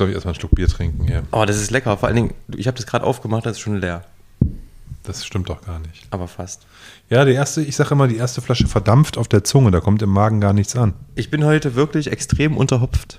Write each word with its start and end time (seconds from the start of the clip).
glaube 0.00 0.12
ich, 0.12 0.14
erstmal 0.14 0.32
einen 0.32 0.40
Schluck 0.40 0.54
Bier 0.54 0.66
trinken 0.66 1.06
hier. 1.06 1.24
Oh, 1.30 1.44
das 1.44 1.58
ist 1.58 1.70
lecker. 1.70 1.94
Vor 1.98 2.06
allen 2.08 2.16
Dingen, 2.16 2.34
ich 2.56 2.66
habe 2.66 2.76
das 2.76 2.86
gerade 2.86 3.04
aufgemacht, 3.04 3.44
das 3.44 3.52
ist 3.52 3.60
schon 3.60 3.78
leer. 3.78 4.02
Das 5.02 5.26
stimmt 5.26 5.50
doch 5.50 5.60
gar 5.62 5.78
nicht. 5.78 6.06
Aber 6.10 6.26
fast. 6.26 6.66
Ja, 7.10 7.24
die 7.26 7.32
erste, 7.32 7.60
ich 7.60 7.76
sage 7.76 7.90
immer, 7.90 8.08
die 8.08 8.16
erste 8.16 8.40
Flasche 8.40 8.66
verdampft 8.66 9.18
auf 9.18 9.28
der 9.28 9.44
Zunge, 9.44 9.70
da 9.70 9.80
kommt 9.80 10.00
im 10.00 10.08
Magen 10.08 10.40
gar 10.40 10.54
nichts 10.54 10.74
an. 10.74 10.94
Ich 11.16 11.30
bin 11.30 11.44
heute 11.44 11.74
wirklich 11.74 12.10
extrem 12.10 12.56
unterhopft. 12.56 13.18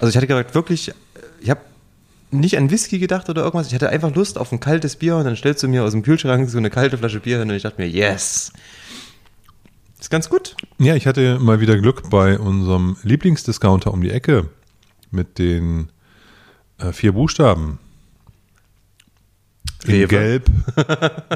Also 0.00 0.08
ich 0.08 0.16
hatte 0.16 0.26
gerade 0.26 0.54
wirklich, 0.54 0.92
ich 1.40 1.50
habe 1.50 1.60
nicht 2.30 2.56
an 2.56 2.70
Whisky 2.70 2.98
gedacht 2.98 3.28
oder 3.28 3.42
irgendwas. 3.42 3.66
Ich 3.66 3.74
hatte 3.74 3.90
einfach 3.90 4.14
Lust 4.14 4.38
auf 4.38 4.52
ein 4.52 4.60
kaltes 4.60 4.96
Bier 4.96 5.16
und 5.16 5.24
dann 5.24 5.36
stellst 5.36 5.62
du 5.62 5.68
mir 5.68 5.84
aus 5.84 5.92
dem 5.92 6.02
Kühlschrank 6.02 6.48
so 6.48 6.56
eine 6.56 6.70
kalte 6.70 6.96
Flasche 6.96 7.20
Bier 7.20 7.40
hin 7.40 7.50
und 7.50 7.56
ich 7.56 7.62
dachte 7.62 7.80
mir, 7.80 7.88
yes. 7.88 8.52
Ist 10.00 10.10
ganz 10.10 10.30
gut. 10.30 10.56
Ja, 10.78 10.96
ich 10.96 11.06
hatte 11.06 11.38
mal 11.38 11.60
wieder 11.60 11.78
Glück 11.78 12.08
bei 12.08 12.38
unserem 12.38 12.96
Lieblingsdiscounter 13.02 13.92
um 13.92 14.02
die 14.02 14.10
Ecke 14.10 14.48
mit 15.14 15.38
den 15.38 15.88
äh, 16.78 16.92
vier 16.92 17.12
Buchstaben. 17.12 17.78
Gelb, 19.84 20.50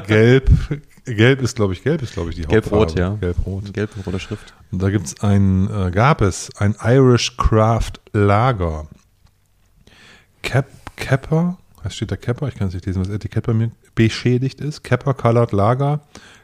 Gelb, 0.07 0.49
Gelb 1.05 1.41
ist, 1.41 1.55
glaube 1.55 1.73
ich, 1.73 1.83
Gelb 1.83 2.01
ist, 2.01 2.13
glaube 2.13 2.31
ich, 2.31 2.35
die 2.35 2.41
Gelb-Rot, 2.43 2.97
ja. 2.97 3.15
Gelb-Rot. 3.15 3.73
Gelb 3.73 3.95
und 3.95 4.07
rote 4.07 4.19
Schrift. 4.19 4.53
Und 4.71 4.81
da 4.81 4.89
gibt's 4.89 5.21
ein, 5.21 5.69
äh, 5.69 5.91
gab 5.91 6.21
es 6.21 6.49
ein 6.57 6.75
Irish 6.83 7.37
Craft 7.37 7.93
Lager. 8.11 8.87
Cap, 10.41 10.67
Capper, 10.95 11.57
was 11.83 11.95
steht 11.95 12.11
da 12.11 12.15
Capper? 12.15 12.47
Ich 12.47 12.55
kann 12.55 12.69
es 12.69 12.73
nicht 12.73 12.85
lesen, 12.85 13.01
was 13.01 13.07
das 13.07 13.15
Etikett 13.15 13.45
bei 13.45 13.53
mir 13.53 13.71
beschädigt 13.93 14.61
ist. 14.61 14.83
Capper 14.83 15.13
Colored 15.13 15.51
Lager. 15.51 16.01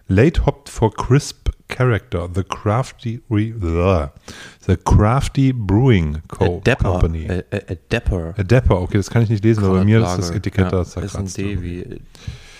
Late 0.07 0.45
hopped 0.45 0.69
for 0.69 0.93
crisp 0.93 1.49
character. 1.67 2.27
The 2.33 2.43
crafty, 2.43 3.21
the 3.29 4.77
crafty 4.83 5.51
brewing 5.51 6.21
Co. 6.27 6.57
A 6.57 6.61
Dapper. 6.61 6.91
Company. 6.91 7.29
A, 7.29 7.43
a, 7.51 7.57
a 7.71 7.75
Dapper. 7.89 8.33
A 8.37 8.43
Dapper, 8.43 8.81
okay, 8.81 8.97
das 8.97 9.09
kann 9.09 9.21
ich 9.23 9.29
nicht 9.29 9.43
lesen, 9.43 9.63
aber 9.63 9.79
bei 9.79 9.85
mir 9.85 10.03
ist 10.03 10.17
das 10.17 10.31
Etikett 10.31 10.71
da 10.71 10.77
ja, 10.77 10.81
ist 10.81 10.97
ein 10.97 11.07
zerkratzt. 11.07 11.37
D 11.37 11.61
wie 11.61 12.01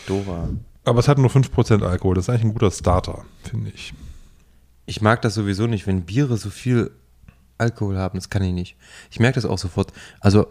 Dora. 0.07 0.49
Aber 0.83 0.99
es 0.99 1.07
hat 1.07 1.17
nur 1.17 1.29
5% 1.29 1.83
Alkohol. 1.83 2.15
Das 2.15 2.25
ist 2.25 2.29
eigentlich 2.29 2.43
ein 2.43 2.53
guter 2.53 2.71
Starter, 2.71 3.25
finde 3.43 3.71
ich. 3.73 3.93
Ich 4.85 5.01
mag 5.01 5.21
das 5.23 5.33
sowieso 5.33 5.65
nicht, 5.65 5.87
wenn 5.87 6.03
Biere 6.03 6.37
so 6.37 6.51
viel 6.51 6.91
Alkohol 7.57 7.97
haben. 7.97 8.17
Das 8.17 8.29
kann 8.29 8.43
ich 8.43 8.53
nicht. 8.53 8.77
Ich 9.09 9.19
merke 9.19 9.35
das 9.35 9.45
auch 9.45 9.57
sofort. 9.57 9.91
Also 10.19 10.47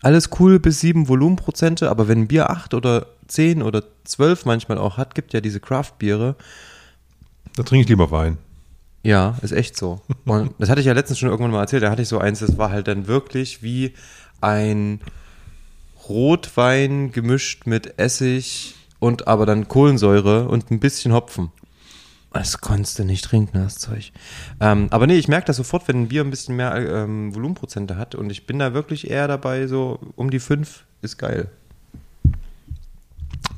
alles 0.00 0.30
cool 0.38 0.58
bis 0.58 0.80
sieben 0.80 1.08
Volumenprozente, 1.08 1.90
aber 1.90 2.08
wenn 2.08 2.22
ein 2.22 2.28
Bier 2.28 2.50
acht 2.50 2.74
oder 2.74 3.06
zehn 3.26 3.62
oder 3.62 3.82
zwölf 4.04 4.44
manchmal 4.44 4.78
auch 4.78 4.96
hat, 4.96 5.14
gibt 5.14 5.32
ja 5.32 5.40
diese 5.40 5.60
Craft-Biere. 5.60 6.36
Da 7.56 7.62
trinke 7.62 7.82
ich 7.82 7.88
lieber 7.88 8.10
Wein. 8.10 8.38
Ja, 9.02 9.36
ist 9.42 9.52
echt 9.52 9.76
so. 9.76 10.00
Und 10.24 10.54
das 10.58 10.70
hatte 10.70 10.80
ich 10.80 10.86
ja 10.86 10.92
letztens 10.92 11.18
schon 11.18 11.28
irgendwann 11.28 11.52
mal 11.52 11.60
erzählt. 11.60 11.82
Da 11.82 11.90
hatte 11.90 12.02
ich 12.02 12.08
so 12.08 12.18
eins, 12.18 12.40
das 12.40 12.58
war 12.58 12.70
halt 12.70 12.88
dann 12.88 13.06
wirklich 13.06 13.62
wie 13.62 13.94
ein 14.40 15.00
Rotwein 16.08 17.12
gemischt 17.12 17.66
mit 17.66 17.98
Essig 17.98 18.74
und 18.98 19.28
aber 19.28 19.46
dann 19.46 19.68
Kohlensäure 19.68 20.48
und 20.48 20.70
ein 20.70 20.80
bisschen 20.80 21.12
Hopfen. 21.12 21.50
Das 22.32 22.60
konntest 22.60 22.98
du 22.98 23.04
nicht 23.04 23.24
trinken, 23.24 23.58
das 23.62 23.76
Zeug. 23.76 24.12
Ähm, 24.58 24.88
aber 24.90 25.06
nee, 25.06 25.16
ich 25.16 25.28
merke 25.28 25.46
das 25.46 25.56
sofort, 25.56 25.86
wenn 25.86 26.02
ein 26.02 26.08
Bier 26.08 26.22
ein 26.22 26.30
bisschen 26.30 26.56
mehr 26.56 26.74
ähm, 26.74 27.32
Volumenprozente 27.32 27.96
hat 27.96 28.16
und 28.16 28.30
ich 28.30 28.44
bin 28.44 28.58
da 28.58 28.74
wirklich 28.74 29.08
eher 29.08 29.28
dabei, 29.28 29.68
so 29.68 30.00
um 30.16 30.30
die 30.30 30.40
fünf 30.40 30.84
ist 31.00 31.16
geil. 31.16 31.48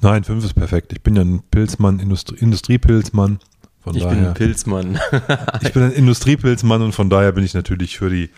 Nein, 0.02 0.24
5 0.24 0.44
ist 0.44 0.54
perfekt. 0.54 0.92
Ich 0.92 1.02
bin 1.02 1.16
ja 1.16 1.22
ein 1.22 1.42
Pilzmann, 1.50 2.00
Industrie, 2.00 2.36
Industriepilzmann. 2.36 3.38
Von 3.86 3.94
Ich 3.94 4.02
daher, 4.02 4.16
bin 4.16 4.26
ein 4.26 4.34
Pilzmann. 4.34 4.98
ich 5.62 5.72
bin 5.72 5.84
ein 5.84 5.92
Industriepilzmann 5.92 6.82
und 6.82 6.90
von 6.92 7.08
daher 7.08 7.30
bin 7.30 7.44
ich 7.44 7.54
natürlich 7.54 7.96
für 7.98 8.10
die 8.10 8.30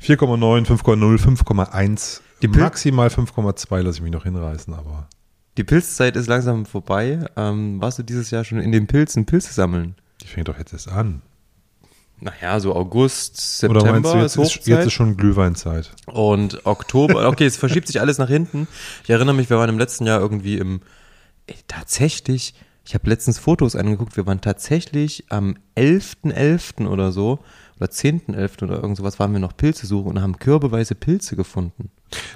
4,9, 0.00 0.64
5,0, 0.64 1.18
5,1, 1.42 2.20
Die 2.40 2.46
maximal 2.46 3.08
5,2 3.08 3.80
lasse 3.82 3.96
ich 3.98 4.02
mich 4.02 4.12
noch 4.12 4.22
hinreißen, 4.22 4.72
aber 4.74 5.08
Die 5.56 5.64
Pilzzeit 5.64 6.14
ist 6.14 6.28
langsam 6.28 6.66
vorbei. 6.66 7.18
Ähm, 7.36 7.82
warst 7.82 7.98
du 7.98 8.04
dieses 8.04 8.30
Jahr 8.30 8.44
schon 8.44 8.60
in 8.60 8.70
den 8.70 8.86
Pilzen 8.86 9.26
Pilze 9.26 9.52
sammeln? 9.52 9.96
die 10.22 10.28
fängt 10.28 10.46
doch 10.46 10.56
jetzt 10.56 10.72
erst 10.72 10.88
an. 10.88 11.22
Naja, 12.20 12.60
so 12.60 12.72
August, 12.76 13.64
Oder 13.64 13.80
September 13.80 13.92
meinst 13.92 14.14
du, 14.14 14.18
jetzt 14.18 14.36
ist 14.36 14.56
ist, 14.56 14.66
jetzt 14.66 14.68
Hochzeit. 14.68 14.86
ist 14.86 14.92
schon 14.92 15.16
Glühweinzeit? 15.16 15.90
und 16.06 16.64
Oktober, 16.64 17.28
okay, 17.28 17.44
es 17.44 17.56
verschiebt 17.56 17.88
sich 17.88 18.00
alles 18.00 18.18
nach 18.18 18.28
hinten. 18.28 18.68
Ich 19.02 19.10
erinnere 19.10 19.34
mich, 19.34 19.50
wir 19.50 19.58
waren 19.58 19.68
im 19.68 19.78
letzten 19.80 20.06
Jahr 20.06 20.20
irgendwie 20.20 20.58
im, 20.58 20.80
ey, 21.48 21.56
tatsächlich, 21.66 22.54
ich 22.86 22.94
habe 22.94 23.10
letztens 23.10 23.38
Fotos 23.38 23.74
angeguckt, 23.74 24.16
wir 24.16 24.26
waren 24.26 24.40
tatsächlich 24.40 25.24
am 25.28 25.56
11.11. 25.76 26.86
oder 26.86 27.10
so, 27.10 27.40
oder 27.78 27.88
10.11. 27.88 28.62
oder 28.62 28.76
irgend 28.76 28.96
sowas, 28.96 29.18
waren 29.18 29.32
wir 29.32 29.40
noch 29.40 29.56
Pilze 29.56 29.86
suchen 29.86 30.10
und 30.10 30.22
haben 30.22 30.38
kürbeweise 30.38 30.94
Pilze 30.94 31.34
gefunden. 31.34 31.90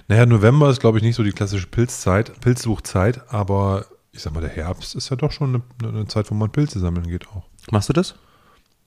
Naja, 0.08 0.26
November 0.26 0.68
ist, 0.68 0.80
glaube 0.80 0.98
ich, 0.98 1.04
nicht 1.04 1.14
so 1.14 1.22
die 1.22 1.30
klassische 1.30 1.68
Pilzzeit, 1.68 2.40
Pilzsuchzeit, 2.40 3.32
aber 3.32 3.86
ich 4.10 4.22
sag 4.22 4.34
mal, 4.34 4.40
der 4.40 4.50
Herbst 4.50 4.96
ist 4.96 5.08
ja 5.08 5.16
doch 5.16 5.30
schon 5.30 5.62
eine, 5.82 5.88
eine 5.88 6.06
Zeit, 6.08 6.28
wo 6.32 6.34
man 6.34 6.50
Pilze 6.50 6.80
sammeln 6.80 7.06
geht 7.06 7.28
auch. 7.28 7.44
Machst 7.70 7.88
du 7.88 7.92
das? 7.92 8.16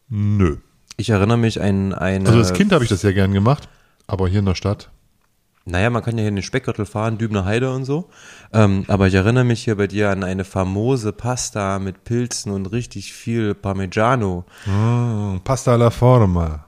Nö. 0.09 0.57
Ich 0.97 1.09
erinnere 1.09 1.37
mich 1.37 1.61
an 1.61 1.93
eine. 1.93 2.27
Also 2.27 2.39
als 2.39 2.53
Kind 2.53 2.73
habe 2.73 2.83
ich 2.83 2.89
das 2.89 3.01
sehr 3.01 3.13
gern 3.13 3.31
gemacht, 3.31 3.69
aber 4.05 4.27
hier 4.27 4.39
in 4.39 4.45
der 4.45 4.55
Stadt. 4.55 4.91
Naja, 5.65 5.89
man 5.89 6.03
kann 6.03 6.17
ja 6.17 6.21
hier 6.21 6.29
in 6.29 6.35
den 6.35 6.43
Speckgürtel 6.43 6.85
fahren, 6.85 7.17
Dübner 7.17 7.45
Heide 7.45 7.71
und 7.71 7.85
so. 7.85 8.09
Ähm, 8.51 8.83
aber 8.89 9.07
ich 9.07 9.13
erinnere 9.13 9.45
mich 9.45 9.63
hier 9.63 9.77
bei 9.77 9.87
dir 9.87 10.09
an 10.09 10.23
eine 10.23 10.43
famose 10.43 11.13
Pasta 11.13 11.79
mit 11.79 12.03
Pilzen 12.03 12.51
und 12.51 12.65
richtig 12.67 13.13
viel 13.13 13.55
Parmigiano. 13.55 14.43
Mm, 14.65 15.37
Pasta 15.43 15.71
alla 15.73 15.89
forma. 15.89 16.65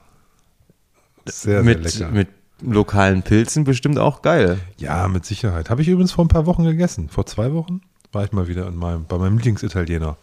Sehr, 1.26 1.62
mit, 1.62 1.88
sehr 1.90 2.06
lecker. 2.06 2.16
mit 2.16 2.28
lokalen 2.62 3.22
Pilzen 3.22 3.64
bestimmt 3.64 3.98
auch 3.98 4.22
geil. 4.22 4.58
ja, 4.78 5.08
mit 5.08 5.26
Sicherheit. 5.26 5.68
Habe 5.68 5.82
ich 5.82 5.88
übrigens 5.88 6.12
vor 6.12 6.24
ein 6.24 6.28
paar 6.28 6.46
Wochen 6.46 6.64
gegessen. 6.64 7.10
Vor 7.10 7.26
zwei 7.26 7.52
Wochen 7.52 7.82
war 8.12 8.24
ich 8.24 8.32
mal 8.32 8.48
wieder 8.48 8.66
in 8.66 8.76
meinem, 8.76 9.04
bei 9.04 9.18
meinem 9.18 9.36
Lieblingsitaliener. 9.36 10.16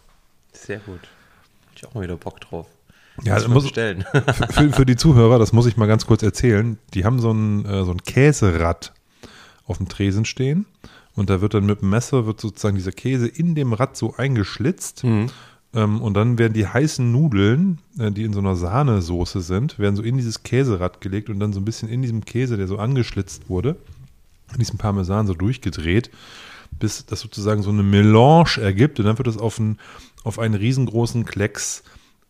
Sehr 0.52 0.78
gut. 0.78 1.00
Hab 1.00 1.76
ich 1.76 1.86
auch 1.86 1.94
mal 1.94 2.02
wieder 2.02 2.16
Bock 2.16 2.40
drauf. 2.40 2.66
Ja, 3.22 3.34
Muss 3.34 3.42
das 3.44 3.52
muss, 3.52 3.62
bestellen. 3.64 4.04
für, 4.12 4.32
für, 4.52 4.72
für 4.72 4.86
die 4.86 4.96
Zuhörer, 4.96 5.38
das 5.38 5.52
muss 5.52 5.66
ich 5.66 5.76
mal 5.76 5.86
ganz 5.86 6.06
kurz 6.06 6.22
erzählen. 6.22 6.78
Die 6.94 7.04
haben 7.04 7.20
so 7.20 7.30
ein, 7.30 7.64
äh, 7.64 7.84
so 7.84 7.92
ein 7.92 8.02
Käserad 8.02 8.92
auf 9.66 9.78
dem 9.78 9.88
Tresen 9.88 10.24
stehen 10.24 10.66
und 11.14 11.30
da 11.30 11.40
wird 11.40 11.54
dann 11.54 11.64
mit 11.66 11.80
dem 11.80 11.90
Messer 11.90 12.26
wird 12.26 12.40
sozusagen 12.40 12.76
dieser 12.76 12.92
Käse 12.92 13.28
in 13.28 13.54
dem 13.54 13.72
Rad 13.72 13.96
so 13.96 14.14
eingeschlitzt 14.16 15.04
Mhm. 15.04 15.28
ähm, 15.74 16.02
und 16.02 16.14
dann 16.14 16.38
werden 16.38 16.52
die 16.54 16.66
heißen 16.66 17.10
Nudeln, 17.12 17.78
äh, 17.98 18.10
die 18.10 18.24
in 18.24 18.32
so 18.32 18.40
einer 18.40 18.56
Sahnesoße 18.56 19.40
sind, 19.40 19.78
werden 19.78 19.94
so 19.96 20.02
in 20.02 20.16
dieses 20.16 20.42
Käserad 20.42 21.00
gelegt 21.00 21.30
und 21.30 21.38
dann 21.40 21.52
so 21.52 21.60
ein 21.60 21.64
bisschen 21.64 21.88
in 21.88 22.02
diesem 22.02 22.24
Käse, 22.24 22.56
der 22.56 22.66
so 22.66 22.78
angeschlitzt 22.78 23.48
wurde, 23.48 23.76
in 24.52 24.58
diesem 24.58 24.76
Parmesan 24.78 25.26
so 25.28 25.34
durchgedreht, 25.34 26.10
bis 26.78 27.06
das 27.06 27.20
sozusagen 27.20 27.62
so 27.62 27.70
eine 27.70 27.84
Melange 27.84 28.58
ergibt 28.60 28.98
und 28.98 29.06
dann 29.06 29.16
wird 29.18 29.28
das 29.28 29.38
auf, 29.38 29.58
ein, 29.60 29.78
auf 30.24 30.38
einen 30.40 30.54
riesengroßen 30.54 31.24
Klecks 31.24 31.84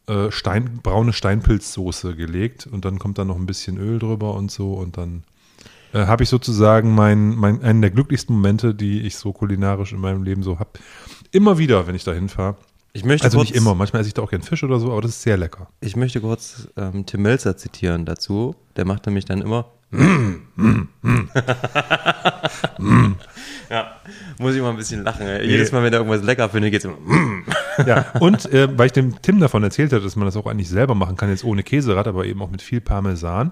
äh, 0.06 0.30
Stein, 0.30 0.80
braune 0.82 1.12
Steinpilzsoße 1.12 2.14
gelegt 2.16 2.66
und 2.66 2.84
dann 2.84 2.98
kommt 2.98 3.18
da 3.18 3.24
noch 3.24 3.36
ein 3.36 3.46
bisschen 3.46 3.78
Öl 3.78 3.98
drüber 3.98 4.34
und 4.34 4.50
so 4.50 4.74
und 4.74 4.96
dann 4.98 5.24
äh, 5.92 6.06
habe 6.06 6.24
ich 6.24 6.28
sozusagen 6.28 6.94
mein, 6.94 7.34
mein, 7.36 7.62
einen 7.62 7.80
der 7.80 7.90
glücklichsten 7.90 8.34
Momente, 8.34 8.74
die 8.74 9.02
ich 9.02 9.16
so 9.16 9.32
kulinarisch 9.32 9.92
in 9.92 10.00
meinem 10.00 10.22
Leben 10.22 10.42
so 10.42 10.58
habe. 10.58 10.70
Immer 11.30 11.56
wieder, 11.58 11.86
wenn 11.86 11.94
ich 11.94 12.04
da 12.04 12.12
hinfahre. 12.12 12.56
Ich 12.92 13.04
möchte 13.04 13.24
Also 13.24 13.38
kurz, 13.38 13.48
nicht 13.48 13.56
immer, 13.56 13.74
manchmal 13.74 14.00
esse 14.00 14.08
ich 14.08 14.14
da 14.14 14.22
auch 14.22 14.30
gern 14.30 14.42
Fisch 14.42 14.62
oder 14.62 14.78
so, 14.78 14.92
aber 14.92 15.02
das 15.02 15.12
ist 15.12 15.22
sehr 15.22 15.36
lecker. 15.36 15.68
Ich 15.80 15.96
möchte 15.96 16.20
kurz 16.20 16.68
ähm, 16.76 17.06
Tim 17.06 17.22
Melzer 17.22 17.56
zitieren 17.56 18.04
dazu. 18.04 18.54
Der 18.76 18.84
macht 18.84 19.06
nämlich 19.06 19.24
dann 19.24 19.40
immer. 19.40 19.66
ja, 23.70 23.96
muss 24.38 24.54
ich 24.54 24.60
mal 24.60 24.70
ein 24.70 24.76
bisschen 24.76 25.02
lachen. 25.04 25.26
Ey. 25.26 25.46
Jedes 25.48 25.72
Mal, 25.72 25.82
wenn 25.82 25.92
er 25.92 26.00
irgendwas 26.00 26.22
lecker 26.22 26.48
findet, 26.48 26.72
geht's 26.72 26.84
immer. 26.84 26.96
Ja, 27.86 28.06
und 28.20 28.52
äh, 28.52 28.68
weil 28.78 28.86
ich 28.86 28.92
dem 28.92 29.20
Tim 29.20 29.40
davon 29.40 29.64
erzählt 29.64 29.92
habe, 29.92 30.02
dass 30.04 30.14
man 30.14 30.26
das 30.26 30.36
auch 30.36 30.46
eigentlich 30.46 30.68
selber 30.68 30.94
machen 30.94 31.16
kann, 31.16 31.28
jetzt 31.28 31.42
ohne 31.42 31.64
Käserad, 31.64 32.06
aber 32.06 32.24
eben 32.24 32.40
auch 32.40 32.50
mit 32.50 32.62
viel 32.62 32.80
Parmesan, 32.80 33.50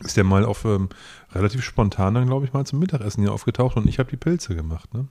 ist 0.00 0.16
der 0.16 0.24
mal 0.24 0.46
auf 0.46 0.64
ähm, 0.64 0.88
relativ 1.34 1.62
spontan 1.62 2.14
dann, 2.14 2.26
glaube 2.26 2.46
ich, 2.46 2.54
mal 2.54 2.64
zum 2.64 2.78
Mittagessen 2.78 3.22
hier 3.22 3.32
aufgetaucht 3.32 3.76
und 3.76 3.86
ich 3.86 3.98
habe 3.98 4.08
die 4.10 4.16
Pilze 4.16 4.54
gemacht. 4.54 4.88
Ne? 4.94 5.06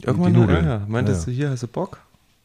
Irgendwann, 0.00 0.32
die 0.32 0.38
Nudeln. 0.38 0.64
Ja, 0.64 0.70
ja. 0.78 0.86
Meintest 0.86 1.26
Ja, 1.26 1.32
du 1.32 1.36
hier, 1.36 1.50
hast 1.50 1.64
du 1.64 1.66
Bock? 1.66 1.98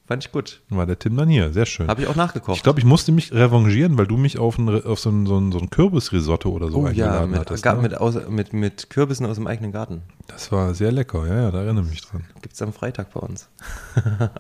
Fand 0.08 0.24
ich 0.24 0.32
gut. 0.32 0.62
War 0.70 0.86
der 0.86 0.98
Tim 0.98 1.18
dann 1.18 1.28
hier, 1.28 1.52
sehr 1.52 1.66
schön. 1.66 1.90
Habe 1.90 2.02
ich 2.02 2.08
auch 2.08 2.16
nachgekocht. 2.16 2.56
Ich 2.56 2.64
glaube, 2.64 2.80
ich 2.80 2.86
musste 2.86 3.12
mich 3.12 3.34
revanchieren, 3.34 3.98
weil 3.98 4.08
du 4.08 4.16
mich 4.16 4.40
auf, 4.40 4.58
ein, 4.58 4.70
auf 4.86 5.02
so, 5.02 5.10
ein, 5.10 5.26
so, 5.26 5.38
ein, 5.38 5.52
so 5.52 5.60
ein 5.60 5.70
Kürbisrisotto 5.70 6.50
oder 6.50 6.72
so 6.72 6.78
oh 6.78 6.84
ja, 6.84 6.90
eingeladen 6.92 7.32
mit, 7.32 7.40
hattest. 7.42 7.66
ne? 7.66 7.76
mit, 7.76 7.98
aus, 7.98 8.16
mit, 8.30 8.54
mit 8.54 8.90
Kürbissen 8.90 9.26
aus 9.26 9.36
dem 9.36 9.48
eigenen 9.48 9.74
Garten. 9.74 10.04
Das 10.28 10.50
war 10.54 10.74
sehr 10.74 10.94
lecker, 10.94 11.28
ja, 11.28 11.42
ja, 11.42 11.52
da 11.52 11.62
erinnere 11.62 11.84
ich 11.84 11.90
mich 11.90 12.02
dran. 12.04 12.24
Gibt's 12.42 12.62
am 12.62 12.72
Freitag 12.72 13.14
bei 13.14 13.20
uns. 13.20 13.50
Habe 13.96 14.32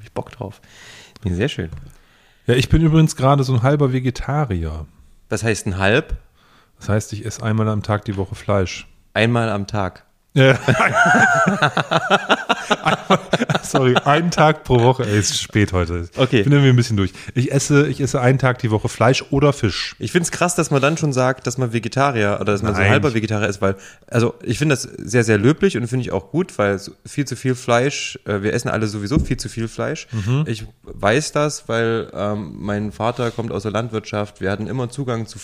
ich 0.00 0.12
Bock 0.12 0.30
drauf. 0.30 0.60
Nee, 1.24 1.34
sehr 1.34 1.48
schön. 1.48 1.70
Ja, 2.46 2.54
ich 2.54 2.68
bin 2.68 2.80
übrigens 2.80 3.16
gerade 3.16 3.42
so 3.42 3.52
ein 3.54 3.62
halber 3.64 3.92
Vegetarier. 3.92 4.86
Was 5.28 5.42
heißt 5.42 5.66
ein 5.66 5.78
halb? 5.78 6.16
Das 6.78 6.88
heißt, 6.88 7.12
ich 7.12 7.26
esse 7.26 7.42
einmal 7.42 7.68
am 7.68 7.82
Tag 7.82 8.04
die 8.04 8.16
Woche 8.16 8.36
Fleisch. 8.36 8.86
Einmal 9.14 9.48
am 9.48 9.66
Tag. 9.66 10.04
Ja. 10.34 10.58
Sorry, 13.62 13.94
einen 14.04 14.30
Tag 14.30 14.64
pro 14.64 14.80
Woche. 14.80 15.04
Ey, 15.04 15.18
ist 15.18 15.40
spät 15.40 15.72
heute. 15.72 16.08
Okay. 16.16 16.38
Ich 16.38 16.44
bin 16.44 16.52
irgendwie 16.52 16.70
ein 16.70 16.76
bisschen 16.76 16.96
durch. 16.96 17.12
Ich 17.34 17.52
esse, 17.52 17.88
ich 17.88 18.00
esse 18.00 18.20
einen 18.20 18.38
Tag 18.38 18.58
die 18.58 18.70
Woche 18.70 18.88
Fleisch 18.88 19.24
oder 19.30 19.52
Fisch. 19.52 19.96
Ich 19.98 20.12
finde 20.12 20.24
es 20.24 20.30
krass, 20.30 20.54
dass 20.54 20.70
man 20.70 20.80
dann 20.80 20.96
schon 20.96 21.12
sagt, 21.12 21.46
dass 21.46 21.58
man 21.58 21.72
Vegetarier 21.72 22.38
oder 22.40 22.52
dass 22.52 22.62
man 22.62 22.74
so 22.74 22.80
Nein. 22.80 22.90
halber 22.90 23.14
Vegetarier 23.14 23.48
ist, 23.48 23.60
weil, 23.60 23.76
also 24.06 24.34
ich 24.42 24.58
finde 24.58 24.74
das 24.74 24.82
sehr, 24.82 25.24
sehr 25.24 25.38
löblich 25.38 25.76
und 25.76 25.86
finde 25.86 26.04
ich 26.04 26.12
auch 26.12 26.30
gut, 26.30 26.56
weil 26.58 26.78
so 26.78 26.92
viel 27.04 27.26
zu 27.26 27.36
viel 27.36 27.54
Fleisch, 27.54 28.18
äh, 28.24 28.42
wir 28.42 28.52
essen 28.52 28.68
alle 28.68 28.86
sowieso 28.86 29.18
viel 29.18 29.36
zu 29.36 29.48
viel 29.48 29.68
Fleisch. 29.68 30.06
Ich 30.46 30.66
weiß 30.82 31.32
das, 31.32 31.68
weil 31.68 32.10
ähm, 32.14 32.54
mein 32.58 32.92
Vater 32.92 33.30
kommt 33.30 33.52
aus 33.52 33.62
der 33.62 33.72
Landwirtschaft, 33.72 34.40
wir 34.40 34.50
hatten 34.50 34.66
immer 34.66 34.88
Zugang 34.88 35.26
zu 35.26 35.38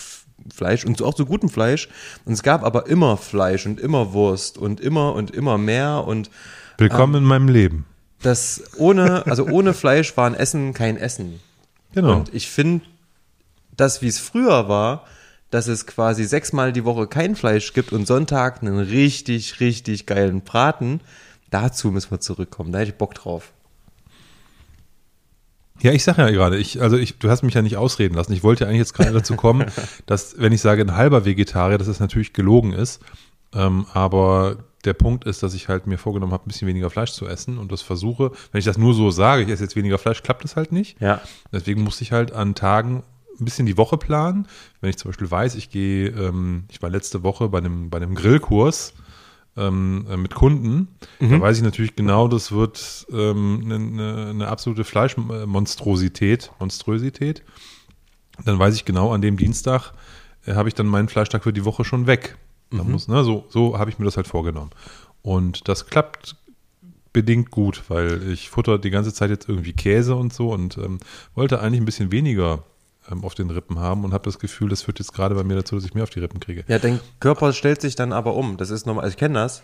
Fleisch 0.53 0.85
und 0.85 1.01
auch 1.01 1.13
zu 1.13 1.25
gutem 1.25 1.49
Fleisch 1.49 1.89
und 2.25 2.33
es 2.33 2.43
gab 2.43 2.63
aber 2.63 2.87
immer 2.87 3.17
Fleisch 3.17 3.65
und 3.65 3.79
immer 3.79 4.13
Wurst 4.13 4.57
und 4.57 4.79
immer 4.79 5.13
und 5.13 5.31
immer 5.31 5.57
mehr 5.57 6.03
und 6.05 6.29
Willkommen 6.77 7.15
in 7.15 7.23
meinem 7.23 7.47
Leben. 7.47 7.85
das 8.21 8.63
ohne, 8.77 9.25
also 9.27 9.45
ohne 9.45 9.73
Fleisch 9.73 10.15
war 10.17 10.27
ein 10.27 10.35
Essen 10.35 10.73
kein 10.73 10.97
Essen. 10.97 11.39
Genau. 11.93 12.17
Und 12.17 12.33
ich 12.33 12.49
finde, 12.49 12.85
das, 13.75 14.01
wie 14.01 14.07
es 14.07 14.19
früher 14.19 14.67
war, 14.67 15.05
dass 15.51 15.67
es 15.67 15.87
quasi 15.87 16.25
sechsmal 16.25 16.73
die 16.73 16.83
Woche 16.83 17.07
kein 17.07 17.35
Fleisch 17.35 17.73
gibt 17.73 17.93
und 17.93 18.05
Sonntag 18.05 18.61
einen 18.61 18.79
richtig, 18.79 19.59
richtig 19.59 20.05
geilen 20.05 20.41
Braten, 20.41 20.99
dazu 21.49 21.91
müssen 21.91 22.11
wir 22.11 22.19
zurückkommen. 22.19 22.71
Da 22.71 22.79
hätte 22.79 22.91
ich 22.91 22.97
Bock 22.97 23.13
drauf. 23.13 23.53
Ja, 25.81 25.91
ich 25.91 26.03
sage 26.03 26.21
ja 26.21 26.31
gerade, 26.31 26.57
ich, 26.57 26.81
also 26.81 26.97
ich, 26.97 27.17
du 27.17 27.29
hast 27.29 27.43
mich 27.43 27.53
ja 27.53 27.61
nicht 27.61 27.77
ausreden 27.77 28.15
lassen. 28.15 28.33
Ich 28.33 28.43
wollte 28.43 28.63
ja 28.63 28.69
eigentlich 28.69 28.79
jetzt 28.79 28.93
gerade 28.93 29.11
dazu 29.11 29.35
kommen, 29.35 29.65
dass, 30.05 30.39
wenn 30.39 30.53
ich 30.53 30.61
sage 30.61 30.81
ein 30.81 30.95
halber 30.95 31.25
Vegetarier, 31.25 31.77
dass 31.77 31.87
es 31.87 31.99
natürlich 31.99 32.33
gelogen 32.33 32.73
ist. 32.73 33.01
Ähm, 33.53 33.85
aber 33.93 34.57
der 34.85 34.93
Punkt 34.93 35.25
ist, 35.25 35.43
dass 35.43 35.53
ich 35.53 35.67
halt 35.67 35.87
mir 35.87 35.97
vorgenommen 35.97 36.33
habe, 36.33 36.45
ein 36.45 36.47
bisschen 36.47 36.67
weniger 36.67 36.89
Fleisch 36.89 37.11
zu 37.11 37.27
essen 37.27 37.57
und 37.57 37.71
das 37.71 37.81
versuche, 37.81 38.31
wenn 38.51 38.59
ich 38.59 38.65
das 38.65 38.77
nur 38.77 38.93
so 38.93 39.11
sage, 39.11 39.43
ich 39.43 39.49
esse 39.49 39.63
jetzt 39.63 39.75
weniger 39.75 39.97
Fleisch, 39.97 40.21
klappt 40.21 40.43
das 40.43 40.55
halt 40.55 40.71
nicht. 40.71 40.99
Ja. 41.01 41.21
Deswegen 41.51 41.83
musste 41.83 42.03
ich 42.03 42.11
halt 42.11 42.31
an 42.31 42.55
Tagen 42.55 43.03
ein 43.39 43.45
bisschen 43.45 43.65
die 43.65 43.77
Woche 43.77 43.97
planen. 43.97 44.47
Wenn 44.81 44.89
ich 44.89 44.97
zum 44.97 45.09
Beispiel 45.09 45.29
weiß, 45.29 45.55
ich 45.55 45.69
gehe, 45.69 46.09
ähm, 46.09 46.65
ich 46.69 46.81
war 46.81 46.89
letzte 46.89 47.23
Woche 47.23 47.49
bei 47.49 47.57
einem, 47.57 47.89
bei 47.89 47.97
einem 47.97 48.15
Grillkurs 48.15 48.93
ähm, 49.57 50.05
äh, 50.09 50.17
mit 50.17 50.35
Kunden, 50.35 50.87
da 51.19 51.39
weiß 51.39 51.57
ich 51.57 51.63
natürlich 51.63 51.95
genau, 51.95 52.27
das 52.27 52.51
wird 52.51 53.07
ähm, 53.11 53.61
eine, 53.65 53.75
eine, 53.75 54.29
eine 54.29 54.47
absolute 54.47 54.83
Fleischmonstrosität, 54.83 56.51
Monstrosität. 56.59 57.43
Dann 58.43 58.59
weiß 58.59 58.75
ich 58.75 58.85
genau, 58.85 59.13
an 59.13 59.21
dem 59.21 59.37
Dienstag 59.37 59.93
äh, 60.45 60.53
habe 60.55 60.67
ich 60.67 60.75
dann 60.75 60.87
meinen 60.87 61.07
Fleischtag 61.07 61.43
für 61.43 61.53
die 61.53 61.65
Woche 61.65 61.85
schon 61.85 62.07
weg. 62.07 62.37
Da 62.71 62.83
muss, 62.83 63.07
ne, 63.07 63.23
so 63.23 63.45
so 63.49 63.77
habe 63.77 63.89
ich 63.89 63.99
mir 63.99 64.05
das 64.05 64.17
halt 64.17 64.27
vorgenommen. 64.27 64.71
Und 65.21 65.67
das 65.69 65.87
klappt 65.87 66.35
bedingt 67.13 67.49
gut, 67.49 67.83
weil 67.87 68.29
ich 68.29 68.49
futter 68.49 68.77
die 68.77 68.89
ganze 68.89 69.13
Zeit 69.13 69.29
jetzt 69.29 69.47
irgendwie 69.47 69.71
Käse 69.71 70.15
und 70.15 70.33
so 70.33 70.51
und 70.51 70.77
ähm, 70.77 70.99
wollte 71.33 71.61
eigentlich 71.61 71.79
ein 71.79 71.85
bisschen 71.85 72.11
weniger 72.11 72.63
auf 73.21 73.35
den 73.35 73.49
Rippen 73.49 73.79
haben 73.79 74.03
und 74.03 74.13
habe 74.13 74.23
das 74.23 74.39
Gefühl, 74.39 74.69
das 74.69 74.81
führt 74.81 74.99
jetzt 74.99 75.13
gerade 75.13 75.35
bei 75.35 75.43
mir 75.43 75.55
dazu, 75.55 75.75
dass 75.75 75.85
ich 75.85 75.93
mehr 75.93 76.03
auf 76.03 76.09
die 76.09 76.19
Rippen 76.19 76.39
kriege. 76.39 76.63
Ja, 76.67 76.79
dein 76.79 76.99
Körper 77.19 77.53
stellt 77.53 77.81
sich 77.81 77.95
dann 77.95 78.13
aber 78.13 78.35
um. 78.35 78.57
Das 78.57 78.69
ist 78.69 78.85
normal. 78.85 79.03
Also 79.03 79.13
ich 79.13 79.17
kenne 79.17 79.35
das. 79.35 79.63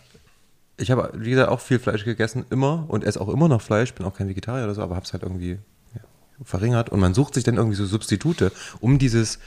Ich 0.78 0.92
habe, 0.92 1.12
wie 1.16 1.32
gesagt, 1.32 1.50
auch 1.50 1.60
viel 1.60 1.80
Fleisch 1.80 2.06
gegessen, 2.06 2.46
immer 2.50 2.86
und 2.88 3.04
esse 3.04 3.20
auch 3.20 3.30
immer 3.30 3.48
noch 3.48 3.62
Fleisch. 3.62 3.94
Bin 3.94 4.06
auch 4.06 4.16
kein 4.16 4.28
Vegetarier 4.28 4.64
oder 4.64 4.74
so, 4.74 4.82
aber 4.82 4.96
habe 4.96 5.06
es 5.06 5.14
halt 5.14 5.24
irgendwie 5.24 5.60
ja, 5.94 6.02
verringert. 6.44 6.90
Und 6.90 7.00
man 7.00 7.14
sucht 7.14 7.34
sich 7.34 7.44
dann 7.44 7.56
irgendwie 7.58 7.76
so 7.76 7.86
Substitute, 7.86 8.52
um 8.80 8.98
dieses 8.98 9.40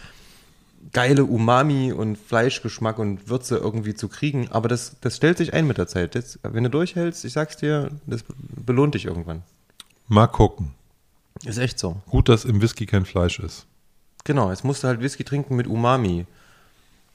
geile 0.93 1.25
Umami 1.25 1.93
und 1.93 2.19
Fleischgeschmack 2.19 2.99
und 2.99 3.29
Würze 3.29 3.56
irgendwie 3.56 3.94
zu 3.94 4.08
kriegen. 4.08 4.49
Aber 4.50 4.69
das, 4.69 4.97
das 5.00 5.17
stellt 5.17 5.38
sich 5.38 5.55
ein 5.55 5.67
mit 5.67 5.79
der 5.79 5.88
Zeit. 5.88 6.14
Das, 6.14 6.38
wenn 6.43 6.64
du 6.64 6.70
durchhältst, 6.70 7.25
ich 7.25 7.32
sag's 7.32 7.56
dir, 7.56 7.90
das 8.06 8.25
belohnt 8.38 8.94
dich 8.94 9.06
irgendwann. 9.06 9.43
Mal 10.08 10.26
gucken. 10.26 10.73
Ist 11.44 11.58
echt 11.58 11.79
so. 11.79 12.00
Gut, 12.06 12.29
dass 12.29 12.44
im 12.44 12.62
Whisky 12.62 12.87
kein 12.87 13.05
Fleisch 13.05 13.38
ist. 13.40 13.67
Genau, 14.25 14.50
jetzt 14.50 14.65
musst 14.65 14.82
du 14.82 14.88
halt 14.88 15.00
Whisky 15.00 15.23
trinken 15.25 15.55
mit 15.55 15.67
Umami. 15.67 16.26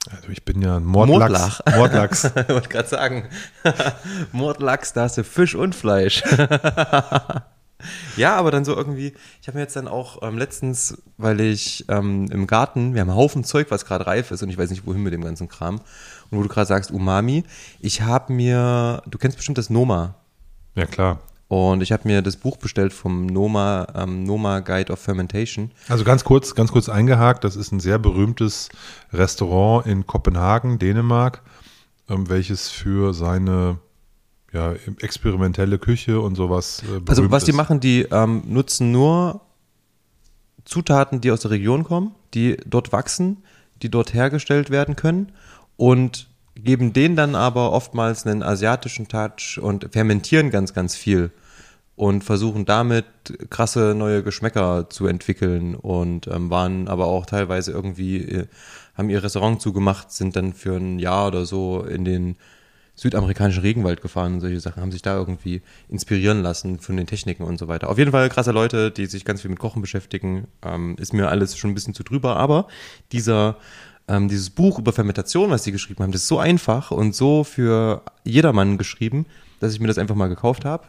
Also 0.09 0.29
ich 0.29 0.45
bin 0.45 0.61
ja 0.61 0.77
ein 0.77 0.85
Mordlachs. 0.85 1.19
Mordlach. 1.19 1.61
Mordlachs. 1.75 2.23
Ich 2.35 2.50
wollte 2.50 2.69
gerade 2.69 2.88
sagen, 2.88 3.29
Mordlachs, 4.31 4.94
da 4.94 5.03
hast 5.03 5.17
du 5.17 5.23
Fisch 5.23 5.56
und 5.56 5.75
Fleisch. 5.75 6.23
ja, 8.15 8.35
aber 8.35 8.51
dann 8.51 8.63
so 8.63 8.75
irgendwie, 8.75 9.13
ich 9.41 9.47
habe 9.47 9.57
mir 9.57 9.63
jetzt 9.63 9.75
dann 9.75 9.88
auch 9.88 10.21
ähm, 10.21 10.38
letztens, 10.38 11.01
weil 11.17 11.41
ich 11.41 11.85
ähm, 11.89 12.27
im 12.31 12.47
Garten, 12.47 12.94
wir 12.94 13.01
haben 13.01 13.09
einen 13.09 13.17
Haufen 13.17 13.44
Zeug, 13.44 13.71
was 13.71 13.85
gerade 13.85 14.07
reif 14.07 14.31
ist 14.31 14.41
und 14.41 14.50
ich 14.50 14.57
weiß 14.57 14.69
nicht, 14.69 14.85
wohin 14.85 15.03
mit 15.03 15.13
dem 15.13 15.23
ganzen 15.23 15.50
Kram. 15.50 15.81
Und 16.29 16.38
wo 16.38 16.44
du 16.44 16.50
gerade 16.50 16.67
sagst, 16.67 16.91
Umami, 16.91 17.44
ich 17.79 18.01
habe 18.01 18.31
mir, 18.31 19.01
du 19.07 19.17
kennst 19.17 19.38
bestimmt 19.38 19.57
das 19.57 19.69
Noma. 19.69 20.15
Ja, 20.75 20.85
klar. 20.85 21.19
Und 21.49 21.81
ich 21.81 21.91
habe 21.91 22.07
mir 22.07 22.21
das 22.21 22.37
Buch 22.37 22.57
bestellt 22.57 22.93
vom 22.93 23.25
Noma, 23.25 23.87
ähm, 23.95 24.23
Noma 24.23 24.59
Guide 24.59 24.93
of 24.93 24.99
Fermentation. 24.99 25.71
Also 25.87 26.03
ganz 26.03 26.23
kurz, 26.23 26.53
ganz 26.53 26.71
kurz 26.71 26.89
eingehakt, 26.89 27.43
das 27.43 27.55
ist 27.55 27.71
ein 27.71 27.79
sehr 27.79 27.97
berühmtes 27.97 28.69
Restaurant 29.11 29.87
in 29.87 30.05
Kopenhagen, 30.05 30.77
Dänemark, 30.77 31.41
ähm, 32.07 32.29
welches 32.29 32.69
für 32.69 33.15
seine 33.15 33.79
ja, 34.53 34.73
experimentelle 35.01 35.79
Küche 35.79 36.21
und 36.21 36.35
sowas 36.35 36.83
äh, 36.83 36.85
berühmt 36.85 37.09
Also 37.09 37.31
was 37.31 37.45
die 37.45 37.51
ist. 37.51 37.57
machen, 37.57 37.79
die 37.79 38.03
ähm, 38.03 38.43
nutzen 38.45 38.91
nur 38.91 39.41
Zutaten, 40.65 41.19
die 41.19 41.31
aus 41.31 41.41
der 41.41 41.49
Region 41.49 41.83
kommen, 41.83 42.13
die 42.35 42.57
dort 42.67 42.91
wachsen, 42.91 43.37
die 43.81 43.89
dort 43.89 44.13
hergestellt 44.13 44.69
werden 44.69 44.95
können 44.95 45.31
und 45.77 46.28
geben 46.59 46.94
denen 46.94 47.15
dann 47.15 47.35
aber 47.35 47.71
oftmals 47.71 48.25
einen 48.25 48.44
asiatischen 48.44 49.07
Touch 49.07 49.59
und 49.61 49.89
fermentieren 49.91 50.51
ganz, 50.51 50.73
ganz 50.73 50.95
viel 50.95 51.31
und 51.95 52.23
versuchen 52.23 52.63
damit 52.63 53.06
krasse 53.50 53.94
neue 53.94 54.23
Geschmäcker 54.23 54.89
zu 54.89 55.06
entwickeln 55.07 55.75
und 55.75 56.27
ähm, 56.27 56.50
waren 56.50 56.88
aber 56.88 57.07
auch 57.07 57.25
teilweise 57.25 57.71
irgendwie, 57.71 58.17
äh, 58.23 58.47
haben 58.95 59.09
ihr 59.09 59.21
Restaurant 59.21 59.61
zugemacht, 59.61 60.11
sind 60.11 60.35
dann 60.38 60.53
für 60.53 60.77
ein 60.77 61.00
Jahr 61.00 61.27
oder 61.27 61.45
so 61.45 61.83
in 61.83 62.06
den 62.06 62.38
südamerikanischen 62.95 63.61
Regenwald 63.61 64.01
gefahren 64.01 64.35
und 64.35 64.39
solche 64.41 64.59
Sachen, 64.59 64.81
haben 64.81 64.91
sich 64.91 65.01
da 65.01 65.17
irgendwie 65.17 65.61
inspirieren 65.88 66.41
lassen 66.41 66.79
von 66.79 66.97
den 66.97 67.07
Techniken 67.07 67.44
und 67.44 67.57
so 67.57 67.67
weiter. 67.67 67.89
Auf 67.89 67.97
jeden 67.97 68.11
Fall 68.11 68.29
krasse 68.29 68.51
Leute, 68.51 68.91
die 68.91 69.06
sich 69.06 69.23
ganz 69.25 69.41
viel 69.41 69.50
mit 69.50 69.59
Kochen 69.59 69.81
beschäftigen. 69.81 70.47
Ähm, 70.61 70.95
ist 71.00 71.13
mir 71.13 71.29
alles 71.29 71.57
schon 71.57 71.71
ein 71.71 71.75
bisschen 71.75 71.94
zu 71.94 72.03
drüber, 72.03 72.35
aber 72.35 72.67
dieser 73.11 73.57
ähm, 74.09 74.27
dieses 74.27 74.50
Buch 74.50 74.79
über 74.79 74.91
Fermentation, 74.91 75.51
was 75.51 75.63
sie 75.63 75.71
geschrieben 75.71 76.03
haben, 76.03 76.11
das 76.11 76.23
ist 76.23 76.27
so 76.27 76.39
einfach 76.39 76.91
und 76.91 77.15
so 77.15 77.44
für 77.44 78.01
jedermann 78.23 78.77
geschrieben, 78.77 79.25
dass 79.59 79.73
ich 79.73 79.79
mir 79.79 79.88
das 79.88 79.97
einfach 79.97 80.15
mal 80.15 80.27
gekauft 80.27 80.65
habe. 80.65 80.85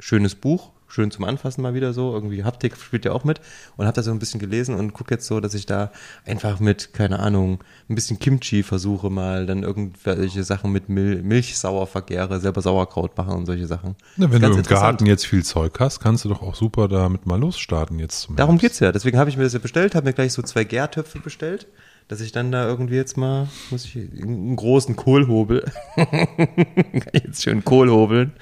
Schönes 0.00 0.34
Buch, 0.34 0.70
schön 0.88 1.10
zum 1.10 1.24
Anfassen 1.24 1.62
mal 1.62 1.74
wieder 1.74 1.92
so. 1.92 2.12
Irgendwie 2.12 2.44
Haptik 2.44 2.76
spielt 2.76 3.04
ja 3.04 3.12
auch 3.12 3.24
mit. 3.24 3.40
Und 3.76 3.86
habe 3.86 3.94
da 3.94 4.02
so 4.02 4.10
ein 4.10 4.18
bisschen 4.18 4.40
gelesen 4.40 4.74
und 4.74 4.92
gucke 4.92 5.14
jetzt 5.14 5.26
so, 5.26 5.38
dass 5.38 5.54
ich 5.54 5.66
da 5.66 5.92
einfach 6.24 6.60
mit, 6.60 6.92
keine 6.92 7.18
Ahnung, 7.18 7.62
ein 7.88 7.94
bisschen 7.94 8.18
Kimchi 8.18 8.62
versuche 8.62 9.10
mal, 9.10 9.46
dann 9.46 9.62
irgendwelche 9.62 10.42
Sachen 10.42 10.72
mit 10.72 10.88
Mil 10.88 11.22
Milch 11.22 11.58
sauer 11.58 11.86
vergäre, 11.86 12.40
selber 12.40 12.62
Sauerkraut 12.62 13.16
machen 13.16 13.34
und 13.34 13.46
solche 13.46 13.66
Sachen. 13.66 13.96
Na, 14.16 14.32
wenn 14.32 14.42
du 14.42 14.48
im. 14.48 14.62
Garten 14.62 15.06
jetzt 15.06 15.26
viel 15.26 15.44
Zeug 15.44 15.78
hast, 15.78 16.00
kannst 16.00 16.24
du 16.24 16.30
doch 16.30 16.42
auch 16.42 16.54
super 16.54 16.88
damit 16.88 17.26
mal 17.26 17.38
losstarten 17.38 17.98
jetzt 17.98 18.28
Darum 18.36 18.54
Herbst. 18.54 18.60
geht's 18.60 18.80
ja. 18.80 18.92
Deswegen 18.92 19.18
habe 19.18 19.28
ich 19.28 19.36
mir 19.36 19.44
das 19.44 19.52
ja 19.52 19.58
bestellt, 19.58 19.94
habe 19.94 20.06
mir 20.06 20.14
gleich 20.14 20.32
so 20.32 20.42
zwei 20.42 20.64
Gärtöpfe 20.64 21.20
bestellt, 21.20 21.66
dass 22.12 22.20
ich 22.20 22.30
dann 22.30 22.52
da 22.52 22.66
irgendwie 22.68 22.96
jetzt 22.96 23.16
mal, 23.16 23.48
muss 23.70 23.86
ich 23.86 23.96
einen 23.96 24.54
großen 24.54 24.96
Kohlhobel, 24.96 25.64
jetzt 27.12 27.42
schön 27.42 27.64
Kohl 27.64 27.90
hobeln. 27.90 28.32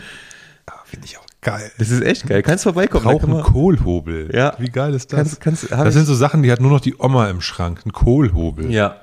Finde 0.84 1.06
ich 1.06 1.18
auch 1.18 1.26
geil. 1.40 1.70
Das 1.78 1.90
ist 1.90 2.02
echt 2.02 2.26
geil. 2.26 2.42
Kannst 2.42 2.64
vorbeikommen. 2.64 3.04
Brauch 3.04 3.20
kann 3.20 3.42
Kohlhobel. 3.42 4.30
Ja. 4.34 4.54
Wie 4.58 4.68
geil 4.70 4.92
ist 4.94 5.12
das? 5.12 5.38
Kannst- 5.38 5.68
kannst- 5.68 5.70
das 5.70 5.94
sind 5.94 6.06
so 6.06 6.14
Sachen, 6.16 6.42
die 6.42 6.50
hat 6.50 6.60
nur 6.60 6.70
noch 6.72 6.80
die 6.80 6.96
Oma 6.98 7.30
im 7.30 7.40
Schrank. 7.40 7.82
Ein 7.86 7.92
Kohlhobel. 7.92 8.72
Ja. 8.72 8.96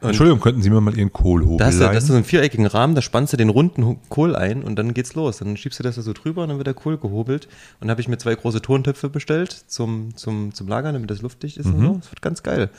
Und 0.00 0.08
Entschuldigung, 0.10 0.40
könnten 0.40 0.62
Sie 0.62 0.70
mir 0.70 0.80
mal 0.80 0.96
Ihren 0.96 1.12
Kohlhobel 1.12 1.58
da 1.58 1.66
hast, 1.66 1.76
du, 1.76 1.84
da 1.84 1.92
hast 1.94 2.04
du 2.08 2.12
so 2.12 2.14
einen 2.16 2.24
viereckigen 2.24 2.66
Rahmen, 2.66 2.96
da 2.96 3.02
spannst 3.02 3.32
du 3.32 3.36
den 3.36 3.48
runden 3.50 3.98
Kohl 4.08 4.34
ein 4.34 4.64
und 4.64 4.76
dann 4.76 4.94
geht's 4.94 5.14
los. 5.14 5.38
Dann 5.38 5.56
schiebst 5.56 5.78
du 5.78 5.84
das 5.84 5.94
da 5.94 6.02
so 6.02 6.12
drüber 6.12 6.42
und 6.42 6.48
dann 6.48 6.58
wird 6.58 6.66
der 6.66 6.74
Kohl 6.74 6.96
gehobelt. 6.98 7.46
Und 7.46 7.82
dann 7.82 7.90
habe 7.90 8.00
ich 8.00 8.08
mir 8.08 8.18
zwei 8.18 8.34
große 8.34 8.62
Tontöpfe 8.62 9.08
bestellt 9.08 9.52
zum, 9.68 10.16
zum, 10.16 10.54
zum 10.54 10.66
Lagern, 10.68 10.94
damit 10.94 11.10
das 11.10 11.22
luftdicht 11.22 11.56
ist 11.56 11.66
und 11.66 11.80
so. 11.80 11.94
Das 12.00 12.10
wird 12.10 12.20
ganz 12.22 12.42
geil. 12.42 12.70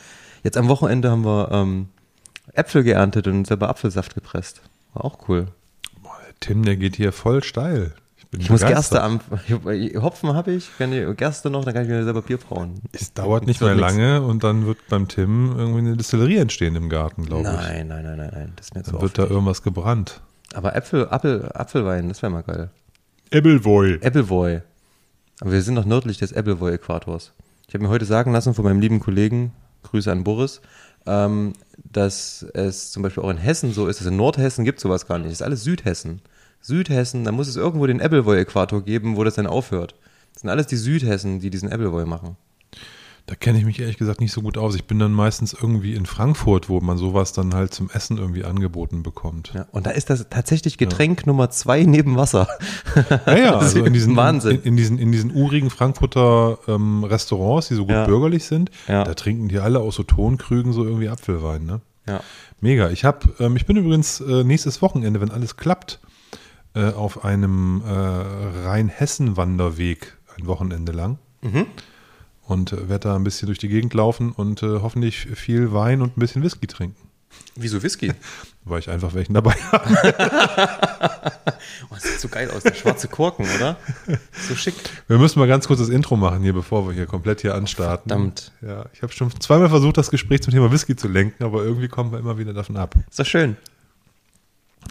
Jetzt 0.43 0.57
am 0.57 0.67
Wochenende 0.67 1.09
haben 1.09 1.25
wir 1.25 1.49
ähm, 1.51 1.87
Äpfel 2.53 2.83
geerntet 2.83 3.27
und 3.27 3.47
selber 3.47 3.69
Apfelsaft 3.69 4.13
gepresst. 4.13 4.61
War 4.93 5.05
auch 5.05 5.29
cool. 5.29 5.47
Boah, 6.01 6.17
Tim, 6.39 6.63
der 6.63 6.75
geht 6.75 6.95
hier 6.97 7.11
voll 7.11 7.43
steil. 7.43 7.93
bin 8.29 8.41
Ich 8.41 8.49
muss. 8.49 8.61
Gerste 8.61 9.01
am. 9.01 9.21
Ich, 9.47 9.95
Hopfen 10.01 10.33
habe 10.33 10.51
ich, 10.51 10.69
kann 10.77 10.91
ich 10.91 11.15
Gerste 11.15 11.49
noch, 11.49 11.63
dann 11.63 11.73
kann 11.73 11.83
ich 11.83 11.89
mir 11.89 12.03
selber 12.03 12.21
Bier 12.21 12.37
brauen. 12.37 12.81
Es 12.91 13.13
dauert 13.13 13.47
nicht 13.47 13.61
Das 13.61 13.67
mehr 13.67 13.75
lange 13.75 14.21
und 14.21 14.43
dann 14.43 14.65
wird 14.65 14.79
beim 14.89 15.07
Tim 15.07 15.55
irgendwie 15.57 15.79
eine 15.79 15.95
Distillerie 15.95 16.37
entstehen 16.37 16.75
im 16.75 16.89
Garten, 16.89 17.25
glaube 17.25 17.43
ich. 17.43 17.55
Nein, 17.55 17.87
nein, 17.87 18.03
nein, 18.03 18.17
nein, 18.17 18.31
nein. 18.33 18.53
Das 18.55 18.67
ist 18.67 18.75
mir 18.75 18.83
Dann 18.83 19.01
wird 19.01 19.17
da 19.17 19.23
irgendwas 19.23 19.63
gebrannt. 19.63 20.21
Aber 20.53 20.75
Äpfel, 20.75 21.07
Apfel, 21.09 21.49
Apfelwein, 21.53 22.09
das 22.09 22.21
wäre 22.21 22.31
mal 22.31 22.43
geil. 22.43 22.69
Ebbelwoi. 23.31 23.99
Appleboy. 24.03 24.61
Aber 25.39 25.51
wir 25.51 25.61
sind 25.61 25.73
noch 25.73 25.85
nördlich 25.85 26.17
des 26.17 26.33
Appleboy-Äquators. 26.33 27.31
Ich 27.67 27.73
habe 27.73 27.85
mir 27.85 27.89
heute 27.89 28.05
sagen 28.05 28.31
lassen 28.31 28.53
von 28.53 28.65
meinem 28.65 28.79
lieben 28.79 28.99
Kollegen, 28.99 29.53
Grüße 29.83 30.11
an 30.11 30.23
Boris, 30.23 30.61
ähm, 31.05 31.53
dass 31.91 32.43
es 32.53 32.91
zum 32.91 33.03
Beispiel 33.03 33.23
auch 33.23 33.29
in 33.29 33.37
Hessen 33.37 33.73
so 33.73 33.87
ist, 33.87 33.99
dass 33.99 34.07
in 34.07 34.17
Nordhessen 34.17 34.65
gibt 34.65 34.79
sowas 34.79 35.07
gar 35.07 35.17
nicht. 35.17 35.27
Das 35.27 35.33
ist 35.33 35.41
alles 35.41 35.63
Südhessen. 35.63 36.21
Südhessen, 36.61 37.25
da 37.25 37.31
muss 37.31 37.47
es 37.47 37.57
irgendwo 37.57 37.85
den 37.87 38.01
Appleboy-Äquator 38.01 38.83
geben, 38.83 39.17
wo 39.17 39.23
das 39.23 39.35
dann 39.35 39.47
aufhört. 39.47 39.95
Das 40.33 40.41
sind 40.41 40.49
alles 40.49 40.67
die 40.67 40.77
Südhessen, 40.77 41.39
die 41.39 41.49
diesen 41.49 41.71
Appleboy 41.71 42.05
machen. 42.05 42.37
Da 43.25 43.35
kenne 43.35 43.57
ich 43.57 43.63
mich 43.63 43.79
ehrlich 43.79 43.97
gesagt 43.97 44.19
nicht 44.19 44.33
so 44.33 44.41
gut 44.41 44.57
aus. 44.57 44.75
Ich 44.75 44.83
bin 44.83 44.99
dann 44.99 45.13
meistens 45.13 45.53
irgendwie 45.53 45.93
in 45.93 46.05
Frankfurt, 46.05 46.67
wo 46.67 46.81
man 46.81 46.97
sowas 46.97 47.31
dann 47.31 47.53
halt 47.53 47.73
zum 47.73 47.89
Essen 47.89 48.17
irgendwie 48.17 48.43
angeboten 48.43 49.01
bekommt. 49.01 49.53
Ja, 49.55 49.65
und 49.71 49.85
da 49.85 49.91
ist 49.91 50.09
das 50.09 50.27
tatsächlich 50.29 50.77
Getränk 50.77 51.25
Nummer 51.25 51.49
zwei 51.49 51.83
neben 51.83 52.17
Wasser. 52.17 52.47
Ja, 53.25 53.37
ja, 53.37 53.57
also 53.57 53.83
in 53.83 53.93
diesen, 53.93 54.15
Wahnsinn. 54.17 54.57
In, 54.57 54.61
in, 54.63 54.75
diesen, 54.77 54.99
in 54.99 55.11
diesen 55.13 55.33
urigen 55.33 55.69
Frankfurter 55.69 56.59
ähm, 56.67 57.05
Restaurants, 57.05 57.69
die 57.69 57.75
so 57.75 57.83
gut 57.85 57.95
Ja. 57.95 58.05
bürgerlich 58.05 58.43
sind, 58.43 58.69
Ja. 58.89 59.03
da 59.05 59.13
trinken 59.13 59.47
die 59.47 59.57
alle 59.59 59.79
aus 59.79 59.95
so 59.95 60.03
Tonkrügen 60.03 60.73
so 60.73 60.83
irgendwie 60.83 61.07
Apfelwein, 61.07 61.65
ne? 61.65 61.79
Ja. 62.07 62.19
Mega. 62.59 62.89
Ich 62.89 63.05
habe, 63.05 63.29
ähm, 63.39 63.55
ich 63.55 63.65
bin 63.65 63.77
übrigens 63.77 64.19
äh, 64.19 64.43
nächstes 64.43 64.81
Wochenende, 64.81 65.21
wenn 65.21 65.31
alles 65.31 65.55
klappt, 65.55 66.01
äh, 66.75 66.91
auf 66.91 67.23
einem 67.23 67.81
äh, 67.85 68.67
Rheinhessen-Wanderweg 68.67 70.17
ein 70.37 70.47
Wochenende 70.47 70.91
lang. 70.91 71.17
Mhm. 71.41 71.65
Und 72.45 72.73
äh, 72.73 72.89
werde 72.89 73.09
da 73.09 73.15
ein 73.15 73.23
bisschen 73.23 73.47
durch 73.47 73.59
die 73.59 73.69
Gegend 73.69 73.93
laufen 73.93 74.31
und 74.31 74.63
äh, 74.63 74.81
hoffentlich 74.81 75.27
viel 75.27 75.71
Wein 75.73 76.01
und 76.01 76.17
ein 76.17 76.19
bisschen 76.19 76.43
Whisky 76.43 76.67
trinken. 76.67 77.09
Wieso 77.55 77.81
Whisky? 77.81 78.11
Weil 78.65 78.79
ich 78.79 78.89
einfach 78.89 79.13
welchen 79.13 79.33
dabei 79.33 79.51
habe. 79.71 81.31
Oh, 81.89 81.95
das 81.95 82.03
sieht 82.03 82.19
so 82.19 82.27
geil 82.29 82.49
aus, 82.51 82.63
der 82.63 82.73
schwarze 82.73 83.07
Korken, 83.07 83.45
oder? 83.57 83.75
So 84.47 84.55
schick. 84.55 84.75
Wir 85.07 85.17
müssen 85.17 85.39
mal 85.39 85.47
ganz 85.47 85.67
kurz 85.67 85.79
das 85.79 85.89
Intro 85.89 86.15
machen 86.15 86.41
hier, 86.43 86.53
bevor 86.53 86.87
wir 86.87 86.93
hier 86.93 87.05
komplett 87.05 87.41
hier 87.41 87.55
anstarten. 87.55 88.09
Verdammt. 88.09 88.51
Ja, 88.61 88.85
ich 88.93 89.01
habe 89.01 89.11
schon 89.11 89.31
zweimal 89.39 89.69
versucht, 89.69 89.97
das 89.97 90.09
Gespräch 90.11 90.41
zum 90.41 90.53
Thema 90.53 90.71
Whisky 90.71 90.95
zu 90.95 91.07
lenken, 91.07 91.43
aber 91.43 91.63
irgendwie 91.63 91.89
kommen 91.89 92.11
wir 92.11 92.19
immer 92.19 92.37
wieder 92.37 92.53
davon 92.53 92.77
ab. 92.77 92.95
Ist 93.09 93.19
doch 93.19 93.25
schön. 93.25 93.57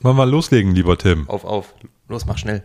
Wollen 0.03 0.17
wir 0.17 0.25
mal 0.25 0.31
loslegen, 0.31 0.75
lieber 0.75 0.99
Tim? 0.99 1.29
Auf, 1.29 1.45
auf. 1.45 1.75
Los, 2.09 2.27
mach 2.27 2.39
schnell. 2.39 2.63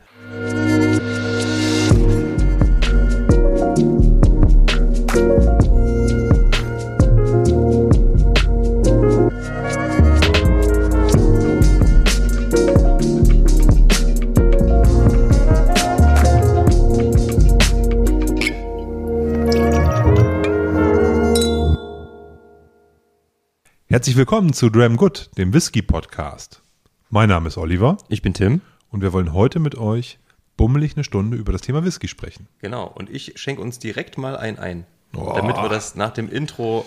Herzlich 23.97 24.15
willkommen 24.15 24.53
zu 24.53 24.69
Dram 24.69 24.95
Good, 24.95 25.31
dem 25.39 25.55
Whisky-Podcast. 25.55 26.61
Mein 27.09 27.29
Name 27.29 27.47
ist 27.47 27.57
Oliver 27.57 27.97
Ich 28.09 28.21
bin 28.21 28.35
Tim. 28.35 28.61
und 28.91 29.01
wir 29.01 29.11
wollen 29.11 29.33
heute 29.33 29.57
mit 29.57 29.73
euch 29.73 30.19
bummelig 30.55 30.95
eine 30.95 31.03
Stunde 31.03 31.35
über 31.35 31.51
das 31.51 31.61
Thema 31.61 31.83
Whisky 31.83 32.07
sprechen. 32.07 32.47
Genau. 32.59 32.85
Und 32.85 33.09
ich 33.09 33.33
schenke 33.37 33.59
uns 33.59 33.79
direkt 33.79 34.19
mal 34.19 34.37
ein 34.37 34.59
ein. 34.59 34.85
Oh. 35.15 35.33
Damit 35.35 35.55
wir 35.55 35.67
das 35.67 35.95
nach 35.95 36.11
dem 36.11 36.29
Intro 36.29 36.85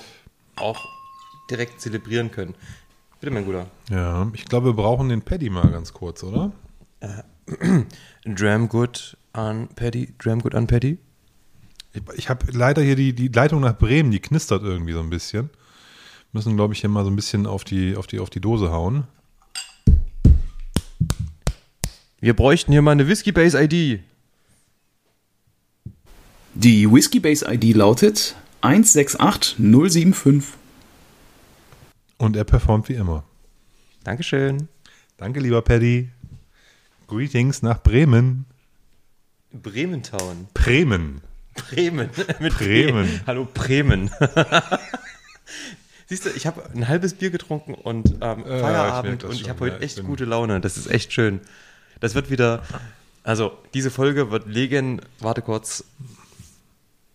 auch 0.54 0.86
direkt 1.50 1.80
zelebrieren 1.80 2.30
können. 2.30 2.54
Bitte, 3.18 3.32
mein 3.32 3.44
Guter. 3.44 3.66
Ja, 3.90 4.30
ich 4.32 4.44
glaube, 4.44 4.66
wir 4.66 4.74
brauchen 4.74 5.08
den 5.08 5.22
Paddy 5.22 5.50
mal 5.50 5.68
ganz 5.68 5.92
kurz, 5.92 6.22
oder? 6.22 6.52
Dram 8.24 8.68
Good 8.68 9.16
an 9.32 9.66
Paddy. 9.66 10.14
Dram 10.16 10.40
Good 10.42 10.54
an 10.54 10.68
Paddy. 10.68 10.98
Ich, 11.92 12.02
ich 12.14 12.28
habe 12.28 12.46
leider 12.52 12.82
hier 12.82 12.94
die, 12.94 13.14
die 13.14 13.26
Leitung 13.26 13.62
nach 13.62 13.76
Bremen, 13.76 14.12
die 14.12 14.20
knistert 14.20 14.62
irgendwie 14.62 14.92
so 14.92 15.00
ein 15.00 15.10
bisschen. 15.10 15.50
Müssen, 16.32 16.56
glaube 16.56 16.74
ich, 16.74 16.80
hier 16.80 16.90
mal 16.90 17.04
so 17.04 17.10
ein 17.10 17.16
bisschen 17.16 17.46
auf 17.46 17.64
die, 17.64 17.96
auf 17.96 18.06
die, 18.06 18.18
auf 18.20 18.30
die 18.30 18.40
Dose 18.40 18.70
hauen. 18.70 19.04
Wir 22.20 22.34
bräuchten 22.36 22.70
hier 22.72 22.82
mal 22.82 22.92
eine 22.92 23.08
Whiskey 23.08 23.32
Base 23.32 23.60
ID. 23.60 24.00
Die 26.54 26.90
Whiskey-Base 26.92 27.46
ID 27.48 27.74
lautet 27.76 28.34
168075. 28.62 30.54
Und 32.18 32.36
er 32.36 32.44
performt 32.44 32.88
wie 32.88 32.94
immer. 32.94 33.22
Dankeschön. 34.04 34.68
Danke, 35.16 35.40
lieber 35.40 35.62
Paddy. 35.62 36.10
Greetings 37.06 37.62
nach 37.62 37.82
Bremen. 37.82 38.44
Brementown. 39.52 40.48
Bremen. 40.52 41.22
Bremen. 41.54 42.10
Mit 42.40 42.54
Bremen. 42.58 43.06
Bre- 43.06 43.26
Hallo 43.26 43.48
Bremen. 43.54 44.10
Siehst 46.10 46.24
du, 46.26 46.30
ich 46.30 46.44
habe 46.44 46.68
ein 46.74 46.88
halbes 46.88 47.14
Bier 47.14 47.30
getrunken 47.30 47.72
und 47.72 48.16
ähm, 48.20 48.40
ich 48.40 48.46
merk 48.46 48.60
Feierabend 48.62 49.22
das 49.22 49.30
und 49.30 49.40
ich 49.40 49.48
habe 49.48 49.60
heute 49.60 49.76
ja, 49.76 49.82
ich 49.82 49.96
echt 49.96 50.04
gute 50.04 50.24
Laune. 50.24 50.60
Das 50.60 50.76
ist 50.76 50.88
echt 50.88 51.12
schön. 51.12 51.40
Das 52.00 52.16
wird 52.16 52.30
wieder, 52.30 52.64
also 53.22 53.56
diese 53.74 53.92
Folge 53.92 54.32
wird 54.32 54.48
legen, 54.48 55.02
warte 55.20 55.40
kurz. 55.40 55.84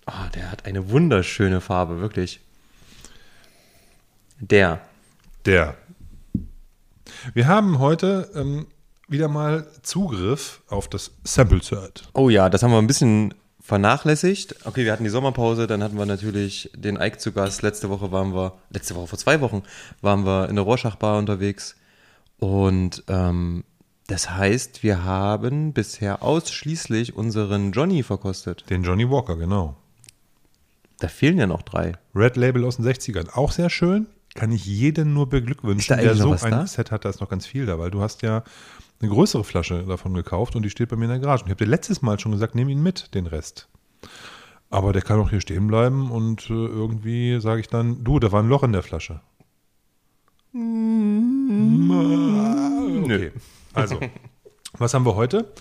Ah, 0.05 0.29
der 0.29 0.49
hat 0.49 0.65
eine 0.65 0.91
wunderschöne 0.91 1.59
Farbe, 1.59 1.99
wirklich. 1.99 2.39
Der. 4.39 4.79
Der. 5.43 5.75
Wir 7.33 7.47
haben 7.47 7.79
heute 7.79 8.31
ähm, 8.33 8.65
wieder 9.09 9.27
mal 9.27 9.67
Zugriff 9.81 10.61
auf 10.69 10.87
das 10.87 11.11
Sample 11.25 11.61
Cert. 11.61 12.07
Oh 12.13 12.29
ja, 12.29 12.49
das 12.49 12.63
haben 12.63 12.71
wir 12.71 12.77
ein 12.77 12.87
bisschen 12.87 13.33
vernachlässigt. 13.65 14.55
Okay, 14.65 14.85
wir 14.85 14.91
hatten 14.91 15.03
die 15.03 15.09
Sommerpause, 15.09 15.65
dann 15.65 15.81
hatten 15.81 15.97
wir 15.97 16.05
natürlich 16.05 16.69
den 16.75 16.97
Ike 16.97 17.17
zu 17.17 17.31
Gast. 17.31 17.63
Letzte 17.63 17.89
Woche 17.89 18.11
waren 18.11 18.33
wir, 18.35 18.53
letzte 18.69 18.95
Woche 18.95 19.07
vor 19.07 19.17
zwei 19.17 19.41
Wochen, 19.41 19.63
waren 20.01 20.23
wir 20.23 20.49
in 20.49 20.55
der 20.55 20.63
Rorschach-Bar 20.63 21.17
unterwegs. 21.17 21.75
Und 22.37 23.03
ähm, 23.07 23.63
das 24.05 24.29
heißt, 24.29 24.83
wir 24.83 25.03
haben 25.03 25.73
bisher 25.73 26.21
ausschließlich 26.21 27.15
unseren 27.15 27.71
Johnny 27.71 28.03
verkostet. 28.03 28.69
Den 28.69 28.83
Johnny 28.83 29.09
Walker, 29.09 29.35
genau. 29.35 29.75
Da 30.99 31.07
fehlen 31.07 31.39
ja 31.39 31.47
noch 31.47 31.63
drei. 31.63 31.93
Red 32.13 32.37
Label 32.37 32.65
aus 32.65 32.77
den 32.77 32.85
60ern. 32.85 33.31
Auch 33.33 33.51
sehr 33.51 33.71
schön. 33.71 34.05
Kann 34.35 34.51
ich 34.51 34.65
jeden 34.65 35.13
nur 35.13 35.27
beglückwünschen, 35.27 35.97
der 35.97 36.13
so 36.13 36.33
ein 36.33 36.51
da? 36.51 36.67
Set 36.67 36.91
hat. 36.91 37.03
Da 37.03 37.09
ist 37.09 37.19
noch 37.19 37.29
ganz 37.29 37.47
viel 37.47 37.65
da, 37.65 37.79
weil 37.79 37.89
du 37.89 38.01
hast 38.01 38.21
ja 38.21 38.43
eine 39.01 39.09
größere 39.09 39.43
Flasche 39.43 39.83
davon 39.83 40.13
gekauft 40.13 40.55
und 40.55 40.63
die 40.63 40.69
steht 40.69 40.89
bei 40.89 40.95
mir 40.95 41.05
in 41.05 41.11
der 41.11 41.19
Garage. 41.19 41.43
Und 41.43 41.47
ich 41.47 41.51
habe 41.51 41.65
dir 41.65 41.69
letztes 41.69 42.01
Mal 42.01 42.19
schon 42.19 42.31
gesagt, 42.31 42.55
nimm 42.55 42.69
ihn 42.69 42.81
mit, 42.81 43.13
den 43.13 43.27
Rest. 43.27 43.67
Aber 44.69 44.93
der 44.93 45.01
kann 45.01 45.19
auch 45.19 45.29
hier 45.29 45.41
stehen 45.41 45.67
bleiben 45.67 46.11
und 46.11 46.49
äh, 46.49 46.53
irgendwie 46.53 47.39
sage 47.39 47.61
ich 47.61 47.67
dann, 47.67 48.03
du, 48.03 48.19
da 48.19 48.31
war 48.31 48.41
ein 48.41 48.49
Loch 48.49 48.63
in 48.63 48.71
der 48.73 48.83
Flasche. 48.83 49.21
Okay. 53.03 53.31
Also, 53.73 53.99
was 54.73 54.93
haben 54.93 55.05
wir 55.05 55.15
heute? 55.15 55.51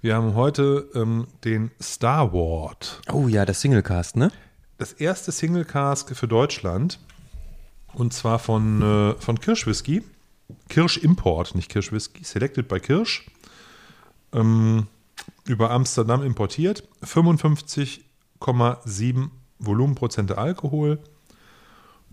Wir 0.00 0.16
haben 0.16 0.34
heute 0.34 0.90
ähm, 0.94 1.26
den 1.44 1.70
Star 1.80 2.32
Ward. 2.32 3.00
Oh 3.12 3.28
ja, 3.28 3.44
das 3.44 3.60
Singlecast, 3.60 4.16
ne? 4.16 4.30
Das 4.78 4.92
erste 4.92 5.32
Single 5.32 5.64
Cask 5.64 6.14
für 6.16 6.28
Deutschland. 6.28 6.98
Und 7.94 8.12
zwar 8.12 8.38
von, 8.38 8.82
äh, 8.82 9.14
von 9.20 9.38
Kirsch 9.38 9.66
Whisky. 9.66 10.02
Kirsch 10.68 10.98
Import, 10.98 11.54
nicht 11.54 11.70
Kirsch 11.70 11.92
Whisky. 11.92 12.24
Selected 12.24 12.68
by 12.68 12.80
Kirsch. 12.80 13.26
Ähm, 14.32 14.86
über 15.44 15.70
Amsterdam 15.70 16.22
importiert. 16.22 16.88
55,7 17.04 19.28
Volumenprozente 19.58 20.38
Alkohol. 20.38 20.98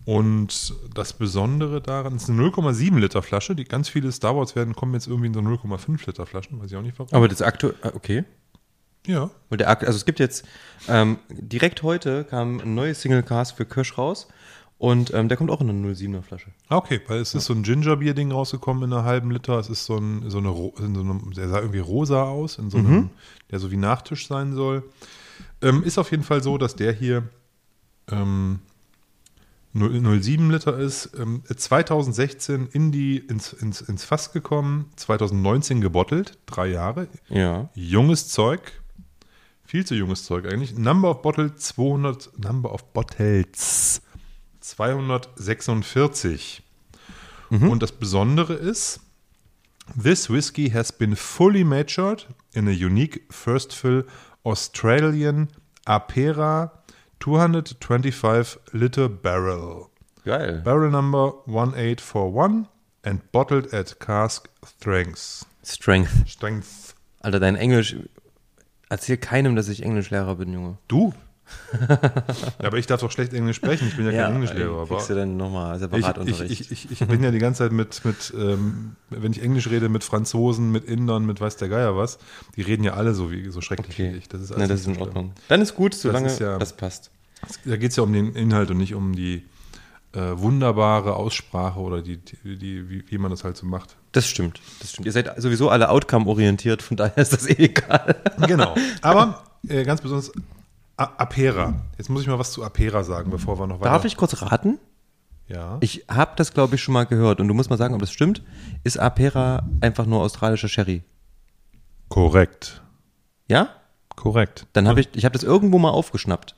Und 0.05 0.73
das 0.93 1.13
Besondere 1.13 1.81
daran 1.81 2.15
ist 2.15 2.29
eine 2.29 2.41
0,7 2.41 2.97
Liter 2.97 3.21
Flasche. 3.21 3.55
Die 3.55 3.65
ganz 3.65 3.89
viele 3.89 4.11
Star 4.11 4.35
Wars 4.35 4.55
werden 4.55 4.75
kommen 4.75 4.93
jetzt 4.93 5.07
irgendwie 5.07 5.27
in 5.27 5.33
so 5.33 5.41
0,5 5.41 6.07
Liter 6.07 6.25
Flaschen. 6.25 6.59
Weiß 6.59 6.71
ich 6.71 6.77
auch 6.77 6.81
nicht 6.81 6.97
warum. 6.97 7.13
Aber 7.13 7.27
das 7.27 7.41
aktuell, 7.41 7.75
okay. 7.93 8.23
ja. 9.05 9.29
Weil 9.49 9.59
der, 9.59 9.69
also 9.69 9.91
es 9.91 10.05
gibt 10.05 10.19
jetzt, 10.19 10.47
ähm, 10.87 11.19
direkt 11.29 11.83
heute 11.83 12.23
kam 12.23 12.59
ein 12.59 12.73
neues 12.73 13.01
Singlecast 13.01 13.55
für 13.55 13.65
Kirsch 13.65 13.97
raus 13.97 14.27
und 14.79 15.13
ähm, 15.13 15.27
der 15.27 15.37
kommt 15.37 15.51
auch 15.51 15.59
in 15.59 15.69
einer 15.69 15.87
07er 15.89 16.21
Flasche. 16.21 16.47
Ah, 16.69 16.77
Okay, 16.77 17.01
weil 17.07 17.19
es 17.19 17.35
ist 17.35 17.45
so 17.45 17.53
ein 17.53 17.63
Gingerbier-Ding 17.63 18.31
rausgekommen 18.31 18.83
in 18.85 18.93
einer 18.93 19.03
halben 19.03 19.29
Liter. 19.29 19.59
Es 19.59 19.69
ist 19.69 19.85
so 19.85 19.97
ein, 19.97 20.29
so 20.29 20.37
eine, 20.37 20.53
so 20.53 20.73
einem, 20.77 21.31
der 21.33 21.49
sah 21.49 21.59
irgendwie 21.59 21.79
rosa 21.79 22.23
aus, 22.23 22.57
in 22.57 22.69
so 22.69 22.77
einem, 22.77 23.09
der 23.51 23.59
so 23.59 23.71
wie 23.71 23.77
Nachtisch 23.77 24.27
sein 24.27 24.53
soll. 24.55 24.83
Ähm, 25.61 25.83
ist 25.83 25.97
auf 25.97 26.11
jeden 26.11 26.23
Fall 26.23 26.41
so, 26.41 26.57
dass 26.57 26.77
der 26.77 26.93
hier 26.93 27.27
ähm, 28.09 28.59
0 29.73 30.21
07 30.21 30.49
Liter 30.49 30.77
ist. 30.79 31.11
Ähm, 31.19 31.43
2016 31.45 32.69
in 32.71 32.93
die, 32.93 33.17
ins, 33.17 33.51
ins, 33.51 33.81
ins 33.81 34.05
Fass 34.05 34.31
gekommen, 34.31 34.85
2019 34.95 35.81
gebottelt, 35.81 36.37
drei 36.45 36.67
Jahre. 36.67 37.09
Ja. 37.27 37.69
Junges 37.75 38.29
Zeug, 38.29 38.81
viel 39.65 39.85
zu 39.85 39.93
junges 39.95 40.23
Zeug 40.23 40.45
eigentlich. 40.45 40.77
Number 40.77 41.09
of 41.11 41.21
Bottle 41.21 41.53
200, 41.53 42.39
Number 42.39 42.73
of 42.73 42.85
Bottles 42.93 44.01
246. 44.75 46.61
Und 47.49 47.81
das 47.81 47.91
Besondere 47.91 48.53
ist, 48.53 48.99
this 50.01 50.29
whiskey 50.29 50.69
has 50.69 50.91
been 50.91 51.15
fully 51.15 51.63
matured 51.63 52.27
in 52.53 52.67
a 52.67 52.71
unique 52.71 53.21
first 53.31 53.73
fill 53.73 54.05
Australian 54.45 55.49
Apera 55.85 56.71
225 57.19 58.59
liter 58.71 59.09
barrel. 59.09 59.89
Geil. 60.23 60.61
Barrel 60.63 60.91
number 60.91 61.33
1841 61.47 62.67
and 63.03 63.31
bottled 63.31 63.73
at 63.73 63.99
cask 63.99 64.47
strength. 64.63 65.45
Strength. 65.63 66.27
Strength. 66.27 66.95
Alter, 67.21 67.39
dein 67.39 67.55
Englisch. 67.55 67.95
Erzähl 68.89 69.17
keinem, 69.17 69.55
dass 69.55 69.69
ich 69.69 69.83
Englischlehrer 69.83 70.35
bin, 70.35 70.53
Junge. 70.53 70.77
Du? 70.87 71.13
Ja, 71.89 72.67
aber 72.67 72.77
ich 72.77 72.87
darf 72.87 73.01
doch 73.01 73.11
schlecht 73.11 73.33
Englisch 73.33 73.57
sprechen. 73.57 73.87
Ich 73.87 73.95
bin 73.95 74.05
ja, 74.05 74.11
kein 74.11 74.35
Englischlehrer. 74.35 74.81
Aber 74.81 74.95
kriegst 74.95 75.09
du 75.09 75.15
dann 75.15 75.37
nochmal 75.37 75.75
ich, 75.75 75.81
separat 75.81 76.27
ich, 76.27 76.41
ich, 76.41 76.71
ich, 76.71 76.91
ich 76.91 77.07
bin 77.07 77.23
ja 77.23 77.31
die 77.31 77.39
ganze 77.39 77.59
Zeit 77.59 77.71
mit, 77.71 78.03
mit 78.05 78.33
ähm, 78.37 78.95
wenn 79.09 79.31
ich 79.31 79.41
Englisch 79.41 79.69
rede, 79.69 79.89
mit 79.89 80.03
Franzosen, 80.03 80.71
mit 80.71 80.85
Indern, 80.85 81.25
mit 81.25 81.41
weiß 81.41 81.57
der 81.57 81.69
Geier 81.69 81.95
was. 81.95 82.19
Die 82.55 82.61
reden 82.61 82.83
ja 82.83 82.93
alle 82.93 83.13
so 83.13 83.31
wie 83.31 83.49
so 83.49 83.61
schrecklich 83.61 83.95
okay. 83.95 84.13
wie 84.13 84.17
ich. 84.17 84.27
Das 84.29 84.41
ist, 84.41 84.49
Na, 84.51 84.57
alles 84.57 84.69
das 84.69 84.79
ist 84.81 84.87
in 84.87 84.95
schlimm. 84.95 85.07
Ordnung. 85.07 85.33
Dann 85.47 85.61
ist 85.61 85.75
gut, 85.75 85.93
solange 85.93 86.27
ist 86.27 86.39
ja- 86.39 86.57
das 86.57 86.73
passt. 86.73 87.11
Da 87.65 87.77
geht 87.77 87.91
es 87.91 87.97
ja 87.97 88.03
um 88.03 88.11
den 88.11 88.33
Inhalt 88.33 88.69
und 88.71 88.77
nicht 88.77 88.95
um 88.95 89.15
die 89.15 89.45
äh, 90.13 90.19
wunderbare 90.33 91.15
Aussprache 91.15 91.79
oder 91.79 92.01
die, 92.01 92.17
die, 92.17 92.57
die 92.57 92.89
wie, 92.89 93.03
wie 93.07 93.17
man 93.17 93.31
das 93.31 93.43
halt 93.43 93.57
so 93.57 93.65
macht. 93.65 93.95
Das 94.11 94.27
stimmt, 94.27 94.59
das 94.79 94.91
stimmt. 94.91 95.05
Ihr 95.05 95.11
seid 95.11 95.39
sowieso 95.41 95.69
alle 95.69 95.89
outcome-orientiert, 95.89 96.81
von 96.81 96.97
daher 96.97 97.17
ist 97.17 97.31
das 97.31 97.47
eh 97.47 97.53
egal. 97.57 98.15
Genau. 98.47 98.75
Aber 99.01 99.43
äh, 99.67 99.83
ganz 99.83 100.01
besonders 100.01 100.31
Apera. 100.99 101.73
Jetzt 101.97 102.09
muss 102.09 102.21
ich 102.21 102.27
mal 102.27 102.39
was 102.39 102.51
zu 102.51 102.63
Apera 102.63 103.03
sagen, 103.03 103.31
bevor 103.31 103.59
wir 103.59 103.67
noch 103.67 103.79
weiter. 103.79 103.89
Darf 103.91 104.05
ich 104.05 104.17
kurz 104.17 104.41
raten? 104.41 104.79
Ja. 105.47 105.77
Ich 105.81 106.05
habe 106.09 106.33
das, 106.35 106.53
glaube 106.53 106.75
ich, 106.75 106.83
schon 106.83 106.93
mal 106.93 107.05
gehört 107.05 107.39
und 107.39 107.47
du 107.47 107.53
musst 107.53 107.69
mal 107.69 107.77
sagen, 107.77 107.93
ob 107.95 108.01
das 108.01 108.11
stimmt. 108.11 108.43
Ist 108.83 108.99
Apera 108.99 109.67
einfach 109.81 110.05
nur 110.05 110.21
australischer 110.21 110.67
Sherry? 110.67 111.03
Korrekt. 112.09 112.81
Ja? 113.47 113.69
Korrekt. 114.15 114.67
Dann 114.73 114.87
habe 114.87 115.01
ich, 115.01 115.09
ich 115.13 115.25
habe 115.25 115.33
das 115.33 115.43
irgendwo 115.43 115.79
mal 115.79 115.89
aufgeschnappt. 115.91 116.55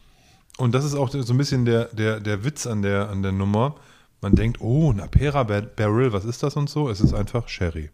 Und 0.58 0.74
das 0.76 0.84
ist 0.84 0.96
auch 0.96 1.10
so 1.10 1.20
ein 1.34 1.38
bisschen 1.38 1.66
der, 1.66 1.86
der, 1.86 2.20
der 2.20 2.44
Witz 2.44 2.68
an 2.68 2.82
der, 2.82 3.10
an 3.10 3.22
der 3.24 3.32
Nummer. 3.32 3.76
Man 4.22 4.36
denkt, 4.36 4.62
oh, 4.62 4.92
ein 4.92 5.00
Apera 5.00 5.44
Bar- 5.44 5.62
Barrel, 5.62 6.14
was 6.14 6.26
ist 6.26 6.44
das 6.44 6.56
und 6.56 6.70
so? 6.70 6.90
Es 6.90 7.02
ist 7.02 7.14
einfach 7.14 7.48
Sherry. 7.48 7.90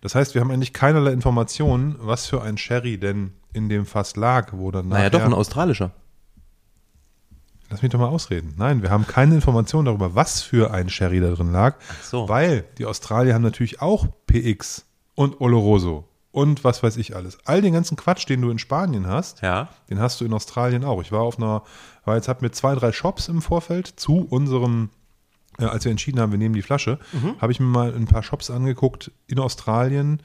Das 0.00 0.14
heißt, 0.14 0.34
wir 0.34 0.40
haben 0.40 0.50
eigentlich 0.50 0.72
keinerlei 0.72 1.12
Informationen, 1.12 1.96
was 2.00 2.26
für 2.26 2.42
ein 2.42 2.58
Sherry 2.58 2.98
denn 2.98 3.32
in 3.52 3.68
dem 3.68 3.86
Fass 3.86 4.16
lag, 4.16 4.52
wo 4.52 4.70
dann 4.70 4.88
Naja, 4.88 5.10
doch, 5.10 5.20
ein 5.22 5.32
australischer. 5.34 5.90
Lass 7.70 7.80
mich 7.82 7.90
doch 7.90 7.98
mal 7.98 8.08
ausreden. 8.08 8.54
Nein, 8.58 8.82
wir 8.82 8.90
haben 8.90 9.06
keine 9.06 9.34
Informationen 9.34 9.86
darüber, 9.86 10.14
was 10.14 10.42
für 10.42 10.72
ein 10.72 10.90
Sherry 10.90 11.20
da 11.20 11.30
drin 11.30 11.52
lag, 11.52 11.76
so. 12.02 12.28
weil 12.28 12.64
die 12.76 12.84
Australier 12.84 13.32
haben 13.34 13.42
natürlich 13.42 13.80
auch 13.80 14.06
PX 14.26 14.84
und 15.14 15.40
Oloroso 15.40 16.06
und 16.32 16.64
was 16.64 16.82
weiß 16.82 16.98
ich 16.98 17.16
alles. 17.16 17.38
All 17.46 17.62
den 17.62 17.72
ganzen 17.72 17.96
Quatsch, 17.96 18.28
den 18.28 18.42
du 18.42 18.50
in 18.50 18.58
Spanien 18.58 19.06
hast, 19.06 19.40
Ja. 19.40 19.68
den 19.88 20.00
hast 20.00 20.20
du 20.20 20.26
in 20.26 20.34
Australien 20.34 20.84
auch. 20.84 21.00
Ich 21.00 21.12
war 21.12 21.22
auf 21.22 21.38
einer, 21.38 21.62
war 22.04 22.16
jetzt 22.16 22.28
hab 22.28 22.42
mir 22.42 22.50
zwei, 22.50 22.74
drei 22.74 22.92
Shops 22.92 23.28
im 23.28 23.40
Vorfeld 23.40 23.86
zu 23.86 24.26
unserem, 24.28 24.90
äh, 25.58 25.64
als 25.64 25.84
wir 25.84 25.90
entschieden 25.92 26.20
haben, 26.20 26.30
wir 26.32 26.38
nehmen 26.38 26.54
die 26.54 26.62
Flasche, 26.62 26.98
habe 27.40 27.52
ich 27.52 27.60
mir 27.60 27.66
mal 27.66 27.94
ein 27.94 28.04
paar 28.06 28.22
Shops 28.22 28.50
angeguckt 28.50 29.12
in 29.28 29.38
Australien, 29.38 30.20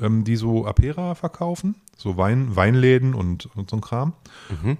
ähm, 0.00 0.24
die 0.24 0.36
so 0.36 0.66
Apera 0.66 1.14
verkaufen, 1.14 1.74
so 1.96 2.16
Wein, 2.16 2.56
Weinläden 2.56 3.14
und, 3.14 3.48
und 3.56 3.70
so 3.70 3.76
ein 3.76 3.80
Kram. 3.80 4.12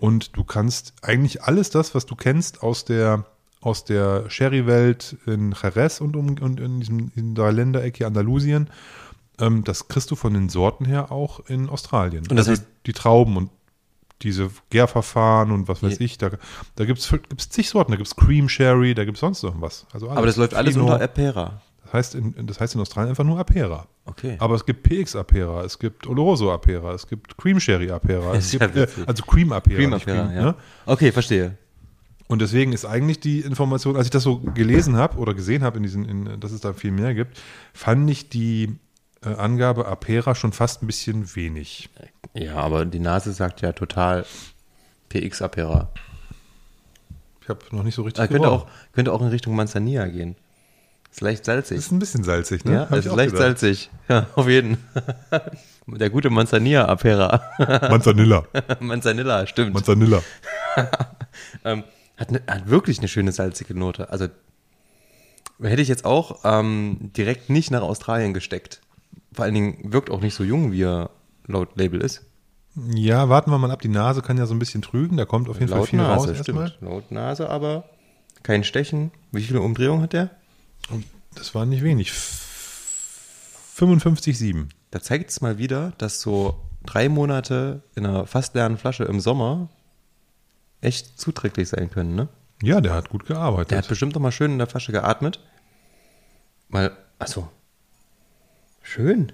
Und 0.00 0.36
du 0.36 0.44
kannst 0.44 0.94
eigentlich 1.02 1.42
alles 1.44 1.70
das, 1.70 1.94
was 1.94 2.06
du 2.06 2.14
kennst 2.16 2.62
aus 2.62 2.84
der 2.84 3.24
aus 3.62 3.84
der 3.84 4.30
Sherry-Welt 4.30 5.18
in 5.26 5.52
Jerez 5.60 6.00
und, 6.00 6.16
um, 6.16 6.28
und 6.40 6.60
in 6.60 6.80
diesem 6.80 7.12
in 7.14 7.34
der 7.34 7.52
Ländereck 7.52 7.94
hier 7.98 8.06
Andalusien, 8.06 8.70
ähm, 9.38 9.64
das 9.64 9.86
kriegst 9.88 10.10
du 10.10 10.16
von 10.16 10.32
den 10.32 10.48
Sorten 10.48 10.86
her 10.86 11.12
auch 11.12 11.40
in 11.46 11.68
Australien. 11.68 12.22
Und 12.30 12.36
das 12.36 12.48
also 12.48 12.62
heißt- 12.62 12.66
die 12.86 12.94
Trauben 12.94 13.36
und 13.36 13.50
diese 14.22 14.50
Gärverfahren 14.70 15.50
und 15.50 15.68
was 15.68 15.82
weiß 15.82 15.98
Je- 15.98 16.04
ich, 16.06 16.16
da, 16.18 16.30
da 16.76 16.84
gibt 16.86 16.98
es 17.00 17.10
gibt's 17.10 17.50
zig 17.50 17.68
Sorten, 17.68 17.90
da 17.92 17.96
gibt 17.96 18.06
es 18.08 18.16
Cream 18.16 18.48
Sherry, 18.48 18.94
da 18.94 19.04
gibt 19.04 19.16
es 19.18 19.20
sonst 19.20 19.42
irgendwas. 19.42 19.86
Also 19.92 20.06
alles. 20.08 20.16
Aber 20.18 20.26
das 20.26 20.36
läuft 20.36 20.54
alles 20.54 20.74
Fino. 20.74 20.86
unter 20.86 21.02
Apera. 21.02 21.60
Das 21.90 21.94
heißt, 21.94 22.14
in, 22.14 22.46
das 22.46 22.60
heißt 22.60 22.76
in 22.76 22.80
Australien 22.80 23.10
einfach 23.10 23.24
nur 23.24 23.38
Apera. 23.38 23.88
Okay. 24.04 24.36
Aber 24.38 24.54
es 24.54 24.64
gibt 24.64 24.84
PX 24.84 25.16
Apera, 25.16 25.64
es 25.64 25.76
gibt 25.76 26.06
Oloroso 26.06 26.52
Apera, 26.52 26.94
es 26.94 27.06
gibt 27.06 27.36
Cream 27.36 27.58
Sherry 27.58 27.90
Apera, 27.90 28.34
es 28.36 28.52
gibt, 28.52 28.76
äh, 28.76 28.86
also 29.06 29.24
Cream 29.24 29.50
Apera. 29.50 29.76
Cream 29.76 29.92
Apera, 29.92 30.26
Cream, 30.26 30.36
ja. 30.36 30.42
ne? 30.42 30.54
Okay, 30.86 31.10
verstehe. 31.10 31.56
Und 32.28 32.40
deswegen 32.40 32.72
ist 32.72 32.84
eigentlich 32.84 33.18
die 33.18 33.40
Information, 33.40 33.96
als 33.96 34.06
ich 34.06 34.12
das 34.12 34.22
so 34.22 34.38
gelesen 34.38 34.96
habe 34.96 35.18
oder 35.18 35.34
gesehen 35.34 35.64
habe, 35.64 35.78
in 35.78 35.82
diesen, 35.82 36.04
in, 36.04 36.38
dass 36.38 36.52
es 36.52 36.60
da 36.60 36.74
viel 36.74 36.92
mehr 36.92 37.12
gibt, 37.12 37.40
fand 37.74 38.08
ich 38.08 38.28
die 38.28 38.78
äh, 39.24 39.34
Angabe 39.34 39.88
Apera 39.88 40.36
schon 40.36 40.52
fast 40.52 40.84
ein 40.84 40.86
bisschen 40.86 41.34
wenig. 41.34 41.90
Ja, 42.34 42.54
aber 42.54 42.84
die 42.84 43.00
Nase 43.00 43.32
sagt 43.32 43.62
ja 43.62 43.72
total 43.72 44.24
PX 45.08 45.42
Apera. 45.42 45.90
Ich 47.42 47.48
habe 47.48 47.64
noch 47.72 47.82
nicht 47.82 47.96
so 47.96 48.02
richtig 48.02 48.22
Ah, 48.22 48.28
könnte, 48.28 48.48
auch, 48.48 48.68
könnte 48.92 49.12
auch 49.12 49.22
in 49.22 49.28
Richtung 49.28 49.56
Manzanilla 49.56 50.06
gehen. 50.06 50.36
Ist 51.10 51.20
leicht 51.22 51.44
salzig. 51.44 51.78
Ist 51.78 51.90
ein 51.90 51.98
bisschen 51.98 52.22
salzig, 52.22 52.64
ne? 52.64 52.72
ja, 52.72 52.80
Hab 52.90 52.92
ist 52.92 53.04
leicht 53.06 53.32
gedacht. 53.32 53.58
salzig. 53.58 53.90
Ja, 54.08 54.26
auf 54.36 54.48
jeden. 54.48 54.78
Der 55.86 56.08
gute 56.08 56.30
Manzanilla 56.30 56.84
Apera. 56.86 57.42
Manzanilla. 57.90 58.44
Manzanilla, 58.80 59.46
stimmt. 59.46 59.74
Manzanilla. 59.74 60.22
ähm, 61.64 61.82
hat, 62.16 62.30
ne, 62.30 62.42
hat 62.46 62.68
wirklich 62.68 62.98
eine 62.98 63.08
schöne 63.08 63.32
salzige 63.32 63.74
Note. 63.74 64.10
Also 64.10 64.28
hätte 65.60 65.82
ich 65.82 65.88
jetzt 65.88 66.04
auch 66.04 66.40
ähm, 66.44 67.10
direkt 67.16 67.50
nicht 67.50 67.70
nach 67.72 67.82
Australien 67.82 68.32
gesteckt. 68.32 68.80
Vor 69.32 69.44
allen 69.44 69.54
Dingen 69.54 69.92
wirkt 69.92 70.10
auch 70.10 70.20
nicht 70.20 70.34
so 70.34 70.44
jung, 70.44 70.70
wie 70.70 70.82
er 70.84 71.10
laut 71.46 71.76
Label 71.76 72.00
ist. 72.00 72.24
Ja, 72.94 73.28
warten 73.28 73.50
wir 73.50 73.58
mal 73.58 73.70
ab. 73.70 73.82
Die 73.82 73.88
Nase 73.88 74.22
kann 74.22 74.38
ja 74.38 74.46
so 74.46 74.54
ein 74.54 74.58
bisschen 74.60 74.80
trügen. 74.80 75.16
Da 75.16 75.24
kommt 75.24 75.48
auf 75.48 75.58
jeden 75.58 75.68
Fall 75.68 75.78
Laut 75.78 75.88
viel 75.88 76.00
raus 76.00 76.26
Nase, 76.26 76.38
erstmal. 76.38 76.68
stimmt. 76.68 76.82
Laut 76.88 77.10
Nase, 77.10 77.50
aber 77.50 77.84
kein 78.42 78.62
Stechen. 78.64 79.10
Wie 79.32 79.42
viele 79.42 79.60
Umdrehungen 79.60 80.02
hat 80.02 80.12
der? 80.12 80.30
Und 80.88 81.04
das 81.34 81.54
war 81.54 81.66
nicht 81.66 81.82
wenig. 81.82 82.10
55,7. 83.76 84.68
Da 84.90 85.00
zeigt 85.00 85.30
es 85.30 85.40
mal 85.40 85.58
wieder, 85.58 85.92
dass 85.98 86.20
so 86.20 86.60
drei 86.84 87.08
Monate 87.08 87.82
in 87.94 88.06
einer 88.06 88.26
fast 88.26 88.54
leeren 88.54 88.78
Flasche 88.78 89.04
im 89.04 89.20
Sommer 89.20 89.68
echt 90.80 91.20
zuträglich 91.20 91.68
sein 91.68 91.90
können, 91.90 92.14
ne? 92.14 92.28
Ja, 92.62 92.80
der 92.80 92.92
hat 92.92 93.08
gut 93.08 93.26
gearbeitet. 93.26 93.70
Der 93.70 93.78
hat 93.78 93.88
bestimmt 93.88 94.14
noch 94.14 94.20
mal 94.20 94.32
schön 94.32 94.52
in 94.52 94.58
der 94.58 94.66
Flasche 94.66 94.92
geatmet. 94.92 95.40
Mal, 96.68 96.96
achso. 97.18 97.48
Schön. 98.82 99.32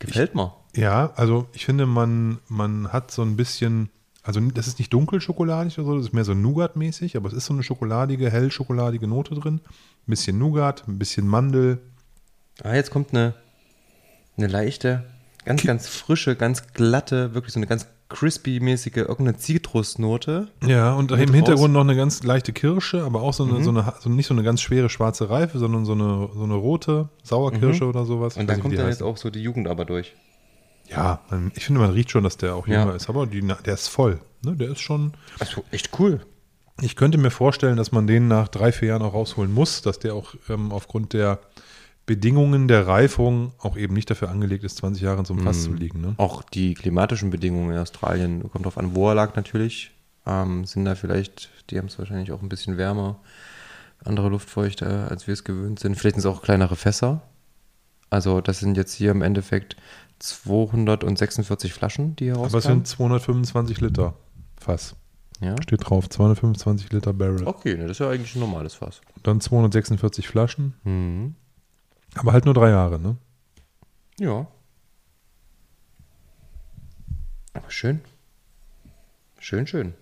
Gefällt 0.00 0.34
mir. 0.34 0.54
Ja, 0.74 1.12
also 1.14 1.48
ich 1.52 1.66
finde, 1.66 1.86
man, 1.86 2.38
man 2.48 2.92
hat 2.92 3.10
so 3.10 3.22
ein 3.22 3.36
bisschen, 3.36 3.90
also 4.28 4.40
das 4.40 4.66
ist 4.66 4.78
nicht 4.78 4.92
dunkelschokoladig 4.92 5.78
oder 5.78 5.86
so, 5.86 5.96
das 5.96 6.08
ist 6.08 6.12
mehr 6.12 6.22
so 6.22 6.34
Nougat-mäßig, 6.34 7.16
aber 7.16 7.28
es 7.28 7.32
ist 7.32 7.46
so 7.46 7.54
eine 7.54 7.62
schokoladige, 7.62 8.30
hellschokoladige 8.30 9.06
Note 9.06 9.34
drin. 9.34 9.62
Ein 9.64 10.10
bisschen 10.10 10.38
Nougat, 10.38 10.86
ein 10.86 10.98
bisschen 10.98 11.26
Mandel. 11.26 11.78
Ah, 12.62 12.74
jetzt 12.74 12.90
kommt 12.90 13.14
eine, 13.14 13.32
eine 14.36 14.46
leichte, 14.48 15.04
ganz, 15.46 15.62
ganz 15.62 15.88
frische, 15.88 16.36
ganz 16.36 16.74
glatte, 16.74 17.32
wirklich 17.32 17.54
so 17.54 17.58
eine 17.58 17.66
ganz 17.66 17.86
crispy-mäßige, 18.10 18.96
irgendeine 18.96 19.38
Zitrusnote. 19.38 20.48
Ja, 20.62 20.92
und 20.92 21.10
im 21.10 21.32
Hintergrund 21.32 21.60
raus. 21.60 21.70
noch 21.70 21.80
eine 21.80 21.96
ganz 21.96 22.22
leichte 22.22 22.52
Kirsche, 22.52 23.04
aber 23.04 23.22
auch 23.22 23.32
so 23.32 23.44
eine, 23.44 23.64
so 23.64 23.70
eine 23.70 23.94
so 23.98 24.10
nicht 24.10 24.26
so 24.26 24.34
eine 24.34 24.42
ganz 24.42 24.60
schwere 24.60 24.90
schwarze 24.90 25.30
Reife, 25.30 25.58
sondern 25.58 25.86
so 25.86 25.92
eine, 25.92 26.28
so 26.34 26.44
eine 26.44 26.54
rote 26.54 27.08
Sauerkirsche 27.22 27.86
oder 27.86 28.04
sowas. 28.04 28.36
Und 28.36 28.46
da 28.46 28.56
kommt 28.56 28.76
dann 28.76 28.88
jetzt 28.88 29.02
auch 29.02 29.16
so 29.16 29.30
die 29.30 29.40
Jugend 29.40 29.68
aber 29.68 29.86
durch. 29.86 30.14
Ja, 30.90 31.20
man, 31.30 31.52
ich 31.54 31.64
finde, 31.66 31.80
man 31.80 31.90
riecht 31.90 32.10
schon, 32.10 32.24
dass 32.24 32.36
der 32.36 32.54
auch 32.54 32.66
Ja. 32.66 32.80
jünger 32.80 32.94
ist, 32.94 33.08
aber 33.08 33.26
die, 33.26 33.40
der 33.40 33.74
ist 33.74 33.88
voll. 33.88 34.20
Ne? 34.42 34.56
Der 34.56 34.70
ist 34.70 34.80
schon. 34.80 35.12
Also 35.38 35.64
echt 35.70 35.98
cool. 35.98 36.20
Ich 36.80 36.94
könnte 36.96 37.18
mir 37.18 37.30
vorstellen, 37.30 37.76
dass 37.76 37.90
man 37.92 38.06
den 38.06 38.28
nach 38.28 38.48
drei, 38.48 38.70
vier 38.72 38.88
Jahren 38.88 39.02
auch 39.02 39.12
rausholen 39.14 39.52
muss, 39.52 39.82
dass 39.82 39.98
der 39.98 40.14
auch 40.14 40.34
ähm, 40.48 40.70
aufgrund 40.72 41.12
der 41.12 41.40
Bedingungen 42.06 42.68
der 42.68 42.86
Reifung 42.86 43.52
auch 43.58 43.76
eben 43.76 43.92
nicht 43.94 44.08
dafür 44.08 44.30
angelegt 44.30 44.64
ist, 44.64 44.78
20 44.78 45.02
Jahre 45.02 45.18
in 45.18 45.24
so 45.24 45.34
einem 45.34 45.42
Fass 45.42 45.64
zu 45.64 45.74
liegen. 45.74 46.00
Ne? 46.00 46.14
Auch 46.16 46.42
die 46.42 46.74
klimatischen 46.74 47.30
Bedingungen 47.30 47.72
in 47.72 47.78
Australien, 47.78 48.48
kommt 48.50 48.64
drauf 48.64 48.78
an, 48.78 48.94
wo 48.94 49.08
er 49.10 49.14
lag 49.14 49.34
natürlich, 49.36 49.90
ähm, 50.24 50.64
sind 50.64 50.84
da 50.86 50.94
vielleicht, 50.94 51.50
die 51.68 51.78
haben 51.78 51.86
es 51.86 51.98
wahrscheinlich 51.98 52.32
auch 52.32 52.40
ein 52.40 52.48
bisschen 52.48 52.78
wärmer, 52.78 53.18
andere 54.04 54.28
Luftfeuchte, 54.28 55.08
als 55.10 55.26
wir 55.26 55.34
es 55.34 55.44
gewöhnt 55.44 55.80
sind. 55.80 55.96
Vielleicht 55.96 56.14
sind 56.16 56.20
es 56.20 56.26
auch 56.34 56.40
kleinere 56.42 56.76
Fässer. 56.76 57.20
Also 58.08 58.40
das 58.40 58.60
sind 58.60 58.76
jetzt 58.76 58.94
hier 58.94 59.10
im 59.10 59.20
Endeffekt 59.20 59.76
246 60.18 61.72
Flaschen, 61.72 62.16
die 62.16 62.24
hier 62.24 62.34
Aber 62.36 62.46
es 62.46 62.54
rauskamen. 62.54 62.78
sind 62.84 62.86
225 62.88 63.80
Liter 63.80 64.14
Fass. 64.56 64.96
ja? 65.40 65.54
Steht 65.62 65.88
drauf, 65.88 66.08
225 66.08 66.90
Liter 66.92 67.12
Barrel. 67.12 67.46
Okay, 67.46 67.74
ne, 67.76 67.82
das 67.82 67.92
ist 67.92 67.98
ja 68.00 68.10
eigentlich 68.10 68.34
ein 68.34 68.40
normales 68.40 68.74
Fass. 68.74 69.00
Dann 69.22 69.40
246 69.40 70.26
Flaschen, 70.28 70.74
Mhm. 70.84 71.34
aber 72.16 72.32
halt 72.32 72.44
nur 72.44 72.54
drei 72.54 72.70
Jahre. 72.70 72.98
Ne? 72.98 73.16
Ja. 74.18 74.46
Aber 77.54 77.70
schön. 77.70 78.00
Schön, 79.38 79.66
schön. 79.66 79.94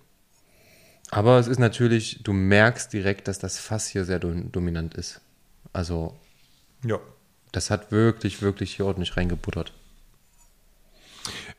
Aber 1.11 1.39
es 1.39 1.47
ist 1.47 1.59
natürlich, 1.59 2.21
du 2.23 2.33
merkst 2.33 2.91
direkt, 2.91 3.27
dass 3.27 3.39
das 3.39 3.57
Fass 3.59 3.87
hier 3.87 4.03
sehr 4.03 4.19
dom- 4.19 4.51
dominant 4.51 4.93
ist. 4.95 5.21
Also, 5.73 6.15
Ja. 6.83 6.99
das 7.51 7.69
hat 7.69 7.91
wirklich, 7.91 8.41
wirklich 8.41 8.75
hier 8.75 8.85
ordentlich 8.85 9.15
reingebuttert. 9.15 9.73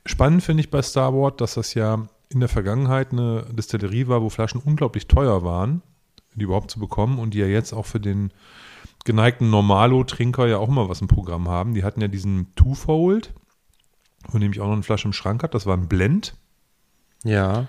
Spannend 0.09 0.43
finde 0.43 0.63
ich 0.63 0.71
bei 0.71 0.81
Starboard, 0.81 1.43
dass 1.43 1.55
das 1.55 1.75
ja 1.75 2.07
in 2.31 2.41
der 2.41 2.49
Vergangenheit 2.49 3.13
eine 3.13 3.45
Distillerie 3.53 4.09
war, 4.09 4.23
wo 4.23 4.31
Flaschen 4.31 4.61
unglaublich 4.65 5.07
teuer 5.07 5.45
waren. 5.45 5.83
die 6.35 6.45
überhaupt 6.45 6.71
zu 6.71 6.79
bekommen 6.79 7.19
und 7.19 7.35
die 7.35 7.39
ja 7.39 7.47
jetzt 7.47 7.73
auch 7.73 7.85
für 7.85 8.01
den 8.01 8.33
geneigten 9.05 9.51
Normalo-Trinker 9.51 10.47
ja 10.47 10.59
auch 10.59 10.69
mal 10.69 10.89
was 10.89 11.01
im 11.01 11.09
Programm 11.09 11.49
haben. 11.49 11.75
Die 11.75 11.83
hatten 11.83 12.01
ja 12.01 12.09
diesen 12.09 12.55
Twofold, 12.55 13.35
von 14.31 14.41
dem 14.41 14.53
ich 14.53 14.61
auch 14.61 14.67
noch 14.67 14.75
eine 14.75 14.83
Flasche 14.83 15.09
im 15.09 15.13
Schrank 15.13 15.43
hatte. 15.43 15.53
Das 15.53 15.67
war 15.67 15.77
ein 15.77 15.89
Blend. 15.89 16.35
Ja. 17.25 17.67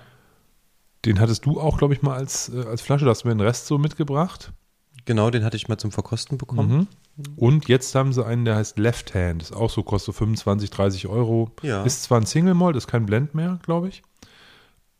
Den 1.04 1.18
hattest 1.20 1.44
du 1.46 1.60
auch, 1.60 1.78
glaube 1.78 1.94
ich, 1.94 2.02
mal 2.02 2.14
als, 2.14 2.48
äh, 2.48 2.64
als 2.64 2.80
Flasche. 2.80 3.04
Da 3.04 3.10
hast 3.10 3.24
du 3.24 3.28
mir 3.28 3.34
den 3.34 3.40
Rest 3.40 3.66
so 3.66 3.76
mitgebracht. 3.76 4.52
Genau, 5.04 5.30
den 5.30 5.44
hatte 5.44 5.56
ich 5.56 5.68
mal 5.68 5.78
zum 5.78 5.92
Verkosten 5.92 6.38
bekommen. 6.38 6.70
Mhm. 6.70 6.86
Und 7.36 7.68
jetzt 7.68 7.94
haben 7.94 8.12
sie 8.12 8.24
einen, 8.24 8.44
der 8.44 8.56
heißt 8.56 8.78
Left 8.78 9.14
Hand. 9.14 9.42
Ist 9.42 9.52
auch 9.52 9.70
so, 9.70 9.82
kostet 9.82 10.14
25, 10.14 10.70
30 10.70 11.06
Euro. 11.08 11.50
Ja. 11.62 11.82
Ist 11.82 12.04
zwar 12.04 12.20
ein 12.20 12.26
Single 12.26 12.54
Malt, 12.54 12.76
ist 12.76 12.86
kein 12.86 13.06
Blend 13.06 13.34
mehr, 13.34 13.58
glaube 13.62 13.88
ich. 13.88 14.02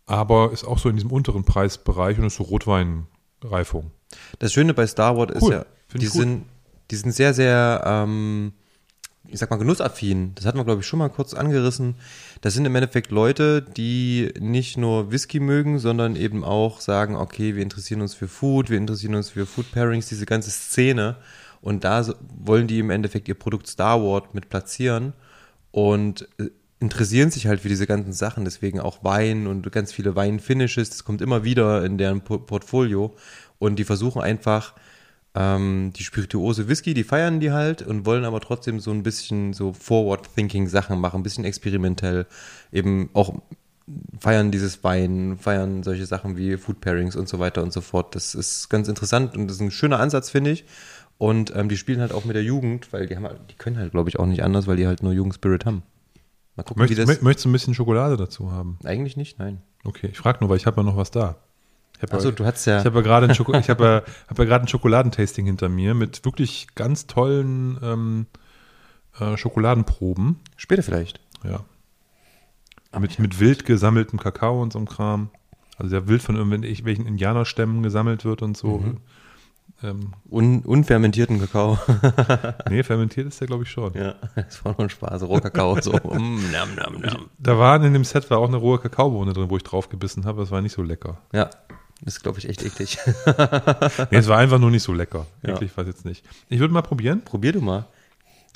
Aber 0.06 0.52
ist 0.52 0.64
auch 0.64 0.78
so 0.78 0.88
in 0.88 0.96
diesem 0.96 1.12
unteren 1.12 1.44
Preisbereich 1.44 2.18
und 2.18 2.24
ist 2.24 2.36
so 2.36 2.42
Rotweinreifung. 2.42 3.92
Das 4.38 4.52
Schöne 4.52 4.74
bei 4.74 4.86
Star 4.86 5.16
Wars 5.16 5.30
ist 5.32 5.42
Cool. 5.42 5.52
ja, 5.52 5.66
Find 5.88 6.02
die 6.02 6.08
sind, 6.08 6.44
die 6.90 6.96
sind 6.96 7.12
sehr, 7.12 7.32
sehr, 7.32 7.82
ähm, 7.86 8.52
ich 9.28 9.38
sag 9.38 9.50
mal, 9.50 9.56
genussaffin. 9.56 10.32
Das 10.34 10.46
hatten 10.46 10.58
wir, 10.58 10.64
glaube 10.64 10.80
ich, 10.80 10.86
schon 10.86 10.98
mal 10.98 11.10
kurz 11.10 11.32
angerissen. 11.32 11.94
Das 12.40 12.54
sind 12.54 12.64
im 12.64 12.74
Endeffekt 12.74 13.12
Leute, 13.12 13.62
die 13.62 14.32
nicht 14.40 14.76
nur 14.76 15.12
Whisky 15.12 15.38
mögen, 15.38 15.78
sondern 15.78 16.16
eben 16.16 16.42
auch 16.42 16.80
sagen, 16.80 17.14
okay, 17.14 17.54
wir 17.54 17.62
interessieren 17.62 18.00
uns 18.00 18.14
für 18.14 18.26
Food, 18.28 18.68
wir 18.68 18.78
interessieren 18.78 19.14
uns 19.14 19.30
für 19.30 19.46
Food 19.46 19.70
Pairings, 19.70 20.08
diese 20.08 20.26
ganze 20.26 20.50
Szene. 20.50 21.16
Und 21.60 21.84
da 21.84 22.06
wollen 22.38 22.66
die 22.66 22.78
im 22.78 22.90
Endeffekt 22.90 23.28
ihr 23.28 23.34
Produkt 23.34 23.66
Star 23.66 24.02
Wars 24.02 24.32
mit 24.32 24.48
platzieren. 24.48 25.12
Und 25.70 26.28
äh, 26.38 26.50
interessieren 26.80 27.30
sich 27.30 27.46
halt 27.46 27.60
für 27.60 27.68
diese 27.68 27.86
ganzen 27.86 28.14
Sachen, 28.14 28.44
deswegen 28.44 28.80
auch 28.80 29.04
Wein 29.04 29.46
und 29.46 29.70
ganz 29.70 29.92
viele 29.92 30.16
Wein-Finishes, 30.16 30.88
das 30.88 31.04
kommt 31.04 31.20
immer 31.20 31.44
wieder 31.44 31.84
in 31.84 31.98
deren 31.98 32.22
Po- 32.22 32.38
Portfolio. 32.38 33.14
Und 33.58 33.78
die 33.78 33.84
versuchen 33.84 34.22
einfach 34.22 34.74
ähm, 35.34 35.92
die 35.94 36.02
spirituose 36.02 36.68
Whisky, 36.68 36.94
die 36.94 37.04
feiern 37.04 37.38
die 37.38 37.52
halt 37.52 37.82
und 37.82 38.06
wollen 38.06 38.24
aber 38.24 38.40
trotzdem 38.40 38.80
so 38.80 38.90
ein 38.90 39.02
bisschen 39.02 39.52
so 39.52 39.74
Forward-Thinking-Sachen 39.74 40.98
machen, 40.98 41.20
ein 41.20 41.22
bisschen 41.22 41.44
experimentell, 41.44 42.26
eben 42.72 43.10
auch 43.12 43.34
feiern 44.18 44.50
dieses 44.50 44.82
Wein, 44.82 45.36
feiern 45.38 45.82
solche 45.82 46.06
Sachen 46.06 46.36
wie 46.36 46.56
Food 46.56 46.80
Pairings 46.80 47.16
und 47.16 47.28
so 47.28 47.38
weiter 47.38 47.62
und 47.62 47.72
so 47.72 47.80
fort. 47.80 48.14
Das 48.14 48.34
ist 48.34 48.70
ganz 48.70 48.88
interessant 48.88 49.36
und 49.36 49.48
das 49.48 49.56
ist 49.56 49.62
ein 49.62 49.70
schöner 49.70 50.00
Ansatz, 50.00 50.30
finde 50.30 50.52
ich. 50.52 50.64
Und 51.20 51.54
ähm, 51.54 51.68
die 51.68 51.76
spielen 51.76 52.00
halt 52.00 52.12
auch 52.12 52.24
mit 52.24 52.34
der 52.34 52.42
Jugend, 52.42 52.94
weil 52.94 53.06
die 53.06 53.14
haben, 53.14 53.24
halt- 53.26 53.40
die 53.50 53.54
können 53.54 53.76
halt, 53.76 53.90
glaube 53.92 54.08
ich, 54.08 54.18
auch 54.18 54.24
nicht 54.24 54.42
anders, 54.42 54.66
weil 54.66 54.78
die 54.78 54.86
halt 54.86 55.02
nur 55.02 55.12
Jugendspirit 55.12 55.66
haben. 55.66 55.82
Mal 56.56 56.62
gucken, 56.62 56.80
Möchtest, 56.80 56.98
wie 56.98 57.04
das. 57.12 57.20
mö- 57.20 57.24
möchtest 57.24 57.44
du 57.44 57.50
ein 57.50 57.52
bisschen 57.52 57.74
Schokolade 57.74 58.16
dazu 58.16 58.50
haben? 58.52 58.78
Eigentlich 58.84 59.18
nicht, 59.18 59.38
nein. 59.38 59.60
Okay, 59.84 60.08
ich 60.10 60.16
frage 60.16 60.38
nur, 60.40 60.48
weil 60.48 60.56
ich 60.56 60.64
habe 60.64 60.78
ja 60.78 60.82
noch 60.82 60.96
was 60.96 61.10
da. 61.10 61.36
Achso, 62.10 62.30
ja, 62.30 62.34
du 62.34 62.46
hast 62.46 62.64
ja. 62.64 62.78
ich 62.80 62.86
habe 62.86 62.96
ja 62.96 63.02
gerade 63.02 63.28
ein, 63.28 63.34
Schoko 63.34 63.52
ich 63.52 63.66
ja, 63.66 63.76
hab 63.76 63.80
ja 64.38 64.44
gerade 64.46 64.64
ein 64.64 64.68
Schokoladentasting 64.68 65.44
hinter 65.44 65.68
mir 65.68 65.92
mit 65.92 66.24
wirklich 66.24 66.68
ganz 66.74 67.06
tollen 67.06 67.78
ähm, 67.82 68.26
äh, 69.18 69.36
Schokoladenproben. 69.36 70.36
später 70.56 70.82
vielleicht. 70.82 71.20
Ja. 71.44 71.60
Mit, 72.98 73.18
mit 73.18 73.38
wild 73.38 73.66
gesammeltem 73.66 74.18
Kakao 74.18 74.62
und 74.62 74.72
so 74.72 74.78
einem 74.78 74.88
Kram. 74.88 75.28
Also 75.76 75.90
der 75.90 76.08
wild 76.08 76.22
von 76.22 76.36
irgendwelchen 76.36 77.06
Indianerstämmen 77.06 77.82
gesammelt 77.82 78.24
wird 78.24 78.40
und 78.40 78.56
so. 78.56 78.78
Mhm. 78.78 78.96
Ähm, 79.82 80.12
Un 80.28 80.60
unfermentierten 80.60 81.40
Kakao. 81.40 81.78
nee, 82.68 82.82
fermentiert 82.82 83.28
ist 83.28 83.40
der, 83.40 83.46
glaube 83.46 83.62
ich, 83.64 83.70
schon. 83.70 83.94
ja, 83.94 84.14
das 84.36 84.64
war 84.64 84.72
nur 84.72 84.82
ein 84.82 84.90
Spaß. 84.90 85.22
Rohkakao, 85.22 85.80
so. 85.80 85.92
Mm, 85.92 86.50
nam, 86.52 86.74
nam, 86.76 87.00
nam. 87.00 87.30
Da 87.38 87.58
waren 87.58 87.82
in 87.84 87.92
dem 87.92 88.04
Set 88.04 88.30
war 88.30 88.38
auch 88.38 88.48
eine 88.48 88.58
rohe 88.58 88.78
Kakaobohne 88.78 89.32
drin, 89.32 89.48
wo 89.48 89.56
ich 89.56 89.62
drauf 89.62 89.88
gebissen 89.88 90.24
habe. 90.26 90.40
Das 90.40 90.50
war 90.50 90.60
nicht 90.60 90.72
so 90.72 90.82
lecker. 90.82 91.18
Ja, 91.32 91.48
das 92.02 92.16
ist, 92.16 92.22
glaube 92.22 92.38
ich, 92.38 92.48
echt 92.48 92.62
eklig. 92.62 92.98
Nee, 94.10 94.18
es 94.18 94.28
war 94.28 94.38
einfach 94.38 94.58
nur 94.58 94.70
nicht 94.70 94.82
so 94.82 94.92
lecker. 94.92 95.26
Ja. 95.42 95.48
Wirklich 95.50 95.76
war 95.76 95.82
es 95.84 95.88
jetzt 95.88 96.04
nicht. 96.04 96.24
Ich 96.48 96.58
würde 96.58 96.72
mal 96.72 96.82
probieren. 96.82 97.22
Probier 97.22 97.52
du 97.52 97.60
mal. 97.60 97.86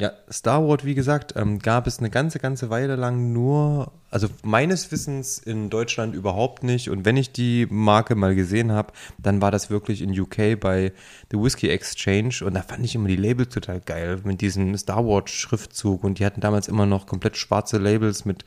Ja, 0.00 0.10
Star 0.28 0.66
Wars, 0.66 0.84
wie 0.84 0.96
gesagt, 0.96 1.34
ähm, 1.36 1.60
gab 1.60 1.86
es 1.86 2.00
eine 2.00 2.10
ganze, 2.10 2.40
ganze 2.40 2.68
Weile 2.68 2.96
lang 2.96 3.32
nur, 3.32 3.92
also 4.10 4.26
meines 4.42 4.90
Wissens 4.90 5.38
in 5.38 5.70
Deutschland 5.70 6.16
überhaupt 6.16 6.64
nicht. 6.64 6.90
Und 6.90 7.04
wenn 7.04 7.16
ich 7.16 7.30
die 7.30 7.68
Marke 7.70 8.16
mal 8.16 8.34
gesehen 8.34 8.72
habe, 8.72 8.92
dann 9.18 9.40
war 9.40 9.52
das 9.52 9.70
wirklich 9.70 10.02
in 10.02 10.18
UK 10.18 10.58
bei 10.58 10.92
The 11.30 11.38
Whiskey 11.38 11.68
Exchange. 11.68 12.40
Und 12.44 12.54
da 12.54 12.62
fand 12.62 12.84
ich 12.84 12.96
immer 12.96 13.06
die 13.06 13.14
Labels 13.14 13.54
total 13.54 13.80
geil 13.80 14.20
mit 14.24 14.40
diesem 14.40 14.76
Star 14.76 15.06
Wars 15.06 15.30
Schriftzug. 15.30 16.02
Und 16.02 16.18
die 16.18 16.26
hatten 16.26 16.40
damals 16.40 16.66
immer 16.66 16.86
noch 16.86 17.06
komplett 17.06 17.36
schwarze 17.36 17.78
Labels 17.78 18.24
mit 18.24 18.44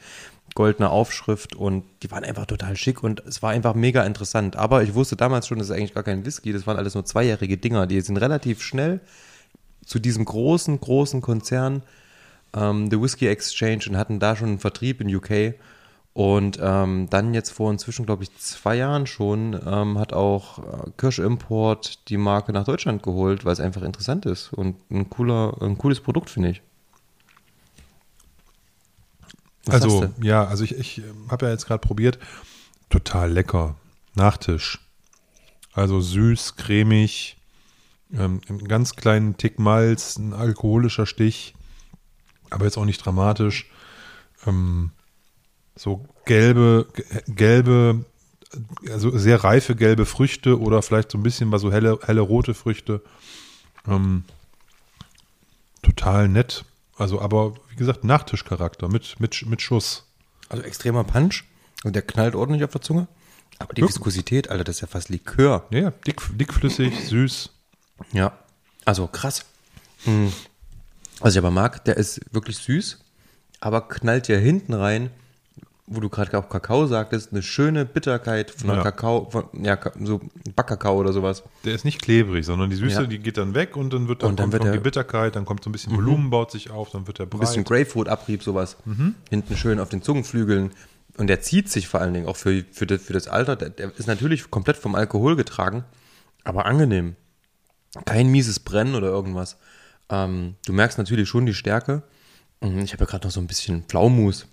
goldener 0.54 0.92
Aufschrift 0.92 1.56
und 1.56 1.84
die 2.02 2.10
waren 2.10 2.24
einfach 2.24 2.46
total 2.46 2.76
schick 2.76 3.04
und 3.04 3.20
es 3.28 3.44
war 3.44 3.52
einfach 3.52 3.76
mega 3.76 4.04
interessant. 4.04 4.56
Aber 4.56 4.82
ich 4.82 4.96
wusste 4.96 5.16
damals 5.16 5.48
schon, 5.48 5.60
das 5.60 5.70
ist 5.70 5.76
eigentlich 5.76 5.94
gar 5.94 6.04
kein 6.04 6.26
Whisky, 6.26 6.52
das 6.52 6.66
waren 6.66 6.78
alles 6.78 6.96
nur 6.96 7.06
zweijährige 7.06 7.58
Dinger. 7.58 7.86
Die 7.86 8.02
sind 8.02 8.18
relativ 8.18 8.64
schnell 8.64 9.02
zu 9.88 10.00
diesem 10.00 10.26
großen, 10.26 10.80
großen 10.80 11.21
Konzern, 11.21 11.82
ähm, 12.54 12.91
The 12.91 13.02
Whiskey 13.02 13.28
Exchange, 13.28 13.86
und 13.89 13.97
hatten 13.97 14.19
da 14.19 14.36
schon 14.36 14.50
einen 14.50 14.60
Vertrieb 14.60 15.02
in 15.02 15.13
UK. 15.15 15.56
Und 16.13 16.58
ähm, 16.60 17.08
dann 17.12 17.36
jetzt 17.36 17.52
vor 17.52 17.71
inzwischen, 17.71 18.06
glaube 18.08 18.23
ich, 18.23 18.36
zwei 18.38 18.76
Jahren 18.76 19.06
schon, 19.06 19.60
ähm, 19.65 20.00
hat 20.00 20.13
auch 20.13 20.60
äh, 20.60 20.91
Kirsch 20.97 21.19
Import 21.19 22.10
die 22.10 22.17
Marke 22.17 22.52
nach 22.54 22.63
Deutschland 22.63 23.04
geholt, 23.04 23.45
weil 23.45 23.54
es 23.54 23.60
einfach 23.60 23.84
interessant 23.84 24.26
ist 24.26 24.52
und 24.52 24.76
ein 24.89 25.12
cooler, 25.12 25.56
ein 25.62 25.78
cooles 25.78 26.00
Produkt, 26.00 26.32
finde 26.32 26.50
ich. 26.50 26.62
Was 29.65 29.84
also, 29.84 30.10
ja, 30.19 30.43
also 30.45 30.63
ich, 30.63 30.78
ich 30.78 31.04
habe 31.30 31.45
ja 31.45 31.52
jetzt 31.52 31.67
gerade 31.67 31.86
probiert. 31.86 32.17
Total 32.89 33.32
lecker. 33.32 33.76
Nachtisch. 34.15 34.80
Also 35.73 36.02
süß, 36.02 36.56
cremig, 36.56 37.37
ähm, 38.13 38.41
einen 38.48 38.67
ganz 38.67 38.96
kleinen 38.96 39.38
Tick 39.38 39.60
Malz, 39.60 40.17
ein 40.17 40.34
alkoholischer 40.34 41.06
Stich, 41.06 41.54
aber 42.50 42.65
jetzt 42.65 42.78
auch 42.78 42.86
nicht 42.86 43.04
dramatisch. 43.06 43.70
Ähm, 44.46 44.91
so 45.76 46.06
gelbe, 46.26 46.88
ge- 46.93 47.06
gelbe, 47.28 48.06
also 48.89 49.15
sehr 49.17 49.43
reife 49.43 49.76
gelbe 49.76 50.06
Früchte 50.06 50.60
oder 50.60 50.82
vielleicht 50.82 51.12
so 51.12 51.17
ein 51.17 51.24
bisschen 51.24 51.52
was 51.52 51.62
so 51.62 51.72
helle, 51.72 52.00
helle 52.04 52.22
rote 52.22 52.54
Früchte. 52.54 53.02
Ähm, 53.88 54.24
total 55.82 56.28
nett. 56.28 56.65
Also, 56.98 57.22
aber 57.22 57.54
wie 57.70 57.76
gesagt, 57.76 58.04
Nachtischcharakter 58.04 58.88
mit, 58.89 59.20
mit, 59.20 59.46
mit 59.46 59.62
Schuss. 59.62 60.06
Also 60.50 60.63
extremer 60.63 61.04
Punch 61.04 61.43
und 61.84 61.96
der 61.96 62.02
knallt 62.02 62.36
ordentlich 62.36 62.63
auf 62.63 62.72
der 62.72 62.82
Zunge. 62.82 63.08
Aber 63.60 63.74
die 63.74 63.82
Ja. 63.82 63.88
Viskosität, 63.88 64.50
Alter, 64.50 64.63
das 64.63 64.78
ist 64.78 64.82
ja 64.82 64.88
fast 64.88 65.10
Likör. 65.10 65.65
Ja, 65.72 65.80
ja, 65.80 65.91
dick, 65.91 66.22
dickflüssig, 66.38 67.08
süß. 67.08 67.52
Ja. 68.14 68.34
Also 68.86 69.08
krass. 69.08 69.46
Hm. 70.04 70.32
Was 71.20 71.34
ich 71.34 71.40
aber 71.40 71.52
mag, 71.52 71.84
der 71.86 71.98
ist 71.98 72.22
wirklich 72.32 72.58
süß, 72.58 73.00
aber 73.60 73.88
knallt 73.88 74.28
ja 74.28 74.38
hinten 74.38 74.74
rein, 74.74 75.10
wo 75.88 76.00
du 76.02 76.10
gerade 76.10 76.38
auch 76.38 76.50
Kakao 76.50 76.86
sagtest, 76.86 77.32
eine 77.32 77.42
schöne 77.42 77.86
Bitterkeit 77.86 78.52
von 78.52 78.70
Ja. 78.70 78.84
Kakao, 78.84 79.30
von, 79.32 79.46
ja, 79.64 79.80
so 80.04 80.20
Backkakao 80.56 80.98
oder 80.98 81.14
sowas. 81.14 81.44
Der 81.64 81.74
ist 81.74 81.86
nicht 81.86 82.02
klebrig, 82.02 82.46
sondern 82.46 82.70
die 82.70 82.76
Süße, 82.76 83.02
Ja. 83.02 83.08
die 83.08 83.20
geht 83.20 83.38
dann 83.38 83.54
weg 83.56 83.76
und 83.78 83.94
dann 83.94 84.08
wird 84.10 84.22
dann 84.22 84.32
Und 84.32 84.40
dann 84.40 84.46
kommt 84.46 84.54
wird 84.54 84.64
noch 84.64 84.70
er- 84.70 84.74
die 84.74 84.84
Bitterkeit, 84.84 85.36
dann 85.38 85.46
kommt 85.46 85.64
so 85.64 85.70
ein 85.70 85.74
bisschen 85.74 85.96
Volumen, 85.96 86.30
baut 86.30 86.52
sich 86.52 86.70
auf, 86.72 86.90
dann 86.92 87.08
wird 87.08 87.20
er 87.20 87.26
Ein 87.26 87.30
breit. 87.30 87.40
bisschen 87.42 87.64
Grapefruit-Abrieb, 87.64 88.44
sowas. 88.44 88.76
Hinten 89.30 89.56
schön 89.58 89.80
auf 89.80 89.90
den 89.90 90.02
Zungenflügeln. 90.02 90.72
Und 91.18 91.28
der 91.28 91.42
zieht 91.42 91.70
sich 91.70 91.88
vor 91.88 92.00
allen 92.02 92.14
Dingen 92.14 92.28
auch 92.28 92.36
für, 92.38 92.64
für, 92.72 92.86
das, 92.86 93.02
für 93.02 93.14
das 93.14 93.28
Alter. 93.28 93.56
Der, 93.56 93.70
der 93.72 93.92
ist 93.98 94.08
natürlich 94.08 94.52
komplett 94.52 94.78
vom 94.78 94.94
Alkohol 94.94 95.36
getragen, 95.36 95.84
aber 96.44 96.66
angenehm. 96.68 97.16
Kein 98.06 98.28
mieses 98.28 98.60
Brennen 98.60 98.96
oder 98.96 99.08
irgendwas. 99.08 99.58
Ähm, 100.10 100.56
du 100.66 100.74
merkst 100.74 100.98
natürlich 100.98 101.28
schon 101.30 101.46
die 101.46 101.54
Stärke. 101.54 102.04
Mhm, 102.62 102.80
Ich 102.80 102.94
habe 102.94 103.04
ja 103.04 103.10
gerade 103.10 103.28
noch 103.28 103.32
so 103.34 103.40
ein 103.40 103.48
bisschen 103.48 103.84
Pflaumus. 103.84 104.48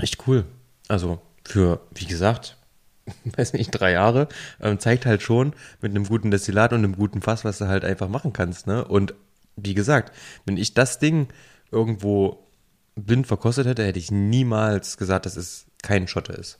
Echt 0.00 0.26
cool. 0.26 0.44
Also 0.88 1.20
für, 1.44 1.80
wie 1.94 2.06
gesagt, 2.06 2.56
weiß 3.36 3.52
nicht, 3.54 3.70
drei 3.70 3.92
Jahre, 3.92 4.28
ähm, 4.60 4.78
zeigt 4.78 5.06
halt 5.06 5.22
schon 5.22 5.54
mit 5.80 5.90
einem 5.90 6.04
guten 6.04 6.30
Destillat 6.30 6.72
und 6.72 6.78
einem 6.78 6.96
guten 6.96 7.20
Fass, 7.22 7.44
was 7.44 7.58
du 7.58 7.68
halt 7.68 7.84
einfach 7.84 8.08
machen 8.08 8.32
kannst. 8.32 8.66
Ne? 8.66 8.84
Und 8.84 9.14
wie 9.56 9.74
gesagt, 9.74 10.12
wenn 10.46 10.56
ich 10.56 10.74
das 10.74 10.98
Ding 10.98 11.28
irgendwo 11.70 12.46
blind 12.94 13.26
verkostet 13.26 13.66
hätte, 13.66 13.84
hätte 13.84 13.98
ich 13.98 14.10
niemals 14.10 14.96
gesagt, 14.96 15.26
dass 15.26 15.36
es 15.36 15.66
kein 15.82 16.08
Schotte 16.08 16.32
ist. 16.32 16.58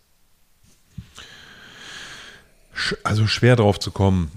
Also 3.05 3.27
schwer 3.27 3.57
drauf 3.57 3.79
zu 3.79 3.91
kommen. 3.91 4.33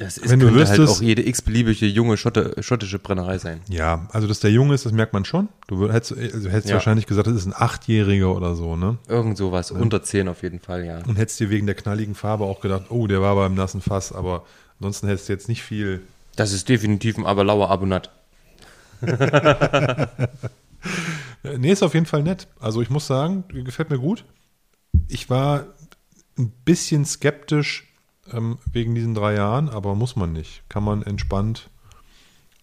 Das 0.00 0.16
ist, 0.16 0.30
Wenn 0.30 0.40
du 0.40 0.46
könnte 0.46 0.66
halt 0.66 0.78
wüsstest- 0.78 0.98
auch 0.98 1.02
jede 1.02 1.26
x-beliebige 1.28 1.84
junge 1.86 2.16
Schotte, 2.16 2.54
schottische 2.60 2.98
Brennerei 2.98 3.36
sein. 3.36 3.60
Ja, 3.68 4.08
also 4.12 4.26
dass 4.26 4.40
der 4.40 4.50
Junge 4.50 4.74
ist, 4.74 4.86
das 4.86 4.92
merkt 4.92 5.12
man 5.12 5.26
schon. 5.26 5.48
Du 5.68 5.92
hättest, 5.92 6.16
also 6.16 6.48
hättest 6.48 6.68
Ja. 6.70 6.76
wahrscheinlich 6.76 7.06
gesagt, 7.06 7.26
das 7.26 7.34
ist 7.36 7.44
ein 7.46 7.52
Achtjähriger 7.54 8.34
oder 8.34 8.54
so, 8.54 8.76
ne? 8.76 8.96
Irgend 9.08 9.36
sowas, 9.36 9.70
unter 9.70 10.02
10 10.02 10.28
auf 10.28 10.42
jeden 10.42 10.58
Fall, 10.58 10.86
ja. 10.86 11.00
Und 11.06 11.16
hättest 11.18 11.38
dir 11.38 11.50
wegen 11.50 11.66
der 11.66 11.74
knalligen 11.74 12.14
Farbe 12.14 12.44
auch 12.44 12.60
gedacht, 12.62 12.84
oh, 12.88 13.06
der 13.06 13.20
war 13.20 13.34
beim 13.36 13.54
nassen 13.54 13.82
Fass, 13.82 14.10
aber 14.12 14.44
ansonsten 14.78 15.06
hättest 15.08 15.28
du 15.28 15.34
jetzt 15.34 15.48
nicht 15.50 15.62
viel. 15.62 16.00
Das 16.34 16.52
ist 16.52 16.70
definitiv 16.70 17.18
ein 17.18 17.26
Aberlauer 17.26 17.68
Abonnat. 17.70 18.10
Äh, 19.02 20.06
Nee, 21.58 21.72
ist 21.72 21.82
auf 21.82 21.94
jeden 21.94 22.06
Fall 22.06 22.22
nett. 22.22 22.48
Also 22.58 22.80
ich 22.82 22.90
muss 22.90 23.06
sagen, 23.06 23.44
gefällt 23.48 23.90
mir 23.90 23.98
gut. 23.98 24.24
Ich 25.08 25.28
war 25.30 25.64
ein 26.38 26.52
bisschen 26.64 27.04
skeptisch, 27.04 27.86
ähm, 28.32 28.58
wegen 28.72 28.94
diesen 28.94 29.14
drei 29.14 29.34
Jahren, 29.34 29.68
aber 29.68 29.94
muss 29.94 30.16
man 30.16 30.32
nicht. 30.32 30.62
Kann 30.68 30.84
man 30.84 31.02
entspannt 31.02 31.70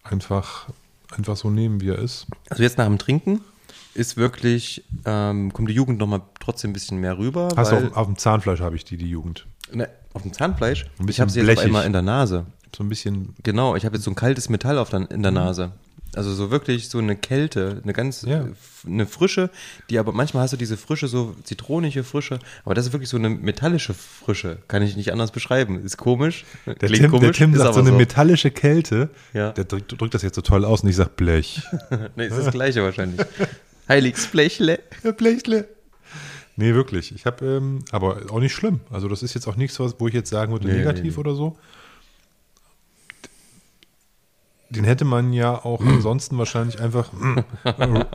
einfach, 0.04 0.68
einfach 1.16 1.36
so 1.36 1.50
nehmen, 1.50 1.80
wie 1.80 1.90
er 1.90 1.98
ist. 1.98 2.26
Also 2.48 2.62
jetzt 2.62 2.78
nach 2.78 2.86
dem 2.86 2.98
Trinken 2.98 3.40
ist 3.94 4.16
wirklich, 4.16 4.84
ähm, 5.04 5.52
kommt 5.52 5.68
die 5.68 5.74
Jugend 5.74 5.98
nochmal 5.98 6.22
trotzdem 6.40 6.70
ein 6.70 6.74
bisschen 6.74 6.98
mehr 6.98 7.18
rüber. 7.18 7.48
Hast 7.56 7.72
weil, 7.72 7.82
du 7.82 7.88
auf, 7.88 7.96
auf 7.96 8.06
dem 8.06 8.16
Zahnfleisch 8.16 8.60
habe 8.60 8.76
ich 8.76 8.84
die, 8.84 8.96
die 8.96 9.08
Jugend. 9.08 9.46
ne, 9.72 9.88
auf 10.14 10.22
dem 10.22 10.32
Zahnfleisch? 10.32 10.84
Ein 10.84 11.06
bisschen 11.06 11.08
ich 11.10 11.20
habe 11.20 11.30
sie 11.30 11.40
jetzt 11.40 11.58
auf 11.58 11.64
einmal 11.64 11.86
in 11.86 11.92
der 11.92 12.02
Nase. 12.02 12.46
So 12.76 12.84
ein 12.84 12.88
bisschen, 12.88 13.34
Genau, 13.42 13.76
ich 13.76 13.84
habe 13.84 13.96
jetzt 13.96 14.04
so 14.04 14.10
ein 14.10 14.14
kaltes 14.14 14.48
Metall 14.48 14.78
auf 14.78 14.90
der, 14.90 15.10
in 15.10 15.22
der 15.22 15.32
Nase. 15.32 15.72
Also 16.18 16.34
so 16.34 16.50
wirklich 16.50 16.88
so 16.88 16.98
eine 16.98 17.14
Kälte, 17.14 17.80
eine 17.84 17.92
ganz, 17.92 18.22
Ja. 18.22 18.44
eine 18.84 19.06
Frische, 19.06 19.50
die 19.88 20.00
aber 20.00 20.10
manchmal 20.12 20.42
hast 20.42 20.52
du 20.52 20.56
diese 20.56 20.76
Frische, 20.76 21.06
so 21.06 21.36
zitronige 21.44 22.02
Frische, 22.02 22.40
aber 22.64 22.74
das 22.74 22.86
ist 22.86 22.92
wirklich 22.92 23.08
so 23.08 23.16
eine 23.18 23.28
metallische 23.30 23.94
Frische, 23.94 24.58
kann 24.66 24.82
ich 24.82 24.96
nicht 24.96 25.12
anders 25.12 25.30
beschreiben. 25.30 25.80
Ist 25.84 25.96
komisch, 25.96 26.44
der 26.66 26.74
Tim, 26.90 27.08
komisch, 27.12 27.22
der 27.22 27.32
Tim 27.32 27.52
ist 27.54 27.60
sagt 27.60 27.74
so 27.74 27.80
eine 27.80 27.92
metallische 27.92 28.50
Kälte. 28.50 29.10
Ja. 29.32 29.52
Der 29.52 29.62
drückt, 29.62 30.00
drückt 30.00 30.12
das 30.12 30.22
jetzt 30.22 30.34
so 30.34 30.42
toll 30.42 30.64
aus 30.64 30.82
und 30.82 30.88
ich 30.88 30.96
sag 30.96 31.14
Blech. 31.14 31.62
nee, 32.16 32.26
ist 32.26 32.36
das 32.36 32.50
gleiche 32.50 32.82
wahrscheinlich. 32.82 33.24
Heiliges 33.88 34.26
Blechle. 34.26 34.80
Blechle. 35.16 35.68
Nee, 36.56 36.74
wirklich. 36.74 37.14
Ich 37.14 37.26
habe, 37.26 37.46
ähm, 37.46 37.84
aber 37.92 38.22
auch 38.30 38.40
nicht 38.40 38.52
schlimm. 38.54 38.80
Also 38.90 39.06
das 39.06 39.22
ist 39.22 39.34
jetzt 39.34 39.46
auch 39.46 39.54
nichts, 39.54 39.78
was, 39.78 39.94
wo 40.00 40.08
ich 40.08 40.14
jetzt 40.14 40.30
sagen 40.30 40.50
würde, 40.50 40.66
Nee, 40.66 40.78
negativ 40.78 41.04
nee, 41.04 41.10
nee. 41.10 41.16
oder 41.16 41.34
so. 41.36 41.56
Den 44.70 44.84
hätte 44.84 45.04
man 45.04 45.32
ja 45.32 45.54
auch 45.64 45.80
Hm. 45.80 45.88
ansonsten 45.88 46.36
wahrscheinlich 46.38 46.80
einfach 46.80 47.10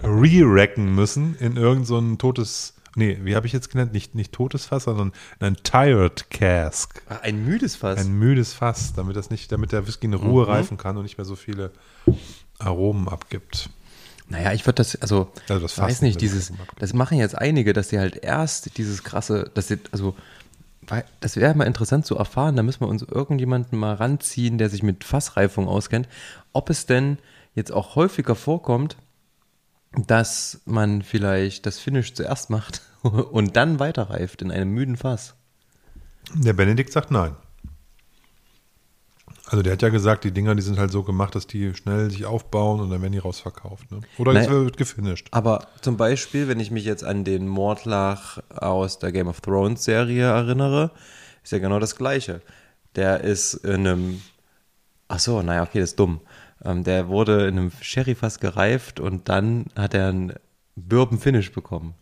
re-racken 0.03 0.93
müssen 0.93 1.35
in 1.39 1.57
irgend 1.57 1.87
so 1.87 1.99
totes, 2.15 2.73
nee, 2.95 3.17
wie 3.23 3.35
habe 3.35 3.47
ich 3.47 3.53
jetzt 3.53 3.71
genannt? 3.71 3.93
Nicht, 3.93 4.15
nicht 4.15 4.31
totes 4.31 4.65
Fass, 4.65 4.83
sondern 4.83 5.11
ein 5.39 5.55
Tired 5.63 6.29
Cask. 6.29 7.01
Ah, 7.09 7.17
Ein 7.23 7.45
müdes 7.45 7.75
Fass. 7.75 7.99
Ein 7.99 8.13
müdes 8.13 8.53
Fass, 8.53 8.93
damit 8.93 9.15
das 9.15 9.29
nicht, 9.29 9.51
damit 9.51 9.71
der 9.71 9.87
Whisky 9.87 10.05
in 10.05 10.11
Mhm. 10.11 10.17
Ruhe 10.17 10.47
reifen 10.47 10.77
kann 10.77 10.97
und 10.97 11.03
nicht 11.03 11.17
mehr 11.17 11.25
so 11.25 11.35
viele 11.35 11.71
Aromen 12.59 13.07
abgibt. 13.07 13.69
Naja, 14.29 14.53
ich 14.53 14.65
würde 14.65 14.75
das, 14.77 14.95
also, 15.01 15.31
Also 15.49 15.61
das 15.61 15.77
weiß 15.77 16.01
nicht, 16.01 16.21
dieses, 16.21 16.53
das 16.79 16.93
machen 16.93 17.17
jetzt 17.17 17.37
einige, 17.37 17.73
dass 17.73 17.89
sie 17.89 17.99
halt 17.99 18.15
erst 18.23 18.77
dieses 18.77 19.03
krasse, 19.03 19.51
dass 19.53 19.67
sie, 19.67 19.79
also, 19.91 20.15
das 21.19 21.35
wäre 21.35 21.55
mal 21.55 21.65
interessant 21.65 22.05
zu 22.05 22.17
erfahren, 22.17 22.55
da 22.55 22.63
müssen 22.63 22.81
wir 22.81 22.87
uns 22.87 23.01
irgendjemanden 23.01 23.77
mal 23.77 23.93
ranziehen, 23.93 24.57
der 24.57 24.69
sich 24.69 24.83
mit 24.83 25.03
Fassreifung 25.03 25.67
auskennt, 25.67 26.07
ob 26.51 26.69
es 26.69 26.85
denn 26.85 27.17
jetzt 27.55 27.71
auch 27.71 27.95
häufiger 27.95 28.35
vorkommt, 28.35 28.97
dass 29.91 30.61
man 30.65 31.01
vielleicht 31.01 31.65
das 31.65 31.79
Finish 31.79 32.13
zuerst 32.13 32.49
macht 32.49 32.81
und 33.01 33.55
dann 33.55 33.79
weiterreift 33.79 34.41
in 34.41 34.51
einem 34.51 34.71
müden 34.71 34.97
Fass. 34.97 35.35
Der 36.33 36.53
Benedikt 36.53 36.91
sagt 36.91 37.11
nein. 37.11 37.35
Also 39.47 39.61
der 39.61 39.73
hat 39.73 39.81
ja 39.81 39.89
gesagt, 39.89 40.23
die 40.23 40.31
Dinger, 40.31 40.55
die 40.55 40.61
sind 40.61 40.79
halt 40.79 40.91
so 40.91 41.03
gemacht, 41.03 41.35
dass 41.35 41.47
die 41.47 41.73
schnell 41.75 42.09
sich 42.09 42.25
aufbauen 42.25 42.79
und 42.79 42.89
dann 42.89 43.01
werden 43.01 43.11
die 43.11 43.17
rausverkauft. 43.19 43.91
Ne? 43.91 43.99
Oder 44.17 44.31
es 44.31 44.47
Naja. 44.47 44.63
wird 44.63 44.77
gefinisht. 44.77 45.27
Aber 45.31 45.67
zum 45.81 45.97
Beispiel, 45.97 46.47
wenn 46.47 46.61
ich 46.61 46.71
mich 46.71 46.85
jetzt 46.85 47.03
an 47.03 47.25
den 47.25 47.47
Mordlach 47.47 48.39
aus 48.55 48.99
der 48.99 49.11
Game 49.11 49.27
of 49.27 49.41
Thrones 49.41 49.83
Serie 49.83 50.23
erinnere, 50.27 50.91
ist 51.43 51.51
ja 51.51 51.59
genau 51.59 51.79
das 51.79 51.97
Gleiche. 51.97 52.41
Der 52.95 53.21
ist 53.21 53.53
in 53.55 53.85
einem, 53.87 54.21
ach 55.09 55.19
so, 55.19 55.41
naja, 55.41 55.63
okay, 55.63 55.81
das 55.81 55.89
ist 55.91 55.99
dumm. 55.99 56.21
Ähm, 56.63 56.85
der 56.85 57.09
wurde 57.09 57.47
in 57.47 57.57
einem 57.59 57.71
Sherryfass 57.81 58.39
gereift 58.39 59.01
und 59.01 59.27
dann 59.27 59.65
hat 59.75 59.93
er 59.93 60.07
einen 60.07 60.33
Bourbon 60.75 61.19
Finish 61.19 61.51
bekommen. 61.51 61.93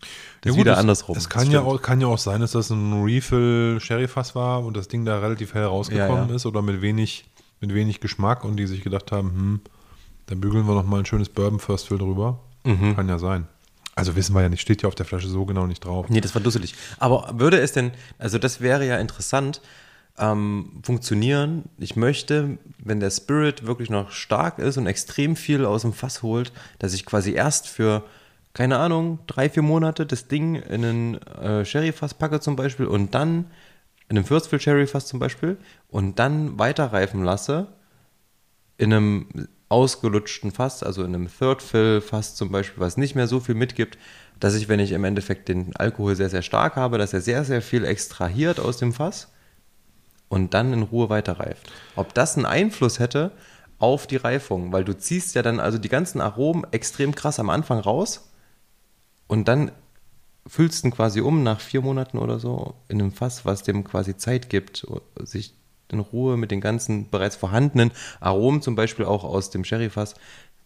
Das 0.41 0.51
ist 0.51 0.56
gut, 0.58 0.65
wieder 0.65 0.73
es, 0.73 0.80
andersrum. 0.80 1.17
Es 1.17 1.23
Das 1.23 1.30
kann 1.30 1.49
ja, 1.51 1.62
auch, 1.62 1.82
kann 1.82 1.99
ja 1.99 2.08
auch 2.08 2.17
sein, 2.19 2.39
dass 2.41 2.51
das 2.51 2.69
ein 2.69 3.04
Refill 3.04 3.80
Sherryfass 3.82 4.36
war 4.36 4.63
und 4.63 4.77
das 4.77 4.88
Ding 4.88 5.04
da 5.06 5.19
relativ 5.19 5.56
hell 5.56 5.65
rausgekommen 5.65 6.23
Ja, 6.25 6.30
ja. 6.30 6.36
ist 6.36 6.45
oder 6.45 6.62
mit 6.62 6.82
wenig, 6.82 7.25
mit 7.62 7.74
wenig 7.74 8.02
Geschmack 8.02 8.43
und 8.43 8.58
die 8.58 8.67
sich 8.67 8.84
gedacht 8.84 9.12
haben, 9.12 9.30
hm, 9.30 9.62
dann 10.26 10.41
bügeln 10.41 10.67
wir 10.67 10.76
noch 10.76 10.86
mal 10.86 11.00
ein 11.00 11.06
schönes 11.06 11.30
Bourbon 11.30 11.60
First 11.60 11.88
Fill 11.88 11.97
drüber. 11.97 12.39
Mhm. 12.63 12.95
Kann 12.95 13.08
ja 13.08 13.17
sein. 13.17 13.47
Also 13.95 14.15
wissen 14.15 14.34
wir 14.34 14.41
ja 14.41 14.50
nicht, 14.50 14.62
steht 14.62 14.82
ja 14.82 14.88
auf 14.88 14.95
der 14.95 15.06
Flasche 15.06 15.28
so 15.28 15.45
genau 15.45 15.67
nicht 15.67 15.84
drauf. 15.86 16.08
Nee, 16.10 16.21
das 16.21 16.34
war 16.34 16.41
dusselig. 16.41 16.76
Aber 16.97 17.34
würde 17.38 17.60
es 17.60 17.74
denn, 17.74 17.91
also 18.17 18.38
das 18.38 18.62
wäre 18.62 18.86
ja 18.86 18.97
interessant, 18.97 19.62
ähm, 20.17 20.80
funktionieren. 20.84 21.63
Ich 21.78 21.95
möchte, 21.95 22.58
wenn 22.78 23.00
der 23.00 23.12
Spirit 23.12 23.65
wirklich 23.65 23.89
noch 23.89 24.12
stark 24.12 24.60
ist 24.60 24.78
und 24.78 24.88
extrem 24.88 25.36
viel 25.36 25.65
aus 25.65 25.82
dem 25.82 25.93
Fass 25.93 26.24
holt, 26.24 26.52
dass 26.80 26.93
ich 26.93 27.06
quasi 27.06 27.34
erst 27.34 27.67
für, 27.67 28.04
keine 28.54 28.78
Ahnung, 28.78 29.19
drei, 29.28 29.50
vier 29.50 29.63
Monate 29.63 30.06
das 30.06 30.28
Ding 30.28 30.56
in 30.56 30.86
einen 30.86 31.21
äh, 31.21 31.65
Sherryfass 31.65 32.13
packe 32.13 32.39
zum 32.39 32.56
Beispiel 32.56 32.86
und 32.86 33.13
dann 33.13 33.45
in 34.12 34.17
einem 34.17 34.26
First 34.26 34.50
Fill 34.50 34.60
Sherryfass 34.60 35.08
zum 35.08 35.19
Beispiel 35.19 35.58
und 35.88 36.19
dann 36.19 36.60
weiterreifen 36.60 37.24
lasse 37.24 37.67
in 38.78 38.91
einem 38.91 39.47
ausgelutschten 39.69 40.52
Fass, 40.52 40.84
also 40.84 41.02
in 41.06 41.15
einem 41.15 41.30
Third 41.30 41.62
Fill 41.62 42.02
Fass 42.02 42.36
zum 42.36 42.52
Beispiel, 42.52 42.82
was 42.82 42.97
nicht 42.97 43.15
mehr 43.15 43.28
so 43.28 43.39
viel 43.39 43.56
mitgibt, 43.56 43.97
dass 44.38 44.56
ich, 44.56 44.67
wenn 44.67 44.82
ich 44.82 44.91
im 44.91 45.06
Endeffekt 45.06 45.47
den 45.47 45.74
Alkohol 45.78 46.17
sehr, 46.17 46.30
sehr 46.30 46.41
stark 46.41 46.76
habe, 46.76 46.97
dass 46.97 47.13
er 47.13 47.21
sehr, 47.21 47.45
sehr 47.45 47.62
viel 47.62 47.86
extrahiert 47.86 48.60
aus 48.60 48.76
dem 48.76 48.91
Fass 48.91 49.32
und 50.28 50.54
dann 50.54 50.74
in 50.74 50.84
Ruhe 50.84 51.10
weiterreift. 51.10 51.71
Ob 51.95 52.13
das 52.13 52.36
einen 52.36 52.45
Einfluss 52.45 53.00
hätte 53.00 53.32
auf 53.80 54.08
die 54.08 54.17
Reifung, 54.17 54.74
weil 54.74 54.84
du 54.84 54.97
ziehst 54.97 55.36
ja 55.36 55.41
dann 55.41 55.62
also 55.62 55.78
die 55.78 55.89
ganzen 55.89 56.19
Aromen 56.19 56.65
extrem 56.71 57.15
krass 57.15 57.39
am 57.39 57.50
Anfang 57.50 57.80
raus 57.80 58.30
und 59.28 59.47
dann 59.47 59.71
füllst 60.47 60.84
du 60.84 60.88
ihn 60.88 60.91
quasi 60.91 61.21
um 61.21 61.43
nach 61.43 61.60
vier 61.60 61.82
Monaten 61.82 62.17
oder 62.17 62.39
so 62.39 62.75
in 62.88 63.01
einem 63.01 63.12
Fass, 63.12 63.45
was 63.45 63.63
dem 63.63 63.84
quasi 63.84 64.17
Zeit 64.17 64.49
gibt, 64.49 64.88
sich 65.23 65.54
in 65.89 65.99
Ruhe 65.99 66.38
mit 66.38 66.51
den 66.51 66.62
ganzen 66.62 67.10
bereits 67.10 67.36
vorhandenen 67.36 67.91
Aromen, 68.19 68.62
zum 68.62 68.75
Beispiel 68.75 69.06
auch 69.06 69.23
aus 69.23 69.49
dem 69.49 69.63
Sherryfass, 69.63 70.15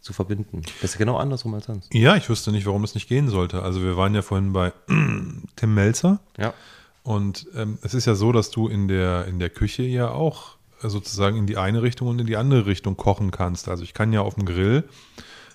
zu 0.05 0.13
verbinden. 0.13 0.61
Das 0.81 0.91
ist 0.91 0.97
genau 0.99 1.17
andersrum 1.17 1.55
als 1.55 1.65
sonst. 1.65 1.91
Ja, 1.91 2.15
ich 2.15 2.29
wüsste 2.29 2.51
nicht, 2.51 2.67
warum 2.67 2.83
es 2.83 2.93
nicht 2.93 3.09
gehen 3.09 3.27
sollte. 3.27 3.63
Also 3.63 3.81
wir 3.81 3.97
waren 3.97 4.13
ja 4.13 4.21
vorhin 4.21 4.53
bei 4.53 4.71
Tim 5.55 5.73
Melzer. 5.73 6.19
Ja. 6.37 6.53
Und 7.01 7.47
ähm, 7.55 7.79
es 7.81 7.95
ist 7.95 8.05
ja 8.05 8.13
so, 8.13 8.31
dass 8.31 8.51
du 8.51 8.67
in 8.67 8.87
der, 8.87 9.25
in 9.25 9.39
der 9.39 9.49
Küche 9.49 9.81
ja 9.81 10.11
auch 10.11 10.57
sozusagen 10.81 11.37
in 11.37 11.47
die 11.47 11.57
eine 11.57 11.81
Richtung 11.81 12.07
und 12.07 12.19
in 12.19 12.27
die 12.27 12.37
andere 12.37 12.67
Richtung 12.67 12.97
kochen 12.97 13.31
kannst. 13.31 13.67
Also 13.67 13.83
ich 13.83 13.95
kann 13.95 14.13
ja 14.13 14.21
auf 14.21 14.35
dem 14.35 14.45
Grill 14.45 14.83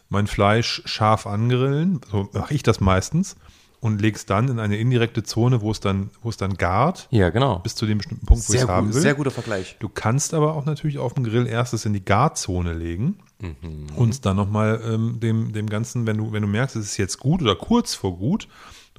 mein 0.08 0.26
Fleisch 0.26 0.82
scharf 0.84 1.26
angrillen, 1.28 2.00
so 2.10 2.28
mache 2.32 2.52
ich 2.52 2.64
das 2.64 2.80
meistens, 2.80 3.36
und 3.80 4.00
lege 4.02 4.16
es 4.16 4.26
dann 4.26 4.48
in 4.48 4.58
eine 4.58 4.76
indirekte 4.76 5.22
Zone, 5.22 5.62
wo 5.62 5.70
es 5.70 5.80
dann, 5.80 6.10
wo 6.22 6.28
es 6.28 6.36
dann 6.36 6.54
gart, 6.58 7.08
Ja, 7.10 7.30
genau. 7.30 7.58
bis 7.60 7.74
zu 7.74 7.86
dem 7.86 7.98
bestimmten 7.98 8.26
Punkt, 8.26 8.46
wo 8.48 8.52
ich 8.52 8.60
es 8.60 8.68
haben 8.68 8.92
will. 8.94 9.00
sehr 9.00 9.14
guter 9.14 9.30
Vergleich. 9.30 9.76
Du 9.80 9.88
kannst 9.88 10.34
aber 10.34 10.54
auch 10.54 10.66
natürlich 10.66 10.98
auf 10.98 11.14
dem 11.14 11.24
Grill 11.24 11.46
erstes 11.46 11.86
in 11.86 11.92
die 11.94 12.04
Garzone 12.04 12.74
legen 12.74 13.16
Mhm. 13.40 13.86
und 13.96 14.26
dann 14.26 14.36
nochmal 14.36 14.82
ähm, 14.86 15.18
dem, 15.18 15.52
dem 15.52 15.66
Ganzen, 15.70 16.04
wenn 16.06 16.18
du, 16.18 16.30
wenn 16.30 16.42
du 16.42 16.48
merkst, 16.48 16.76
es 16.76 16.84
ist 16.84 16.96
jetzt 16.98 17.18
gut 17.18 17.40
oder 17.40 17.56
kurz 17.56 17.94
vor 17.94 18.18
gut, 18.18 18.48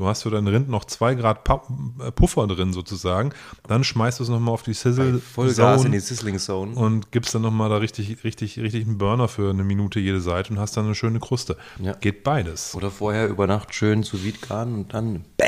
du 0.01 0.07
hast 0.07 0.23
für 0.23 0.31
dein 0.31 0.47
Rind 0.47 0.67
noch 0.67 0.85
zwei 0.85 1.13
Grad 1.13 1.47
äh, 1.47 2.11
Puffer 2.11 2.47
drin 2.47 2.73
sozusagen, 2.73 3.33
dann 3.67 3.83
schmeißt 3.83 4.19
du 4.19 4.23
es 4.23 4.29
nochmal 4.29 4.53
auf 4.53 4.63
die 4.63 4.73
Sizzle 4.73 5.19
Vollgas 5.19 5.85
in 5.85 5.91
die 5.91 5.99
Sizzling 5.99 6.39
Zone. 6.39 6.75
und 6.75 7.11
gibst 7.11 7.35
dann 7.35 7.43
nochmal 7.43 7.69
da 7.69 7.77
richtig, 7.77 8.23
richtig, 8.23 8.59
richtig 8.59 8.87
einen 8.87 8.97
Burner 8.97 9.27
für 9.27 9.51
eine 9.51 9.63
Minute 9.63 9.99
jede 9.99 10.19
Seite 10.19 10.51
und 10.51 10.59
hast 10.59 10.75
dann 10.75 10.85
eine 10.85 10.95
schöne 10.95 11.19
Kruste. 11.19 11.55
Ja. 11.79 11.93
Geht 11.93 12.23
beides. 12.23 12.73
Oder 12.75 12.89
vorher 12.89 13.27
über 13.29 13.47
Nacht 13.47 13.75
schön 13.75 14.03
zu 14.03 14.23
vide 14.23 14.39
garen 14.39 14.73
und 14.73 14.93
dann 14.93 15.25
BAM! 15.37 15.47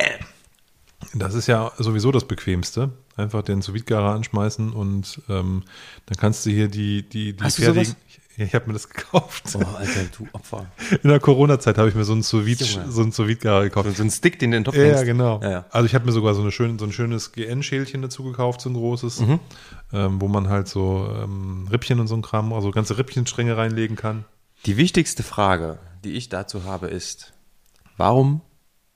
Das 1.16 1.34
ist 1.34 1.48
ja 1.48 1.72
sowieso 1.78 2.12
das 2.12 2.26
Bequemste. 2.26 2.92
Einfach 3.16 3.44
den 3.44 3.62
sous 3.62 3.84
anschmeißen 3.92 4.72
und 4.72 5.22
ähm, 5.30 5.64
dann 6.06 6.18
kannst 6.18 6.46
du 6.46 6.50
hier 6.50 6.68
die, 6.68 7.08
die, 7.08 7.36
die 7.36 7.44
Hast 7.44 7.60
du 7.60 7.64
sowas? 7.64 7.96
Ich 8.36 8.56
habe 8.56 8.66
mir 8.68 8.74
das 8.74 8.90
gekauft. 8.90 9.44
Oh, 9.54 9.60
Alter, 9.78 10.02
du 10.18 10.28
Opfer. 10.34 10.66
In 11.04 11.10
der 11.10 11.20
Corona-Zeit 11.20 11.78
habe 11.78 11.90
ich 11.90 11.96
mir 11.96 12.04
so 12.04 12.14
einen 12.14 12.24
sous 12.24 12.44
so 12.90 13.02
einen 13.02 13.12
sous 13.12 13.28
gekauft. 13.40 13.96
So 13.96 14.04
ein 14.04 14.10
Stick, 14.10 14.40
den 14.40 14.52
du 14.52 14.58
in 14.58 14.64
den 14.64 14.66
Topf 14.66 14.76
Ja, 14.76 14.84
ja, 14.84 14.90
hängst. 14.90 15.06
genau. 15.06 15.40
Ja, 15.44 15.50
ja. 15.52 15.66
Also 15.70 15.86
ich 15.86 15.94
habe 15.94 16.06
mir 16.06 16.12
sogar 16.12 16.34
so, 16.34 16.42
eine 16.42 16.52
schöne, 16.52 16.80
so 16.80 16.86
ein 16.86 16.92
schönes 16.92 17.32
GN-Schälchen 17.32 18.02
dazu 18.02 18.24
gekauft, 18.24 18.62
so 18.62 18.70
ein 18.70 18.74
großes, 18.74 19.20
Mhm. 19.22 19.40
ähm, 19.92 20.20
wo 20.22 20.28
man 20.28 20.50
halt 20.50 20.68
so 20.68 21.08
ähm, 21.24 21.68
Rippchen 21.72 22.00
und 22.00 22.08
so 22.08 22.16
ein 22.16 22.22
Kram, 22.24 22.54
also 22.54 22.72
ganze 22.72 22.98
Rippchenstränge 22.98 23.56
reinlegen 23.56 23.96
kann. 23.96 24.26
Die 24.66 24.78
wichtigste 24.78 25.22
Frage, 25.24 25.78
die 26.04 26.14
ich 26.14 26.30
dazu 26.30 26.64
habe, 26.64 26.88
ist, 26.88 27.34
warum 27.98 28.42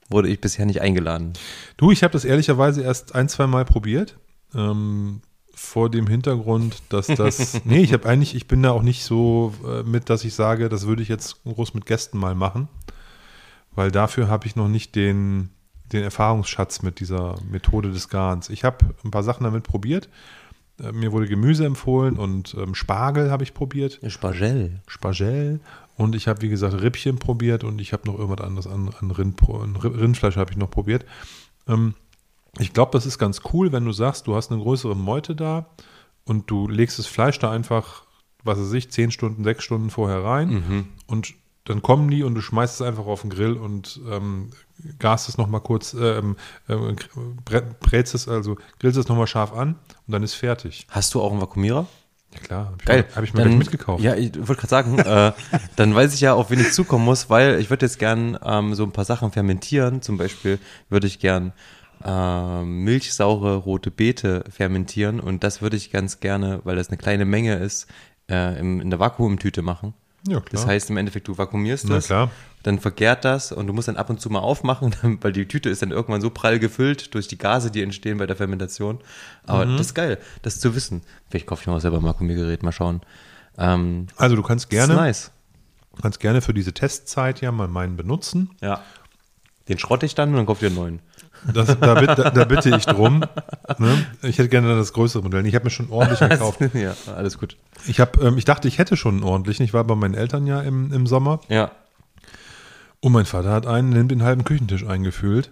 wurde 0.10 0.30
ich 0.30 0.42
bisher 0.42 0.66
nicht 0.66 0.82
eingeladen? 0.82 1.34
Du, 1.76 1.92
ich 1.92 2.02
habe 2.04 2.14
das 2.14 2.26
ehrlicherweise 2.26 2.82
erst 2.82 3.14
ein, 3.14 3.30
zwei 3.30 3.46
Mal 3.46 3.66
probiert. 3.66 4.18
Ähm, 4.56 5.22
vor 5.58 5.90
dem 5.90 6.06
Hintergrund, 6.06 6.84
dass 6.90 7.08
das. 7.08 7.62
nee, 7.66 7.80
ich 7.80 7.92
habe 7.92 8.08
eigentlich, 8.08 8.36
ich 8.36 8.48
bin 8.48 8.62
da 8.62 8.72
auch 8.72 8.84
nicht 8.84 9.04
so 9.04 9.54
äh, 9.66 9.82
mit, 9.82 10.10
dass 10.10 10.24
ich 10.24 10.36
sage, 10.36 10.70
das 10.70 10.86
würde 10.86 11.02
ich 11.02 11.10
jetzt 11.10 11.44
groß 11.44 11.74
mit 11.74 11.88
Gästen 11.88 12.20
mal 12.20 12.36
machen. 12.36 12.68
Weil 13.74 13.92
dafür 13.92 14.28
habe 14.28 14.46
ich 14.46 14.56
noch 14.56 14.68
nicht 14.68 14.96
den, 14.96 15.50
den 15.92 16.04
Erfahrungsschatz 16.04 16.84
mit 16.84 17.00
dieser 17.00 17.36
Methode 17.50 17.92
des 17.92 18.10
Garns. 18.10 18.50
Ich 18.50 18.64
habe 18.64 18.78
ein 19.04 19.12
paar 19.12 19.24
Sachen 19.24 19.44
damit 19.44 19.64
probiert. 19.64 20.10
Äh, 20.80 20.92
mir 20.92 21.12
wurde 21.12 21.28
Gemüse 21.28 21.66
empfohlen 21.66 22.18
und 22.18 22.56
ähm, 22.56 22.76
Spargel 22.76 23.32
habe 23.32 23.44
ich 23.44 23.56
probiert. 23.56 24.00
Spargel. 24.08 24.82
Spargel 24.86 25.60
und 25.96 26.16
ich 26.16 26.28
habe, 26.28 26.44
wie 26.44 26.50
gesagt, 26.50 26.80
Rippchen 26.80 27.18
probiert 27.18 27.64
und 27.64 27.82
ich 27.82 27.94
habe 27.94 28.06
noch 28.06 28.20
irgendwas 28.20 28.46
anderes 28.46 28.68
an, 28.68 28.92
an, 29.00 29.10
Rind, 29.10 29.42
Rindfleisch 29.84 30.38
habe 30.38 30.52
ich 30.52 30.58
noch 30.58 30.70
probiert. 30.70 31.04
Ähm, 31.68 31.96
Ich 32.60 32.74
glaube, 32.74 32.92
das 32.92 33.06
ist 33.06 33.18
ganz 33.20 33.42
cool, 33.54 33.72
wenn 33.72 33.86
du 33.86 33.92
sagst, 33.92 34.28
du 34.28 34.36
hast 34.36 34.52
eine 34.52 34.62
größere 34.62 34.96
Meute 34.96 35.36
da 35.36 35.68
und 36.26 36.50
du 36.50 36.68
legst 36.68 36.98
das 37.00 37.06
Fleisch 37.08 37.38
da 37.40 37.52
einfach, 37.52 38.04
was 38.44 38.60
weiß 38.60 38.74
ich, 38.74 38.90
zehn 38.92 39.12
Stunden, 39.12 39.44
sechs 39.44 39.64
Stunden 39.64 39.90
vorher 39.90 40.24
rein 40.24 40.50
Mhm. 40.50 40.88
und 41.08 41.34
dann 41.66 41.82
kommen 41.82 42.10
die 42.10 42.24
und 42.24 42.34
du 42.34 42.40
schmeißt 42.42 42.76
es 42.76 42.82
einfach 42.82 43.06
auf 43.08 43.22
den 43.22 43.30
Grill 43.30 43.54
und 43.54 44.00
ähm, 44.10 44.52
gast 45.00 45.28
es 45.28 45.38
nochmal 45.38 45.60
kurz, 45.62 45.94
ähm, 45.94 46.38
ähm, 46.70 46.96
brä- 47.46 47.64
brätst 47.82 48.16
es, 48.16 48.28
also 48.30 48.56
grillst 48.80 48.98
es 48.98 49.10
nochmal 49.10 49.28
scharf 49.28 49.52
an 49.54 49.76
und 50.08 50.12
dann 50.14 50.24
ist 50.24 50.34
fertig. 50.36 50.88
Hast 50.90 51.14
du 51.14 51.22
auch 51.22 51.32
einen 51.32 51.42
Vakuumierer? 51.42 51.86
Ja 52.34 52.40
klar, 52.40 52.66
habe 52.68 52.76
ich, 52.80 52.86
Geil. 52.86 53.06
mir- 53.10 53.16
hab 53.16 53.24
ich 53.24 53.34
mir 53.34 53.40
Dann- 53.42 53.48
gleich 53.50 53.60
mitgekauft. 53.60 54.02
Ja, 54.04 54.16
ich 54.16 54.34
wollte 54.38 54.56
gerade 54.56 54.68
sagen, 54.70 55.00
äh, 55.00 55.34
dann 55.76 55.94
weiß 55.94 56.14
ich 56.14 56.22
ja, 56.22 56.34
auf 56.36 56.50
wen 56.52 56.60
ich 56.62 56.72
zukommen 56.72 57.04
muss, 57.04 57.30
weil 57.30 57.60
ich 57.60 57.70
würde 57.70 57.86
jetzt 57.86 58.00
gern 58.00 58.38
ähm, 58.44 58.74
so 58.74 58.84
ein 58.84 58.92
paar 58.94 59.06
Sachen 59.06 59.32
fermentieren. 59.34 60.02
Zum 60.02 60.18
Beispiel 60.18 60.60
würde 60.90 61.08
ich 61.08 61.20
gern 61.20 61.52
ähm, 62.08 62.84
milchsaure 62.86 63.56
rote 63.58 63.92
Beete 63.92 64.44
fermentieren 64.50 65.20
und 65.20 65.44
das 65.44 65.62
würde 65.62 65.76
ich 65.76 65.92
ganz 65.92 66.20
gerne, 66.20 66.62
weil 66.64 66.76
das 66.78 66.88
eine 66.88 66.98
kleine 66.98 67.26
Menge 67.26 67.56
ist, 67.56 67.88
äh, 68.30 68.58
im, 68.60 68.80
in 68.82 68.90
der 68.90 69.00
Vakuumtüte 69.00 69.62
machen. 69.62 69.94
Ja, 70.28 70.40
klar. 70.40 70.50
Das 70.52 70.66
heißt 70.68 70.90
im 70.90 70.98
Endeffekt, 70.98 71.28
du 71.28 71.38
vakuumierst 71.38 71.86
Na 71.88 71.96
das, 71.96 72.08
klar. 72.08 72.32
dann 72.64 72.80
vergärt 72.80 73.24
das 73.24 73.52
und 73.52 73.68
du 73.68 73.74
musst 73.74 73.88
dann 73.88 73.98
ab 73.98 74.10
und 74.10 74.20
zu 74.20 74.30
mal 74.30 74.40
aufmachen, 74.40 74.96
weil 75.22 75.32
die 75.32 75.48
Tüte 75.48 75.70
ist 75.70 75.82
dann 75.82 75.92
irgendwann 75.92 76.22
so 76.22 76.30
prall 76.30 76.60
gefüllt 76.60 77.14
durch 77.14 77.28
die 77.28 77.38
Gase, 77.38 77.72
die 77.72 77.82
entstehen 77.84 78.18
bei 78.18 78.26
der 78.26 78.36
Fermentation. 78.36 79.00
Aber 79.46 79.66
Mhm. 79.66 79.78
das 79.78 79.88
ist 79.88 79.94
geil, 79.94 80.18
das 80.42 80.60
zu 80.60 80.76
wissen. 80.76 81.02
Vielleicht 81.30 81.46
kaufe 81.48 81.62
ich 81.62 81.68
mir 81.68 81.74
auch 81.74 81.80
selber 81.80 81.98
ein 81.98 82.04
Vakuumiergerät, 82.04 82.64
mal 82.64 82.72
schauen. 82.72 83.02
Ähm, 83.58 84.08
Also 84.18 84.36
du 84.36 84.44
kannst 84.44 84.70
gerne, 84.70 84.96
nice. 84.96 85.32
kannst 86.02 86.20
gerne 86.20 86.42
für 86.42 86.54
diese 86.54 86.74
Testzeit 86.74 87.42
ja 87.42 87.52
mal 87.52 87.68
meinen 87.68 87.96
benutzen. 87.96 88.50
Ja. 88.62 88.82
Den 89.70 89.78
schrotte 89.80 90.06
ich 90.06 90.16
dann 90.16 90.30
und 90.30 90.36
dann 90.36 90.46
kauft 90.46 90.62
ihr 90.62 90.68
einen 90.68 90.76
neuen. 90.78 91.00
Das, 91.54 91.68
da, 91.80 91.94
bitte- 91.96 92.16
da, 92.16 92.30
da 92.32 92.46
bitte 92.46 92.76
ich 92.76 92.86
drum. 92.86 93.20
Ne? 93.78 94.06
Ich 94.24 94.38
hätte 94.40 94.50
gerne 94.50 94.76
das 94.76 94.92
größere 94.94 95.22
Modell. 95.24 95.46
Ich 95.46 95.54
habe 95.56 95.66
mir 95.66 95.70
schon 95.72 95.90
ordentlich 95.90 96.20
gekauft. 96.30 96.60
ja, 96.74 96.96
alles 97.16 97.38
gut. 97.38 97.58
Ich, 97.88 98.00
hab, 98.00 98.22
ähm, 98.22 98.38
ich 98.38 98.46
dachte, 98.46 98.68
ich 98.68 98.78
hätte 98.80 98.98
schon 98.98 99.16
einen 99.16 99.24
ordentlichen. 99.24 99.64
Ich 99.64 99.74
war 99.74 99.84
bei 99.84 99.96
meinen 99.96 100.16
Eltern 100.16 100.48
ja 100.48 100.62
im, 100.62 100.92
im 100.92 101.06
Sommer 101.06 101.40
Ja. 101.48 101.72
und 103.02 103.12
mein 103.12 103.26
Vater 103.26 103.52
hat 103.52 103.68
einen, 103.68 103.90
nimmt 103.90 104.12
den 104.12 104.24
halben 104.24 104.44
Küchentisch 104.44 104.86
eingefüllt. 104.86 105.52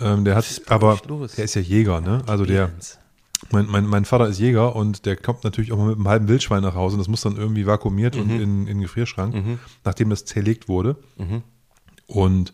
Ähm, 0.00 0.24
der 0.24 0.34
hat 0.36 0.44
aber, 0.68 0.98
der 1.36 1.44
ist 1.44 1.54
ja 1.54 1.60
Jäger, 1.62 2.00
ne? 2.00 2.22
Also 2.26 2.44
der, 2.44 2.70
mein, 3.50 3.66
mein, 3.66 3.86
mein 3.86 4.04
Vater 4.04 4.28
ist 4.28 4.38
Jäger 4.38 4.74
und 4.76 5.06
der 5.06 5.16
kommt 5.16 5.44
natürlich 5.44 5.72
auch 5.72 5.76
mal 5.78 5.86
mit 5.86 5.96
einem 5.96 6.08
halben 6.08 6.28
Wildschwein 6.28 6.62
nach 6.62 6.74
Hause 6.74 6.94
und 6.94 6.98
das 7.00 7.08
muss 7.08 7.20
dann 7.22 7.36
irgendwie 7.36 7.66
vakuumiert 7.66 8.16
und 8.16 8.30
in, 8.30 8.40
in 8.40 8.66
den 8.66 8.80
Gefrierschrank, 8.82 9.34
nachdem 9.84 10.10
das 10.10 10.24
zerlegt 10.24 10.68
wurde. 10.68 10.96
Und 12.06 12.52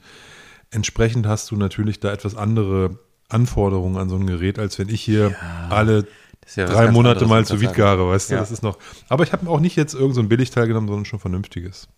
entsprechend 0.70 1.26
hast 1.26 1.50
du 1.50 1.56
natürlich 1.56 2.00
da 2.00 2.12
etwas 2.12 2.36
andere 2.36 2.98
Anforderungen 3.28 3.96
an 3.96 4.08
so 4.08 4.16
ein 4.16 4.26
Gerät, 4.26 4.58
als 4.58 4.78
wenn 4.78 4.88
ich 4.88 5.00
hier 5.02 5.34
alle 5.70 6.04
Das 6.40 6.50
ist 6.50 6.56
ja 6.56 6.66
drei 6.66 6.90
Monate 6.90 7.26
mal 7.26 7.44
zu 7.44 7.54
man 7.54 7.60
Wied 7.60 7.68
sagen. 7.70 7.78
gare, 7.78 8.08
weißt 8.08 8.30
du, 8.30 8.34
Ja. 8.34 8.40
das 8.40 8.50
ist 8.50 8.62
noch. 8.62 8.78
Aber 9.08 9.24
ich 9.24 9.32
habe 9.32 9.48
auch 9.50 9.60
nicht 9.60 9.76
jetzt 9.76 9.94
irgend 9.94 10.14
so 10.14 10.20
ein 10.22 10.28
Billigteil 10.28 10.66
genommen, 10.66 10.88
sondern 10.88 11.04
schon 11.04 11.18
vernünftiges, 11.18 11.88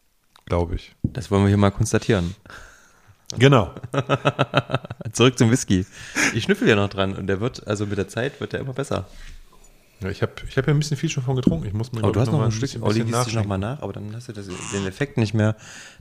glaube 0.47 0.75
ich. 0.75 0.95
Das 1.03 1.31
wollen 1.31 1.43
wir 1.45 1.49
hier 1.49 1.57
mal 1.57 1.71
konstatieren. 1.71 2.35
Genau. 3.39 3.73
Zurück 5.13 5.39
zum 5.39 5.51
Whisky. 5.53 5.87
Ich 6.35 6.45
schnüffel 6.45 6.69
ja 6.69 6.75
noch 6.75 6.89
dran 6.89 7.15
und 7.15 7.27
der 7.29 7.41
wird, 7.41 7.67
also 7.67 7.87
mit 7.87 7.97
der 7.99 8.09
Zeit 8.09 8.41
wird 8.41 8.53
der 8.53 8.61
immer 8.61 8.73
besser. 8.73 9.07
Ja, 10.01 10.09
ich 10.09 10.23
habe 10.23 10.33
ich 10.49 10.57
hab 10.57 10.67
ja 10.67 10.73
ein 10.73 10.79
bisschen 10.79 10.97
viel 10.97 11.11
schon 11.11 11.23
von 11.23 11.37
getrunken. 11.37 11.67
Ich 11.67 11.73
muss 11.75 11.93
mir 11.93 12.01
glaub 12.01 12.13
du 12.15 12.21
hast 12.21 12.33
noch 12.33 12.43
ein 12.43 12.51
Stück, 12.53 12.71
Olli 12.83 13.05
gießt 13.05 13.27
dich 13.27 13.35
nochmal 13.35 13.59
nach, 13.59 13.83
aber 13.83 13.93
dann 13.93 14.15
hast 14.17 14.29
du 14.29 14.33
das, 14.33 14.47
den 14.73 14.87
Effekt 14.87 15.19
nicht 15.19 15.35
mehr, 15.35 15.57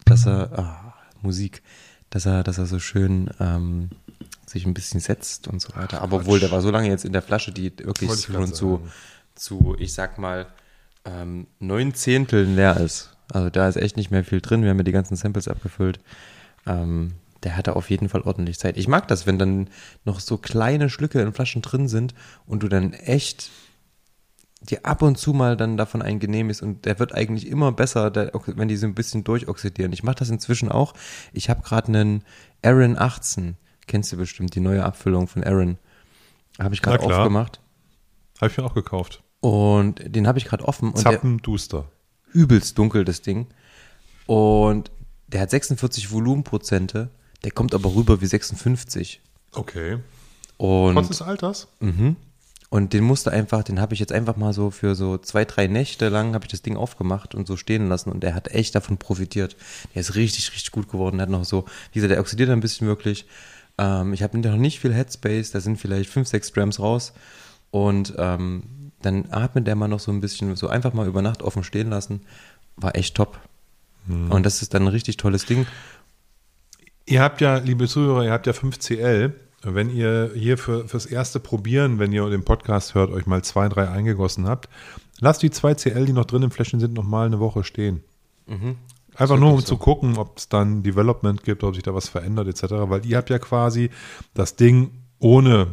dass 0.05 0.25
er, 0.25 0.57
ah, 0.57 0.93
Musik, 1.21 1.61
dass 2.09 2.25
er, 2.25 2.43
dass 2.43 2.57
er 2.57 2.65
so 2.65 2.79
schön 2.79 3.29
ähm, 3.39 3.89
sich 4.45 4.65
ein 4.65 4.73
bisschen 4.73 4.99
setzt 4.99 5.47
und 5.47 5.61
so 5.61 5.75
weiter. 5.75 6.01
Aber 6.01 6.17
obwohl, 6.17 6.39
der 6.39 6.51
war 6.51 6.61
so 6.61 6.71
lange 6.71 6.89
jetzt 6.89 7.05
in 7.05 7.13
der 7.13 7.21
Flasche, 7.21 7.51
die 7.51 7.71
wirklich 7.79 8.11
schon 8.23 8.53
zu, 8.53 8.87
zu, 9.35 9.75
ich 9.79 9.93
sag 9.93 10.17
mal, 10.17 10.47
ähm, 11.05 11.47
neun 11.59 11.93
Zehnteln 11.93 12.55
leer 12.55 12.77
ist. 12.77 13.15
Also 13.31 13.49
da 13.49 13.67
ist 13.67 13.75
echt 13.75 13.95
nicht 13.95 14.11
mehr 14.11 14.23
viel 14.23 14.41
drin. 14.41 14.63
Wir 14.63 14.71
haben 14.71 14.77
ja 14.77 14.83
die 14.83 14.91
ganzen 14.91 15.15
Samples 15.15 15.47
abgefüllt. 15.47 15.99
Ähm, 16.65 17.13
der 17.43 17.55
hatte 17.55 17.75
auf 17.75 17.89
jeden 17.89 18.09
Fall 18.09 18.21
ordentlich 18.21 18.59
Zeit. 18.59 18.75
Ich 18.77 18.87
mag 18.87 19.07
das, 19.07 19.25
wenn 19.25 19.39
dann 19.39 19.69
noch 20.03 20.19
so 20.19 20.37
kleine 20.37 20.89
Schlücke 20.89 21.21
in 21.21 21.31
Flaschen 21.31 21.61
drin 21.61 21.87
sind 21.87 22.13
und 22.45 22.63
du 22.63 22.67
dann 22.67 22.93
echt 22.93 23.49
dir 24.71 24.85
ab 24.85 25.01
und 25.01 25.17
zu 25.17 25.33
mal 25.33 25.57
dann 25.57 25.77
davon 25.77 26.01
ein 26.01 26.19
genehmigst 26.19 26.61
und 26.61 26.85
der 26.85 26.99
wird 26.99 27.13
eigentlich 27.13 27.47
immer 27.47 27.71
besser, 27.71 28.11
der, 28.11 28.31
wenn 28.45 28.67
die 28.67 28.77
so 28.77 28.85
ein 28.87 28.95
bisschen 28.95 29.23
durchoxidieren. 29.23 29.91
Ich 29.93 30.03
mache 30.03 30.17
das 30.17 30.29
inzwischen 30.29 30.69
auch. 30.69 30.93
Ich 31.33 31.49
habe 31.49 31.61
gerade 31.61 31.87
einen 31.87 32.23
Aaron 32.63 32.97
18, 32.97 33.57
kennst 33.87 34.11
du 34.11 34.17
bestimmt, 34.17 34.55
die 34.55 34.59
neue 34.59 34.83
Abfüllung 34.83 35.27
von 35.27 35.43
Aaron. 35.43 35.77
Habe 36.59 36.73
ich 36.75 36.81
gerade 36.81 37.03
aufgemacht 37.03 37.59
Habe 38.41 38.51
ich 38.51 38.57
mir 38.57 38.65
auch 38.65 38.73
gekauft. 38.73 39.23
und 39.39 40.01
den 40.05 40.27
habe 40.27 40.37
ich 40.37 40.45
gerade 40.45 40.65
offen 40.65 40.89
und 40.89 40.97
der, 41.05 41.13
Zappen 41.13 41.37
Duster. 41.39 41.89
übelst 42.33 42.77
dunkel, 42.77 43.05
das 43.05 43.21
Ding. 43.21 43.47
Und 44.25 44.91
der 45.27 45.41
hat 45.41 45.49
46 45.51 46.11
Volumenprozente, 46.11 47.09
der 47.43 47.51
kommt 47.51 47.73
aber 47.73 47.93
rüber 47.95 48.21
wie 48.21 48.25
56. 48.25 49.21
Okay. 49.53 49.97
Und 50.57 50.95
Trotz 50.95 51.07
des 51.07 51.21
Alters? 51.21 51.67
Mhm. 51.79 52.15
Und 52.69 52.93
den 52.93 53.03
musste 53.03 53.31
einfach, 53.31 53.63
den 53.63 53.79
habe 53.79 53.95
ich 53.95 53.99
jetzt 53.99 54.11
einfach 54.11 54.35
mal 54.35 54.53
so 54.53 54.69
für 54.69 54.93
so 54.93 55.17
zwei, 55.17 55.43
drei 55.43 55.65
Nächte 55.65 56.09
lang 56.09 56.35
habe 56.35 56.45
ich 56.45 56.51
das 56.51 56.61
Ding 56.61 56.77
aufgemacht 56.77 57.33
und 57.33 57.47
so 57.47 57.57
stehen 57.57 57.89
lassen 57.89 58.11
und 58.11 58.21
der 58.21 58.35
hat 58.35 58.49
echt 58.49 58.75
davon 58.75 58.97
profitiert. 58.97 59.57
Der 59.95 60.01
ist 60.01 60.15
richtig, 60.15 60.51
richtig 60.51 60.71
gut 60.71 60.87
geworden. 60.87 61.17
Der 61.17 61.23
hat 61.23 61.31
noch 61.31 61.45
so, 61.45 61.65
wie 61.91 61.95
gesagt, 61.95 62.11
der 62.11 62.19
oxidiert 62.19 62.51
ein 62.51 62.59
bisschen 62.59 62.87
wirklich. 62.87 63.25
Ähm, 63.79 64.13
ich 64.13 64.21
habe 64.21 64.37
noch 64.37 64.55
nicht 64.55 64.79
viel 64.79 64.93
Headspace, 64.93 65.49
da 65.51 65.61
sind 65.61 65.77
vielleicht 65.77 66.11
fünf, 66.11 66.27
sechs 66.27 66.53
Grams 66.53 66.79
raus 66.79 67.13
und 67.71 68.13
ähm, 68.17 68.91
dann 69.01 69.31
atmet 69.31 69.65
der 69.65 69.75
mal 69.75 69.87
noch 69.87 69.99
so 69.99 70.11
ein 70.11 70.21
bisschen, 70.21 70.55
so 70.55 70.67
einfach 70.67 70.93
mal 70.93 71.07
über 71.07 71.23
Nacht 71.23 71.41
offen 71.41 71.63
stehen 71.63 71.89
lassen. 71.89 72.21
War 72.75 72.95
echt 72.95 73.15
top. 73.15 73.39
Und 74.07 74.45
das 74.45 74.61
ist 74.61 74.73
dann 74.73 74.83
ein 74.83 74.87
richtig 74.87 75.17
tolles 75.17 75.45
Ding. 75.45 75.67
Ihr 77.05 77.21
habt 77.21 77.41
ja, 77.41 77.57
liebe 77.57 77.87
Zuhörer, 77.87 78.25
ihr 78.25 78.31
habt 78.31 78.47
ja 78.47 78.53
5CL. 78.53 79.33
Wenn 79.61 79.89
ihr 79.89 80.31
hier 80.33 80.57
für, 80.57 80.87
fürs 80.87 81.05
erste 81.05 81.39
Probieren, 81.39 81.99
wenn 81.99 82.13
ihr 82.13 82.29
den 82.29 82.45
Podcast 82.45 82.95
hört, 82.95 83.11
euch 83.11 83.25
mal 83.25 83.43
zwei, 83.43 83.67
drei 83.67 83.89
eingegossen 83.89 84.47
habt, 84.47 84.69
lasst 85.19 85.43
die 85.43 85.49
2CL, 85.49 86.05
die 86.05 86.13
noch 86.13 86.25
drin 86.25 86.43
im 86.43 86.51
Fläschchen 86.51 86.79
sind, 86.79 86.93
noch 86.93 87.03
mal 87.03 87.25
eine 87.25 87.39
Woche 87.39 87.63
stehen. 87.63 88.03
Einfach 89.15 89.37
nur, 89.37 89.53
um 89.53 89.65
zu 89.65 89.77
gucken, 89.77 90.17
ob 90.17 90.37
es 90.37 90.47
dann 90.47 90.81
Development 90.81 91.43
gibt, 91.43 91.63
ob 91.63 91.75
sich 91.75 91.83
da 91.83 91.93
was 91.93 92.07
verändert, 92.07 92.47
etc. 92.47 92.63
Weil 92.71 93.05
ihr 93.05 93.17
habt 93.17 93.29
ja 93.29 93.37
quasi 93.37 93.89
das 94.33 94.55
Ding 94.55 94.91
ohne 95.19 95.67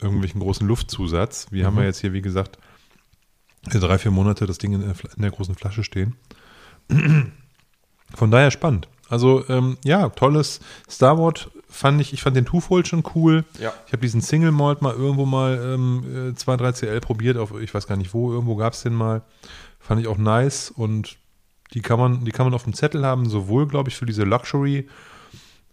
irgendwelchen 0.00 0.40
großen 0.40 0.66
Luftzusatz. 0.66 1.46
Wir 1.50 1.66
haben 1.66 1.76
ja 1.76 1.84
jetzt 1.84 2.00
hier, 2.00 2.12
wie 2.12 2.22
gesagt, 2.22 2.58
drei, 3.62 3.98
vier 3.98 4.10
Monate 4.10 4.46
das 4.46 4.58
Ding 4.58 4.72
in 4.72 4.80
der, 4.80 4.94
in 5.14 5.22
der 5.22 5.30
großen 5.30 5.54
Flasche 5.54 5.84
stehen. 5.84 6.16
Von 8.14 8.30
daher 8.30 8.50
spannend. 8.50 8.88
Also 9.08 9.48
ähm, 9.48 9.76
ja, 9.84 10.08
tolles 10.08 10.60
Star 10.88 11.18
Wars 11.18 11.48
fand 11.70 12.00
ich, 12.00 12.12
ich 12.12 12.22
fand 12.22 12.36
den 12.36 12.46
Twofold 12.46 12.88
schon 12.88 13.02
cool. 13.14 13.44
Ja. 13.58 13.72
Ich 13.86 13.92
habe 13.92 14.02
diesen 14.02 14.20
Single 14.20 14.52
Malt 14.52 14.82
mal 14.82 14.94
irgendwo 14.94 15.24
mal 15.24 15.58
ähm, 15.74 16.34
2, 16.36 16.56
3 16.56 16.72
CL 16.72 17.00
probiert, 17.00 17.36
auf 17.36 17.58
ich 17.60 17.72
weiß 17.72 17.86
gar 17.86 17.96
nicht 17.96 18.12
wo, 18.12 18.32
irgendwo 18.32 18.56
gab 18.56 18.72
es 18.72 18.82
den 18.82 18.94
mal. 18.94 19.22
Fand 19.78 20.00
ich 20.00 20.08
auch 20.08 20.18
nice 20.18 20.70
und 20.70 21.16
die 21.72 21.80
kann 21.80 21.98
man, 21.98 22.24
die 22.24 22.32
kann 22.32 22.46
man 22.46 22.54
auf 22.54 22.64
dem 22.64 22.74
Zettel 22.74 23.06
haben, 23.06 23.28
sowohl, 23.28 23.66
glaube 23.66 23.88
ich, 23.88 23.96
für 23.96 24.06
diese 24.06 24.24
Luxury 24.24 24.88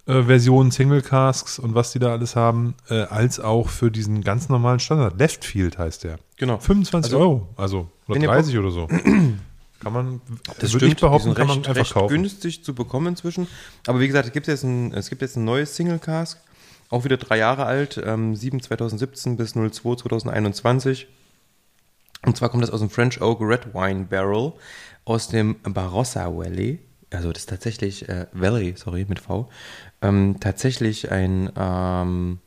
äh, 0.06 0.24
Versionen, 0.24 0.72
Single 0.72 1.02
Casks 1.02 1.60
und 1.60 1.76
was 1.76 1.92
die 1.92 2.00
da 2.00 2.12
alles 2.12 2.36
haben, 2.36 2.76
äh, 2.90 3.02
als 3.02 3.40
auch 3.40 3.70
für 3.70 3.92
diesen 3.92 4.24
ganz 4.24 4.48
normalen 4.48 4.80
Standard. 4.80 5.20
Leftfield 5.20 5.78
heißt 5.78 6.04
der. 6.04 6.18
Genau. 6.38 6.60
25 6.60 7.14
Also, 7.14 7.20
Euro, 7.24 7.50
also 7.58 7.90
oder 8.08 8.16
wenn 8.16 8.22
ihr 8.22 8.30
30 8.30 8.58
oder 8.58 8.72
so. 8.72 8.88
Kann 9.80 9.94
man, 9.94 10.22
Das 10.60 10.74
würde 10.74 10.88
ich 10.88 10.96
behaupten, 10.96 11.34
kann 11.36 11.48
sind 11.48 11.48
man 11.48 11.58
recht, 11.58 11.68
einfach 11.70 11.82
recht 11.82 11.94
kaufen. 11.94 12.14
günstig 12.14 12.64
zu 12.64 12.74
bekommen 12.74 13.08
inzwischen. 13.08 13.48
Aber 13.86 14.00
wie 14.00 14.08
gesagt, 14.08 14.28
es 14.28 14.34
gibt 14.34 14.48
jetzt 14.48 14.64
ein, 14.64 14.94
es 14.94 15.10
gibt 15.10 15.22
jetzt 15.22 15.36
ein 15.38 15.46
neues 15.46 15.76
Single 15.76 16.00
Cask, 16.00 16.40
auch 16.90 17.04
wieder 17.04 17.18
drei 17.18 17.38
Jahre 17.38 17.66
alt, 17.66 18.02
ähm, 18.04 18.36
7 18.36 18.60
2017 18.62 19.38
bis 19.38 19.52
02 19.54 19.96
2021. 19.96 21.08
Und 22.26 22.36
zwar 22.36 22.50
kommt 22.50 22.64
das 22.64 22.72
aus 22.72 22.80
dem 22.80 22.90
French 22.90 23.22
Oak 23.22 23.40
Red 23.42 23.74
Wine 23.74 24.06
Barrel 24.06 24.54
aus 25.06 25.28
dem 25.28 25.56
Barossa 25.62 26.26
Valley. 26.36 26.80
Also 27.12 27.32
das 27.32 27.44
ist 27.44 27.50
tatsächlich, 27.50 28.10
äh, 28.10 28.26
Valley, 28.34 28.74
sorry, 28.76 29.06
mit 29.08 29.20
V. 29.20 29.50
Ähm, 30.02 30.38
tatsächlich 30.40 31.12
ein, 31.12 31.52
ähm, 31.56 32.40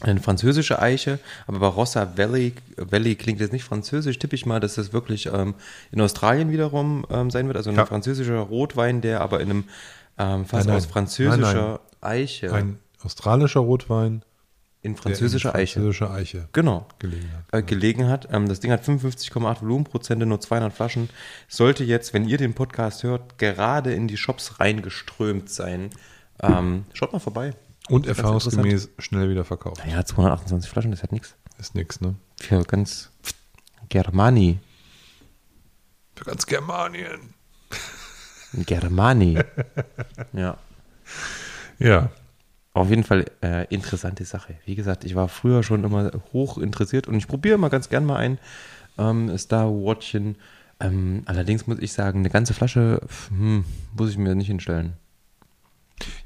eine 0.00 0.20
französische 0.20 0.80
Eiche, 0.82 1.18
aber 1.46 1.60
Barossa 1.60 2.16
Valley, 2.16 2.52
Valley 2.76 3.14
klingt 3.14 3.40
jetzt 3.40 3.52
nicht 3.52 3.64
französisch, 3.64 4.18
tippe 4.18 4.34
ich 4.34 4.44
mal, 4.44 4.60
dass 4.60 4.74
das 4.74 4.92
wirklich 4.92 5.26
ähm, 5.26 5.54
in 5.92 6.00
Australien 6.00 6.50
wiederum 6.50 7.06
ähm, 7.10 7.30
sein 7.30 7.46
wird. 7.46 7.56
Also 7.56 7.70
ein 7.70 7.76
Ja. 7.76 7.86
französischer 7.86 8.38
Rotwein, 8.38 9.00
der 9.00 9.20
aber 9.20 9.40
in 9.40 9.50
einem 9.50 9.64
ähm, 10.18 10.44
Fass 10.46 10.60
Nein, 10.60 10.66
nein. 10.68 10.76
aus 10.76 10.86
französischer 10.86 11.80
Nein, 12.00 12.10
Eiche, 12.10 12.52
Ein 12.52 12.78
australischer 13.02 13.60
Rotwein, 13.60 14.22
in 14.82 14.96
französischer 14.96 15.54
Eiche, 15.54 15.74
französischer 15.80 16.10
Eiche 16.10 16.48
genau, 16.52 16.86
gelegen 16.98 17.30
hat. 17.32 17.44
äh, 17.58 17.62
gelegen 17.62 18.08
hat. 18.08 18.28
Ähm, 18.30 18.48
das 18.48 18.60
Ding 18.60 18.70
hat 18.70 18.84
55,8 18.84 19.62
Volumenprozente, 19.62 20.26
nur 20.26 20.40
200 20.40 20.72
Flaschen. 20.72 21.08
Sollte 21.48 21.84
jetzt, 21.84 22.12
wenn 22.12 22.28
ihr 22.28 22.36
den 22.36 22.52
Podcast 22.54 23.02
hört, 23.04 23.38
gerade 23.38 23.94
in 23.94 24.08
die 24.08 24.16
Shops 24.18 24.60
reingeströmt 24.60 25.48
sein. 25.48 25.90
Ähm, 26.42 26.84
schaut 26.92 27.12
mal 27.12 27.18
vorbei. 27.20 27.52
Und 27.88 28.06
erfahrungsgemäß 28.06 28.90
schnell 28.98 29.28
wieder 29.28 29.44
verkauft. 29.44 29.82
Naja, 29.84 30.04
228 30.04 30.70
Flaschen, 30.70 30.90
das 30.90 31.02
hat 31.02 31.12
nichts. 31.12 31.36
Ist 31.58 31.74
nix, 31.74 32.00
ne? 32.00 32.14
Für 32.40 32.62
ganz 32.64 33.10
Germani. 33.88 34.58
Für 36.16 36.24
ganz 36.24 36.46
Germanien. 36.46 37.34
Germani. 38.54 39.38
ja. 40.32 40.56
Ja. 41.78 42.10
Auf 42.72 42.90
jeden 42.90 43.04
Fall 43.04 43.26
äh, 43.42 43.66
interessante 43.72 44.24
Sache. 44.24 44.56
Wie 44.64 44.74
gesagt, 44.74 45.04
ich 45.04 45.14
war 45.14 45.28
früher 45.28 45.62
schon 45.62 45.84
immer 45.84 46.10
hoch 46.32 46.58
interessiert 46.58 47.06
und 47.06 47.14
ich 47.14 47.28
probiere 47.28 47.54
immer 47.54 47.70
ganz 47.70 47.88
gern 47.88 48.04
mal 48.04 48.16
ein 48.16 48.38
ähm, 48.98 49.36
Star 49.38 49.70
Watchen. 49.70 50.36
Ähm, 50.80 51.22
allerdings 51.26 51.66
muss 51.66 51.78
ich 51.78 51.92
sagen, 51.92 52.20
eine 52.20 52.30
ganze 52.30 52.54
Flasche 52.54 53.00
hm, 53.28 53.64
muss 53.96 54.10
ich 54.10 54.18
mir 54.18 54.34
nicht 54.34 54.48
hinstellen. 54.48 54.94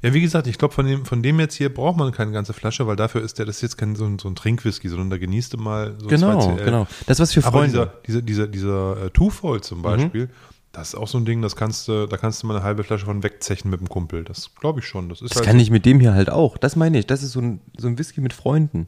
Ja, 0.01 0.13
wie 0.13 0.21
gesagt, 0.21 0.47
ich 0.47 0.57
glaube, 0.57 0.73
von 0.73 0.85
dem, 0.85 1.05
von 1.05 1.21
dem 1.21 1.39
jetzt 1.39 1.55
hier 1.55 1.73
braucht 1.73 1.97
man 1.97 2.11
keine 2.11 2.31
ganze 2.31 2.53
Flasche, 2.53 2.87
weil 2.87 2.95
dafür 2.95 3.21
ist 3.21 3.37
der, 3.37 3.45
das 3.45 3.57
ist 3.57 3.61
jetzt 3.61 3.77
kein 3.77 3.95
so 3.95 4.05
ein, 4.05 4.17
so 4.19 4.27
ein 4.27 4.35
Trinkwhisky, 4.35 4.89
sondern 4.89 5.09
da 5.09 5.17
genießt 5.17 5.53
du 5.53 5.57
mal 5.57 5.95
so 5.99 6.07
Genau, 6.07 6.39
2CL. 6.39 6.63
genau. 6.65 6.87
Das 7.05 7.19
was 7.19 7.33
für 7.33 7.43
Aber 7.45 7.59
Freunde. 7.59 7.93
dieser, 8.07 8.21
dieser, 8.21 8.47
dieser, 8.47 8.93
dieser 8.95 9.05
äh, 9.05 9.09
Twofold 9.11 9.63
zum 9.63 9.81
Beispiel, 9.81 10.29
das 10.71 10.89
ist 10.89 10.95
auch 10.95 11.07
so 11.07 11.17
ein 11.17 11.25
Ding, 11.25 11.41
das 11.41 11.55
kannst 11.55 11.87
du, 11.87 12.07
da 12.07 12.17
kannst 12.17 12.41
du 12.43 12.47
mal 12.47 12.55
eine 12.55 12.63
halbe 12.63 12.83
Flasche 12.83 13.05
von 13.05 13.21
wegzechen 13.23 13.69
mit 13.69 13.79
dem 13.79 13.89
Kumpel. 13.89 14.23
Das 14.23 14.53
glaube 14.55 14.79
ich 14.79 14.85
schon. 14.87 15.07
Das 15.09 15.21
ist 15.21 15.31
Das 15.31 15.37
halt 15.37 15.47
kann 15.47 15.59
ich 15.59 15.69
mit 15.71 15.85
dem 15.85 15.99
hier 15.99 16.13
halt 16.13 16.29
auch. 16.29 16.57
Das 16.57 16.75
meine 16.75 16.99
ich. 16.99 17.07
Das 17.07 17.21
ist 17.23 17.31
so 17.33 17.39
ein, 17.41 17.61
so 17.77 17.87
ein 17.87 17.97
Whisky 17.99 18.21
mit 18.21 18.33
Freunden. 18.33 18.87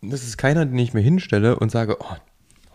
Das 0.00 0.22
ist 0.22 0.36
keiner, 0.38 0.64
den 0.64 0.78
ich 0.78 0.94
mir 0.94 1.00
hinstelle 1.00 1.58
und 1.58 1.70
sage, 1.70 1.96
oh, 2.00 2.16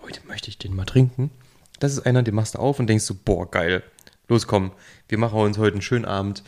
heute 0.06 0.20
möchte 0.28 0.50
ich 0.50 0.58
den 0.58 0.76
mal 0.76 0.86
trinken. 0.86 1.32
Das 1.80 1.94
ist 1.94 2.06
einer, 2.06 2.22
den 2.24 2.36
machst 2.36 2.56
du 2.56 2.60
auf 2.60 2.80
und 2.80 2.88
denkst 2.88 3.06
so, 3.06 3.16
boah, 3.24 3.50
geil. 3.50 3.84
Los, 4.34 4.48
komm, 4.48 4.72
wir 5.10 5.20
machen 5.20 5.38
uns 5.40 5.60
heute 5.60 5.74
einen 5.76 5.84
schönen 5.84 6.06
Abend. 6.06 6.44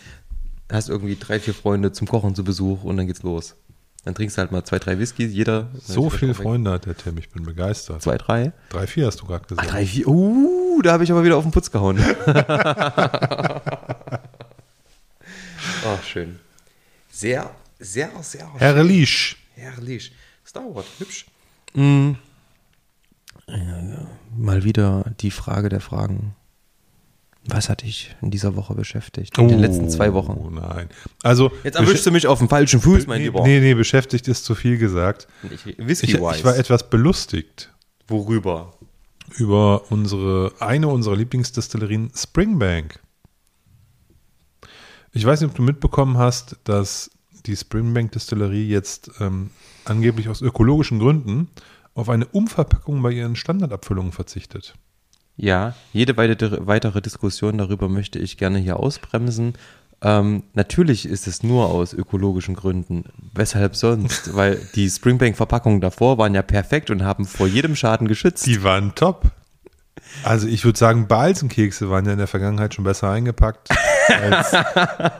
Hast 0.72 0.90
irgendwie 0.90 1.16
drei, 1.18 1.40
vier 1.40 1.54
Freunde 1.54 1.92
zum 1.92 2.08
Kochen 2.08 2.34
zu 2.34 2.44
Besuch 2.44 2.84
und 2.84 2.98
dann 2.98 3.06
geht's 3.06 3.22
los. 3.22 3.56
Dann 4.04 4.16
trinkst 4.16 4.38
du 4.38 4.42
halt 4.42 4.52
mal 4.52 4.64
zwei, 4.64 4.80
drei 4.80 4.98
Whiskys, 4.98 5.32
jeder. 5.32 5.70
So 5.80 6.10
viele 6.10 6.34
Freunde 6.34 6.72
hat 6.72 6.88
der 6.88 6.98
Tim, 6.98 7.20
ich 7.20 7.30
bin 7.30 7.44
begeistert. 7.44 8.02
Zwei, 8.02 8.18
drei. 8.18 8.54
Drei, 8.70 8.88
vier 8.88 9.06
hast 9.06 9.22
du 9.22 9.28
gerade 9.28 9.44
Ah, 9.46 9.48
gesagt. 9.50 9.72
drei, 9.72 9.86
vier. 9.86 10.08
Uh, 10.08 10.82
da 10.82 10.94
habe 10.94 11.04
ich 11.04 11.12
aber 11.12 11.24
wieder 11.24 11.38
auf 11.38 11.44
den 11.44 11.52
Putz 11.52 11.70
gehauen. 11.70 12.00
Ach, 15.86 16.04
schön. 16.04 16.40
Sehr, 17.12 17.52
sehr, 17.80 18.10
sehr 18.24 18.52
Herrlich. 18.56 19.38
herrlich. 19.54 20.12
Star 20.44 20.74
Wars, 20.74 20.88
hübsch. 20.98 21.28
Mm. 21.76 22.14
Ja, 23.48 23.56
ja. 23.58 24.08
Mal 24.36 24.64
wieder 24.64 25.06
die 25.20 25.30
Frage 25.32 25.70
der 25.70 25.82
Fragen. 25.82 26.36
Was 27.48 27.70
hat 27.70 27.84
dich 27.84 28.16
in 28.22 28.32
dieser 28.32 28.56
Woche 28.56 28.74
beschäftigt? 28.74 29.38
In 29.38 29.48
den 29.48 29.60
letzten 29.60 29.90
zwei 29.90 30.14
Wochen. 30.14 30.32
Oh 30.32 30.50
nein. 30.50 30.90
Also, 31.22 31.52
Jetzt 31.64 31.76
erwischst 31.76 32.06
du 32.06 32.12
mich 32.12 32.26
auf 32.26 32.40
dem 32.40 32.50
falschen 32.50 32.82
Fuß, 32.82 33.06
mein 33.06 33.20
nee, 33.20 33.26
Lieber. 33.26 33.44
nee, 33.44 33.60
nee, 33.60 33.76
beschäftigt 33.76 34.28
ist 34.28 34.46
zu 34.46 34.56
viel 34.56 34.78
gesagt. 34.78 35.28
Ich, 35.52 35.66
Ich, 35.68 36.04
ich 36.04 36.20
war 36.20 36.58
etwas 36.58 36.90
belustigt 36.90 37.72
Worüber? 38.08 38.74
über 39.38 39.92
unsere, 39.92 40.54
eine 40.60 40.88
unserer 40.88 41.16
Lieblingsdestillerien, 41.16 42.12
Springbank. 42.16 43.00
Ich 45.14 45.24
weiß 45.26 45.42
nicht, 45.42 45.50
ob 45.52 45.56
du 45.56 45.62
mitbekommen 45.64 46.18
hast, 46.18 46.58
dass 46.64 47.12
die 47.46 47.56
Springbank 47.56 48.12
Distillerie 48.12 48.68
jetzt 48.68 49.12
ähm, 49.20 49.52
angeblich 49.86 50.30
aus 50.30 50.42
ökologischen 50.42 51.00
Gründen 51.00 51.50
auf 51.94 52.10
eine 52.10 52.26
Umverpackung 52.26 53.02
bei 53.02 53.12
ihren 53.12 53.36
Standardabfüllungen 53.36 54.12
verzichtet. 54.12 54.74
Ja, 55.38 55.74
jede 55.92 56.16
weitere, 56.18 57.02
Diskussion 57.02 57.58
darüber 57.58 57.90
möchte 57.90 58.20
ich 58.20 58.38
gerne 58.38 58.60
hier 58.60 58.78
ausbremsen. 58.78 59.54
Ähm, 60.02 60.44
natürlich 60.54 61.08
ist 61.08 61.28
es 61.28 61.44
nur 61.44 61.70
aus 61.70 61.94
ökologischen 61.94 62.56
Gründen. 62.56 63.06
Weshalb 63.34 63.76
sonst? 63.76 64.34
Weil 64.36 64.60
die 64.76 64.90
Springbank-Verpackungen 64.90 65.82
davor 65.82 66.18
waren 66.18 66.36
ja 66.36 66.42
perfekt 66.42 66.90
und 66.90 67.04
haben 67.04 67.26
vor 67.26 67.48
jedem 67.48 67.76
Schaden 67.76 68.08
geschützt. 68.08 68.46
Die 68.46 68.64
waren 68.64 68.94
top. 68.96 69.32
Also 70.24 70.48
ich 70.48 70.64
würde 70.64 70.78
sagen, 70.78 71.08
Balsenkekse 71.08 71.90
waren 71.90 72.06
ja 72.06 72.14
in 72.14 72.18
der 72.18 72.28
Vergangenheit 72.28 72.74
schon 72.74 72.84
besser 72.84 73.10
eingepackt. 73.10 73.70
Als, 74.08 74.54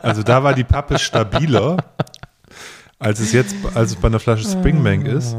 also 0.02 0.22
da 0.22 0.44
war 0.44 0.54
die 0.54 0.64
Pappe 0.64 0.98
stabiler, 0.98 1.78
als 2.98 3.20
es 3.20 3.32
jetzt, 3.32 3.54
als 3.74 3.90
es 3.90 3.96
bei 3.96 4.08
einer 4.08 4.20
Flasche 4.20 4.48
Springbank 4.48 5.06
ist. 5.06 5.34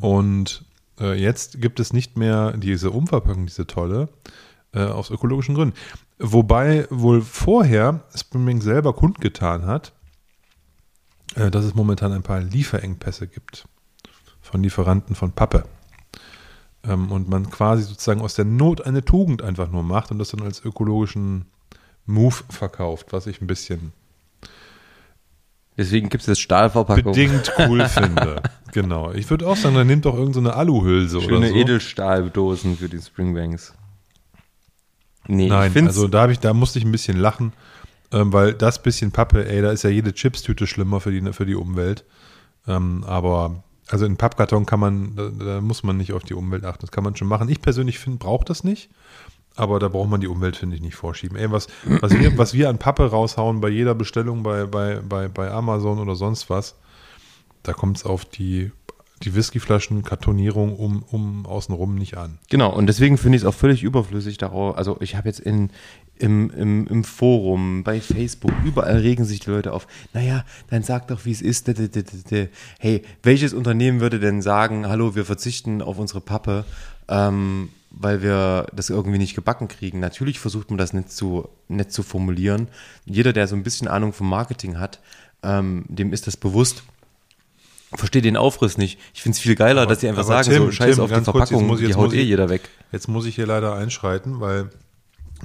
Und 0.00 0.64
äh, 1.00 1.14
jetzt 1.14 1.60
gibt 1.60 1.80
es 1.80 1.92
nicht 1.92 2.16
mehr 2.16 2.56
diese 2.56 2.90
Umverpackung, 2.90 3.46
diese 3.46 3.66
tolle, 3.66 4.08
äh, 4.72 4.80
aus 4.80 5.10
ökologischen 5.10 5.54
Gründen. 5.54 5.76
Wobei 6.18 6.86
wohl 6.90 7.22
vorher 7.22 8.04
Springbank 8.14 8.62
selber 8.62 8.92
kundgetan 8.92 9.66
hat, 9.66 9.92
äh, 11.34 11.50
dass 11.50 11.64
es 11.64 11.74
momentan 11.74 12.12
ein 12.12 12.22
paar 12.22 12.40
Lieferengpässe 12.40 13.26
gibt 13.26 13.68
von 14.40 14.62
Lieferanten 14.62 15.14
von 15.14 15.32
Pappe 15.32 15.64
ähm, 16.84 17.10
und 17.10 17.28
man 17.28 17.50
quasi 17.50 17.82
sozusagen 17.82 18.20
aus 18.20 18.34
der 18.34 18.44
Not 18.44 18.82
eine 18.82 19.04
Tugend 19.04 19.42
einfach 19.42 19.70
nur 19.70 19.82
macht 19.82 20.10
und 20.10 20.18
das 20.18 20.30
dann 20.30 20.42
als 20.42 20.64
ökologischen 20.64 21.46
Move 22.06 22.36
verkauft, 22.48 23.12
was 23.12 23.26
ich 23.26 23.40
ein 23.40 23.46
bisschen 23.46 23.92
Deswegen 25.76 26.08
gibt 26.08 26.22
es 26.22 26.26
jetzt 26.26 26.40
Stahlverpackungen. 26.40 27.12
bedingt 27.12 27.52
cool 27.58 27.86
finde. 27.88 28.42
Genau. 28.72 29.12
Ich 29.12 29.28
würde 29.28 29.46
auch 29.46 29.56
sagen, 29.56 29.74
dann 29.74 29.86
nimmt 29.86 30.06
doch 30.06 30.14
irgendeine 30.14 30.50
so 30.50 30.54
Aluhülse 30.54 31.20
Schöne 31.20 31.38
oder 31.38 31.48
so. 31.48 31.54
Edelstahldosen 31.54 32.76
für 32.78 32.88
die 32.88 33.00
Springbanks. 33.00 33.74
Nee, 35.28 35.48
Nein, 35.48 35.72
also 35.86 36.08
da, 36.08 36.28
ich, 36.28 36.38
da 36.38 36.54
musste 36.54 36.78
ich 36.78 36.84
ein 36.84 36.92
bisschen 36.92 37.16
lachen, 37.16 37.52
ähm, 38.12 38.32
weil 38.32 38.54
das 38.54 38.82
bisschen 38.82 39.10
Pappe, 39.10 39.48
ey, 39.48 39.60
da 39.60 39.72
ist 39.72 39.82
ja 39.82 39.90
jede 39.90 40.12
Chipstüte 40.12 40.66
schlimmer 40.66 41.00
für 41.00 41.10
die, 41.10 41.32
für 41.32 41.46
die 41.46 41.56
Umwelt. 41.56 42.04
Ähm, 42.68 43.04
aber 43.04 43.64
also 43.88 44.04
in 44.06 44.16
Pappkarton 44.16 44.66
kann 44.66 44.80
man, 44.80 45.16
da, 45.16 45.28
da 45.28 45.60
muss 45.60 45.82
man 45.82 45.96
nicht 45.96 46.12
auf 46.12 46.24
die 46.24 46.34
Umwelt 46.34 46.64
achten. 46.64 46.80
Das 46.80 46.90
kann 46.90 47.04
man 47.04 47.16
schon 47.16 47.28
machen. 47.28 47.48
Ich 47.48 47.60
persönlich 47.60 47.98
finde, 47.98 48.18
brauche 48.18 48.44
das 48.44 48.64
nicht. 48.64 48.90
Aber 49.56 49.78
da 49.78 49.88
braucht 49.88 50.10
man 50.10 50.20
die 50.20 50.28
Umwelt, 50.28 50.56
finde 50.56 50.76
ich, 50.76 50.82
nicht 50.82 50.96
vorschieben. 50.96 51.36
Ey, 51.36 51.50
was, 51.50 51.66
was, 51.84 52.12
wir, 52.12 52.36
was 52.36 52.52
wir 52.52 52.68
an 52.68 52.78
Pappe 52.78 53.10
raushauen 53.10 53.60
bei 53.60 53.70
jeder 53.70 53.94
Bestellung 53.94 54.42
bei, 54.42 54.66
bei, 54.66 55.00
bei, 55.00 55.28
bei 55.28 55.50
Amazon 55.50 55.98
oder 55.98 56.14
sonst 56.14 56.50
was, 56.50 56.76
da 57.62 57.72
kommt 57.72 57.96
es 57.96 58.04
auf 58.04 58.26
die, 58.26 58.70
die 59.22 59.34
Whiskyflaschen, 59.34 60.02
Kartonierung 60.02 60.76
um, 60.76 61.02
um 61.10 61.46
außenrum 61.46 61.94
nicht 61.94 62.18
an. 62.18 62.38
Genau, 62.50 62.72
und 62.72 62.86
deswegen 62.86 63.16
finde 63.16 63.36
ich 63.36 63.42
es 63.42 63.48
auch 63.48 63.54
völlig 63.54 63.82
überflüssig 63.82 64.36
darauf. 64.36 64.76
Also 64.76 64.98
ich 65.00 65.16
habe 65.16 65.28
jetzt 65.28 65.40
in, 65.40 65.70
im, 66.18 66.50
im, 66.50 66.86
im 66.86 67.02
Forum, 67.02 67.82
bei 67.82 68.00
Facebook, 68.00 68.52
überall 68.64 68.98
regen 68.98 69.24
sich 69.24 69.40
die 69.40 69.50
Leute 69.50 69.72
auf. 69.72 69.86
Naja, 70.12 70.44
dann 70.68 70.82
sag 70.82 71.08
doch, 71.08 71.24
wie 71.24 71.32
es 71.32 71.40
ist. 71.40 71.70
Hey, 72.78 73.02
welches 73.22 73.54
Unternehmen 73.54 74.00
würde 74.00 74.20
denn 74.20 74.42
sagen, 74.42 74.86
hallo, 74.86 75.14
wir 75.14 75.24
verzichten 75.24 75.80
auf 75.80 75.98
unsere 75.98 76.20
Pappe, 76.20 76.66
ähm, 77.08 77.70
weil 77.90 78.22
wir 78.22 78.66
das 78.74 78.90
irgendwie 78.90 79.18
nicht 79.18 79.34
gebacken 79.34 79.68
kriegen? 79.68 80.00
Natürlich 80.00 80.38
versucht 80.38 80.70
man 80.70 80.78
das 80.78 80.92
nicht 80.92 81.10
zu, 81.10 81.48
nicht 81.68 81.92
zu 81.92 82.02
formulieren. 82.02 82.68
Jeder, 83.04 83.32
der 83.32 83.46
so 83.48 83.56
ein 83.56 83.62
bisschen 83.62 83.88
Ahnung 83.88 84.12
vom 84.12 84.28
Marketing 84.28 84.78
hat, 84.78 85.00
ähm, 85.42 85.84
dem 85.88 86.12
ist 86.12 86.26
das 86.26 86.36
bewusst. 86.36 86.82
Verstehe 87.94 88.20
den 88.22 88.36
Aufriss 88.36 88.76
nicht. 88.78 88.98
Ich 89.14 89.22
finde 89.22 89.36
es 89.36 89.40
viel 89.40 89.54
geiler, 89.54 89.82
Aber- 89.82 89.90
dass 89.90 90.00
sie 90.00 90.08
einfach 90.08 90.24
sagen, 90.24 90.50
Tim, 90.50 90.64
so 90.64 90.72
scheiß 90.72 90.96
Tim, 90.96 91.04
auf 91.04 91.08
die 91.10 91.14
ganz 91.14 91.26
kurz, 91.26 91.38
jetzt 91.38 91.48
Verpackung, 91.50 91.66
muss 91.68 91.78
ich- 91.80 91.84
die 91.86 91.88
jetzt 91.90 91.96
haut 91.98 92.12
eh 92.12 92.20
ich- 92.20 92.28
jeder 92.28 92.48
weg. 92.48 92.68
Jetzt 92.92 93.08
muss 93.08 93.26
ich 93.26 93.34
hier 93.36 93.46
leider 93.46 93.74
einschreiten, 93.74 94.40
weil 94.40 94.70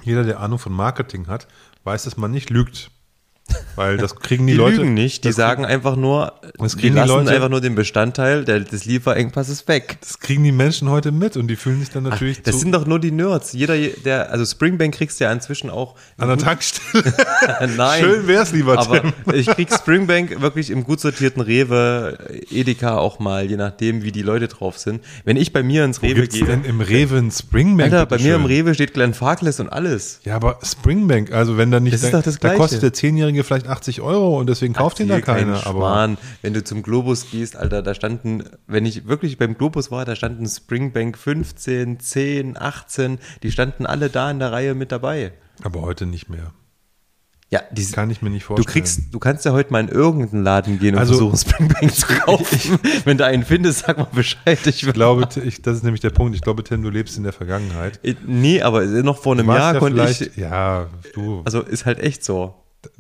jeder, 0.03 0.23
der 0.23 0.39
Ahnung 0.39 0.57
von 0.59 0.73
Marketing 0.73 1.27
hat, 1.27 1.47
weiß, 1.83 2.03
dass 2.03 2.17
man 2.17 2.31
nicht 2.31 2.49
lügt. 2.49 2.89
Weil 3.75 3.97
das 3.97 4.15
kriegen 4.15 4.45
die, 4.47 4.53
Die 4.53 4.57
Leute. 4.57 4.77
lügen 4.77 4.93
nicht, 4.93 5.23
die 5.23 5.29
das 5.29 5.35
sagen 5.37 5.65
einfach 5.65 5.95
nur, 5.95 6.33
Das 6.57 6.73
die 6.75 6.81
kriegen 6.81 6.93
die 6.95 6.99
lassen 6.99 7.09
Leute- 7.11 7.31
einfach 7.31 7.49
nur 7.49 7.61
den 7.61 7.75
Bestandteil 7.75 8.43
der, 8.45 8.59
des 8.59 8.85
Lieferengpasses 8.85 9.67
weg. 9.67 9.97
Das 10.01 10.19
kriegen 10.19 10.43
die 10.43 10.51
Menschen 10.51 10.89
heute 10.89 11.11
mit 11.11 11.37
und 11.37 11.47
die 11.47 11.55
fühlen 11.55 11.79
sich 11.79 11.89
dann 11.89 12.03
natürlich 12.03 12.41
Das 12.41 12.55
zu, 12.55 12.59
sind 12.61 12.73
doch 12.73 12.85
nur 12.85 12.99
die 12.99 13.11
Nerds. 13.11 13.53
Jeder, 13.53 13.75
der, 13.77 14.31
also 14.31 14.45
Springbank 14.45 14.93
kriegst 14.93 15.19
du 15.19 15.23
ja 15.23 15.31
inzwischen 15.31 15.69
auch. 15.69 15.95
an 16.17 16.27
der 16.27 16.37
Tankstelle. 16.37 17.13
Nein. 17.77 18.03
Schön 18.03 18.27
wär's, 18.27 18.51
lieber 18.51 18.77
Aber 18.79 19.01
Tim. 19.01 19.13
ich 19.33 19.47
krieg 19.47 19.69
Springbank 19.73 20.41
wirklich 20.41 20.69
im 20.69 20.83
gut 20.83 20.99
sortierten 20.99 21.41
Rewe, 21.41 22.17
Edeka 22.51 22.97
auch 22.97 23.19
mal, 23.19 23.49
je 23.49 23.57
nachdem, 23.57 24.03
wie 24.03 24.11
die 24.11 24.21
Leute 24.21 24.47
drauf 24.47 24.77
sind. 24.77 25.01
Wenn 25.23 25.37
ich 25.37 25.53
bei 25.53 25.63
mir 25.63 25.85
ins 25.85 26.01
Wo 26.01 26.05
Rewe 26.07 26.21
gibt's 26.21 26.35
gehe, 26.35 26.45
denn 26.45 26.63
im 26.65 26.81
Rewe 26.81 27.17
ein 27.17 27.31
Springbank? 27.31 27.93
Alter, 27.93 28.05
bei 28.05 28.17
mir 28.17 28.35
im 28.35 28.43
bitteschön? 28.43 28.65
Rewe 28.67 28.73
steht 28.75 28.93
Glenn 28.93 29.13
Farkless 29.13 29.59
und 29.59 29.69
alles. 29.69 30.19
Ja, 30.23 30.35
aber 30.35 30.59
Springbank, 30.63 31.31
also 31.31 31.57
wenn 31.57 31.71
da 31.71 31.79
nicht, 31.79 31.93
Das 31.93 32.03
ist 32.03 32.13
doch 32.13 32.21
das 32.23 32.35
da 32.35 32.49
Gleiche. 32.49 32.57
kostet 32.61 32.83
der 32.83 32.93
Zehnjährige 32.93 33.40
vielleicht 33.43 33.67
80 33.67 34.01
Euro 34.01 34.39
und 34.39 34.47
deswegen 34.47 34.73
kauft 34.73 34.99
ihn 34.99 35.07
da 35.07 35.21
keiner. 35.21 35.65
Aber 35.67 35.79
Schmarrn. 35.79 36.17
Wenn 36.41 36.53
du 36.53 36.63
zum 36.63 36.81
Globus 36.83 37.29
gehst, 37.31 37.55
Alter, 37.55 37.81
da 37.81 37.93
standen, 37.93 38.43
wenn 38.67 38.85
ich 38.85 39.07
wirklich 39.07 39.37
beim 39.37 39.57
Globus 39.57 39.91
war, 39.91 40.05
da 40.05 40.15
standen 40.15 40.47
Springbank 40.47 41.17
15, 41.17 41.99
10, 41.99 42.57
18, 42.59 43.19
die 43.43 43.51
standen 43.51 43.85
alle 43.85 44.09
da 44.09 44.29
in 44.31 44.39
der 44.39 44.51
Reihe 44.51 44.73
mit 44.75 44.91
dabei. 44.91 45.33
aber 45.63 45.81
heute 45.81 46.05
nicht 46.05 46.29
mehr. 46.29 46.51
Ja, 47.53 47.59
die, 47.69 47.85
Kann 47.91 48.09
ich 48.09 48.21
mir 48.21 48.29
nicht 48.29 48.43
du 48.43 48.47
vorstellen. 48.55 48.71
kriegst, 48.71 49.13
du 49.13 49.19
kannst 49.19 49.43
ja 49.43 49.51
heute 49.51 49.73
mal 49.73 49.81
in 49.81 49.89
irgendeinen 49.89 50.41
Laden 50.41 50.79
gehen 50.79 50.95
und 50.95 51.01
Also- 51.01 51.15
versuchen 51.29 51.37
Springbank 51.37 51.93
zu 51.93 52.07
kaufen. 52.25 52.79
Wenn 53.03 53.17
du 53.17 53.25
einen 53.25 53.43
findest, 53.43 53.79
sag 53.79 53.97
mal 53.97 54.05
Bescheid. 54.05 54.65
Ich, 54.67 54.87
Ich 54.87 54.93
glaube, 54.93 55.27
ich, 55.43 55.61
das 55.61 55.75
ist 55.75 55.83
nämlich 55.83 55.99
der 55.99 56.11
Punkt. 56.11 56.33
Ich 56.33 56.41
glaube, 56.41 56.63
Tim, 56.63 56.81
du 56.81 56.89
lebst 56.89 57.17
in 57.17 57.23
der 57.23 57.33
Vergangenheit. 57.33 57.99
nee, 58.25 58.61
aber 58.61 58.85
noch 58.85 59.17
vor 59.17 59.33
einem 59.33 59.49
Jahr 59.49 59.73
ja 59.73 59.79
konnte 59.79 60.09
ich, 60.09 60.37
ja, 60.37 60.87
du. 61.13 61.41
also 61.43 61.59
ist 61.61 61.85
halt 61.85 61.99
echt 61.99 62.23
so. 62.23 62.55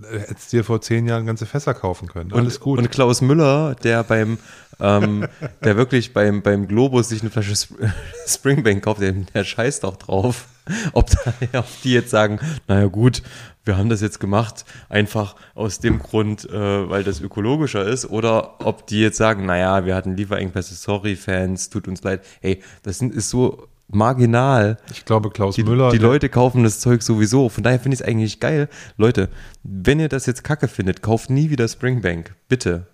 Hättest 0.09 0.51
dir 0.51 0.63
vor 0.63 0.81
zehn 0.81 1.07
Jahren 1.07 1.25
ganze 1.25 1.45
Fässer 1.45 1.73
kaufen 1.73 2.07
können. 2.07 2.33
Alles 2.33 2.59
gut. 2.59 2.77
Und 2.77 2.91
Klaus 2.91 3.21
Müller, 3.21 3.75
der 3.75 4.03
beim, 4.03 4.37
ähm, 4.79 5.27
der 5.63 5.77
wirklich 5.77 6.13
beim, 6.13 6.41
beim 6.41 6.67
Globus 6.67 7.09
sich 7.09 7.21
eine 7.21 7.31
Flasche 7.31 7.53
Sp 7.57 7.75
Springbank 8.27 8.83
kauft, 8.83 9.01
der, 9.01 9.11
der 9.11 9.43
scheißt 9.43 9.85
auch 9.85 9.97
drauf. 9.97 10.45
Ob, 10.93 11.09
da, 11.09 11.59
ob 11.59 11.65
die 11.83 11.93
jetzt 11.93 12.11
sagen, 12.11 12.39
naja 12.67 12.85
gut, 12.85 13.23
wir 13.65 13.77
haben 13.77 13.89
das 13.89 14.01
jetzt 14.01 14.19
gemacht, 14.19 14.65
einfach 14.89 15.35
aus 15.55 15.79
dem 15.79 15.99
Grund, 15.99 16.49
äh, 16.49 16.89
weil 16.89 17.03
das 17.03 17.19
ökologischer 17.19 17.85
ist, 17.85 18.09
oder 18.09 18.65
ob 18.65 18.87
die 18.87 19.01
jetzt 19.01 19.17
sagen, 19.17 19.45
naja, 19.45 19.85
wir 19.85 19.95
hatten 19.95 20.15
Lieferengpässe, 20.15 20.75
sorry 20.75 21.15
Fans, 21.15 21.69
tut 21.69 21.87
uns 21.87 22.03
leid. 22.03 22.23
Hey, 22.41 22.61
das 22.83 23.01
ist 23.01 23.29
so 23.29 23.67
marginal. 23.95 24.77
ich 24.91 25.05
glaube, 25.05 25.29
Klaus 25.29 25.55
Die, 25.55 25.63
Müller. 25.63 25.91
die 25.91 25.97
Leute 25.97 26.29
kaufen 26.29 26.63
das 26.63 26.79
Zeug 26.79 27.01
sowieso. 27.01 27.49
Von 27.49 27.63
daher 27.63 27.79
finde 27.79 27.95
ich 27.95 28.01
es 28.01 28.07
eigentlich 28.07 28.39
geil. 28.39 28.69
Leute, 28.97 29.29
wenn 29.63 29.99
ihr 29.99 30.09
das 30.09 30.25
jetzt 30.25 30.43
kacke 30.43 30.67
findet, 30.67 31.01
kauft 31.01 31.29
nie 31.29 31.49
wieder 31.49 31.67
Springbank. 31.67 32.35
Bitte. 32.47 32.87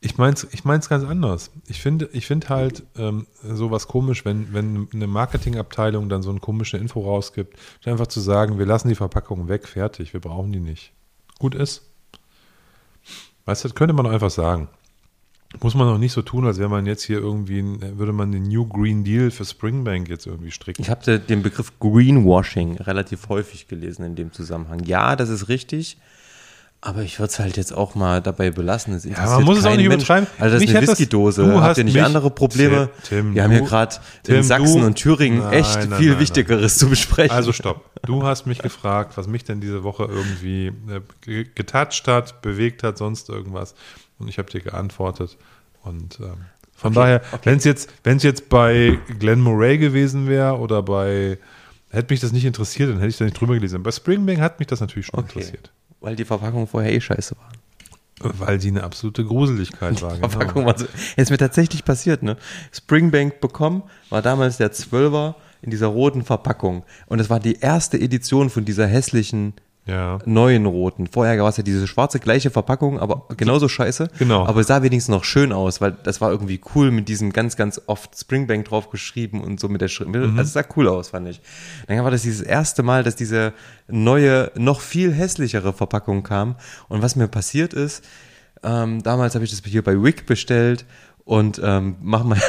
Ich 0.00 0.18
mein's, 0.18 0.46
ich 0.52 0.64
mein's 0.66 0.90
ganz 0.90 1.02
anders. 1.02 1.50
Ich 1.66 1.80
finde, 1.80 2.10
ich 2.12 2.26
finde 2.26 2.50
halt 2.50 2.82
ähm, 2.98 3.26
sowas 3.42 3.88
komisch, 3.88 4.26
wenn, 4.26 4.52
wenn 4.52 4.86
eine 4.92 5.06
Marketingabteilung 5.06 6.10
dann 6.10 6.22
so 6.22 6.28
eine 6.28 6.40
komische 6.40 6.76
Info 6.76 7.00
rausgibt, 7.00 7.58
einfach 7.86 8.08
zu 8.08 8.20
sagen, 8.20 8.58
wir 8.58 8.66
lassen 8.66 8.88
die 8.88 8.96
Verpackung 8.96 9.48
weg, 9.48 9.66
fertig, 9.66 10.12
wir 10.12 10.20
brauchen 10.20 10.52
die 10.52 10.60
nicht. 10.60 10.92
Gut 11.38 11.54
ist. 11.54 11.90
Weißt 13.46 13.64
du, 13.64 13.68
das 13.68 13.74
könnte 13.74 13.94
man 13.94 14.04
doch 14.04 14.12
einfach 14.12 14.30
sagen. 14.30 14.68
Muss 15.62 15.74
man 15.74 15.86
doch 15.88 15.98
nicht 15.98 16.12
so 16.12 16.22
tun, 16.22 16.46
als 16.46 16.58
wäre 16.58 16.68
man 16.68 16.84
jetzt 16.86 17.02
hier 17.04 17.18
irgendwie, 17.18 17.62
würde 17.96 18.12
man 18.12 18.32
den 18.32 18.42
New 18.44 18.66
Green 18.66 19.04
Deal 19.04 19.30
für 19.30 19.44
Springbank 19.44 20.08
jetzt 20.08 20.26
irgendwie 20.26 20.50
stricken. 20.50 20.82
Ich 20.82 20.90
habe 20.90 21.18
den 21.18 21.42
Begriff 21.42 21.72
Greenwashing 21.80 22.76
relativ 22.78 23.28
häufig 23.28 23.68
gelesen 23.68 24.04
in 24.04 24.14
dem 24.16 24.32
Zusammenhang. 24.32 24.80
Ja, 24.84 25.16
das 25.16 25.28
ist 25.30 25.48
richtig. 25.48 25.96
Aber 26.82 27.00
ich 27.00 27.18
würde 27.18 27.30
es 27.30 27.38
halt 27.38 27.56
jetzt 27.56 27.74
auch 27.74 27.94
mal 27.94 28.20
dabei 28.20 28.50
belassen. 28.50 28.92
Es 28.92 29.04
man 29.04 29.12
interessiert 29.14 29.44
muss 29.46 29.58
es 29.58 29.64
auch 29.64 29.74
nicht 29.74 29.86
übertreiben. 29.86 30.26
Also 30.38 30.52
das 30.56 30.60
Mich 30.60 30.68
ist 30.68 30.76
eine 30.76 30.82
hat 30.82 30.88
das- 30.90 30.98
Whiskydose. 31.00 31.42
du 31.42 31.52
Habt 31.52 31.62
hast 31.62 31.78
ihr 31.78 31.84
nicht 31.84 31.98
andere 32.02 32.30
Probleme? 32.30 32.90
Tim, 33.08 33.34
Wir 33.34 33.44
haben 33.44 33.52
hier 33.52 33.62
gerade 33.62 33.96
Tim, 34.22 34.34
in 34.36 34.42
Sachsen 34.42 34.80
du- 34.82 34.86
und 34.88 34.94
Thüringen 34.96 35.38
Nein, 35.38 35.52
echt 35.54 35.88
nein, 35.88 35.98
viel 35.98 36.10
nein, 36.10 36.20
Wichtigeres 36.20 36.76
zu 36.76 36.90
besprechen. 36.90 37.34
Also 37.34 37.52
stopp. 37.54 37.88
Du 38.04 38.24
hast 38.24 38.44
mich 38.46 38.58
gefragt, 38.58 39.16
was 39.16 39.26
mich 39.28 39.44
denn 39.44 39.62
diese 39.62 39.82
Woche 39.82 40.04
irgendwie 40.04 40.66
äh, 40.66 41.00
ge- 41.22 41.46
getoucht 41.54 42.06
hat, 42.06 42.42
bewegt 42.42 42.82
hat, 42.82 42.98
sonst 42.98 43.30
irgendwas. 43.30 43.74
Und 44.18 44.28
ich 44.28 44.38
habe 44.38 44.50
dir 44.50 44.60
geantwortet. 44.60 45.36
Und 45.82 46.18
ähm, 46.20 46.46
von 46.74 46.92
daher, 46.92 47.22
wenn 47.44 47.58
es 47.58 47.64
jetzt, 47.64 47.90
jetzt 48.04 48.48
bei 48.48 48.98
Glenn 49.18 49.40
Murray 49.40 49.78
gewesen 49.78 50.28
wäre 50.28 50.58
oder 50.58 50.82
bei, 50.82 51.38
hätte 51.90 52.12
mich 52.12 52.20
das 52.20 52.32
nicht 52.32 52.44
interessiert, 52.44 52.90
dann 52.90 52.96
hätte 52.98 53.08
ich 53.08 53.16
da 53.18 53.24
nicht 53.24 53.40
drüber 53.40 53.54
gelesen. 53.54 53.82
Bei 53.82 53.92
Springbank 53.92 54.40
hat 54.40 54.58
mich 54.58 54.66
das 54.66 54.80
natürlich 54.80 55.06
schon 55.06 55.20
okay. 55.20 55.38
interessiert. 55.38 55.72
Weil 56.00 56.16
die 56.16 56.24
Verpackung 56.24 56.66
vorher 56.66 56.92
eh 56.92 57.00
scheiße 57.00 57.36
war. 57.36 57.52
Weil 58.20 58.58
die 58.58 58.68
eine 58.68 58.84
absolute 58.84 59.24
Gruseligkeit 59.24 60.00
war. 60.02 60.16
Verpackung 60.16 60.64
Genau. 60.64 60.66
war 60.66 60.78
so. 60.78 60.86
Ist 61.16 61.30
mir 61.30 61.38
tatsächlich 61.38 61.84
passiert, 61.84 62.22
ne? 62.22 62.36
Springbank 62.72 63.40
bekommen 63.40 63.82
war 64.10 64.22
damals 64.22 64.56
der 64.56 64.72
Zwölfer 64.72 65.36
in 65.62 65.70
dieser 65.70 65.88
roten 65.88 66.22
Verpackung. 66.22 66.84
Und 67.06 67.20
es 67.20 67.30
war 67.30 67.40
die 67.40 67.58
erste 67.58 67.98
Edition 67.98 68.50
von 68.50 68.64
dieser 68.64 68.86
hässlichen 68.86 69.54
Ja. 69.86 70.18
neuen 70.24 70.64
roten. 70.64 71.06
Vorher 71.06 71.38
war 71.42 71.50
es 71.50 71.58
ja 71.58 71.62
diese 71.62 71.86
schwarze 71.86 72.18
gleiche 72.18 72.50
Verpackung, 72.50 72.98
aber 72.98 73.26
genauso 73.36 73.68
scheiße. 73.68 74.08
Genau. 74.18 74.46
Aber 74.46 74.60
es 74.60 74.68
sah 74.68 74.82
wenigstens 74.82 75.14
noch 75.14 75.24
schön 75.24 75.52
aus, 75.52 75.80
weil 75.82 75.92
das 75.92 76.22
war 76.22 76.30
irgendwie 76.30 76.60
cool 76.74 76.90
mit 76.90 77.08
diesem 77.08 77.32
ganz, 77.32 77.56
ganz 77.56 77.80
oft 77.86 78.18
Springbank 78.18 78.64
drauf 78.64 78.88
geschrieben 78.88 79.42
und 79.42 79.60
so 79.60 79.68
mit 79.68 79.82
der 79.82 79.88
Schrift. 79.88 80.14
Also 80.14 80.40
es 80.40 80.52
sah 80.54 80.64
cool 80.76 80.88
aus, 80.88 81.08
fand 81.10 81.28
ich. 81.28 81.40
Dann 81.86 82.02
war 82.02 82.10
das 82.10 82.22
dieses 82.22 82.40
erste 82.40 82.82
Mal, 82.82 83.02
dass 83.02 83.14
diese 83.14 83.52
neue, 83.86 84.50
noch 84.56 84.80
viel 84.80 85.12
hässlichere 85.12 85.74
Verpackung 85.74 86.22
kam. 86.22 86.56
Und 86.88 87.02
was 87.02 87.14
mir 87.14 87.28
passiert 87.28 87.74
ist, 87.74 88.04
ähm, 88.62 89.02
damals 89.02 89.34
habe 89.34 89.44
ich 89.44 89.50
das 89.50 89.62
hier 89.64 89.84
bei 89.84 90.02
Wick 90.02 90.24
bestellt 90.24 90.86
und 91.24 91.60
ähm, 91.62 91.96
mach 92.00 92.24
mal, 92.24 92.40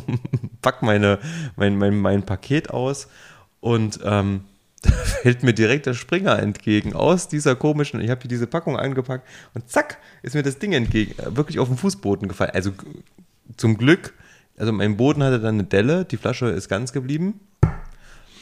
pack 0.62 0.82
meine, 0.82 1.18
mein, 1.56 1.76
mein, 1.76 1.96
mein 1.98 2.24
Paket 2.24 2.70
aus 2.70 3.08
und 3.60 4.00
ähm, 4.04 4.44
da 4.82 4.90
fällt 5.22 5.42
mir 5.42 5.52
direkt 5.54 5.86
der 5.86 5.94
Springer 5.94 6.38
entgegen 6.38 6.92
aus 6.94 7.28
dieser 7.28 7.54
komischen, 7.56 8.00
ich 8.00 8.10
habe 8.10 8.20
hier 8.22 8.28
diese 8.28 8.46
Packung 8.46 8.76
eingepackt 8.76 9.26
und 9.54 9.68
zack, 9.70 9.98
ist 10.22 10.34
mir 10.34 10.42
das 10.42 10.58
Ding 10.58 10.72
entgegen, 10.72 11.18
äh, 11.18 11.36
wirklich 11.36 11.58
auf 11.58 11.68
den 11.68 11.76
Fußboden 11.76 12.28
gefallen. 12.28 12.52
Also 12.54 12.72
g- 12.72 12.78
zum 13.56 13.76
Glück, 13.78 14.14
also 14.56 14.72
mein 14.72 14.96
Boden 14.96 15.22
hatte 15.22 15.40
dann 15.40 15.54
eine 15.54 15.64
Delle, 15.64 16.04
die 16.04 16.16
Flasche 16.16 16.46
ist 16.46 16.68
ganz 16.68 16.92
geblieben. 16.92 17.40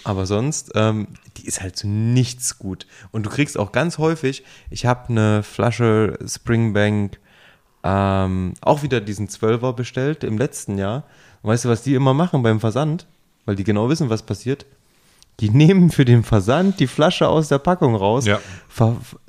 Aber 0.03 0.25
sonst, 0.25 0.73
ähm, 0.77 1.09
die 1.37 1.47
ist 1.47 1.61
halt 1.61 1.77
zu 1.77 1.87
nichts 1.87 2.59
gut. 2.59 2.87
Und 3.11 3.27
du 3.27 3.31
kriegst 3.31 3.59
auch 3.59 3.71
ganz 3.71 3.99
häufig, 3.99 4.45
ich 4.71 4.87
habe 4.87 5.11
eine 5.11 5.43
Flasche 5.43 6.19
Springbank, 6.27 7.19
ähm, 7.85 8.55
auch 8.63 8.83
wieder 8.83 9.03
diesen 9.03 9.29
Zwölfer 9.29 9.75
bestellt 9.75 10.25
im 10.25 10.39
letzten 10.39 10.79
Jahr. 10.79 11.05
Und 11.43 11.51
weißt 11.51 11.67
du, 11.67 11.69
was 11.69 11.83
die 11.83 11.95
immer 11.95 12.15
machen 12.15 12.43
beim 12.43 12.61
Versand? 12.61 13.07
Weil 13.45 13.57
die 13.57 13.65
genau 13.65 13.91
wissen, 13.91 14.09
was 14.09 14.23
passiert. 14.23 14.65
Die 15.41 15.51
nehmen 15.51 15.91
für 15.91 16.05
den 16.05 16.23
Versand 16.23 16.81
die 16.81 16.87
Flasche 16.87 17.29
aus 17.29 17.49
der 17.49 17.59
Packung 17.59 17.95
raus, 17.95 18.27
Ja. 18.27 18.41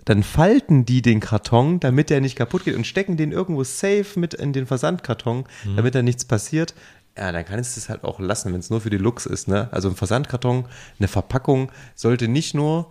dann 0.06 0.24
falten 0.24 0.86
die 0.86 1.02
den 1.02 1.20
Karton, 1.20 1.80
damit 1.80 2.10
der 2.10 2.22
nicht 2.22 2.36
kaputt 2.36 2.66
geht 2.66 2.76
und 2.76 2.86
stecken 2.86 3.18
den 3.18 3.32
irgendwo 3.32 3.64
safe 3.64 4.06
mit 4.20 4.34
in 4.34 4.52
den 4.54 4.66
Versandkarton, 4.68 5.46
Mhm. 5.66 5.76
damit 5.76 5.96
da 5.96 6.02
nichts 6.02 6.26
passiert. 6.26 6.74
Ja, 7.18 7.32
dann 7.32 7.46
kannst 7.46 7.76
du 7.76 7.80
es 7.82 7.90
halt 7.90 8.04
auch 8.04 8.20
lassen, 8.20 8.54
wenn 8.54 8.60
es 8.60 8.70
nur 8.70 8.82
für 8.82 8.90
die 8.90 8.98
Lux 8.98 9.26
ist. 9.26 9.48
Ne? 9.48 9.68
Also 9.72 9.90
ein 9.90 9.96
Versandkarton, 9.96 10.66
eine 11.00 11.08
Verpackung 11.08 11.72
sollte 11.96 12.28
nicht 12.28 12.54
nur 12.54 12.88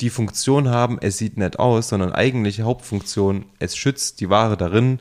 die 0.00 0.10
Funktion 0.10 0.68
haben, 0.68 0.98
es 1.00 1.16
sieht 1.18 1.36
nett 1.38 1.58
aus, 1.58 1.88
sondern 1.88 2.12
eigentlich 2.12 2.60
Hauptfunktion, 2.60 3.46
es 3.60 3.76
schützt 3.76 4.20
die 4.20 4.28
Ware 4.30 4.56
darin 4.56 4.98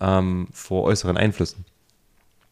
ähm, 0.00 0.48
vor 0.52 0.84
äußeren 0.84 1.16
Einflüssen. 1.16 1.64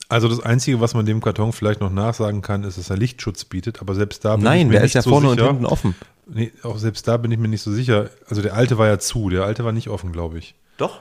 Also 0.08 0.28
das 0.28 0.40
Einzige, 0.40 0.80
was 0.80 0.94
man 0.94 1.06
dem 1.06 1.20
Karton 1.22 1.52
vielleicht 1.52 1.80
noch 1.80 1.90
nachsagen 1.90 2.42
kann, 2.42 2.62
ist, 2.64 2.76
dass 2.78 2.90
er 2.90 2.96
Lichtschutz 2.96 3.44
bietet, 3.44 3.80
aber 3.80 3.94
selbst 3.94 4.24
da 4.24 4.32
bin 4.36 4.40
ich 4.40 4.44
Nein, 4.44 4.66
mir 4.68 4.72
der 4.74 4.82
nicht 4.82 4.90
ist 4.90 4.94
ja 4.94 5.02
so 5.02 5.10
vorne 5.10 5.30
sicher. 5.30 5.42
und 5.44 5.48
hinten 5.48 5.66
offen. 5.66 5.94
Nee, 6.26 6.52
auch 6.62 6.78
selbst 6.78 7.08
da 7.08 7.16
bin 7.16 7.30
ich 7.32 7.38
mir 7.38 7.48
nicht 7.48 7.62
so 7.62 7.72
sicher. 7.72 8.10
Also 8.28 8.42
der 8.42 8.54
alte 8.54 8.76
war 8.78 8.86
ja 8.86 8.98
zu, 8.98 9.30
der 9.30 9.44
alte 9.44 9.64
war 9.64 9.72
nicht 9.72 9.88
offen, 9.88 10.12
glaube 10.12 10.38
ich. 10.38 10.54
Doch. 10.76 11.00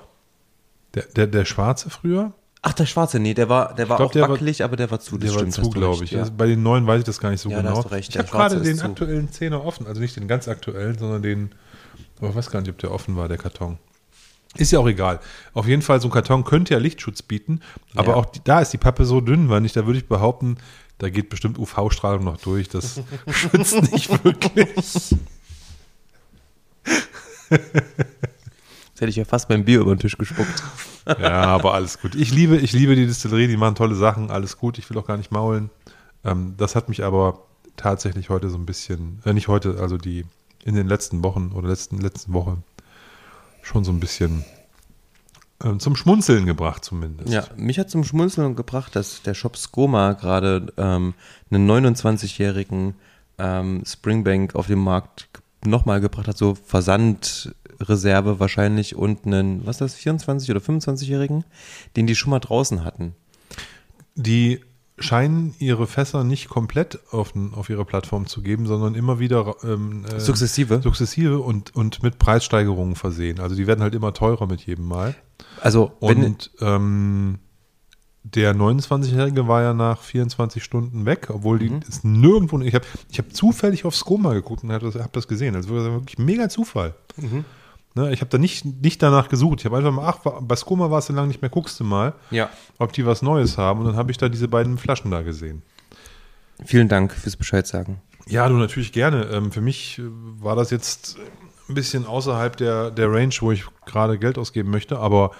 Der, 0.96 1.04
der, 1.16 1.28
der 1.28 1.46
schwarze 1.46 1.90
früher, 1.90 2.34
Ach, 2.66 2.72
der 2.72 2.86
schwarze, 2.86 3.20
nee, 3.20 3.34
der 3.34 3.50
war, 3.50 3.76
der 3.76 3.90
war 3.90 3.98
glaub, 3.98 4.08
auch 4.10 4.14
der 4.14 4.22
war- 4.22 4.30
wackelig, 4.30 4.64
aber 4.64 4.78
der 4.78 4.90
war 4.90 5.02
zu. 5.02 5.18
Das 5.18 5.26
der 5.26 5.32
war 5.32 5.40
stimmt, 5.40 5.54
zu, 5.54 5.62
hast 5.64 5.68
du 5.68 5.80
glaube 5.80 6.04
ich. 6.06 6.12
Ja. 6.12 6.20
Also 6.22 6.32
bei 6.38 6.48
den 6.48 6.64
neuen 6.64 6.88
weiß 6.88 7.00
ich 7.00 7.04
das 7.04 7.20
gar 7.20 7.30
nicht 7.30 7.42
so 7.42 7.50
Ja, 7.50 7.58
da 7.58 7.62
genau. 7.64 7.76
hast 7.76 7.84
du 7.86 7.90
recht, 7.90 8.08
ich 8.08 8.14
der 8.14 8.24
habe 8.24 8.32
gerade 8.32 8.62
den 8.62 8.78
zu. 8.78 8.86
aktuellen 8.86 9.30
Zehner 9.34 9.66
offen, 9.66 9.86
also 9.86 10.00
nicht 10.00 10.16
den 10.16 10.30
ganz 10.30 10.48
aktuellen, 10.48 10.98
sondern 10.98 11.22
den, 11.22 11.52
aber 12.20 12.30
ich 12.30 12.36
weiß 12.36 12.52
gar 12.52 12.62
nicht, 12.62 12.70
ob 12.70 12.78
der 12.78 12.92
offen 12.92 13.18
war, 13.18 13.28
der 13.28 13.38
Karton. 13.38 13.80
Ist 14.56 14.72
ja 14.72 14.80
auch 14.80 14.88
egal. 14.88 15.20
Auf 15.54 15.68
jeden 15.68 15.82
Fall, 15.82 16.00
so 16.00 16.08
ein 16.08 16.12
Karton 16.12 16.44
könnte 16.44 16.74
ja 16.74 16.80
Lichtschutz 16.80 17.22
bieten, 17.24 17.62
aber 17.96 18.10
Ja. 18.10 18.16
auch 18.16 18.26
die, 18.28 18.40
da 18.44 18.60
ist 18.62 18.72
die 18.72 18.78
Pappe 18.78 19.06
so 19.06 19.20
dünnwandig, 19.22 19.74
da 19.74 19.86
würde 19.86 19.98
ich 20.00 20.08
behaupten, 20.08 20.58
da 21.00 21.10
geht 21.10 21.30
bestimmt 21.30 21.58
UV-Strahlung 21.58 22.24
noch 22.24 22.38
durch. 22.38 22.70
Das 22.70 23.02
schützt 23.28 23.92
nicht 23.92 24.24
wirklich. 24.24 25.16
Jetzt 27.50 29.02
hätte 29.02 29.10
ich 29.10 29.16
ja 29.16 29.26
fast 29.26 29.50
mein 29.50 29.66
Bier 29.66 29.80
über 29.82 29.96
den 29.96 30.00
Tisch 30.00 30.18
gespuckt. 30.18 30.64
Ja, 31.20 31.44
aber 31.46 31.74
alles 31.74 32.00
gut. 32.00 32.16
Ich 32.16 32.32
liebe, 32.32 32.58
ich 32.58 32.74
liebe 32.74 32.96
die 32.96 33.06
Distillerie, 33.06 33.48
die 33.48 33.58
machen 33.58 33.76
tolle 33.76 33.96
Sachen, 33.96 34.30
alles 34.32 34.58
gut. 34.58 34.78
Ich 34.78 34.90
will 34.90 34.98
auch 34.98 35.08
gar 35.08 35.18
nicht 35.18 35.32
maulen. 35.32 35.70
Ähm, 36.24 36.54
das 36.58 36.76
hat 36.76 36.90
mich 36.90 37.04
aber 37.04 37.40
tatsächlich 37.76 38.30
heute 38.30 38.50
so 38.50 38.58
ein 38.58 38.66
bisschen, 38.66 39.20
äh, 39.26 39.34
nicht 39.34 39.48
heute, 39.48 39.78
also 39.80 39.98
die 39.98 40.26
in 40.64 40.76
den 40.76 40.88
letzten 40.88 41.24
Wochen 41.24 41.52
oder 41.54 41.68
letzten, 41.68 42.00
letzten 42.00 42.34
Woche 42.34 42.58
schon 43.64 43.84
so 43.84 43.92
ein 43.92 44.00
bisschen 44.00 44.46
ähm, 45.64 45.80
zum 45.80 45.96
Schmunzeln 45.96 46.46
gebracht 46.46 46.86
zumindest. 46.86 47.34
Ja, 47.34 47.46
mich 47.56 47.80
hat 47.80 47.90
zum 47.90 48.04
Schmunzeln 48.04 48.56
gebracht, 48.56 48.96
dass 48.96 49.22
der 49.24 49.34
Shop 49.34 49.58
Skoma 49.58 50.14
gerade 50.14 50.72
ähm, 50.78 51.14
einen 51.50 51.70
29-jährigen 51.70 52.96
ähm, 53.40 53.84
Springbank 53.86 54.56
auf 54.56 54.68
den 54.68 54.80
Markt 54.80 55.30
nochmal 55.66 56.02
gebracht 56.02 56.28
hat, 56.28 56.38
so 56.38 56.56
Versandreserve 56.56 58.40
wahrscheinlich 58.40 58.96
und 58.96 59.26
einen, 59.26 59.66
was 59.66 59.82
ist 59.82 60.06
das, 60.06 60.20
24- 60.20 60.52
oder 60.52 60.60
25-jährigen, 60.60 61.46
den 61.96 62.06
die 62.06 62.16
schon 62.16 62.32
mal 62.32 62.40
draußen 62.40 62.84
hatten. 62.84 63.16
Die 64.16 64.60
scheinen 64.98 65.56
ihre 65.60 65.88
Fässer 65.88 66.24
nicht 66.24 66.50
komplett 66.50 67.00
auf, 67.12 67.34
auf 67.56 67.70
ihre 67.70 67.86
Plattform 67.86 68.28
zu 68.28 68.42
geben, 68.42 68.68
sondern 68.68 68.96
immer 68.96 69.20
wieder 69.20 69.56
ähm, 69.64 70.06
äh, 70.06 70.20
Sukzessive. 70.20 70.82
sukzessive 70.82 71.40
und, 71.40 71.76
und 71.76 72.04
mit 72.04 72.20
Preissteigerungen 72.20 72.96
versehen. 72.96 73.40
Also 73.40 73.56
die 73.56 73.66
werden 73.66 73.82
halt 73.82 73.96
immer 73.96 74.14
teurer 74.14 74.46
mit 74.46 74.62
jedem 74.66 74.88
Mal. 74.88 75.16
Also, 75.62 75.94
Und 76.00 76.52
ähm, 76.62 77.40
der 78.24 78.56
29-Jährige 78.56 79.48
war 79.48 79.64
ja 79.64 79.74
nach 79.74 80.02
24 80.02 80.64
Stunden 80.64 81.06
weg, 81.06 81.30
obwohl 81.30 81.60
die 81.60 81.72
ist 81.88 82.06
nirgendwo. 82.06 82.60
Ich 82.62 82.74
habe 82.74 82.86
ich 83.10 83.20
hab 83.20 83.34
zufällig 83.34 83.86
auf 83.86 83.96
Skoma 83.96 84.34
geguckt 84.34 84.64
und 84.64 84.72
habe 84.72 84.86
das, 84.86 85.02
hab 85.02 85.12
das 85.14 85.28
gesehen. 85.28 85.56
War 85.56 85.70
wirklich 85.70 86.18
mega 86.18 86.48
Zufall. 86.50 86.94
Ne, 87.96 88.12
ich 88.12 88.22
habe 88.22 88.30
da 88.30 88.40
nicht, 88.40 88.66
nicht 88.66 89.04
danach 89.04 89.30
gesucht. 89.30 89.60
Ich 89.60 89.66
habe 89.66 89.78
einfach 89.78 89.92
mal, 89.92 90.08
ach, 90.08 90.42
bei 90.42 90.56
Skoma 90.56 90.90
warst 90.90 91.10
du 91.10 91.14
lange 91.14 91.28
nicht 91.28 91.42
mehr, 91.42 91.52
guckst 91.52 91.80
du 91.80 91.84
mal, 91.84 92.14
ja, 92.32 92.50
ob 92.80 92.92
die 92.92 93.06
was 93.06 93.22
Neues 93.22 93.58
haben. 93.58 93.82
Und 93.82 93.86
dann 93.86 93.96
habe 93.96 94.10
ich 94.12 94.18
da 94.18 94.30
diese 94.30 94.48
beiden 94.48 94.80
Flaschen 94.80 95.12
da 95.12 95.22
gesehen. 95.22 95.62
vielen 96.66 96.88
Dank 96.88 97.14
fürs 97.14 97.36
Bescheid 97.36 97.68
sagen. 97.68 98.02
Ja, 98.28 98.50
du 98.50 98.56
natürlich 98.56 98.94
gerne. 98.94 99.26
Ähm, 99.26 99.52
für 99.52 99.62
mich 99.62 100.00
äh, 100.00 100.04
war 100.06 100.56
das 100.56 100.72
jetzt 100.72 101.18
ein 101.70 101.76
bisschen 101.76 102.06
außerhalb 102.06 102.58
der, 102.58 102.90
der 102.90 103.12
Range, 103.12 103.34
wo 103.42 103.52
ich 103.52 103.66
gerade 103.86 104.18
Geld 104.18 104.38
ausgeben 104.38 104.72
möchte, 104.72 104.98
aber 104.98 105.32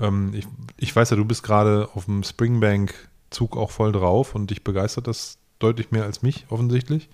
ähm, 0.00 0.32
ich, 0.34 0.46
ich 0.78 0.94
weiß 0.94 1.10
ja, 1.10 1.16
du 1.16 1.24
bist 1.24 1.42
gerade 1.42 1.88
auf 1.94 2.06
dem 2.06 2.24
Springbank-Zug 2.24 3.56
auch 3.56 3.70
voll 3.70 3.92
drauf 3.92 4.34
und 4.34 4.50
dich 4.50 4.64
begeistert 4.64 5.06
das 5.06 5.38
deutlich 5.58 5.90
mehr 5.90 6.04
als 6.04 6.22
mich 6.22 6.46
offensichtlich. 6.48 7.08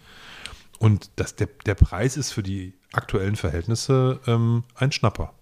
Und 0.78 1.10
das, 1.16 1.36
der, 1.36 1.48
der 1.64 1.74
Preis 1.74 2.16
ist 2.16 2.32
für 2.32 2.42
die 2.42 2.74
aktuellen 2.96 3.36
Verhältnisse 3.36 4.20
ähm, 4.26 4.64
ein 4.74 4.92
Schnapper. 4.92 5.32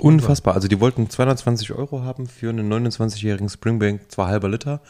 Unfassbar. 0.00 0.54
Also 0.54 0.68
die 0.68 0.80
wollten 0.80 1.08
220 1.08 1.72
Euro 1.72 2.02
haben 2.02 2.26
für 2.26 2.48
einen 2.50 2.72
29-jährigen 2.72 3.48
Springbank, 3.48 4.10
zwar 4.10 4.28
halber 4.28 4.48
Liter, 4.48 4.80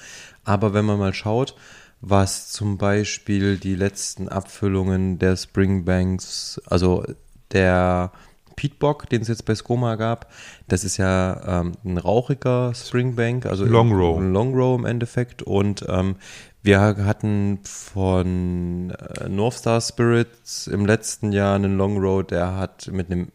aber 0.44 0.72
wenn 0.72 0.84
man 0.84 0.98
mal 0.98 1.12
schaut, 1.12 1.54
was 2.00 2.50
zum 2.50 2.78
Beispiel 2.78 3.58
die 3.58 3.74
letzten 3.74 4.28
Abfüllungen 4.28 5.18
der 5.18 5.36
Springbanks, 5.36 6.60
also 6.66 7.04
der 7.52 8.12
Peatbock, 8.56 9.08
den 9.08 9.22
es 9.22 9.28
jetzt 9.28 9.44
bei 9.44 9.54
Skoma 9.54 9.96
gab, 9.96 10.30
das 10.68 10.84
ist 10.84 10.96
ja 10.96 11.60
ähm, 11.60 11.72
ein 11.84 11.98
rauchiger 11.98 12.72
Springbank, 12.74 13.46
also 13.46 13.64
Long 13.64 13.92
Row. 13.92 14.18
ein 14.18 14.32
Long 14.32 14.54
Row 14.54 14.78
im 14.78 14.84
Endeffekt 14.86 15.42
und 15.42 15.84
ähm, 15.88 16.16
wir 16.62 16.80
hatten 16.80 17.60
von 17.62 18.90
äh, 18.90 19.28
North 19.28 19.54
Star 19.54 19.80
Spirits 19.80 20.66
im 20.66 20.86
letzten 20.86 21.32
Jahr 21.32 21.56
einen 21.56 21.76
Long 21.76 21.98
Row, 21.98 22.24
der 22.24 22.56
hat 22.56 22.88
mit 22.90 23.10
einem 23.10 23.28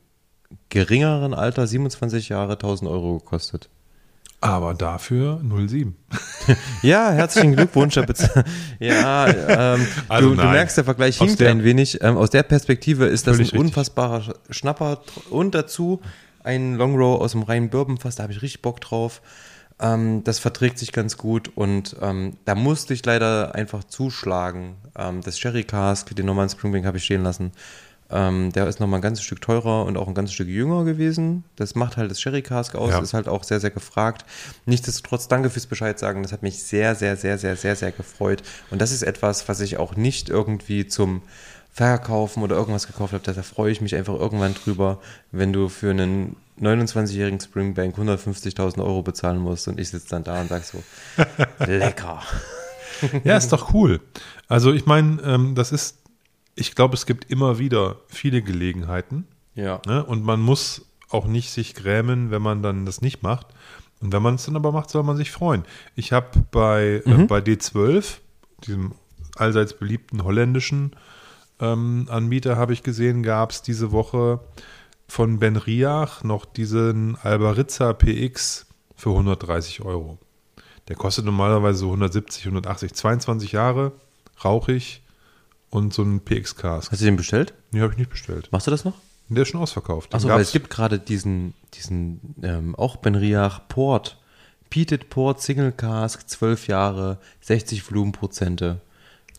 geringeren 0.70 1.34
Alter, 1.34 1.68
27 1.68 2.30
Jahre, 2.30 2.54
1000 2.54 2.90
Euro 2.90 3.20
gekostet. 3.20 3.70
Aber 4.42 4.74
dafür 4.74 5.42
07. 5.44 5.96
Ja, 6.82 7.12
herzlichen 7.12 7.56
Glückwunsch. 7.56 7.96
Ja, 8.80 9.28
ähm, 9.28 9.86
Also 10.08 10.30
du, 10.30 10.36
du 10.36 10.44
merkst, 10.48 10.78
der 10.78 10.84
Vergleich 10.86 11.18
hinkt 11.18 11.42
ein 11.44 11.64
wenig. 11.64 12.02
Ähm, 12.02 12.18
aus 12.18 12.30
der 12.32 12.42
Perspektive 12.44 13.06
ist 13.06 13.28
das 13.28 13.36
ein 13.38 13.42
richtig. 13.42 13.60
unfassbarer 13.60 14.22
Sch- 14.22 14.34
Schnapper. 14.50 15.02
Und 15.30 15.54
dazu 15.54 16.02
ein 16.44 16.76
Long 16.76 16.96
Row 16.96 17.22
aus 17.22 17.34
dem 17.34 17.44
reinen 17.44 17.70
Bourbonfass, 17.70 18.16
da 18.16 18.24
habe 18.24 18.34
ich 18.34 18.42
richtig 18.42 18.62
Bock 18.64 18.82
drauf. 18.82 19.22
Ähm, 19.80 20.24
das 20.24 20.40
verträgt 20.40 20.80
sich 20.80 20.92
ganz 20.92 21.18
gut 21.18 21.52
und 21.56 21.96
ähm, 22.02 22.38
da 22.46 22.56
musste 22.56 22.94
ich 22.94 23.06
leider 23.06 23.54
einfach 23.56 23.84
zuschlagen. 23.84 24.76
Ähm, 24.98 25.22
das 25.22 25.38
Sherry 25.38 25.64
Cask, 25.66 26.16
den 26.16 26.26
normalen 26.26 26.50
Springbank 26.50 26.86
habe 26.86 26.98
ich 26.98 27.04
stehen 27.06 27.24
lassen. 27.24 27.52
Ähm, 28.12 28.52
der 28.54 28.68
ist 28.68 28.80
nochmal 28.80 29.00
ein 29.00 29.04
ganzes 29.04 29.24
Stück 29.24 29.40
teurer 29.42 29.86
und 29.86 29.96
auch 29.98 30.08
ein 30.08 30.16
ganzes 30.16 30.34
Stück 30.34 30.48
jünger 30.48 30.84
gewesen. 30.84 31.44
Das 31.58 31.76
macht 31.76 31.96
halt 31.98 32.10
das 32.10 32.20
Sherry 32.20 32.42
Cask 32.42 32.76
aus, 32.76 32.90
Ja. 32.92 33.00
ist 33.00 33.14
halt 33.14 33.28
auch 33.28 33.44
sehr, 33.44 33.60
sehr 33.60 33.70
gefragt. 33.70 34.26
Nichtsdestotrotz, 34.66 35.28
danke 35.28 35.50
fürs 35.52 35.68
Bescheid 35.68 36.00
sagen. 36.00 36.24
Das 36.24 36.32
hat 36.32 36.42
mich 36.42 36.64
sehr, 36.64 36.96
sehr, 36.96 37.16
sehr, 37.18 37.38
sehr, 37.38 37.56
sehr, 37.56 37.76
sehr 37.76 37.92
gefreut. 37.92 38.42
Und 38.72 38.82
das 38.82 38.92
ist 38.92 39.04
etwas, 39.04 39.48
was 39.48 39.60
ich 39.60 39.78
auch 39.78 39.96
nicht 39.96 40.30
irgendwie 40.30 40.88
zum 40.88 41.22
Verkaufen 41.72 42.42
oder 42.42 42.56
irgendwas 42.56 42.88
gekauft 42.88 43.14
habe. 43.14 43.24
Da 43.34 43.44
freue 43.44 43.72
ich 43.72 43.80
mich 43.80 43.96
einfach 43.96 44.16
irgendwann 44.16 44.56
drüber, 44.56 45.00
wenn 45.32 45.54
du 45.54 45.70
für 45.70 45.92
einen 45.92 46.36
29-jährigen 46.60 47.40
Springbank 47.40 47.96
150.000 47.98 48.80
Euro 48.84 49.02
bezahlen 49.04 49.38
musst 49.38 49.68
und 49.68 49.80
ich 49.80 49.90
sitze 49.90 50.10
dann 50.10 50.24
da 50.24 50.42
und 50.42 50.50
sag 50.50 50.64
so, 50.64 50.82
lecker. 51.66 52.22
Ja, 53.24 53.38
ist 53.38 53.54
doch 53.54 53.74
cool. 53.74 54.02
Also 54.48 54.74
ich 54.74 54.86
meine, 54.86 55.22
ähm, 55.24 55.56
das 55.56 55.72
ist, 55.72 55.98
ich 56.60 56.76
glaube, 56.76 56.96
es 56.96 57.06
gibt 57.06 57.32
immer 57.32 57.58
wieder 57.58 57.98
viele 58.08 58.42
Gelegenheiten. 58.42 59.26
Ja. 59.56 59.82
Ne? 59.86 60.04
Und 60.04 60.24
man 60.24 60.42
muss 60.42 60.86
auch 61.10 61.26
nicht 61.26 61.52
sich 61.52 61.74
grämen, 61.74 62.32
wenn 62.32 62.42
man 62.42 62.62
dann 62.62 62.86
das 62.86 63.02
nicht 63.02 63.24
macht. 63.24 63.48
Und 64.02 64.14
wenn 64.14 64.22
man 64.22 64.36
es 64.36 64.46
dann 64.46 64.56
aber 64.56 64.72
macht, 64.72 64.90
soll 64.90 65.04
man 65.04 65.18
sich 65.18 65.32
freuen. 65.32 65.64
Ich 65.96 66.12
habe 66.14 66.28
bei, 66.52 67.02
äh, 67.06 67.26
bei 67.26 67.40
D12, 67.40 68.20
diesem 68.66 68.94
allseits 69.36 69.74
beliebten 69.74 70.24
holländischen 70.24 70.96
ähm, 71.60 72.08
Anbieter, 72.10 72.58
habe 72.58 72.74
ich 72.74 72.84
gesehen, 72.84 73.24
gab 73.24 73.52
es 73.52 73.62
diese 73.62 73.92
Woche 73.92 74.40
von 75.08 75.40
Ben 75.40 75.56
Riach 75.56 76.24
noch 76.24 76.46
diesen 76.46 77.18
Albarizza 77.18 77.94
PX 77.94 78.68
für 78.96 79.10
130 79.10 79.82
Euro. 79.82 80.20
Der 80.88 80.96
kostet 80.96 81.26
normalerweise 81.26 81.80
so 81.80 81.88
170, 81.88 82.46
180, 82.46 82.94
22 82.94 83.52
Jahre, 83.52 83.92
rauchig 84.44 85.02
und 85.70 85.94
so 85.94 86.04
ein 86.04 86.22
PX-Cask. 86.22 86.92
Hast 86.92 87.02
du 87.02 87.06
den 87.06 87.16
bestellt? 87.18 87.54
Den 87.74 87.82
habe 87.82 87.92
ich 87.94 87.98
nicht 88.00 88.10
bestellt. 88.10 88.50
Machst 88.52 88.68
du 88.68 88.72
das 88.72 88.86
noch? 88.86 88.94
Der 89.30 89.44
ist 89.44 89.50
schon 89.50 89.62
ausverkauft. 89.62 90.14
Achso, 90.16 90.28
weil 90.28 90.42
es 90.42 90.52
gibt 90.52 90.70
gerade 90.72 90.98
diesen, 90.98 91.54
diesen 91.76 92.36
ähm, 92.42 92.76
auch 92.76 92.96
Benriach 92.98 93.62
Port. 93.68 94.18
Peated 94.72 95.10
Port 95.10 95.42
Single 95.42 95.72
Cask, 95.72 96.28
12 96.28 96.68
Jahre, 96.68 97.18
60 97.42 97.90
Volumenprozente. 97.90 98.82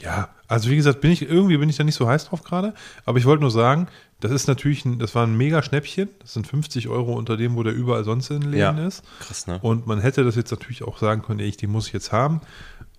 Ja, 0.01 0.29
also 0.49 0.71
wie 0.71 0.77
gesagt, 0.77 1.01
bin 1.01 1.11
ich 1.11 1.23
irgendwie 1.23 1.57
bin 1.57 1.69
ich 1.69 1.77
da 1.77 1.85
nicht 1.85 1.95
so 1.95 2.09
heiß 2.09 2.27
drauf 2.27 2.43
gerade, 2.43 2.75
aber 3.05 3.19
ich 3.19 3.27
wollte 3.27 3.43
nur 3.43 3.51
sagen, 3.51 3.87
das 4.21 4.31
ist 4.33 4.49
natürlich 4.49 4.85
ein, 4.85 4.99
das 4.99 5.15
war 5.15 5.27
ein 5.27 5.37
mega 5.37 5.63
Schnäppchen. 5.63 6.09
Das 6.21 6.35
sind 6.35 6.47
50 6.47 6.89
Euro 6.89 7.15
unter 7.15 7.37
dem, 7.37 7.57
wo 7.57 7.63
der 7.63 7.75
überall 7.75 8.05
sonst 8.05 8.31
in 8.31 8.41
den 8.41 8.51
Läden 8.51 8.79
Ja. 8.79 8.87
ist. 8.87 9.03
Krass, 9.21 9.47
ne? 9.47 9.59
Und 9.63 9.87
man 9.87 10.01
hätte 10.01 10.25
das 10.25 10.37
jetzt 10.37 10.51
natürlich 10.51 10.83
auch 10.83 10.99
sagen 10.99 11.23
können, 11.23 11.41
ey, 11.41 11.47
ich, 11.49 11.57
die 11.57 11.67
muss 11.67 11.87
ich 11.87 11.93
jetzt 11.93 12.13
haben. 12.13 12.41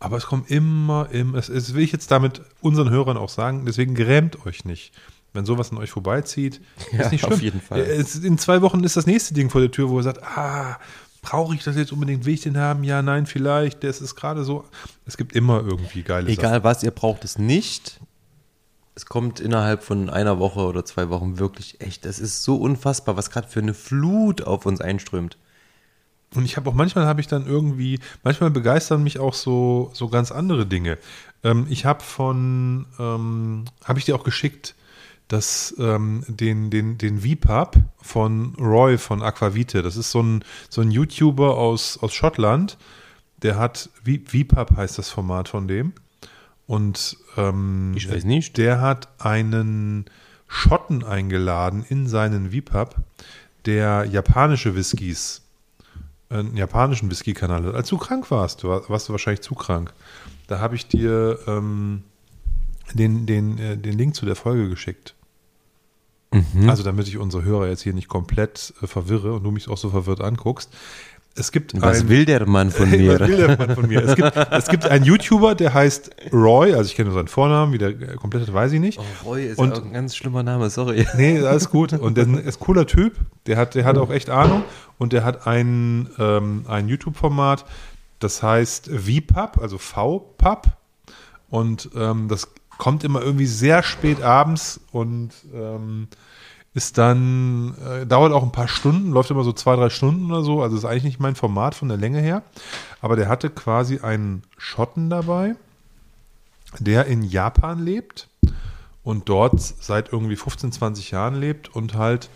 Aber 0.01 0.17
es 0.17 0.25
kommt 0.25 0.49
immer, 0.49 1.07
immer, 1.11 1.37
es, 1.37 1.47
es 1.47 1.73
will 1.75 1.83
ich 1.83 1.91
jetzt 1.91 2.09
damit 2.09 2.41
unseren 2.59 2.89
Hörern 2.89 3.17
auch 3.17 3.29
sagen, 3.29 3.65
deswegen 3.65 3.93
grämt 3.93 4.45
euch 4.47 4.65
nicht. 4.65 4.91
Wenn 5.31 5.45
sowas 5.45 5.71
an 5.71 5.77
euch 5.77 5.91
vorbeizieht, 5.91 6.59
Ja, 6.91 7.03
ist 7.03 7.11
nicht 7.11 7.23
auf 7.23 7.33
schlimm. 7.33 7.41
jeden 7.43 7.61
Fall. 7.61 7.79
Es, 7.81 8.15
in 8.15 8.37
zwei 8.39 8.61
Wochen 8.63 8.83
ist 8.83 8.97
das 8.97 9.05
nächste 9.05 9.33
Ding 9.35 9.49
vor 9.51 9.61
der 9.61 9.69
Tür, 9.71 9.89
wo 9.89 9.99
ihr 9.99 10.03
sagt, 10.03 10.23
ah, 10.23 10.77
brauche 11.21 11.53
ich 11.53 11.63
das 11.63 11.75
jetzt 11.75 11.91
unbedingt, 11.93 12.25
will 12.25 12.33
ich 12.33 12.41
den 12.41 12.57
haben? 12.57 12.83
Ja, 12.83 13.01
nein, 13.03 13.27
vielleicht. 13.27 13.83
Das 13.83 14.01
ist 14.01 14.15
gerade 14.15 14.43
so. 14.43 14.65
Es 15.05 15.17
gibt 15.17 15.33
immer 15.33 15.61
irgendwie 15.61 16.01
geile 16.01 16.25
Sachen. 16.25 16.33
Egal 16.39 16.63
was, 16.63 16.81
ihr 16.81 16.91
braucht 16.91 17.23
es 17.23 17.37
nicht. 17.37 17.99
Es 18.95 19.05
kommt 19.05 19.39
innerhalb 19.39 19.83
von 19.83 20.09
einer 20.09 20.39
Woche 20.39 20.61
oder 20.61 20.83
zwei 20.83 21.09
Wochen 21.09 21.37
wirklich 21.37 21.79
echt. 21.79 22.05
Das 22.05 22.17
ist 22.19 22.43
so 22.43 22.55
unfassbar, 22.57 23.15
was 23.15 23.29
gerade 23.29 23.47
für 23.47 23.59
eine 23.61 23.75
Flut 23.75 24.41
auf 24.41 24.65
uns 24.65 24.81
einströmt. 24.81 25.37
Und 26.33 26.45
ich 26.45 26.55
habe 26.55 26.69
auch 26.69 26.73
manchmal 26.73 27.05
habe 27.05 27.19
ich 27.19 27.27
dann 27.27 27.45
irgendwie, 27.45 27.99
manchmal 28.23 28.51
begeistern 28.51 29.03
mich 29.03 29.19
auch 29.19 29.33
so, 29.33 29.91
so 29.93 30.07
ganz 30.07 30.31
andere 30.31 30.65
Dinge. 30.65 30.97
Ähm, 31.43 31.67
ich 31.69 31.85
habe 31.85 32.03
von, 32.03 32.85
ähm, 32.99 33.65
habe 33.83 33.99
ich 33.99 34.05
dir 34.05 34.15
auch 34.15 34.23
geschickt, 34.23 34.75
dass 35.27 35.75
ähm, 35.77 36.23
den, 36.27 36.69
den, 36.69 36.97
den 36.97 37.21
VPUB 37.21 37.77
von 38.01 38.55
Roy 38.55 38.97
von 38.97 39.21
Aquavite, 39.21 39.81
das 39.81 39.95
ist 39.97 40.11
so 40.11 40.21
ein, 40.21 40.43
so 40.69 40.81
ein 40.81 40.91
YouTuber 40.91 41.57
aus, 41.57 41.97
aus 42.01 42.13
Schottland, 42.13 42.77
der 43.41 43.57
hat, 43.57 43.89
VPUB 44.05 44.77
heißt 44.77 44.97
das 44.97 45.09
Format 45.09 45.49
von 45.49 45.67
dem. 45.67 45.93
Und 46.65 47.17
ähm, 47.37 47.93
Ich 47.95 48.09
weiß 48.09 48.23
nicht. 48.23 48.57
der 48.57 48.79
hat 48.79 49.09
einen 49.19 50.05
Schotten 50.47 51.03
eingeladen 51.03 51.85
in 51.87 52.07
seinen 52.07 52.51
VPUB, 52.51 52.95
der 53.65 54.05
japanische 54.05 54.75
Whiskys 54.75 55.41
einen 56.31 56.57
japanischen 56.57 57.09
Whisky-Kanal. 57.09 57.75
Als 57.75 57.89
du 57.89 57.97
krank 57.97 58.31
warst, 58.31 58.63
war, 58.63 58.87
warst 58.89 59.09
du 59.09 59.13
wahrscheinlich 59.13 59.41
zu 59.41 59.55
krank. 59.55 59.93
Da 60.47 60.59
habe 60.59 60.75
ich 60.75 60.87
dir 60.87 61.39
ähm, 61.47 62.03
den, 62.93 63.25
den, 63.25 63.57
äh, 63.57 63.77
den 63.77 63.97
Link 63.97 64.15
zu 64.15 64.25
der 64.25 64.35
Folge 64.35 64.69
geschickt. 64.69 65.15
Also 66.67 66.83
damit 66.83 67.09
ich 67.09 67.17
unsere 67.17 67.43
Hörer 67.43 67.67
jetzt 67.67 67.81
hier 67.81 67.93
nicht 67.93 68.07
komplett 68.07 68.73
äh, 68.81 68.87
verwirre 68.87 69.33
und 69.33 69.43
du 69.43 69.51
mich 69.51 69.67
auch 69.67 69.77
so 69.77 69.89
verwirrt 69.89 70.21
anguckst. 70.21 70.73
Es 71.33 71.51
gibt 71.53 71.79
Was 71.81 72.01
ein, 72.01 72.09
will 72.09 72.25
der 72.25 72.45
Mann 72.45 72.71
von 72.71 72.91
Was 72.91 72.97
mir? 72.97 73.19
will 73.19 73.37
der 73.37 73.57
Mann 73.57 73.75
von 73.75 73.87
mir? 73.87 74.03
Es 74.03 74.15
gibt, 74.15 74.35
es 74.35 74.67
gibt 74.67 74.85
einen 74.85 75.05
YouTuber, 75.05 75.55
der 75.55 75.73
heißt 75.73 76.11
Roy, 76.33 76.73
also 76.73 76.89
ich 76.89 76.95
kenne 76.95 77.09
nur 77.09 77.17
seinen 77.17 77.29
Vornamen, 77.29 77.71
wie 77.71 77.77
der 77.77 77.89
äh, 77.89 78.15
komplett 78.15 78.45
hat, 78.47 78.53
weiß 78.53 78.73
ich 78.73 78.79
nicht. 78.81 78.99
Oh, 78.99 79.29
Roy 79.29 79.45
ist 79.47 79.57
Und- 79.57 79.73
auch 79.73 79.83
ein 79.85 79.93
ganz 79.93 80.15
schlimmer 80.15 80.43
Name, 80.43 80.69
sorry. 80.69 81.07
Nee, 81.15 81.39
alles 81.39 81.69
gut. 81.69 81.93
Und 81.93 82.17
der 82.17 82.27
ist 82.27 82.57
ein 82.57 82.65
cooler 82.65 82.85
Typ. 82.85 83.15
Der 83.47 83.57
hat, 83.57 83.75
der 83.75 83.85
hat 83.85 83.97
auch 83.97 84.09
echt 84.11 84.29
Ahnung. 84.29 84.63
Und 84.97 85.13
der 85.13 85.23
hat 85.23 85.47
ein, 85.47 86.09
ähm, 86.19 86.65
ein 86.67 86.87
YouTube-Format, 86.89 87.65
das 88.19 88.43
heißt 88.43 88.89
VPub, 88.89 89.57
also 89.61 89.77
VPub. 89.77 90.67
Und 91.49 91.89
ähm, 91.95 92.27
das 92.27 92.49
kommt 92.77 93.03
immer 93.03 93.21
irgendwie 93.21 93.45
sehr 93.45 93.83
spät 93.83 94.21
abends 94.21 94.79
und 94.91 95.31
ähm, 95.53 96.07
ist 96.73 96.97
dann, 96.97 97.75
äh, 97.85 98.05
dauert 98.05 98.31
auch 98.31 98.43
ein 98.43 98.51
paar 98.53 98.67
Stunden, 98.69 99.11
läuft 99.11 99.29
immer 99.31 99.43
so 99.43 99.51
zwei, 99.51 99.75
drei 99.75 99.89
Stunden 99.89 100.31
oder 100.31 100.41
so. 100.43 100.61
Also 100.61 100.77
ist 100.77 100.85
eigentlich 100.85 101.03
nicht 101.03 101.19
mein 101.19 101.35
Format 101.35 101.75
von 101.75 101.89
der 101.89 101.97
Länge 101.97 102.19
her. 102.21 102.43
Aber 103.01 103.15
der 103.15 103.27
hatte 103.27 103.49
quasi 103.49 103.99
einen 103.99 104.43
Schotten 104.57 105.09
dabei, 105.09 105.55
der 106.79 107.05
in 107.07 107.23
Japan 107.23 107.83
lebt 107.83 108.29
und 109.03 109.27
dort 109.27 109.59
seit 109.59 110.13
irgendwie 110.13 110.35
15, 110.37 110.71
20 110.71 111.11
Jahren 111.11 111.35
lebt 111.35 111.75
und 111.75 111.95
halt 111.95 112.29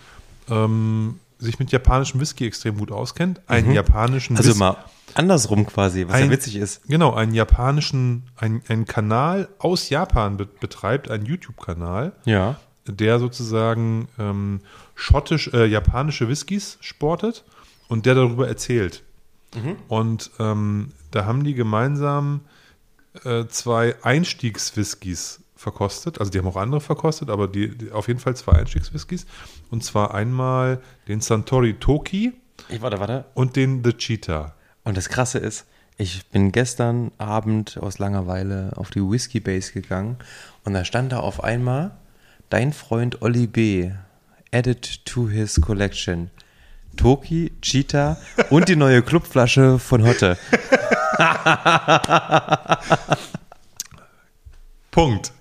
ähm, 0.49 1.19
sich 1.39 1.59
mit 1.59 1.71
japanischem 1.71 2.19
Whisky 2.19 2.45
extrem 2.45 2.77
gut 2.77 2.91
auskennt. 2.91 3.39
Einen 3.47 3.71
japanischen 3.71 4.35
Also 4.37 4.49
Whis- 4.51 4.57
mal 4.57 4.75
andersrum 5.13 5.65
quasi, 5.65 6.05
was 6.07 6.19
ja 6.19 6.25
Ein- 6.25 6.31
witzig 6.31 6.57
ist. 6.57 6.85
Genau, 6.87 7.13
einen 7.13 7.33
japanischen, 7.33 8.23
ein, 8.35 8.61
einen 8.67 8.85
Kanal 8.85 9.47
aus 9.59 9.89
Japan 9.89 10.35
be 10.35 10.45
betreibt, 10.45 11.09
einen 11.09 11.25
YouTube-Kanal, 11.25 12.11
Ja. 12.25 12.57
Der 12.87 13.19
sozusagen 13.19 14.07
ähm, 14.19 14.61
schottisch, 14.95 15.49
äh, 15.53 15.65
japanische 15.65 16.27
Whiskys 16.29 16.77
sportet 16.81 17.43
und 17.87 18.05
der 18.05 18.15
darüber 18.15 18.47
erzählt. 18.47 19.03
Und 19.87 20.31
ähm, 20.39 20.91
da 21.11 21.25
haben 21.25 21.43
die 21.43 21.53
gemeinsam 21.53 22.41
äh, 23.23 23.45
zwei 23.47 23.95
Einstiegs-Whiskys 24.03 25.39
verkostet. 25.55 26.19
Also 26.19 26.31
die 26.31 26.39
haben 26.39 26.47
auch 26.47 26.57
andere 26.57 26.81
verkostet, 26.81 27.29
aber 27.29 27.47
die, 27.47 27.69
die 27.69 27.91
auf 27.91 28.07
jeden 28.07 28.19
Fall 28.19 28.35
zwei 28.35 28.53
Einstiegswhiskys. 28.53 29.25
Und 29.71 29.83
zwar 29.83 30.13
einmal 30.13 30.81
den 31.07 31.21
Santori 31.21 31.75
Toki 31.75 32.33
Ich, 32.69 32.81
warte, 32.81 32.99
warte. 32.99 33.25
und 33.33 33.55
den 33.55 33.83
The 33.83 33.93
Cheetah. 33.93 34.53
Und 34.83 34.97
das 34.97 35.09
Krasse 35.09 35.39
ist, 35.39 35.65
ich 35.97 36.25
bin 36.27 36.51
gestern 36.51 37.11
Abend 37.17 37.77
aus 37.77 37.97
Langeweile 37.99 38.73
auf 38.75 38.89
die 38.89 38.99
Whiskey 38.99 39.39
Base 39.39 39.71
gegangen 39.71 40.17
und 40.65 40.73
da 40.73 40.83
stand 40.83 41.13
da 41.13 41.21
auf 41.21 41.41
einmal 41.41 41.97
dein 42.55 42.71
Freund 42.71 43.21
Olli 43.21 43.47
B. 43.47 43.91
added 44.53 45.03
to 45.03 45.27
his 45.27 45.59
collection. 45.59 46.31
Toki, 46.95 47.51
Cheetah 47.61 48.15
und 48.49 48.69
die 48.69 48.77
neue 48.77 49.01
Clubflasche 49.01 49.77
von 49.77 50.07
Hotte. 50.07 50.37
Punkt. 54.91 55.33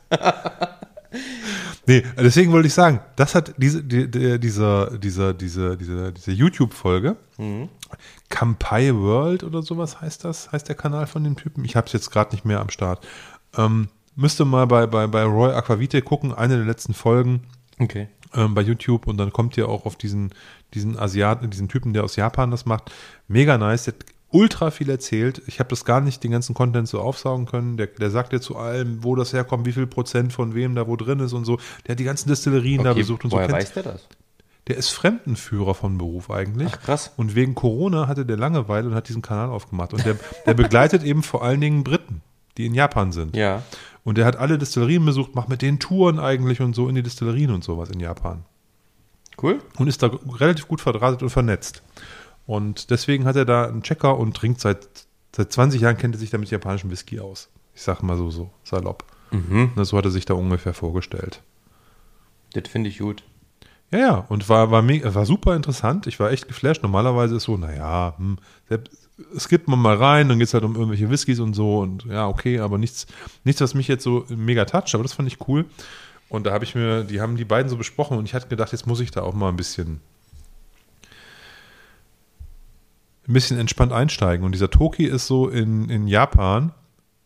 nee, 1.87 2.03
deswegen 2.19 2.51
wollte 2.51 2.67
ich 2.67 2.75
sagen, 2.75 2.99
das 3.15 3.37
hat 3.37 3.55
diese, 3.59 3.85
die, 3.85 4.11
die, 4.11 4.41
dieser, 4.41 4.99
dieser, 4.99 5.35
diese, 5.35 5.77
diese, 5.77 6.13
diese 6.13 6.33
YouTube-Folge, 6.33 7.15
Kampai 8.29 8.93
World 8.93 9.45
oder 9.45 9.63
sowas 9.63 10.01
heißt 10.01 10.25
das, 10.25 10.51
heißt 10.51 10.69
der 10.69 10.75
Kanal 10.75 11.07
von 11.07 11.23
dem 11.23 11.37
Typen. 11.37 11.65
Ich 11.65 11.77
habe 11.77 11.87
es 11.87 11.93
jetzt 11.93 12.11
gerade 12.11 12.33
nicht 12.33 12.45
mehr 12.45 12.59
am 12.59 12.71
Start. 12.71 13.07
Ähm, 13.57 13.87
müsste 14.17 14.45
mal 14.45 14.67
bei, 14.67 14.87
bei, 14.87 15.07
bei 15.07 15.25
Roy 15.25 15.53
Aquavite 15.53 16.03
gucken, 16.03 16.33
eine 16.33 16.57
der 16.57 16.67
letzten 16.67 16.95
Folgen 16.95 17.43
Okay. 17.81 18.09
ähm, 18.35 18.55
bei 18.55 18.63
YouTube 18.63 19.07
und 19.07 19.17
dann 19.17 19.33
kommt 19.33 19.57
ihr 19.57 19.69
auch 19.69 19.87
auf 19.87 19.97
diesen, 19.97 20.31
diesen 20.75 20.99
Asiaten, 20.99 21.51
diesen 21.51 21.69
Typen, 21.69 21.93
der 21.93 22.05
aus 22.05 22.17
Japan 22.17 22.51
das 22.51 22.67
macht. 22.67 22.91
Mega 23.29 23.59
nice, 23.59 23.85
der 23.85 23.95
hat 23.95 24.05
ultra 24.31 24.71
viel 24.73 24.91
erzählt. 24.91 25.43
Ich 25.47 25.61
habe 25.61 25.69
das 25.71 25.85
gar 25.85 26.01
nicht, 26.01 26.23
den 26.25 26.33
ganzen 26.33 26.55
Content 26.55 26.89
so 26.89 27.01
aufsaugen 27.01 27.47
können. 27.47 27.77
Der, 27.77 27.87
der 27.87 28.11
sagt 28.11 28.33
dir 28.33 28.41
zu 28.41 28.57
allem, 28.57 29.05
wo 29.05 29.15
das 29.15 29.33
herkommt, 29.33 29.65
wie 29.65 29.73
viel 29.73 29.87
Prozent 29.87 30.33
von 30.33 30.55
wem 30.55 30.75
da 30.75 30.89
wo 30.89 30.97
drin 30.97 31.21
ist 31.21 31.33
und 31.33 31.45
so. 31.45 31.59
Der 31.87 31.93
hat 31.93 32.01
die 32.01 32.05
ganzen 32.05 32.29
Destillerien 32.29 32.83
da 32.83 32.95
besucht 32.95 33.25
und 33.25 33.31
so. 33.31 33.37
woher 33.37 33.51
weiß 33.51 33.73
der 33.75 33.85
das? 33.85 34.09
Der 34.67 34.77
ist 34.77 34.89
Fremdenführer 34.91 35.75
von 35.75 35.99
Beruf 35.99 36.31
eigentlich. 36.31 36.69
Ach, 36.73 36.81
krass. 36.81 37.13
Und 37.17 37.35
wegen 37.37 37.55
Corona 37.55 38.09
hatte 38.09 38.25
der 38.27 38.37
Langeweile 38.39 38.89
und 38.89 38.95
hat 38.95 39.09
diesen 39.09 39.23
Kanal 39.23 39.51
aufgemacht. 39.51 39.93
Und 39.93 40.05
der, 40.05 40.17
der 40.47 40.55
begleitet 40.55 41.03
eben 41.05 41.23
vor 41.23 41.45
allen 41.45 41.61
Dingen 41.61 41.85
Briten, 41.85 42.23
die 42.57 42.67
in 42.67 42.75
Japan 42.75 43.13
sind. 43.13 43.37
Ja. 43.37 43.63
Und 44.05 44.19
der 44.19 44.27
hat 44.27 44.37
alle 44.37 44.59
Destillerien 44.59 45.05
besucht, 45.05 45.35
macht 45.35 45.49
mit 45.49 45.63
denen 45.63 45.79
Touren 45.79 46.19
eigentlich 46.21 46.61
und 46.61 46.75
so 46.75 46.89
in 46.89 46.95
die 46.95 47.03
Destillerien 47.03 47.51
und 47.51 47.65
sowas 47.65 47.89
in 47.91 48.01
Japan 48.01 48.45
Cool. 49.43 49.61
und 49.79 49.89
ist 49.89 50.03
da 50.03 50.11
relativ 50.39 50.69
gut 50.69 50.81
verdrahtet 50.81 51.23
und 51.23 51.31
vernetzt. 51.31 51.83
Und 52.47 52.91
deswegen 52.91 53.25
hat 53.25 53.37
er 53.37 53.47
da 53.47 53.67
einen 53.67 53.83
Checker 53.83 54.19
und 54.19 54.37
trinkt 54.37 54.61
seit, 54.61 54.87
seit 55.35 55.51
20 55.53 55.81
Jahren, 55.81 55.97
kennt 55.97 56.15
er 56.15 56.19
sich 56.19 56.31
da 56.31 56.39
mit 56.39 56.51
japanischem 56.51 56.91
Whisky 56.91 57.19
aus. 57.19 57.49
Ich 57.75 57.83
sag 57.83 58.03
mal 58.03 58.17
so, 58.17 58.31
so 58.31 58.51
salopp. 58.63 59.05
Na, 59.31 59.85
So 59.85 59.97
hat 59.97 60.05
er 60.05 60.11
sich 60.13 60.27
da 60.27 60.35
ungefähr 60.35 60.75
vorgestellt. 60.75 61.43
Das 62.53 62.69
finde 62.69 62.91
ich 62.91 62.99
gut. 62.99 63.25
Ja, 63.91 63.99
ja, 63.99 64.15
und 64.29 64.49
war, 64.49 64.71
war, 64.71 64.85
war 64.87 65.27
super 65.27 65.57
interessant. 65.57 66.07
Ich 66.07 66.21
war 66.21 66.31
echt 66.31 66.47
geflasht. 66.47 66.83
Normalerweise 66.83 67.37
ist 67.37 67.45
so, 67.45 67.57
naja, 67.57 68.15
hm, 68.19 68.39
selbst- 68.69 69.04
es 69.37 69.49
gibt 69.49 69.69
man 69.69 69.79
mal 69.79 69.97
rein, 69.97 70.29
dann 70.29 70.39
geht 70.39 70.49
es 70.49 70.55
halt 70.55 70.65
um 70.65 70.75
irgendwelche 70.75 71.09
Whiskys 71.11 71.41
und 71.41 71.55
so 71.55 71.81
und 71.81 72.05
ja, 72.05 72.27
okay, 72.27 72.59
aber 72.59 72.79
nichts, 72.79 73.07
nichts, 73.45 73.61
was 73.61 73.75
mich 73.75 73.89
jetzt 73.89 74.03
so 74.03 74.25
mega 74.29 74.65
toucht, 74.65 74.95
aber 74.95 75.03
das 75.03 75.13
fand 75.13 75.29
ich 75.29 75.49
cool. 75.49 75.67
Und 76.29 76.47
da 76.47 76.53
habe 76.53 76.65
ich 76.65 76.75
mir, 76.75 77.05
die 77.05 77.21
haben 77.21 77.37
die 77.37 77.45
beiden 77.45 77.69
so 77.69 77.77
besprochen 77.77 78.19
und 78.19 78.25
ich 78.25 78.35
hatte 78.35 78.49
gedacht, 78.49 78.73
jetzt 78.73 78.87
muss 78.87 79.01
ich 79.01 79.11
da 79.11 79.23
auch 79.23 79.35
mal 79.35 79.51
ein 79.51 79.57
bisschen, 79.57 80.01
ein 83.29 83.35
bisschen 83.35 83.59
entspannt 83.59 83.93
einsteigen. 83.93 84.45
Und 84.45 84.53
dieser 84.53 84.71
Toki 84.71 85.05
ist 85.05 85.27
so 85.27 85.49
in, 85.49 85.89
in 85.91 86.09
Japan 86.09 86.73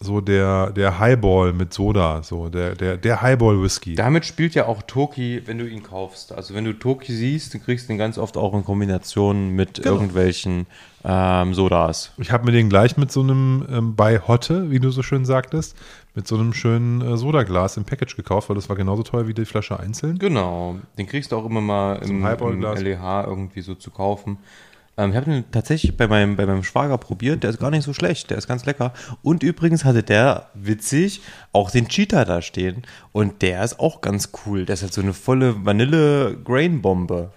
so 0.01 0.21
der, 0.21 0.71
der 0.71 1.01
Highball 1.01 1.53
mit 1.53 1.73
Soda, 1.73 2.23
so 2.23 2.49
der, 2.49 2.77
der, 2.77 2.97
der 2.97 3.21
Highball-Whisky. 3.21 3.97
Damit 3.97 4.25
spielt 4.25 4.55
ja 4.55 4.67
auch 4.67 4.83
Toki, 4.83 5.43
wenn 5.47 5.59
du 5.59 5.67
ihn 5.67 5.83
kaufst. 5.83 6.33
Also 6.33 6.55
wenn 6.55 6.65
du 6.65 6.73
Toki 6.73 7.13
siehst, 7.13 7.53
du 7.53 7.59
kriegst 7.59 7.91
ihn 7.91 7.99
ganz 7.99 8.17
oft 8.17 8.37
auch 8.37 8.55
in 8.55 8.65
Kombination 8.65 9.51
mit 9.51 9.75
Genau. 9.75 9.95
irgendwelchen 9.95 10.67
ähm, 11.05 11.53
Sodas. 11.53 12.13
Ich 12.19 12.31
habe 12.31 12.45
mir 12.45 12.53
den 12.53 12.69
gleich 12.69 12.97
mit 12.97 13.11
so 13.11 13.23
einem 13.23 13.67
ähm, 13.71 13.97
bei 13.97 14.21
Hotte, 14.21 14.71
wie 14.71 14.79
du 14.79 14.91
so 14.91 15.03
schön 15.03 15.25
sagtest, 15.25 15.77
mit 16.15 16.29
so 16.29 16.37
einem 16.37 16.53
schönen 16.53 17.01
äh, 17.01 17.17
Sodaglas 17.17 17.77
im 17.77 17.85
Package 17.85 18.15
gekauft, 18.15 18.49
weil 18.49 18.57
das 18.57 18.69
war 18.69 18.77
genauso 18.77 19.03
teuer 19.03 19.27
wie 19.27 19.35
die 19.35 19.45
Flasche 19.45 19.81
einzeln. 19.81 20.19
Genau, 20.19 20.77
den 20.97 21.07
kriegst 21.09 21.33
du 21.33 21.37
auch 21.37 21.45
immer 21.45 21.61
mal 21.61 21.97
im, 22.05 22.25
im. 22.25 22.63
LEH 22.63 23.25
irgendwie 23.27 23.63
so 23.63 23.75
zu 23.75 23.91
kaufen. 23.91 24.39
Ähm, 24.99 25.11
ich 25.11 25.17
habe 25.17 25.31
den 25.31 25.51
tatsächlich 25.51 25.97
bei 25.97 26.09
meinem, 26.09 26.37
bei 26.37 26.45
meinem 26.45 26.65
Schwager 26.65 26.99
probiert, 26.99 27.45
der 27.45 27.51
ist 27.51 27.61
gar 27.61 27.71
nicht 27.71 27.85
so 27.85 27.95
schlecht, 27.95 28.31
der 28.31 28.37
ist 28.37 28.49
ganz 28.49 28.67
lecker. 28.67 28.93
Und 29.23 29.43
übrigens 29.43 29.85
hatte 29.85 30.03
der, 30.03 30.51
witzig, 30.55 31.23
auch 31.53 31.71
den 31.71 31.89
Cheetah 31.89 32.25
da 32.25 32.43
stehen. 32.43 32.83
Und 33.13 33.41
der 33.41 33.65
ist 33.65 33.79
auch 33.79 34.01
ganz 34.01 34.31
cool. 34.45 34.67
Der 34.67 34.75
ist 34.75 34.83
halt 34.83 34.93
so 34.93 35.01
eine 35.01 35.15
volle 35.15 35.65
Vanille-Grain-Bombe. 35.65 37.31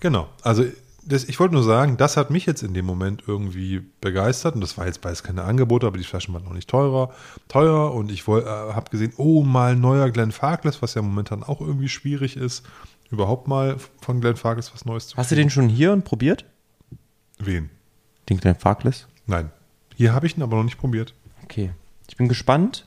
Genau. 0.00 0.28
Also 0.42 0.64
das, 1.08 1.24
ich 1.24 1.40
wollte 1.40 1.54
nur 1.54 1.64
sagen, 1.64 1.96
das 1.96 2.18
hat 2.18 2.30
mich 2.30 2.44
jetzt 2.44 2.62
in 2.62 2.74
dem 2.74 2.84
Moment 2.84 3.22
irgendwie 3.26 3.80
begeistert 4.02 4.54
und 4.54 4.60
das 4.60 4.76
war 4.76 4.84
jetzt 4.84 5.00
beides 5.00 5.22
keine 5.22 5.42
Angebote, 5.42 5.86
aber 5.86 5.96
die 5.96 6.04
Flaschen 6.04 6.34
waren 6.34 6.46
auch 6.46 6.52
nicht 6.52 6.68
teurer, 6.68 7.10
teuer 7.48 7.94
und 7.94 8.12
ich 8.12 8.28
äh, 8.28 8.44
habe 8.44 8.90
gesehen, 8.90 9.14
oh, 9.16 9.42
mal 9.42 9.74
neuer 9.74 10.10
Glenn 10.10 10.32
Farkless, 10.32 10.82
was 10.82 10.92
ja 10.92 11.00
momentan 11.00 11.42
auch 11.42 11.62
irgendwie 11.62 11.88
schwierig 11.88 12.36
ist, 12.36 12.66
überhaupt 13.10 13.48
mal 13.48 13.76
von 14.00 14.20
Glenn 14.20 14.36
Farkless 14.36 14.72
was 14.74 14.84
Neues 14.84 15.08
zu 15.08 15.16
Hast 15.16 15.30
du 15.30 15.36
den 15.36 15.50
schon 15.50 15.68
hier 15.68 15.92
und 15.92 16.04
probiert? 16.04 16.44
Wen? 17.38 17.70
Den 18.28 18.40
kleinen 18.40 18.58
Farkless? 18.58 19.06
Nein. 19.26 19.50
Hier 19.96 20.12
habe 20.12 20.26
ich 20.26 20.36
ihn 20.36 20.42
aber 20.42 20.56
noch 20.56 20.64
nicht 20.64 20.78
probiert. 20.78 21.14
Okay. 21.44 21.70
Ich 22.08 22.16
bin 22.16 22.28
gespannt. 22.28 22.86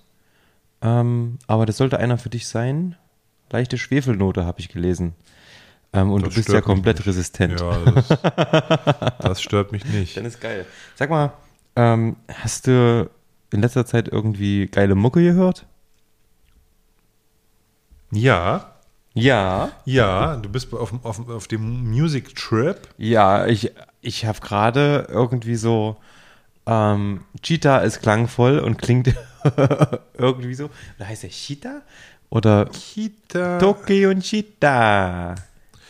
Ähm, 0.81 1.37
aber 1.47 1.65
das 1.65 1.77
sollte 1.77 1.99
einer 1.99 2.17
für 2.17 2.29
dich 2.29 2.47
sein. 2.47 2.95
Leichte 3.49 3.77
Schwefelnote 3.77 4.45
habe 4.45 4.59
ich 4.59 4.69
gelesen. 4.69 5.13
Ähm, 5.93 6.11
und 6.11 6.25
Das 6.25 6.33
du 6.33 6.35
bist 6.39 6.49
ja 6.49 6.61
komplett 6.61 7.05
resistent. 7.05 7.59
Ja, 7.59 7.77
das, 7.79 8.07
das 9.19 9.41
stört 9.41 9.71
mich 9.71 9.85
nicht. 9.85 10.15
Dann 10.17 10.25
ist 10.25 10.39
geil. 10.39 10.65
Sag 10.95 11.09
mal, 11.09 11.33
ähm, 11.75 12.15
hast 12.33 12.67
du 12.67 13.09
in 13.51 13.61
letzter 13.61 13.85
Zeit 13.85 14.07
irgendwie 14.07 14.67
geile 14.67 14.95
Mucke 14.95 15.21
gehört? 15.21 15.65
Ja, 18.11 18.70
Ja. 19.13 19.71
ja, 19.85 20.37
du 20.37 20.47
bist 20.49 20.73
auf, 20.73 20.89
dem- 20.89 21.01
auf, 21.03 21.27
auf 21.29 21.47
dem 21.47 21.89
Music 21.91 22.35
Trip. 22.35 22.77
Ja, 22.97 23.45
ich, 23.45 23.71
ich 24.01 24.25
habe 24.25 24.39
gerade 24.39 25.07
irgendwie 25.09 25.55
so, 25.55 25.97
ähm, 26.65 27.21
Cheetah 27.41 27.79
ist 27.79 28.01
klangvoll 28.01 28.59
und 28.59 28.77
klingt 28.77 29.13
irgendwie 30.17 30.53
so. 30.53 30.69
Oder 30.97 31.07
heißt 31.07 31.23
der 31.23 31.29
Cheetah? 31.29 31.81
Oder 32.29 32.65
Kita. 32.67 33.57
Toki 33.57 34.05
und 34.05 34.21
Cheetah. 34.21 35.35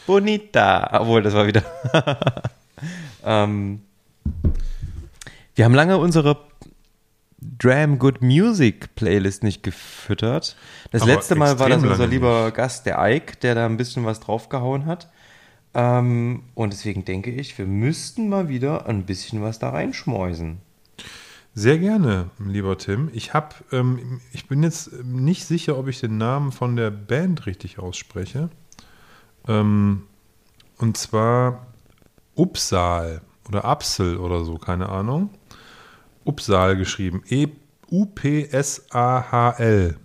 Bonita. 0.07 0.99
Obwohl, 1.01 1.21
das 1.21 1.35
war 1.35 1.45
wieder. 1.45 1.63
ähm, 3.23 3.81
wir 5.53 5.65
haben 5.65 5.75
lange 5.75 5.97
unsere 5.99 6.37
Dram 7.41 7.97
Good 7.97 8.21
Music 8.21 8.93
Playlist 8.95 9.43
nicht 9.43 9.63
gefüttert. 9.63 10.55
Das 10.91 11.01
Aber 11.01 11.13
letzte 11.13 11.35
Mal 11.35 11.57
war 11.59 11.69
das 11.69 11.83
unser 11.83 12.07
lieber 12.07 12.51
Gast, 12.51 12.85
der 12.85 12.99
Ike, 12.99 13.37
der 13.41 13.55
da 13.55 13.65
ein 13.65 13.77
bisschen 13.77 14.05
was 14.05 14.19
draufgehauen 14.19 14.85
hat. 14.85 15.09
Ähm, 15.73 16.43
und 16.53 16.73
deswegen 16.73 17.05
denke 17.05 17.31
ich, 17.31 17.57
wir 17.57 17.65
müssten 17.65 18.29
mal 18.29 18.49
wieder 18.49 18.85
ein 18.87 19.05
bisschen 19.05 19.41
was 19.41 19.57
da 19.57 19.69
reinschmeißen. 19.69 20.59
Sehr 21.53 21.79
gerne, 21.79 22.29
lieber 22.39 22.77
Tim. 22.77 23.09
Ich 23.13 23.33
habe, 23.33 23.55
ähm, 23.71 24.21
ich 24.31 24.47
bin 24.47 24.63
jetzt 24.63 25.03
nicht 25.03 25.45
sicher, 25.45 25.77
ob 25.77 25.87
ich 25.87 25.99
den 25.99 26.17
Namen 26.17 26.51
von 26.51 26.75
der 26.75 26.91
Band 26.91 27.45
richtig 27.45 27.79
ausspreche. 27.79 28.49
Ähm, 29.47 30.03
und 30.77 30.95
zwar 30.95 31.65
Upsal 32.35 33.21
oder 33.47 33.65
Apsel 33.65 34.17
oder 34.17 34.45
so, 34.45 34.57
keine 34.57 34.89
Ahnung. 34.89 35.29
Upsal 36.25 36.77
geschrieben. 36.77 37.21
E 37.29 37.47
U-P-S-A-H-L. 37.91 39.97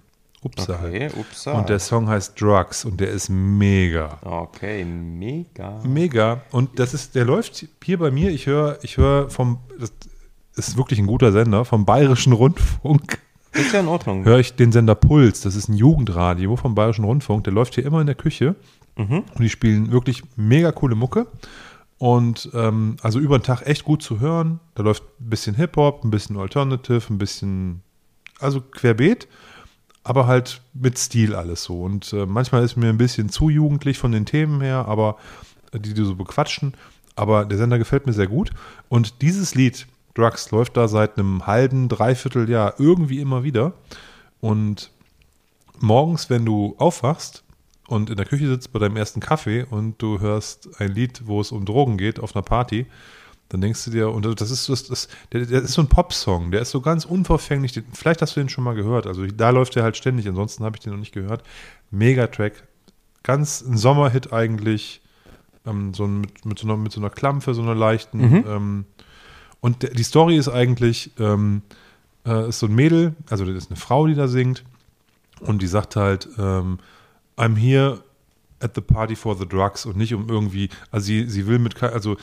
Upsal. 0.42 0.88
Okay, 0.88 1.10
ups. 1.16 1.46
Und 1.46 1.68
der 1.68 1.78
Song 1.78 2.08
heißt 2.08 2.40
Drugs 2.40 2.84
und 2.84 3.00
der 3.00 3.10
ist 3.10 3.28
mega. 3.28 4.18
Okay, 4.22 4.84
mega. 4.84 5.80
Mega. 5.84 6.42
Und 6.50 6.78
das 6.78 6.94
ist, 6.94 7.14
der 7.14 7.24
läuft 7.24 7.66
hier 7.82 7.98
bei 7.98 8.10
mir. 8.10 8.30
Ich 8.30 8.46
höre, 8.46 8.78
ich 8.82 8.96
höre 8.96 9.30
vom, 9.30 9.58
das 9.78 9.92
ist 10.56 10.76
wirklich 10.76 10.98
ein 10.98 11.06
guter 11.06 11.32
Sender, 11.32 11.64
vom 11.64 11.84
Bayerischen 11.84 12.32
Rundfunk. 12.32 13.18
Ist 13.52 13.72
ja 13.72 13.80
in 13.80 13.88
Ordnung. 13.88 14.24
Höre 14.24 14.38
ich 14.38 14.54
den 14.54 14.72
Sender 14.72 14.94
Puls. 14.94 15.40
Das 15.40 15.56
ist 15.56 15.68
ein 15.68 15.74
Jugendradio 15.74 16.56
vom 16.56 16.74
Bayerischen 16.74 17.04
Rundfunk. 17.04 17.44
Der 17.44 17.52
läuft 17.52 17.74
hier 17.74 17.86
immer 17.86 18.00
in 18.00 18.06
der 18.06 18.16
Küche. 18.16 18.54
Und 18.96 19.24
die 19.38 19.50
spielen 19.50 19.92
wirklich 19.92 20.22
mega 20.36 20.72
coole 20.72 20.94
Mucke. 20.94 21.26
Und 21.99 22.51
ähm, 22.53 22.97
also 23.03 23.18
über 23.18 23.38
den 23.38 23.44
Tag 23.44 23.66
echt 23.66 23.84
gut 23.84 24.03
zu 24.03 24.20
hören. 24.20 24.61
Da 24.74 24.82
läuft 24.82 25.03
ein 25.20 25.30
bisschen 25.30 25.55
Hip-Hop, 25.57 26.05
ein 26.05 26.11
bisschen 26.11 26.36
Alternative, 26.36 27.03
ein 27.12 27.18
bisschen, 27.18 27.82
also 28.38 28.61
querbeet 28.61 29.28
aber 30.07 30.28
halt 30.28 30.62
mit 30.72 30.97
Stil 30.99 31.34
alles 31.34 31.64
so. 31.64 31.82
Und 31.82 32.12
äh, 32.12 32.26
manchmal 32.26 32.62
ist 32.62 32.76
mir 32.76 32.90
ein 32.90 32.97
bisschen 32.97 33.28
zu 33.28 33.51
jugendlich 33.51 33.99
von 33.99 34.12
den 34.12 34.24
Themen 34.24 34.61
her, 34.61 34.84
aber 34.86 35.16
äh, 35.72 35.80
die, 35.80 35.94
die 35.94 36.05
so 36.05 36.14
bequatschen. 36.14 36.74
Aber 37.16 37.44
der 37.44 37.59
Sender 37.59 37.76
gefällt 37.76 38.07
mir 38.07 38.12
sehr 38.12 38.28
gut. 38.28 38.51
Und 38.88 39.20
dieses 39.20 39.57
Lied, 39.57 39.88
Drugs, 40.14 40.53
läuft 40.53 40.76
da 40.76 40.86
seit 40.86 41.18
einem 41.18 41.49
halben, 41.49 41.88
dreiviertel 41.88 42.49
Jahr 42.49 42.74
irgendwie 42.78 43.18
immer 43.18 43.42
wieder. 43.42 43.72
Und 44.40 44.92
morgens, 45.80 46.30
wenn 46.30 46.44
du 46.44 46.76
aufwachst 46.78 47.42
und 47.89 48.11
in 48.11 48.16
der 48.16 48.26
Küche 48.26 48.49
sitzt 48.49 48.72
bei 48.72 48.78
deinem 48.78 48.97
ersten 48.97 49.20
Kaffee 49.20 49.64
und 49.68 50.01
du 50.03 50.20
hörst 50.20 50.80
ein 50.80 50.93
Lied, 50.93 51.22
wo 51.26 51.41
es 51.41 51.53
um 51.53 51.64
Drogen 51.64 51.97
geht 51.99 52.18
auf 52.20 52.34
einer 52.34 52.43
Party, 52.43 52.87
dann 53.49 53.61
denkst 53.61 53.84
du 53.84 53.91
dir, 53.93 54.11
und 54.11 54.24
das 54.41 54.51
ist, 54.51 54.68
das, 54.68 54.84
das, 54.89 55.09
der, 55.32 55.47
der 55.47 55.62
ist 55.62 55.74
so 55.74 55.80
ein 55.82 55.87
Popsong, 55.89 56.51
der 56.51 56.62
ist 56.62 56.72
so 56.72 56.80
ganz 56.80 57.05
unverfänglich. 57.05 57.70
Den- 57.72 57.84
Vielleicht 57.93 58.20
hast 58.20 58.34
du 58.34 58.41
den 58.41 58.49
schon 58.49 58.64
mal 58.64 58.74
gehört. 58.74 59.07
Also 59.07 59.24
da 59.24 59.51
läuft 59.51 59.76
der 59.76 59.84
halt 59.84 59.97
ständig, 59.97 60.26
ansonsten 60.26 60.64
habe 60.64 60.76
ich 60.76 60.80
den 60.80 60.93
noch 60.93 60.99
nicht 60.99 61.12
gehört. 61.12 61.45
Megatrack. 61.93 62.64
Ganz 63.22 63.61
ein 63.62 63.76
Sommerhit 63.76 64.32
eigentlich. 64.32 65.01
Ähm, 65.64 65.95
so 65.95 66.09
mit, 66.09 66.45
mit, 66.45 66.59
so 66.59 66.66
einer, 66.66 66.76
mit 66.76 66.91
so 66.91 67.01
einer 67.01 67.11
Klampfe, 67.11 67.55
so 67.55 67.62
einer 67.62 67.74
leichten. 67.76 68.20
Ähm, 68.49 68.84
und 69.61 69.84
der, 69.84 69.91
die 69.91 70.03
Story 70.03 70.37
ist 70.37 70.49
eigentlich, 70.49 71.12
ähm, 71.20 71.62
äh, 72.26 72.49
ist 72.49 72.59
so 72.59 72.66
ein 72.66 72.74
Mädel, 72.74 73.14
also 73.30 73.45
das 73.45 73.55
ist 73.55 73.70
eine 73.70 73.76
Frau, 73.78 74.09
die 74.09 74.14
da 74.14 74.26
singt. 74.26 74.64
Und 75.41 75.62
die 75.62 75.66
sagt 75.68 75.95
halt, 75.95 76.28
ähm, 76.39 76.78
I'm 77.37 77.57
here 77.57 77.99
at 78.61 78.74
the 78.74 78.80
party 78.80 79.16
for 79.16 79.37
the 79.37 79.47
drugs 79.47 79.84
und 79.87 79.97
nicht 79.97 80.14
um 80.14 80.28
irgendwie, 80.28 80.70
also 80.91 81.05
sie, 81.07 81.28
sie 81.28 81.47
will 81.47 81.59
mit, 81.59 81.82
also 81.82 82.16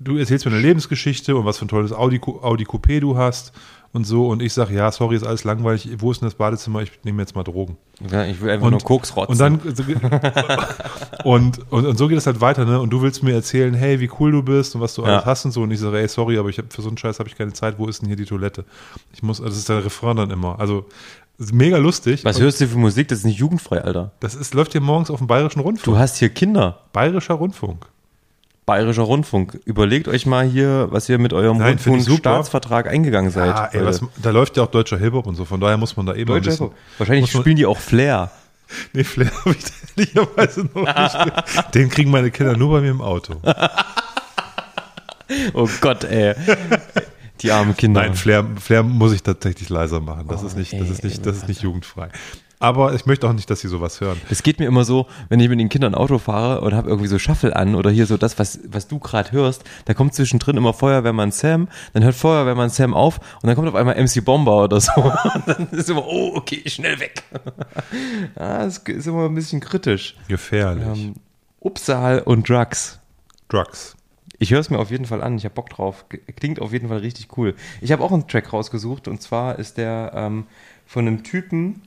du 0.00 0.16
erzählst 0.16 0.44
mir 0.44 0.52
eine 0.52 0.60
Lebensgeschichte 0.60 1.36
und 1.36 1.44
was 1.44 1.58
für 1.58 1.64
ein 1.66 1.68
tolles 1.68 1.92
Audi, 1.92 2.20
Audi 2.20 2.64
Coupé 2.64 3.00
du 3.00 3.16
hast 3.16 3.52
und 3.92 4.04
so 4.04 4.26
und 4.28 4.42
ich 4.42 4.52
sage, 4.52 4.74
ja, 4.74 4.90
sorry, 4.90 5.14
ist 5.16 5.22
alles 5.24 5.44
langweilig, 5.44 5.88
wo 5.98 6.10
ist 6.10 6.20
denn 6.20 6.26
das 6.26 6.34
Badezimmer, 6.34 6.82
ich 6.82 6.90
nehme 7.04 7.22
jetzt 7.22 7.34
mal 7.36 7.44
Drogen. 7.44 7.76
Ja, 8.10 8.24
Ich 8.26 8.40
will 8.40 8.50
einfach 8.50 8.68
nur 8.68 8.80
Koks 8.80 9.14
rotzen. 9.16 9.32
Und 9.32 9.38
dann 9.38 9.60
und, 11.24 11.72
und, 11.72 11.86
und 11.86 11.96
so 11.96 12.08
geht 12.08 12.18
es 12.18 12.26
halt 12.26 12.40
weiter, 12.40 12.64
ne? 12.64 12.80
Und 12.80 12.90
du 12.90 13.00
willst 13.02 13.22
mir 13.22 13.32
erzählen, 13.32 13.72
hey, 13.74 14.00
wie 14.00 14.10
cool 14.20 14.32
du 14.32 14.42
bist 14.42 14.74
und 14.74 14.80
was 14.80 14.94
du 14.94 15.02
Ja. 15.02 15.08
alles 15.14 15.24
hast 15.26 15.44
und 15.46 15.52
so. 15.52 15.62
Und 15.62 15.70
ich 15.70 15.80
sage, 15.80 15.98
ey, 15.98 16.08
sorry, 16.08 16.36
aber 16.38 16.48
ich 16.50 16.58
hab, 16.58 16.72
für 16.72 16.82
so 16.82 16.88
einen 16.88 16.98
Scheiß 16.98 17.18
habe 17.20 17.28
ich 17.28 17.36
keine 17.36 17.52
Zeit. 17.52 17.78
Wo 17.78 17.86
ist 17.86 18.00
denn 18.02 18.08
hier 18.08 18.16
die 18.16 18.24
Toilette? 18.26 18.64
Ich 19.14 19.22
muss, 19.22 19.40
das 19.40 19.56
ist 19.56 19.68
der 19.68 19.84
Refrain 19.84 20.16
dann 20.16 20.30
immer. 20.30 20.58
Also 20.60 20.84
ist 21.38 21.52
mega 21.52 21.76
lustig. 21.76 22.24
Was 22.24 22.36
Und 22.36 22.42
hörst 22.42 22.60
du 22.60 22.66
für 22.68 22.78
Musik? 22.78 23.08
Das 23.08 23.18
ist 23.18 23.24
nicht 23.24 23.38
jugendfrei, 23.38 23.82
Alter. 23.82 24.12
Das 24.20 24.34
ist, 24.34 24.54
läuft 24.54 24.72
hier 24.72 24.80
morgens 24.80 25.10
auf 25.10 25.18
dem 25.18 25.26
Bayerischen 25.26 25.60
Rundfunk. 25.60 25.84
Du 25.84 25.98
hast 25.98 26.16
hier 26.16 26.28
Kinder. 26.30 26.80
Bayerischer 26.92 27.34
Rundfunk. 27.34 27.86
Bayerischer 28.64 29.02
Rundfunk. 29.02 29.60
Überlegt 29.64 30.08
euch 30.08 30.26
mal 30.26 30.44
hier, 30.44 30.88
was 30.90 31.08
ihr 31.08 31.18
mit 31.18 31.32
eurem 31.32 31.58
Nein. 31.58 31.78
Rundfunkstaatsvertrag 31.78 32.88
eingegangen 32.88 33.30
seid. 33.30 33.54
Ah, 33.54 33.68
ey, 33.72 33.84
was, 33.84 34.00
da 34.20 34.30
läuft 34.30 34.56
ja 34.56 34.64
auch 34.64 34.70
deutscher 34.70 34.98
Hip-Hop 34.98 35.26
und 35.26 35.36
so, 35.36 35.44
von 35.44 35.60
daher 35.60 35.76
muss 35.76 35.96
man 35.96 36.06
da 36.06 36.14
eben 36.14 36.26
Deutscher. 36.26 36.50
Hip-Hop. 36.50 36.74
Wahrscheinlich 36.98 37.32
man- 37.32 37.42
spielen 37.42 37.56
die 37.56 37.66
auch 37.66 37.78
Flair. 37.78 38.30
Nee, 38.92 39.04
Flair 39.04 39.30
habe 39.44 39.54
ich 39.54 39.64
ehrlicherweise 39.96 40.68
noch 40.74 40.84
nicht. 40.84 41.74
Den 41.76 41.88
kriegen 41.88 42.10
meine 42.10 42.32
Kinder 42.32 42.56
nur 42.56 42.70
bei 42.72 42.80
mir 42.80 42.90
im 42.90 43.00
Auto. 43.00 43.34
Oh 45.54 45.68
Gott, 45.80 46.04
ey. 46.04 46.34
Die 47.42 47.52
armen 47.52 47.76
Kinder. 47.76 48.02
Nein, 48.02 48.14
Flair, 48.14 48.44
Flair 48.58 48.82
muss 48.82 49.12
ich 49.12 49.22
tatsächlich 49.22 49.68
leiser 49.68 50.00
machen. 50.00 50.26
Das 50.28 50.42
Oh, 50.42 50.46
ist 50.46 50.56
nicht, 50.56 50.72
ey, 50.72 50.80
das 50.80 50.90
ist 50.90 51.04
nicht, 51.04 51.24
das 51.26 51.36
ist 51.36 51.48
nicht 51.48 51.62
jugendfrei. 51.62 52.08
Aber 52.58 52.94
ich 52.94 53.04
möchte 53.04 53.28
auch 53.28 53.34
nicht, 53.34 53.50
dass 53.50 53.60
sie 53.60 53.68
sowas 53.68 54.00
hören. 54.00 54.18
Das 54.30 54.42
geht 54.42 54.58
mir 54.58 54.64
immer 54.66 54.84
so, 54.84 55.06
wenn 55.28 55.38
ich 55.40 55.48
mit 55.50 55.60
den 55.60 55.68
Kindern 55.68 55.94
Auto 55.94 56.18
fahre 56.18 56.62
und 56.62 56.72
habe 56.72 56.88
irgendwie 56.88 57.08
so 57.08 57.18
Shuffle 57.18 57.54
an 57.54 57.74
oder 57.74 57.90
hier 57.90 58.06
so 58.06 58.16
das, 58.16 58.38
was, 58.38 58.60
was 58.66 58.88
du 58.88 58.98
gerade 58.98 59.30
hörst, 59.32 59.62
da 59.84 59.92
kommt 59.92 60.14
zwischendrin 60.14 60.56
immer 60.56 60.72
Feuerwehrmann 60.72 61.32
Sam, 61.32 61.68
dann 61.92 62.02
hört 62.02 62.14
Feuerwehrmann 62.14 62.70
Sam 62.70 62.94
auf 62.94 63.18
und 63.42 63.46
dann 63.48 63.56
kommt 63.56 63.68
auf 63.68 63.74
einmal 63.74 64.02
MC 64.02 64.24
Bomber 64.24 64.64
oder 64.64 64.80
so. 64.80 64.90
Und 64.96 65.42
dann 65.46 65.68
ist 65.72 65.90
immer, 65.90 66.06
oh, 66.06 66.32
okay, 66.34 66.62
schnell 66.66 66.98
weg. 66.98 67.24
ah, 68.36 68.64
das 68.64 68.78
ist 68.78 69.06
immer 69.06 69.26
ein 69.26 69.34
bisschen 69.34 69.60
kritisch. 69.60 70.16
Gefährlich. 70.28 70.86
Ähm, 70.86 71.14
Upsal 71.60 72.20
und 72.20 72.48
Drugs. 72.48 72.98
Drugs. 73.48 73.96
Ich 74.38 74.50
höre 74.50 74.60
es 74.60 74.70
mir 74.70 74.78
auf 74.78 74.90
jeden 74.90 75.06
Fall 75.06 75.22
an. 75.22 75.36
Ich 75.36 75.44
habe 75.44 75.54
Bock 75.54 75.70
drauf. 75.70 76.04
Klingt 76.36 76.60
auf 76.60 76.72
jeden 76.72 76.88
Fall 76.88 76.98
richtig 76.98 77.36
cool. 77.36 77.54
Ich 77.80 77.92
habe 77.92 78.02
auch 78.02 78.12
einen 78.12 78.28
Track 78.28 78.52
rausgesucht 78.52 79.08
und 79.08 79.22
zwar 79.22 79.58
ist 79.58 79.78
der 79.78 80.12
ähm, 80.14 80.46
von 80.84 81.06
einem 81.06 81.22
Typen, 81.22 81.82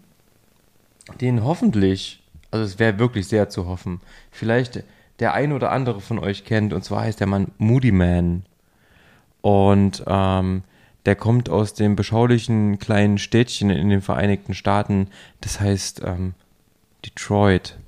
den 1.21 1.43
hoffentlich, 1.43 2.23
also 2.51 2.65
es 2.65 2.79
wäre 2.79 2.99
wirklich 2.99 3.27
sehr 3.27 3.49
zu 3.49 3.67
hoffen, 3.67 4.01
vielleicht 4.31 4.83
der 5.19 5.33
ein 5.33 5.53
oder 5.53 5.71
andere 5.71 6.01
von 6.01 6.19
euch 6.19 6.45
kennt. 6.45 6.73
Und 6.73 6.83
zwar 6.83 7.03
heißt 7.03 7.19
der 7.19 7.27
Mann 7.27 7.51
Moody 7.57 7.91
Man. 7.91 8.43
Und 9.41 10.03
ähm, 10.07 10.63
der 11.05 11.15
kommt 11.15 11.49
aus 11.49 11.73
dem 11.73 11.95
beschaulichen 11.95 12.79
kleinen 12.79 13.17
Städtchen 13.17 13.69
in 13.69 13.89
den 13.89 14.01
Vereinigten 14.01 14.53
Staaten. 14.53 15.07
Das 15.41 15.59
heißt 15.59 16.01
ähm, 16.05 16.33
Detroit. 17.05 17.78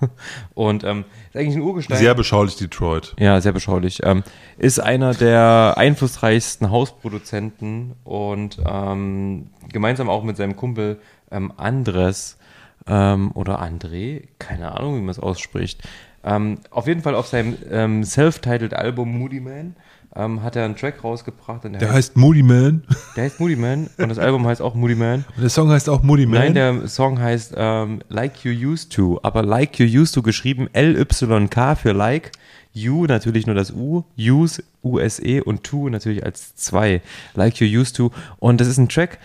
und 0.54 0.84
ähm, 0.84 1.04
ist 1.28 1.36
eigentlich 1.36 1.56
ein 1.56 1.62
Urgestein. 1.62 1.98
Sehr 1.98 2.14
beschaulich 2.14 2.56
Detroit. 2.56 3.14
Ja, 3.18 3.40
sehr 3.40 3.52
beschaulich. 3.52 4.00
Ähm, 4.02 4.22
ist 4.58 4.78
einer 4.78 5.14
der 5.14 5.74
einflussreichsten 5.76 6.70
Hausproduzenten 6.70 7.94
und 8.04 8.58
ähm, 8.66 9.50
gemeinsam 9.72 10.08
auch 10.08 10.22
mit 10.22 10.36
seinem 10.36 10.56
Kumpel 10.56 11.00
ähm, 11.30 11.52
Andres 11.56 12.38
ähm, 12.86 13.30
oder 13.32 13.62
André, 13.62 14.28
keine 14.38 14.72
Ahnung, 14.72 14.96
wie 14.96 15.00
man 15.00 15.10
es 15.10 15.18
ausspricht. 15.18 15.82
Ähm, 16.24 16.58
auf 16.70 16.86
jeden 16.86 17.02
Fall 17.02 17.14
auf 17.14 17.28
seinem 17.28 17.56
ähm, 17.70 18.04
self-titled 18.04 18.74
Album 18.74 19.16
Moody 19.18 19.40
Man 19.40 19.76
ähm, 20.16 20.42
hat 20.42 20.56
er 20.56 20.64
einen 20.64 20.76
Track 20.76 21.04
rausgebracht. 21.04 21.64
Der 21.64 21.72
heißt, 21.80 21.92
heißt 21.92 22.16
Moody 22.16 22.42
Man. 22.42 22.84
der 23.16 23.24
heißt 23.24 23.40
Moody 23.40 23.56
Man 23.56 23.88
und 23.98 24.08
das 24.08 24.18
Album 24.18 24.46
heißt 24.46 24.62
auch 24.62 24.74
Moody 24.74 24.94
Man. 24.94 25.24
Und 25.36 25.42
der 25.42 25.50
Song 25.50 25.70
heißt 25.70 25.88
auch 25.88 26.02
Moody 26.02 26.26
Man. 26.26 26.40
Nein, 26.40 26.54
der 26.54 26.88
Song 26.88 27.20
heißt 27.20 27.54
ähm, 27.56 28.00
Like 28.08 28.44
You 28.44 28.70
Used 28.70 28.92
To, 28.94 29.20
aber 29.22 29.42
Like 29.42 29.78
You 29.78 30.00
Used 30.00 30.14
To 30.14 30.22
geschrieben 30.22 30.68
L-Y-K 30.72 31.74
für 31.76 31.92
Like, 31.92 32.32
You 32.72 33.06
natürlich 33.06 33.46
nur 33.46 33.54
das 33.54 33.72
U, 33.72 34.04
Use, 34.18 34.62
U-S-E 34.84 35.40
und 35.40 35.64
To 35.64 35.88
natürlich 35.88 36.24
als 36.24 36.54
zwei, 36.56 37.00
Like 37.34 37.60
You 37.60 37.80
Used 37.80 37.96
To. 37.96 38.12
Und 38.38 38.60
das 38.60 38.68
ist 38.68 38.78
ein 38.78 38.88
Track, 38.88 39.18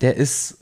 der 0.00 0.16
ist 0.16 0.58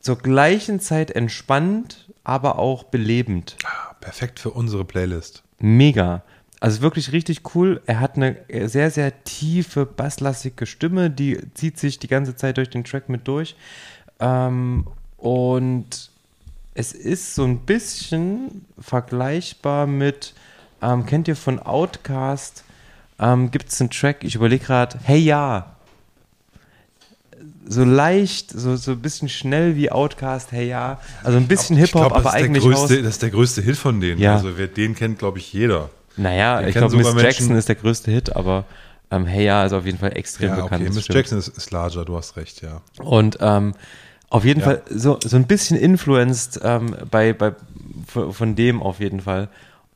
zur 0.00 0.18
gleichen 0.18 0.80
Zeit 0.80 1.12
entspannt, 1.12 2.10
aber 2.24 2.58
auch 2.58 2.84
belebend. 2.84 3.56
Ah, 3.64 3.94
Perfekt 4.00 4.40
für 4.40 4.50
unsere 4.50 4.84
Playlist. 4.84 5.44
Mega. 5.60 6.24
Also 6.62 6.80
wirklich 6.80 7.10
richtig 7.10 7.56
cool. 7.56 7.82
Er 7.86 7.98
hat 7.98 8.14
eine 8.14 8.36
sehr, 8.68 8.92
sehr 8.92 9.24
tiefe, 9.24 9.84
basslastige 9.84 10.64
Stimme, 10.64 11.10
die 11.10 11.36
zieht 11.54 11.76
sich 11.76 11.98
die 11.98 12.06
ganze 12.06 12.36
Zeit 12.36 12.56
durch 12.56 12.70
den 12.70 12.84
Track 12.84 13.08
mit 13.08 13.26
durch. 13.26 13.56
Ähm, 14.20 14.86
und 15.16 16.10
es 16.74 16.92
ist 16.92 17.34
so 17.34 17.42
ein 17.42 17.58
bisschen 17.58 18.64
vergleichbar 18.78 19.88
mit, 19.88 20.34
ähm, 20.80 21.04
kennt 21.04 21.26
ihr 21.26 21.34
von 21.34 21.58
Outcast, 21.58 22.62
ähm, 23.18 23.50
gibt 23.50 23.70
es 23.70 23.80
einen 23.80 23.90
Track, 23.90 24.22
ich 24.22 24.36
überlege 24.36 24.64
gerade, 24.64 25.00
hey 25.02 25.18
ja. 25.18 25.74
So 27.66 27.82
leicht, 27.82 28.52
so, 28.52 28.76
so 28.76 28.92
ein 28.92 29.02
bisschen 29.02 29.28
schnell 29.28 29.74
wie 29.74 29.90
Outcast, 29.90 30.52
hey 30.52 30.68
ja. 30.68 31.00
Also 31.24 31.38
ein 31.38 31.48
bisschen 31.48 31.76
Hip-Hop, 31.76 32.12
aber 32.12 32.32
eigentlich 32.32 32.62
größte. 32.62 33.02
Das 33.02 33.14
ist 33.14 33.22
der 33.22 33.30
größte 33.30 33.62
Hit 33.62 33.76
von 33.76 34.00
denen. 34.00 34.20
Ja. 34.20 34.36
Also 34.36 34.56
wer 34.56 34.68
den 34.68 34.94
kennt, 34.94 35.18
glaube 35.18 35.38
ich, 35.40 35.52
jeder. 35.52 35.90
Naja, 36.16 36.60
Den 36.60 36.68
ich 36.68 36.74
glaube, 36.74 36.96
Miss 36.96 37.06
Menschen- 37.06 37.24
Jackson 37.24 37.56
ist 37.56 37.68
der 37.68 37.76
größte 37.76 38.10
Hit, 38.10 38.34
aber 38.36 38.64
ähm, 39.10 39.26
Hey 39.26 39.44
Ja 39.44 39.64
ist 39.64 39.72
auf 39.72 39.84
jeden 39.86 39.98
Fall 39.98 40.16
extrem 40.16 40.48
Ja, 40.50 40.54
bekannt. 40.56 40.82
okay. 40.82 40.90
Miss 40.92 41.04
stimmt. 41.04 41.16
Jackson 41.16 41.38
ist, 41.38 41.48
ist 41.48 41.70
larger, 41.70 42.04
du 42.04 42.16
hast 42.16 42.36
recht, 42.36 42.62
ja. 42.62 42.80
Und 43.02 43.38
ähm, 43.40 43.74
auf 44.30 44.44
jeden 44.44 44.60
Ja. 44.60 44.66
Fall 44.66 44.82
so, 44.88 45.18
so 45.22 45.36
ein 45.36 45.46
bisschen 45.46 45.76
influenced 45.76 46.60
ähm, 46.62 46.96
bei, 47.10 47.32
bei, 47.32 47.52
von 48.06 48.32
von 48.32 48.54
dem 48.56 48.82
auf 48.82 49.00
jeden 49.00 49.20
Fall. 49.20 49.48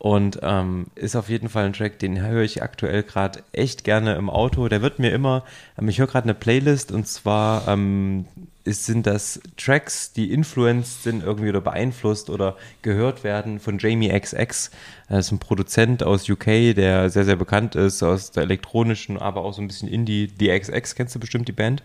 Und 0.06 0.38
ähm, 0.42 0.86
ist 0.94 1.16
auf 1.16 1.28
jeden 1.28 1.48
Fall 1.48 1.64
ein 1.64 1.72
Track, 1.72 1.98
den 1.98 2.20
höre 2.20 2.42
ich 2.42 2.62
aktuell 2.62 3.02
gerade 3.02 3.42
echt 3.50 3.82
gerne 3.82 4.14
im 4.14 4.30
Auto. 4.30 4.68
Der 4.68 4.80
wird 4.80 5.00
mir 5.00 5.10
immer, 5.10 5.42
ähm, 5.76 5.88
ich 5.88 5.98
höre 5.98 6.06
gerade 6.06 6.26
eine 6.26 6.34
Playlist 6.34 6.92
und 6.92 7.08
zwar 7.08 7.66
ähm, 7.66 8.24
ist, 8.62 8.86
sind 8.86 9.04
das 9.04 9.40
Tracks, 9.56 10.12
die 10.12 10.32
influenced 10.32 11.02
sind 11.02 11.24
irgendwie 11.24 11.48
oder 11.48 11.60
beeinflusst 11.60 12.30
oder 12.30 12.54
gehört 12.82 13.24
werden 13.24 13.58
von 13.58 13.78
Jamie 13.80 14.16
XX. 14.16 14.70
Das 15.08 15.26
ist 15.26 15.32
ein 15.32 15.40
Produzent 15.40 16.04
aus 16.04 16.30
UK, 16.30 16.76
der 16.76 17.10
sehr, 17.10 17.24
sehr 17.24 17.34
bekannt 17.34 17.74
ist, 17.74 18.00
aus 18.04 18.30
der 18.30 18.44
elektronischen, 18.44 19.18
aber 19.18 19.40
auch 19.40 19.54
so 19.54 19.60
ein 19.60 19.66
bisschen 19.66 19.88
Indie. 19.88 20.28
Die 20.28 20.56
XX, 20.56 20.94
kennst 20.94 21.16
du 21.16 21.18
bestimmt 21.18 21.48
die 21.48 21.52
Band? 21.52 21.82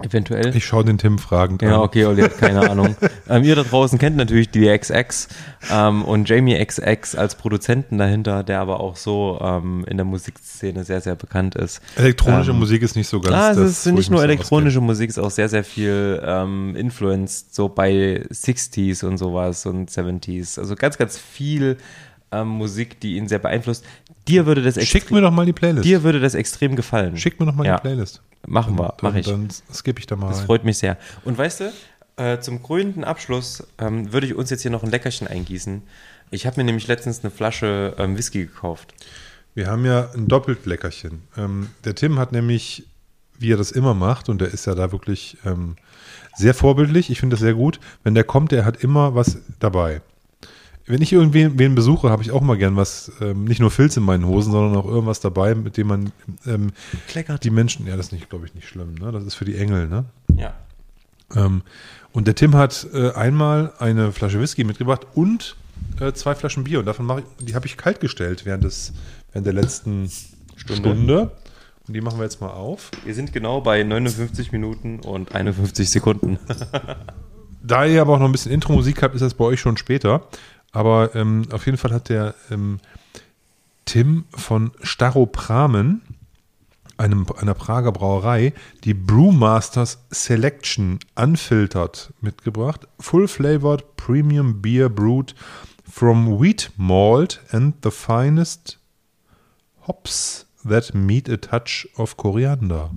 Eventuell. 0.00 0.54
Ich 0.54 0.64
schaue 0.64 0.84
den 0.84 0.96
Tim 0.96 1.18
fragend 1.18 1.60
Ja, 1.60 1.74
an. 1.74 1.80
okay, 1.80 2.04
Olli 2.04 2.22
hat 2.22 2.38
keine 2.38 2.60
Ahnung. 2.70 2.94
Ähm, 3.28 3.42
ihr 3.42 3.56
da 3.56 3.64
draußen 3.64 3.98
kennt 3.98 4.16
natürlich 4.16 4.48
die 4.48 4.66
XX 4.68 5.26
ähm, 5.72 6.04
und 6.04 6.28
Jamie 6.28 6.54
XX 6.64 7.16
als 7.16 7.34
Produzenten 7.34 7.98
dahinter, 7.98 8.44
der 8.44 8.60
aber 8.60 8.78
auch 8.78 8.94
so 8.94 9.40
ähm, 9.42 9.84
in 9.88 9.96
der 9.96 10.04
Musikszene 10.06 10.84
sehr, 10.84 11.00
sehr 11.00 11.16
bekannt 11.16 11.56
ist. 11.56 11.80
Elektronische 11.96 12.52
Ähm, 12.52 12.58
Musik 12.60 12.82
ist 12.82 12.94
nicht 12.94 13.08
so 13.08 13.20
ganz 13.20 13.34
Ah, 13.34 13.50
es 13.50 13.56
das, 13.56 13.70
ist 13.70 13.86
wo 13.86 13.90
nicht 13.96 14.00
ich 14.02 14.10
nur 14.10 14.22
elektronische 14.22 14.80
Musik, 14.80 15.10
es 15.10 15.16
ist 15.16 15.22
auch 15.24 15.32
sehr, 15.32 15.48
sehr 15.48 15.64
viel 15.64 16.22
ähm, 16.24 16.76
influenced, 16.76 17.52
so 17.52 17.68
bei 17.68 18.22
60s 18.30 19.04
und 19.04 19.18
sowas 19.18 19.66
und 19.66 19.90
70s. 19.90 20.60
Also 20.60 20.76
ganz, 20.76 20.96
ganz 20.96 21.18
viel 21.18 21.76
ähm, 22.30 22.46
Musik, 22.48 23.00
die 23.00 23.16
ihn 23.16 23.26
sehr 23.26 23.38
beeinflusst. 23.40 23.84
Dir 24.28 24.46
würde 24.46 24.62
das, 24.62 24.74
auskenne. 24.76 24.86
Schick 24.86 25.10
mir 25.10 25.20
doch 25.20 25.30
mal 25.32 25.46
die 25.46 25.52
Playlist. 25.52 25.84
dir 25.84 26.02
würde 26.02 26.20
das 26.20 26.34
extrem 26.34 26.76
gefallen. 26.76 27.16
Schick 27.16 27.40
mir 27.40 27.46
doch 27.46 27.54
mal 27.54 27.66
Ja. 27.66 27.76
die 27.76 27.82
Playlist. 27.82 28.22
Machen 28.46 28.78
wir, 28.78 28.94
Dann, 28.98 29.10
mache 29.10 29.20
ich. 29.20 29.26
Dann 29.26 29.48
skippe 29.72 30.00
ich 30.00 30.06
da 30.06 30.16
mal 30.16 30.28
Das 30.28 30.38
rein. 30.40 30.46
freut 30.46 30.64
mich 30.64 30.78
sehr. 30.78 30.96
Und 31.24 31.36
weißt 31.38 31.60
du, 31.60 31.72
äh, 32.22 32.38
zum 32.40 32.62
krönenden 32.62 33.04
Abschluss 33.04 33.66
ähm, 33.78 34.12
würde 34.12 34.26
ich 34.26 34.34
uns 34.34 34.50
jetzt 34.50 34.62
hier 34.62 34.70
noch 34.70 34.82
ein 34.84 34.90
Leckerchen 34.90 35.26
eingießen. 35.26 35.82
Ich 36.30 36.46
habe 36.46 36.58
mir 36.60 36.64
nämlich 36.64 36.86
letztens 36.86 37.20
eine 37.24 37.30
Flasche 37.30 37.94
ähm, 37.98 38.16
Whisky 38.16 38.44
gekauft. 38.46 38.94
Wir 39.54 39.66
haben 39.66 39.84
ja 39.84 40.10
ein 40.14 40.28
doppelt 40.28 40.66
Leckerchen. 40.66 41.22
Ähm, 41.36 41.68
der 41.84 41.94
Tim 41.94 42.18
hat 42.18 42.32
nämlich 42.32 42.84
wie 43.40 43.52
er 43.52 43.56
das 43.56 43.70
immer 43.70 43.94
macht. 43.94 44.28
Und 44.28 44.40
der 44.40 44.48
ist 44.52 44.66
ja 44.66 44.74
da 44.74 44.90
wirklich 44.92 45.36
ähm, 45.44 45.76
sehr 46.36 46.54
vorbildlich. 46.54 47.08
Ich 47.10 47.20
finde 47.20 47.34
das 47.34 47.40
sehr 47.40 47.54
gut. 47.54 47.78
Wenn 48.02 48.14
der 48.14 48.24
kommt, 48.24 48.52
der 48.52 48.64
hat 48.64 48.82
immer 48.82 49.14
was 49.14 49.38
dabei. 49.60 50.00
Wenn 50.88 51.02
ich 51.02 51.12
irgendwen 51.12 51.58
wen 51.58 51.74
besuche, 51.74 52.10
habe 52.10 52.22
ich 52.22 52.30
auch 52.30 52.40
mal 52.40 52.56
gern 52.56 52.76
was, 52.76 53.12
ähm, 53.20 53.44
nicht 53.44 53.60
nur 53.60 53.70
Filz 53.70 53.96
in 53.96 54.02
meinen 54.02 54.26
Hosen, 54.26 54.52
sondern 54.52 54.76
auch 54.76 54.86
irgendwas 54.86 55.20
dabei, 55.20 55.54
mit 55.54 55.76
dem 55.76 55.86
man 55.86 56.12
ähm, 56.46 56.72
Kleckert. 57.08 57.44
die 57.44 57.50
Menschen, 57.50 57.86
ja, 57.86 57.96
das 57.96 58.06
ist 58.06 58.12
nicht, 58.12 58.30
glaube 58.30 58.46
ich, 58.46 58.54
nicht 58.54 58.66
schlimm, 58.66 58.94
ne? 58.94 59.12
Das 59.12 59.24
ist 59.24 59.34
für 59.34 59.44
die 59.44 59.56
Engel, 59.56 59.86
ne? 59.88 60.06
Ja. 60.34 60.54
Ähm, 61.36 61.62
und 62.12 62.26
der 62.26 62.34
Tim 62.34 62.54
hat 62.54 62.86
äh, 62.94 63.12
einmal 63.12 63.72
eine 63.78 64.12
Flasche 64.12 64.40
Whisky 64.40 64.64
mitgebracht 64.64 65.06
und 65.14 65.56
äh, 66.00 66.12
zwei 66.12 66.34
Flaschen 66.34 66.64
Bier. 66.64 66.78
Und 66.78 66.86
davon 66.86 67.04
mache 67.04 67.20
ich, 67.20 67.46
die 67.46 67.54
habe 67.54 67.66
ich 67.66 67.76
kalt 67.76 68.00
gestellt 68.00 68.46
während, 68.46 68.64
des, 68.64 68.94
während 69.32 69.46
der 69.46 69.54
letzten 69.54 70.10
Stunde. 70.56 71.32
Und 71.86 71.94
die 71.94 72.00
machen 72.00 72.18
wir 72.18 72.24
jetzt 72.24 72.40
mal 72.40 72.50
auf. 72.50 72.90
Wir 73.04 73.14
sind 73.14 73.32
genau 73.32 73.60
bei 73.60 73.82
59 73.82 74.52
Minuten 74.52 75.00
und 75.00 75.34
51 75.34 75.90
Sekunden. 75.90 76.38
Da 77.62 77.84
ihr 77.84 78.00
aber 78.00 78.14
auch 78.14 78.18
noch 78.18 78.26
ein 78.26 78.32
bisschen 78.32 78.52
Intro-Musik 78.52 79.02
habt, 79.02 79.14
ist 79.14 79.20
das 79.20 79.34
bei 79.34 79.44
euch 79.44 79.60
schon 79.60 79.76
später. 79.76 80.22
Aber 80.78 81.12
ähm, 81.16 81.42
auf 81.50 81.66
jeden 81.66 81.76
Fall 81.76 81.92
hat 81.92 82.08
der 82.08 82.36
ähm, 82.52 82.78
Tim 83.84 84.26
von 84.30 84.70
Staropramen, 84.80 86.02
einem, 86.96 87.26
einer 87.36 87.54
Prager 87.54 87.90
Brauerei, 87.90 88.52
die 88.84 88.94
Brewmasters 88.94 89.98
Selection 90.12 91.00
unfiltered 91.16 92.12
mitgebracht. 92.20 92.86
Full 93.00 93.26
flavored 93.26 93.96
premium 93.96 94.62
beer 94.62 94.88
brewed 94.88 95.34
from 95.90 96.40
wheat 96.40 96.70
malt 96.76 97.40
and 97.50 97.74
the 97.82 97.90
finest 97.90 98.78
hops 99.80 100.46
that 100.64 100.94
meet 100.94 101.28
a 101.28 101.38
touch 101.38 101.88
of 101.96 102.16
Koriander. 102.16 102.92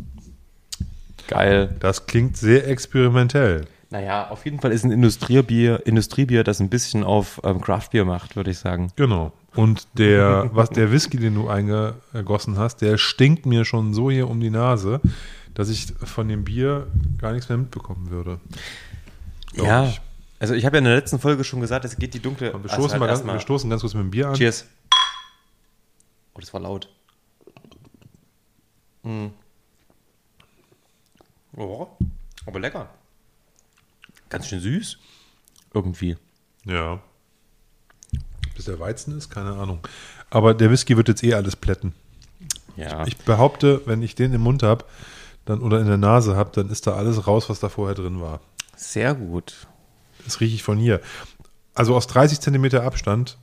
Geil. 1.27 1.75
Das 1.79 2.05
klingt 2.05 2.37
sehr 2.37 2.67
experimentell. 2.67 3.65
Naja, 3.91 4.29
auf 4.29 4.45
jeden 4.45 4.61
Fall 4.61 4.71
ist 4.71 4.85
ein 4.85 4.91
Industriebier, 4.91 5.85
Industriebier, 5.85 6.45
das 6.45 6.61
ein 6.61 6.69
bisschen 6.69 7.03
auf 7.03 7.41
ähm, 7.43 7.59
Craftbier 7.59 8.05
macht, 8.05 8.37
würde 8.37 8.49
ich 8.49 8.57
sagen. 8.57 8.93
Genau. 8.95 9.33
Und 9.53 9.85
der, 9.97 10.49
was 10.53 10.69
der 10.69 10.93
Whisky, 10.93 11.17
den 11.17 11.35
du 11.35 11.49
eingegossen 11.49 12.57
hast, 12.57 12.77
der 12.77 12.97
stinkt 12.97 13.45
mir 13.45 13.65
schon 13.65 13.93
so 13.93 14.09
hier 14.09 14.29
um 14.29 14.39
die 14.39 14.49
Nase, 14.49 15.01
dass 15.53 15.67
ich 15.67 15.87
von 16.05 16.29
dem 16.29 16.45
Bier 16.45 16.87
gar 17.17 17.33
nichts 17.33 17.49
mehr 17.49 17.57
mitbekommen 17.57 18.09
würde. 18.09 18.39
Glaub 19.51 19.67
ja. 19.67 19.85
ich. 19.87 20.01
Also 20.39 20.53
ich 20.53 20.65
habe 20.65 20.77
ja 20.77 20.79
in 20.79 20.85
der 20.85 20.95
letzten 20.95 21.19
Folge 21.19 21.43
schon 21.43 21.59
gesagt, 21.59 21.83
es 21.83 21.97
geht 21.97 22.13
die 22.13 22.21
dunkle. 22.21 22.47
Wir 22.47 22.55
Also 22.55 22.69
stoßen, 22.69 22.91
halt 22.91 22.99
mal 23.01 23.07
ganz, 23.07 23.25
wir 23.25 23.39
stoßen 23.41 23.69
ganz 23.69 23.81
kurz 23.81 23.93
mit 23.93 24.03
dem 24.03 24.11
Bier 24.11 24.29
an. 24.29 24.35
Cheers. 24.35 24.67
Oh, 26.33 26.39
das 26.39 26.53
war 26.53 26.61
laut. 26.61 26.87
Mm. 29.03 29.27
Oh, 31.57 31.87
aber 32.45 32.59
lecker. 32.61 32.89
Ganz 34.31 34.47
schön 34.47 34.61
süß. 34.61 34.97
Irgendwie. 35.73 36.17
Ja. 36.65 37.01
Bis 38.55 38.65
der 38.65 38.79
Weizen 38.79 39.17
ist, 39.17 39.29
keine 39.29 39.51
Ahnung. 39.53 39.79
Aber 40.29 40.53
der 40.53 40.71
Whisky 40.71 40.95
wird 40.95 41.09
jetzt 41.09 41.23
eh 41.23 41.33
alles 41.33 41.55
plätten. 41.55 41.93
Ja. 42.77 43.05
Ich 43.05 43.17
behaupte, 43.17 43.81
wenn 43.85 44.01
ich 44.01 44.15
den 44.15 44.33
im 44.33 44.41
Mund 44.41 44.63
habe 44.63 44.85
dann, 45.43 45.61
oder 45.61 45.81
in 45.81 45.87
der 45.87 45.97
Nase 45.97 46.37
habe, 46.37 46.51
dann 46.53 46.69
ist 46.69 46.87
da 46.87 46.93
alles 46.93 47.27
raus, 47.27 47.49
was 47.49 47.59
da 47.59 47.67
vorher 47.67 47.95
drin 47.95 48.21
war. 48.21 48.39
Sehr 48.77 49.13
gut. 49.13 49.67
Das 50.23 50.39
rieche 50.39 50.55
ich 50.55 50.63
von 50.63 50.77
hier. 50.77 51.01
Also 51.73 51.93
aus 51.95 52.07
30 52.07 52.39
Zentimeter 52.39 52.83
Abstand. 52.83 53.37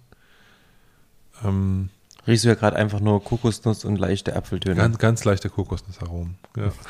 Ähm, 1.45 1.91
Riechst 2.27 2.45
du 2.45 2.49
ja 2.49 2.55
gerade 2.55 2.77
einfach 2.77 3.01
nur 3.01 3.23
Kokosnuss 3.23 3.85
und 3.85 3.97
leichte 3.97 4.35
Apfeltöne. 4.37 4.77
ganz, 4.77 4.99
ganz 4.99 5.25
leichte 5.25 5.51
Kokosnussaromen. 5.51 6.39
Ja. 6.57 6.73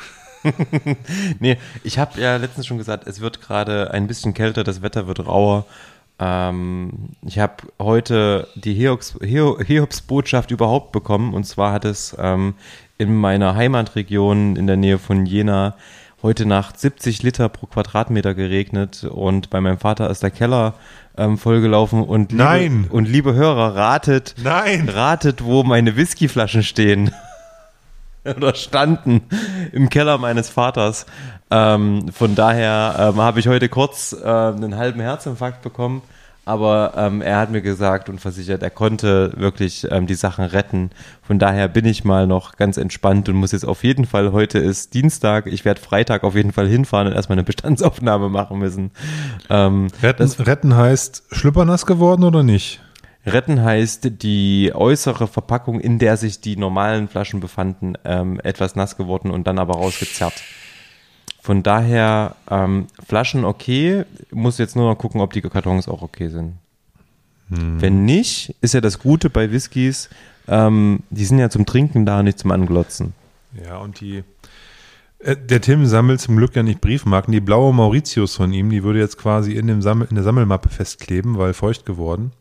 Nee, 1.39 1.57
ich 1.83 1.99
habe 1.99 2.19
ja 2.19 2.37
letztens 2.37 2.67
schon 2.67 2.77
gesagt, 2.77 3.07
es 3.07 3.21
wird 3.21 3.41
gerade 3.41 3.91
ein 3.91 4.07
bisschen 4.07 4.33
kälter, 4.33 4.63
das 4.63 4.81
Wetter 4.81 5.07
wird 5.07 5.25
rauer. 5.25 5.65
Ähm, 6.19 7.09
ich 7.25 7.39
habe 7.39 7.55
heute 7.79 8.47
die 8.55 8.73
Hiobs, 8.73 9.15
Hiobsbotschaft 9.21 10.51
überhaupt 10.51 10.91
bekommen 10.91 11.33
und 11.33 11.45
zwar 11.45 11.71
hat 11.71 11.85
es 11.85 12.15
ähm, 12.19 12.55
in 12.97 13.15
meiner 13.15 13.55
Heimatregion 13.55 14.55
in 14.55 14.67
der 14.67 14.75
Nähe 14.77 14.99
von 14.99 15.25
Jena 15.25 15.75
heute 16.21 16.45
Nacht 16.45 16.79
70 16.79 17.23
Liter 17.23 17.47
pro 17.47 17.65
Quadratmeter 17.67 18.33
geregnet 18.33 19.05
und 19.05 19.49
bei 19.49 19.61
meinem 19.61 19.77
Vater 19.77 20.09
ist 20.09 20.21
der 20.21 20.31
Keller 20.31 20.73
ähm, 21.17 21.37
vollgelaufen 21.37 22.03
und 22.03 22.31
liebe, 22.31 22.43
Nein. 22.43 22.87
und 22.89 23.07
liebe 23.07 23.33
Hörer, 23.33 23.75
ratet, 23.75 24.35
Nein! 24.43 24.89
ratet, 24.89 25.43
wo 25.43 25.63
meine 25.63 25.95
Whiskyflaschen 25.95 26.63
stehen. 26.63 27.11
Oder 28.37 28.53
standen 28.55 29.21
im 29.71 29.89
Keller 29.89 30.17
meines 30.17 30.49
Vaters. 30.49 31.05
Ähm, 31.51 32.09
von 32.11 32.35
daher 32.35 32.95
ähm, 33.13 33.21
habe 33.21 33.39
ich 33.39 33.47
heute 33.47 33.69
kurz 33.69 34.13
äh, 34.13 34.25
einen 34.25 34.77
halben 34.77 34.99
Herzinfarkt 34.99 35.61
bekommen. 35.61 36.01
Aber 36.45 36.93
ähm, 36.97 37.21
er 37.21 37.37
hat 37.37 37.51
mir 37.51 37.61
gesagt 37.61 38.09
und 38.09 38.19
versichert, 38.19 38.63
er 38.63 38.71
konnte 38.71 39.33
wirklich 39.35 39.85
ähm, 39.91 40.07
die 40.07 40.15
Sachen 40.15 40.45
retten. 40.45 40.89
Von 41.21 41.37
daher 41.37 41.67
bin 41.67 41.85
ich 41.85 42.03
mal 42.03 42.25
noch 42.25 42.55
ganz 42.55 42.77
entspannt 42.77 43.29
und 43.29 43.35
muss 43.35 43.51
jetzt 43.51 43.65
auf 43.65 43.83
jeden 43.83 44.07
Fall, 44.07 44.31
heute 44.31 44.57
ist 44.57 44.95
Dienstag, 44.95 45.45
ich 45.45 45.63
werde 45.63 45.79
Freitag 45.79 46.23
auf 46.23 46.33
jeden 46.33 46.51
Fall 46.51 46.67
hinfahren 46.67 47.05
und 47.05 47.13
erstmal 47.13 47.37
eine 47.37 47.43
Bestandsaufnahme 47.43 48.29
machen 48.29 48.57
müssen. 48.57 48.89
Ähm, 49.51 49.89
Retten, 50.01 50.27
retten 50.41 50.75
heißt 50.75 51.25
schlüppernass 51.31 51.85
geworden 51.85 52.23
oder 52.23 52.41
nicht? 52.41 52.81
Retten 53.29 53.63
heißt, 53.63 54.21
die 54.21 54.71
äußere 54.73 55.27
Verpackung, 55.27 55.79
in 55.79 55.99
der 55.99 56.17
sich 56.17 56.41
die 56.41 56.57
normalen 56.57 57.07
Flaschen 57.07 57.39
befanden, 57.39 57.93
ähm, 58.05 58.39
etwas 58.43 58.75
nass 58.75 58.97
geworden 58.97 59.31
und 59.31 59.47
dann 59.47 59.59
aber 59.59 59.75
rausgezerrt. 59.75 60.41
Von 61.41 61.63
daher, 61.63 62.35
ähm, 62.49 62.87
Flaschen 63.07 63.45
okay, 63.45 64.03
muss 64.31 64.57
jetzt 64.57 64.75
nur 64.75 64.89
noch 64.89 64.97
gucken, 64.97 65.21
ob 65.21 65.33
die 65.33 65.41
Kartons 65.41 65.87
auch 65.87 66.01
okay 66.01 66.27
sind. 66.29 66.53
Wenn 67.51 68.05
nicht, 68.05 68.53
ist 68.61 68.75
ja 68.75 68.81
das 68.81 68.99
Gute 68.99 69.31
bei 69.31 69.51
Whiskys, 69.51 70.09
ähm, 70.47 70.99
die 71.09 71.25
sind 71.25 71.39
ja 71.39 71.49
zum 71.49 71.65
Trinken 71.65 72.05
da, 72.05 72.21
nicht 72.21 72.37
zum 72.37 72.51
Anglotzen. 72.51 73.13
Ja, 73.65 73.77
und 73.77 74.01
die. 74.01 74.23
äh, 75.17 75.35
Der 75.35 75.59
Tim 75.59 75.87
sammelt 75.87 76.21
zum 76.21 76.37
Glück 76.37 76.55
ja 76.55 76.61
nicht 76.61 76.79
Briefmarken. 76.79 77.31
Die 77.31 77.39
blaue 77.39 77.73
Mauritius 77.73 78.35
von 78.35 78.53
ihm, 78.53 78.69
die 78.69 78.83
würde 78.83 78.99
jetzt 78.99 79.17
quasi 79.17 79.53
in, 79.53 79.65
dem 79.65 79.81
Sammel, 79.81 80.07
in 80.11 80.15
der 80.15 80.23
Sammelmappe 80.23 80.69
festkleben, 80.69 81.39
weil 81.39 81.53
feucht 81.53 81.87
geworden. 81.87 82.33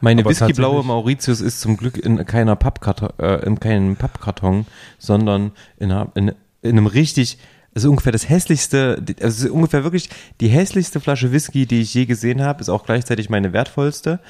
Meine 0.00 0.22
Aber 0.22 0.30
Whiskyblaue 0.30 0.84
Mauritius 0.84 1.40
ist 1.40 1.60
zum 1.60 1.76
Glück 1.76 1.96
in 1.96 2.24
keiner 2.26 2.56
Pappkarton, 2.56 3.10
äh, 3.18 3.44
in 3.46 3.60
keinem 3.60 3.96
Pappkarton, 3.96 4.66
sondern 4.98 5.52
in, 5.78 5.90
einer, 5.90 6.08
in, 6.14 6.32
in 6.62 6.78
einem 6.78 6.86
richtig, 6.86 7.38
also 7.74 7.90
ungefähr 7.90 8.12
das 8.12 8.28
hässlichste, 8.28 9.02
also 9.20 9.26
es 9.26 9.44
ist 9.44 9.50
ungefähr 9.50 9.84
wirklich 9.84 10.10
die 10.40 10.48
hässlichste 10.48 11.00
Flasche 11.00 11.32
Whisky, 11.32 11.66
die 11.66 11.82
ich 11.82 11.94
je 11.94 12.06
gesehen 12.06 12.42
habe, 12.42 12.60
ist 12.60 12.68
auch 12.68 12.84
gleichzeitig 12.84 13.30
meine 13.30 13.52
wertvollste, 13.52 14.20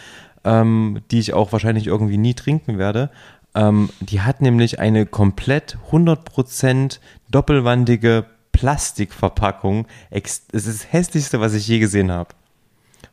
ähm, 0.44 1.00
die 1.10 1.18
ich 1.18 1.34
auch 1.34 1.52
wahrscheinlich 1.52 1.86
irgendwie 1.86 2.18
nie 2.18 2.34
trinken 2.34 2.78
werde. 2.78 3.10
Ähm, 3.54 3.90
die 4.00 4.20
hat 4.20 4.42
nämlich 4.42 4.78
eine 4.80 5.06
komplett 5.06 5.78
100% 5.90 7.00
doppelwandige 7.30 8.26
Plastikverpackung. 8.52 9.86
Es 10.10 10.42
ist 10.52 10.66
das 10.66 10.92
hässlichste, 10.92 11.40
was 11.40 11.54
ich 11.54 11.66
je 11.66 11.78
gesehen 11.78 12.10
habe. 12.10 12.30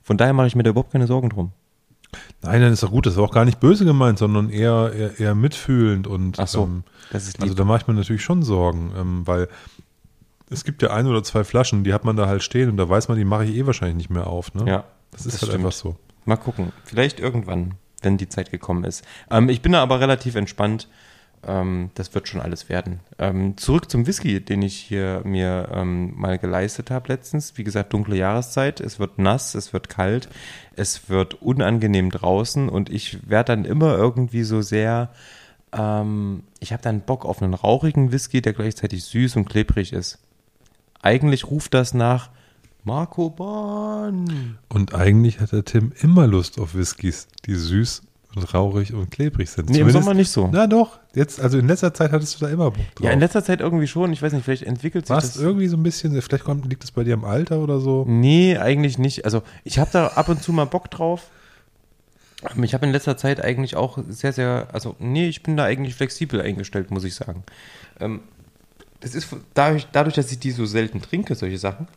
Von 0.01 0.17
daher 0.17 0.33
mache 0.33 0.47
ich 0.47 0.55
mir 0.55 0.63
da 0.63 0.71
überhaupt 0.71 0.91
keine 0.91 1.07
Sorgen 1.07 1.29
drum. 1.29 1.51
Nein, 2.41 2.61
dann 2.61 2.73
ist 2.73 2.83
doch 2.83 2.91
gut. 2.91 3.05
Das 3.05 3.15
war 3.17 3.23
auch 3.23 3.31
gar 3.33 3.45
nicht 3.45 3.59
böse 3.59 3.85
gemeint, 3.85 4.19
sondern 4.19 4.49
eher, 4.49 4.91
eher, 4.95 5.19
eher 5.19 5.35
mitfühlend. 5.35 6.07
Und, 6.07 6.39
Ach 6.39 6.47
so, 6.47 6.63
ähm, 6.63 6.83
das 7.11 7.23
ist 7.27 7.37
lieb. 7.37 7.43
also 7.43 7.53
da 7.55 7.63
mache 7.65 7.79
ich 7.81 7.87
mir 7.87 7.93
natürlich 7.93 8.23
schon 8.23 8.43
Sorgen, 8.43 8.91
ähm, 8.97 9.27
weil 9.27 9.47
es 10.49 10.63
gibt 10.63 10.81
ja 10.81 10.91
ein 10.91 11.07
oder 11.07 11.23
zwei 11.23 11.43
Flaschen, 11.43 11.83
die 11.83 11.93
hat 11.93 12.05
man 12.05 12.15
da 12.15 12.27
halt 12.27 12.43
stehen 12.43 12.69
und 12.69 12.77
da 12.77 12.87
weiß 12.87 13.07
man, 13.07 13.17
die 13.17 13.25
mache 13.25 13.45
ich 13.45 13.55
eh 13.55 13.65
wahrscheinlich 13.65 13.97
nicht 13.97 14.09
mehr 14.09 14.27
auf. 14.27 14.53
Ne? 14.53 14.65
Ja, 14.67 14.83
Das 15.11 15.25
ist 15.25 15.33
das 15.35 15.41
halt 15.43 15.51
stimmt. 15.51 15.65
einfach 15.65 15.77
so. 15.77 15.95
Mal 16.25 16.37
gucken. 16.37 16.71
Vielleicht 16.83 17.19
irgendwann, 17.19 17.73
wenn 18.01 18.17
die 18.17 18.29
Zeit 18.29 18.51
gekommen 18.51 18.83
ist. 18.83 19.03
Ähm, 19.31 19.49
ich 19.49 19.61
bin 19.61 19.71
da 19.71 19.81
aber 19.81 19.99
relativ 19.99 20.35
entspannt. 20.35 20.87
Ähm, 21.45 21.89
das 21.95 22.13
wird 22.15 22.29
schon 22.29 22.39
alles 22.39 22.69
werden. 22.69 23.01
Ähm, 23.19 23.57
zurück 23.57 23.89
zum 23.91 24.07
Whisky, 24.07 24.39
den 24.39 24.61
ich 24.61 24.77
hier 24.77 25.21
mir 25.25 25.67
ähm, 25.73 26.13
mal 26.15 26.37
geleistet 26.37 26.89
habe 26.91 27.09
letztens. 27.09 27.57
Wie 27.57 27.65
gesagt, 27.65 27.91
dunkle 27.91 28.15
Jahreszeit. 28.15 28.79
Es 28.79 28.97
wird 28.99 29.17
nass, 29.19 29.53
es 29.55 29.73
wird 29.73 29.89
kalt, 29.89 30.29
es 30.75 31.09
wird 31.09 31.41
unangenehm 31.41 32.09
draußen 32.09 32.69
und 32.69 32.89
ich 32.89 33.29
werde 33.29 33.55
dann 33.55 33.65
immer 33.65 33.95
irgendwie 33.95 34.43
so 34.43 34.61
sehr. 34.61 35.09
Ähm, 35.71 36.43
ich 36.59 36.73
habe 36.73 36.83
dann 36.83 37.01
Bock 37.01 37.25
auf 37.25 37.41
einen 37.41 37.53
rauchigen 37.53 38.11
Whisky, 38.11 38.41
der 38.41 38.53
gleichzeitig 38.53 39.03
süß 39.05 39.35
und 39.35 39.45
klebrig 39.45 39.93
ist. 39.93 40.19
Eigentlich 41.01 41.49
ruft 41.49 41.73
das 41.73 41.93
nach 41.93 42.29
Marco 42.83 43.29
Bahn. 43.29 44.57
Und 44.69 44.93
eigentlich 44.93 45.39
hat 45.39 45.51
der 45.51 45.65
Tim 45.65 45.93
immer 46.01 46.27
Lust 46.27 46.59
auf 46.59 46.75
Whiskys, 46.75 47.27
die 47.45 47.55
süß 47.55 48.01
und 48.35 48.53
rauchig 48.53 48.93
und 48.93 49.11
klebrig 49.11 49.49
sind. 49.49 49.69
Nee, 49.69 49.77
im 49.77 49.81
Zumindest- 49.87 50.03
Sommer 50.05 50.13
nicht 50.15 50.31
so. 50.31 50.49
Na 50.51 50.67
doch, 50.67 50.99
jetzt, 51.13 51.39
also 51.39 51.57
in 51.59 51.67
letzter 51.67 51.93
Zeit 51.93 52.11
hattest 52.11 52.35
du 52.41 52.45
da 52.45 52.51
immer 52.51 52.71
Bock 52.71 52.95
drauf. 52.95 53.05
Ja, 53.05 53.11
in 53.11 53.19
letzter 53.19 53.43
Zeit 53.43 53.61
irgendwie 53.61 53.87
schon. 53.87 54.11
Ich 54.13 54.21
weiß 54.21 54.33
nicht, 54.33 54.43
vielleicht 54.43 54.63
entwickelt 54.63 55.05
sich 55.05 55.13
Warst 55.13 55.35
das. 55.35 55.41
irgendwie 55.41 55.67
so 55.67 55.77
ein 55.77 55.83
bisschen, 55.83 56.19
vielleicht 56.21 56.43
kommt, 56.43 56.65
liegt 56.67 56.83
es 56.83 56.91
bei 56.91 57.03
dir 57.03 57.13
am 57.13 57.25
Alter 57.25 57.59
oder 57.59 57.79
so? 57.79 58.05
Nee, 58.07 58.57
eigentlich 58.57 58.97
nicht. 58.97 59.25
Also 59.25 59.43
ich 59.63 59.77
habe 59.79 59.89
da 59.93 60.07
ab 60.07 60.29
und 60.29 60.41
zu 60.41 60.51
mal 60.53 60.65
Bock 60.65 60.89
drauf. 60.89 61.29
Ich 62.61 62.73
habe 62.73 62.85
in 62.85 62.91
letzter 62.91 63.15
Zeit 63.15 63.41
eigentlich 63.41 63.75
auch 63.77 63.97
sehr, 64.09 64.33
sehr, 64.33 64.67
also 64.73 64.95
nee, 64.99 65.29
ich 65.29 65.43
bin 65.43 65.55
da 65.55 65.63
eigentlich 65.63 65.95
flexibel 65.95 66.41
eingestellt, 66.41 66.91
muss 66.91 67.05
ich 67.05 67.15
sagen. 67.15 67.43
Ähm, 68.01 68.21
das 68.99 69.15
ist 69.15 69.27
dadurch, 69.53 69.87
dadurch, 69.93 70.15
dass 70.15 70.29
ich 70.31 70.39
die 70.39 70.51
so 70.51 70.65
selten 70.65 71.01
trinke, 71.01 71.35
solche 71.35 71.57
Sachen, 71.57 71.87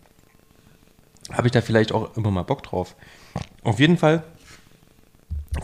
habe 1.32 1.48
ich 1.48 1.52
da 1.52 1.60
vielleicht 1.62 1.90
auch 1.92 2.16
immer 2.16 2.30
mal 2.30 2.42
Bock 2.42 2.62
drauf. 2.62 2.94
Auf 3.64 3.80
jeden 3.80 3.96
Fall 3.98 4.22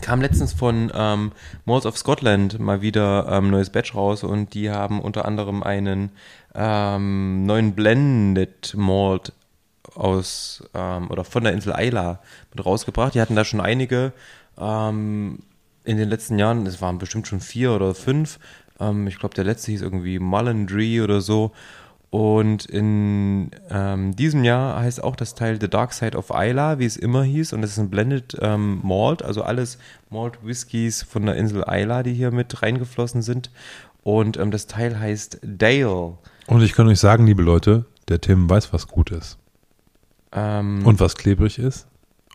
kam 0.01 0.21
letztens 0.21 0.53
von 0.53 0.91
ähm, 0.93 1.31
Malls 1.65 1.85
of 1.85 1.97
Scotland 1.97 2.59
mal 2.59 2.81
wieder 2.81 3.27
ähm, 3.29 3.49
neues 3.49 3.69
Batch 3.69 3.95
raus 3.95 4.23
und 4.23 4.53
die 4.53 4.69
haben 4.69 4.99
unter 5.01 5.25
anderem 5.25 5.63
einen 5.63 6.11
ähm, 6.55 7.45
neuen 7.45 7.73
Blended 7.73 8.73
Malt 8.75 9.33
aus 9.95 10.63
ähm, 10.73 11.09
oder 11.09 11.23
von 11.23 11.43
der 11.43 11.53
Insel 11.53 11.73
Isla 11.77 12.19
mit 12.53 12.65
rausgebracht. 12.65 13.15
Die 13.15 13.21
hatten 13.21 13.35
da 13.35 13.45
schon 13.45 13.61
einige 13.61 14.13
ähm, 14.57 15.39
in 15.83 15.97
den 15.97 16.09
letzten 16.09 16.39
Jahren, 16.39 16.65
es 16.65 16.81
waren 16.81 16.97
bestimmt 16.97 17.27
schon 17.27 17.41
vier 17.41 17.71
oder 17.71 17.93
fünf. 17.93 18.39
Ähm, 18.79 19.07
ich 19.07 19.19
glaube, 19.19 19.35
der 19.35 19.43
letzte 19.43 19.71
hieß 19.71 19.81
irgendwie 19.81 20.19
Mullendree 20.19 21.01
oder 21.01 21.21
so. 21.21 21.51
Und 22.13 22.65
in 22.65 23.49
ähm, 23.71 24.15
diesem 24.15 24.43
Jahr 24.43 24.79
heißt 24.79 25.03
auch 25.03 25.15
das 25.15 25.33
Teil 25.33 25.59
The 25.59 25.67
Dark 25.67 25.93
Side 25.93 26.15
of 26.15 26.29
Isla, 26.29 26.77
wie 26.77 26.85
es 26.85 26.95
immer 26.95 27.23
hieß. 27.23 27.53
Und 27.53 27.63
das 27.63 27.71
ist 27.71 27.79
ein 27.79 27.89
Blended 27.89 28.37
ähm, 28.39 28.81
Malt, 28.83 29.23
also 29.23 29.41
alles 29.41 29.79
Malt 30.11 30.37
Whiskys 30.45 31.01
von 31.01 31.25
der 31.25 31.35
Insel 31.37 31.63
Isla, 31.67 32.03
die 32.03 32.13
hier 32.13 32.29
mit 32.29 32.61
reingeflossen 32.61 33.23
sind. 33.23 33.49
Und 34.03 34.37
ähm, 34.37 34.51
das 34.51 34.67
Teil 34.67 34.99
heißt 34.99 35.39
Dale. 35.41 36.19
Und 36.45 36.61
ich 36.61 36.73
kann 36.73 36.87
euch 36.87 36.99
sagen, 36.99 37.25
liebe 37.25 37.41
Leute, 37.41 37.85
der 38.09 38.21
Tim 38.21 38.47
weiß, 38.47 38.71
was 38.73 38.87
gut 38.87 39.09
ist. 39.09 39.39
Ähm, 40.33 40.85
Und 40.85 40.99
was 40.99 41.15
klebrig 41.15 41.57
ist. 41.57 41.87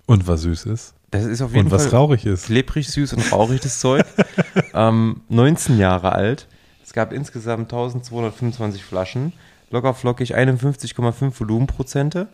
Und 0.07 0.27
was 0.27 0.43
süß 0.43 0.67
ist. 0.67 0.95
das 1.13 1.25
ist 1.25 1.41
auf 1.41 1.55
jeden 1.55 1.67
Und 1.67 1.71
was 1.71 1.87
Fall 1.87 2.01
rauchig 2.01 2.27
ist. 2.27 2.47
klebrig, 2.47 2.89
süß 2.91 3.13
und 3.13 3.31
rauchig, 3.31 3.61
das 3.61 3.79
Zeug. 3.79 4.05
ähm, 4.75 5.21
19 5.29 5.79
Jahre 5.79 6.11
alt. 6.11 6.49
Es 6.85 6.93
gab 6.93 7.13
insgesamt 7.13 7.73
1225 7.73 8.83
Flaschen. 8.83 9.33
Locker 9.71 9.95
flockig 9.95 10.37
51,5 10.37 11.39
Volumenprozente. 11.39 12.29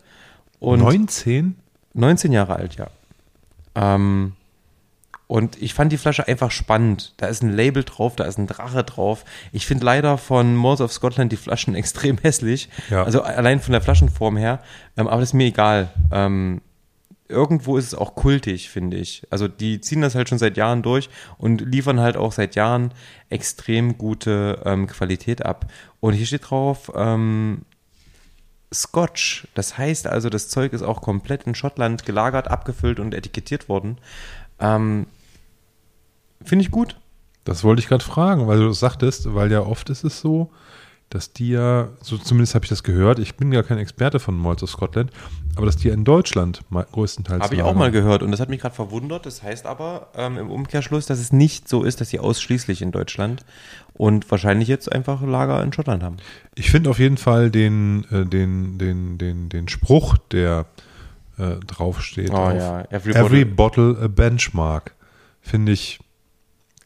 Und 0.59 0.79
19? 0.79 1.55
19 1.93 2.31
Jahre 2.31 2.55
alt, 2.55 2.75
ja. 2.75 2.87
Ähm, 3.75 4.33
und 5.27 5.61
ich 5.61 5.73
fand 5.73 5.91
die 5.91 5.97
Flasche 5.97 6.27
einfach 6.27 6.51
spannend. 6.51 7.13
Da 7.17 7.27
ist 7.27 7.41
ein 7.41 7.51
Label 7.51 7.83
drauf, 7.83 8.15
da 8.15 8.25
ist 8.25 8.37
ein 8.37 8.47
Drache 8.47 8.83
drauf. 8.83 9.25
Ich 9.51 9.65
finde 9.65 9.85
leider 9.85 10.17
von 10.17 10.55
Malls 10.55 10.81
of 10.81 10.91
Scotland 10.91 11.31
die 11.31 11.37
Flaschen 11.37 11.75
extrem 11.75 12.17
hässlich. 12.19 12.69
Ja. 12.89 13.03
Also 13.03 13.21
allein 13.21 13.59
von 13.59 13.71
der 13.71 13.81
Flaschenform 13.81 14.37
her. 14.37 14.59
Ähm, 14.97 15.07
aber 15.07 15.21
das 15.21 15.29
ist 15.29 15.33
mir 15.33 15.47
egal. 15.47 15.89
Ähm, 16.11 16.61
irgendwo 17.27 17.77
ist 17.77 17.87
es 17.87 17.95
auch 17.95 18.15
kultig, 18.15 18.69
finde 18.69 18.97
ich. 18.97 19.23
Also 19.29 19.47
die 19.47 19.81
ziehen 19.81 20.01
das 20.01 20.15
halt 20.15 20.29
schon 20.29 20.37
seit 20.37 20.57
Jahren 20.57 20.83
durch 20.83 21.09
und 21.37 21.61
liefern 21.61 21.99
halt 21.99 22.17
auch 22.17 22.31
seit 22.31 22.55
Jahren 22.55 22.93
extrem 23.29 23.97
gute 23.97 24.61
ähm, 24.65 24.87
Qualität 24.87 25.45
ab. 25.45 25.71
Und 25.99 26.13
hier 26.13 26.25
steht 26.25 26.49
drauf, 26.49 26.91
ähm, 26.95 27.63
Scotch. 28.73 29.47
Das 29.55 29.77
heißt 29.77 30.07
also, 30.07 30.29
das 30.29 30.49
Zeug 30.49 30.73
ist 30.73 30.83
auch 30.83 31.01
komplett 31.01 31.43
in 31.43 31.55
Schottland 31.55 32.05
gelagert, 32.05 32.49
abgefüllt 32.49 32.99
und 32.99 33.13
etikettiert 33.13 33.69
worden. 33.69 33.97
Ähm, 34.59 35.07
Finde 36.43 36.63
ich 36.63 36.71
gut. 36.71 36.99
Das 37.43 37.63
wollte 37.63 37.79
ich 37.79 37.87
gerade 37.87 38.03
fragen, 38.03 38.47
weil 38.47 38.59
du 38.59 38.67
das 38.67 38.79
sagtest, 38.79 39.33
weil 39.33 39.51
ja 39.51 39.61
oft 39.61 39.89
ist 39.91 40.03
es 40.03 40.19
so, 40.19 40.51
dass 41.15 41.31
die 41.31 41.51
ja, 41.51 41.87
so 42.01 42.17
zumindest 42.17 42.55
habe 42.55 42.65
ich 42.65 42.69
das 42.69 42.83
gehört, 42.83 43.19
ich 43.19 43.35
bin 43.35 43.53
ja 43.53 43.63
kein 43.63 43.77
Experte 43.77 44.19
von 44.19 44.37
Malls 44.37 44.61
of 44.63 44.69
Scotland, 44.69 45.11
aber 45.55 45.65
dass 45.65 45.77
die 45.77 45.87
ja 45.87 45.93
in 45.93 46.03
Deutschland 46.03 46.59
größtenteils 46.69 47.41
Habe 47.41 47.55
ich 47.55 47.63
auch 47.63 47.73
mal 47.73 47.89
gehört 47.89 48.21
und 48.21 48.31
das 48.31 48.41
hat 48.41 48.49
mich 48.49 48.59
gerade 48.59 48.75
verwundert. 48.75 49.25
Das 49.25 49.41
heißt 49.41 49.65
aber 49.65 50.09
ähm, 50.17 50.37
im 50.37 50.51
Umkehrschluss, 50.51 51.05
dass 51.05 51.19
es 51.19 51.31
nicht 51.31 51.69
so 51.69 51.83
ist, 51.83 52.01
dass 52.01 52.09
sie 52.09 52.19
ausschließlich 52.19 52.81
in 52.81 52.91
Deutschland 52.91 53.45
und 53.93 54.29
wahrscheinlich 54.29 54.67
jetzt 54.67 54.91
einfach 54.91 55.21
Lager 55.21 55.63
in 55.63 55.71
Schottland 55.71 56.03
haben. 56.03 56.17
Ich 56.53 56.69
finde 56.69 56.89
auf 56.89 56.99
jeden 56.99 57.15
Fall 57.15 57.49
den, 57.49 58.03
äh, 58.11 58.25
den, 58.25 58.77
den, 58.77 59.17
den, 59.17 59.47
den 59.47 59.69
Spruch, 59.69 60.17
der 60.17 60.65
äh, 61.37 61.55
draufsteht, 61.65 62.31
Oh 62.31 62.35
auf 62.35 62.53
ja, 62.55 62.81
every 62.89 63.13
Every, 63.13 63.45
bottle- 63.45 63.93
bottle 63.93 64.03
a 64.03 64.07
benchmark, 64.09 64.95
finde 65.39 65.71
ich, 65.71 65.99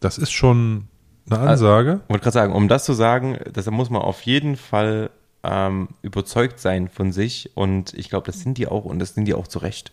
das 0.02 0.20
ist 0.20 0.32
schon 0.32 0.89
eine 1.32 1.50
Ansage. 1.50 2.02
Ich 2.04 2.10
wollte 2.10 2.24
gerade 2.24 2.34
sagen, 2.34 2.54
um 2.54 2.68
das 2.68 2.86
zu 2.86 2.94
sagen, 2.94 3.38
das, 3.52 3.66
da 3.66 3.72
muss 3.72 3.90
man 3.90 4.02
auf 4.02 4.22
jeden 4.22 4.56
Fall 4.56 5.10
ähm, 5.44 5.90
überzeugt 6.02 6.60
sein 6.60 6.90
von 6.90 7.12
sich 7.12 7.52
und 7.56 7.94
ich 7.94 8.10
glaube, 8.10 8.26
das 8.26 8.40
sind 8.42 8.58
die 8.58 8.68
auch 8.68 8.86
und 8.86 9.00
das 9.00 9.14
sind 9.14 9.26
die 9.26 9.34
auch 9.34 9.48
zu 9.48 9.60
Recht. 9.60 9.92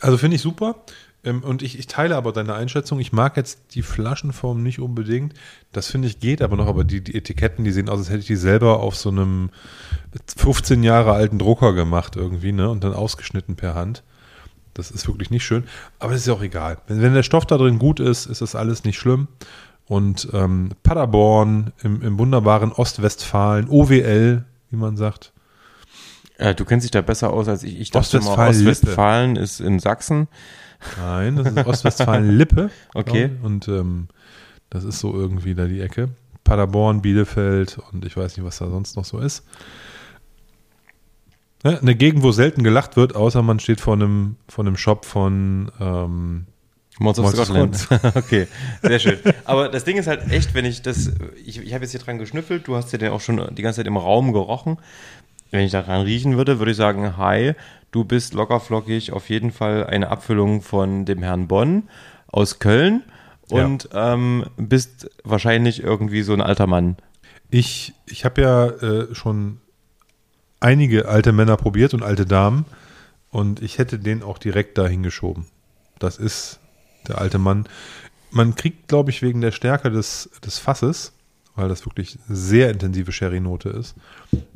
Also 0.00 0.16
finde 0.16 0.36
ich 0.36 0.42
super. 0.42 0.76
Ähm, 1.22 1.42
Und 1.42 1.62
ich, 1.62 1.78
ich 1.78 1.86
teile 1.86 2.16
aber 2.16 2.32
deine 2.32 2.54
Einschätzung. 2.54 2.98
Ich 3.00 3.12
mag 3.12 3.36
jetzt 3.36 3.74
die 3.74 3.82
Flaschenform 3.82 4.62
nicht 4.62 4.80
unbedingt. 4.80 5.34
Das 5.72 5.90
finde 5.90 6.08
ich 6.08 6.20
geht 6.20 6.42
aber 6.42 6.56
noch. 6.56 6.66
Aber 6.66 6.84
die, 6.84 7.02
die 7.02 7.14
Etiketten, 7.14 7.64
die 7.64 7.72
sehen 7.72 7.88
aus, 7.88 7.98
als 7.98 8.08
hätte 8.08 8.20
ich 8.20 8.26
die 8.26 8.36
selber 8.36 8.80
auf 8.80 8.96
so 8.96 9.10
einem 9.10 9.50
15 10.36 10.82
Jahre 10.82 11.12
alten 11.12 11.38
Drucker 11.38 11.74
gemacht 11.74 12.16
irgendwie, 12.16 12.52
ne? 12.52 12.70
Und 12.70 12.84
dann 12.84 12.94
ausgeschnitten 12.94 13.56
per 13.56 13.74
Hand. 13.74 14.02
Das 14.72 14.90
ist 14.90 15.06
wirklich 15.08 15.30
nicht 15.30 15.44
schön. 15.44 15.64
Aber 15.98 16.12
das 16.12 16.22
ist 16.22 16.26
ja 16.26 16.32
auch 16.32 16.42
egal. 16.42 16.78
Wenn, 16.86 17.02
wenn 17.02 17.12
der 17.12 17.22
Stoff 17.22 17.44
da 17.44 17.58
drin 17.58 17.78
gut 17.78 18.00
ist, 18.00 18.26
ist 18.26 18.40
das 18.40 18.54
alles 18.54 18.84
nicht 18.84 18.98
schlimm. 18.98 19.28
Und 19.90 20.28
ähm, 20.32 20.68
Paderborn 20.84 21.72
im, 21.82 22.00
im 22.02 22.16
wunderbaren 22.16 22.70
Ostwestfalen, 22.70 23.68
OWL, 23.68 24.44
wie 24.70 24.76
man 24.76 24.96
sagt. 24.96 25.32
Äh, 26.38 26.54
du 26.54 26.64
kennst 26.64 26.84
dich 26.84 26.92
da 26.92 27.00
besser 27.00 27.32
aus 27.32 27.48
als 27.48 27.64
ich. 27.64 27.80
Ich 27.80 27.90
dachte 27.90 28.18
immer, 28.18 28.26
Ostwestfalen-Lippe. 28.28 28.70
Ostwestfalen 28.70 29.34
ist 29.34 29.60
in 29.60 29.80
Sachsen. 29.80 30.28
Nein, 30.96 31.34
das 31.34 31.48
ist 31.48 31.66
Ostwestfalen-Lippe. 31.66 32.70
Okay. 32.94 33.30
Und 33.42 33.66
ähm, 33.66 34.06
das 34.70 34.84
ist 34.84 35.00
so 35.00 35.12
irgendwie 35.12 35.56
da 35.56 35.66
die 35.66 35.80
Ecke. 35.80 36.10
Paderborn, 36.44 37.02
Bielefeld 37.02 37.80
und 37.90 38.04
ich 38.04 38.16
weiß 38.16 38.36
nicht, 38.36 38.46
was 38.46 38.58
da 38.58 38.70
sonst 38.70 38.94
noch 38.94 39.04
so 39.04 39.18
ist. 39.18 39.44
Ja, 41.64 41.80
eine 41.80 41.96
Gegend, 41.96 42.22
wo 42.22 42.30
selten 42.30 42.62
gelacht 42.62 42.96
wird, 42.96 43.16
außer 43.16 43.42
man 43.42 43.58
steht 43.58 43.80
vor 43.80 43.94
einem, 43.94 44.36
vor 44.46 44.64
einem 44.64 44.76
Shop 44.76 45.04
von 45.04 45.72
ähm, 45.80 46.46
Mods 47.00 47.18
of 47.18 47.30
Scotland. 47.34 47.88
okay, 48.14 48.46
sehr 48.82 48.98
schön. 48.98 49.18
Aber 49.44 49.68
das 49.68 49.84
Ding 49.84 49.96
ist 49.96 50.06
halt 50.06 50.30
echt, 50.30 50.54
wenn 50.54 50.64
ich 50.64 50.82
das, 50.82 51.10
ich, 51.44 51.58
ich 51.60 51.74
habe 51.74 51.82
jetzt 51.82 51.90
hier 51.92 52.00
dran 52.00 52.18
geschnüffelt, 52.18 52.68
du 52.68 52.76
hast 52.76 52.92
ja 52.92 52.98
den 52.98 53.10
auch 53.10 53.20
schon 53.20 53.54
die 53.54 53.62
ganze 53.62 53.78
Zeit 53.78 53.86
im 53.86 53.96
Raum 53.96 54.32
gerochen. 54.32 54.78
Wenn 55.50 55.64
ich 55.64 55.72
daran 55.72 56.02
riechen 56.02 56.36
würde, 56.36 56.58
würde 56.60 56.70
ich 56.70 56.76
sagen, 56.76 57.16
hi, 57.16 57.54
du 57.90 58.04
bist 58.04 58.34
lockerflockig, 58.34 59.12
auf 59.12 59.28
jeden 59.30 59.50
Fall 59.50 59.84
eine 59.86 60.08
Abfüllung 60.10 60.62
von 60.62 61.04
dem 61.06 61.22
Herrn 61.22 61.48
Bonn 61.48 61.88
aus 62.28 62.60
Köln 62.60 63.02
Ja. 63.50 63.64
und 63.64 63.88
ähm, 63.92 64.44
bist 64.56 65.10
wahrscheinlich 65.24 65.82
irgendwie 65.82 66.22
so 66.22 66.34
ein 66.34 66.40
alter 66.40 66.68
Mann. 66.68 66.96
Ich, 67.50 67.94
ich 68.06 68.24
habe 68.24 68.42
ja 68.42 68.66
äh, 68.68 69.14
schon 69.14 69.60
einige 70.60 71.08
alte 71.08 71.32
Männer 71.32 71.56
probiert 71.56 71.94
und 71.94 72.02
alte 72.04 72.26
Damen 72.26 72.66
und 73.30 73.60
ich 73.62 73.78
hätte 73.78 73.98
den 73.98 74.22
auch 74.22 74.38
direkt 74.38 74.78
dahin 74.78 75.02
geschoben. 75.02 75.46
Das 75.98 76.16
ist 76.16 76.59
der 77.08 77.18
alte 77.18 77.38
Mann. 77.38 77.66
Man 78.30 78.54
kriegt, 78.54 78.88
glaube 78.88 79.10
ich, 79.10 79.22
wegen 79.22 79.40
der 79.40 79.50
Stärke 79.52 79.90
des, 79.90 80.30
des 80.44 80.58
Fasses, 80.58 81.12
weil 81.56 81.68
das 81.68 81.84
wirklich 81.86 82.18
sehr 82.28 82.70
intensive 82.70 83.10
Sherry-Note 83.12 83.68
ist, 83.70 83.94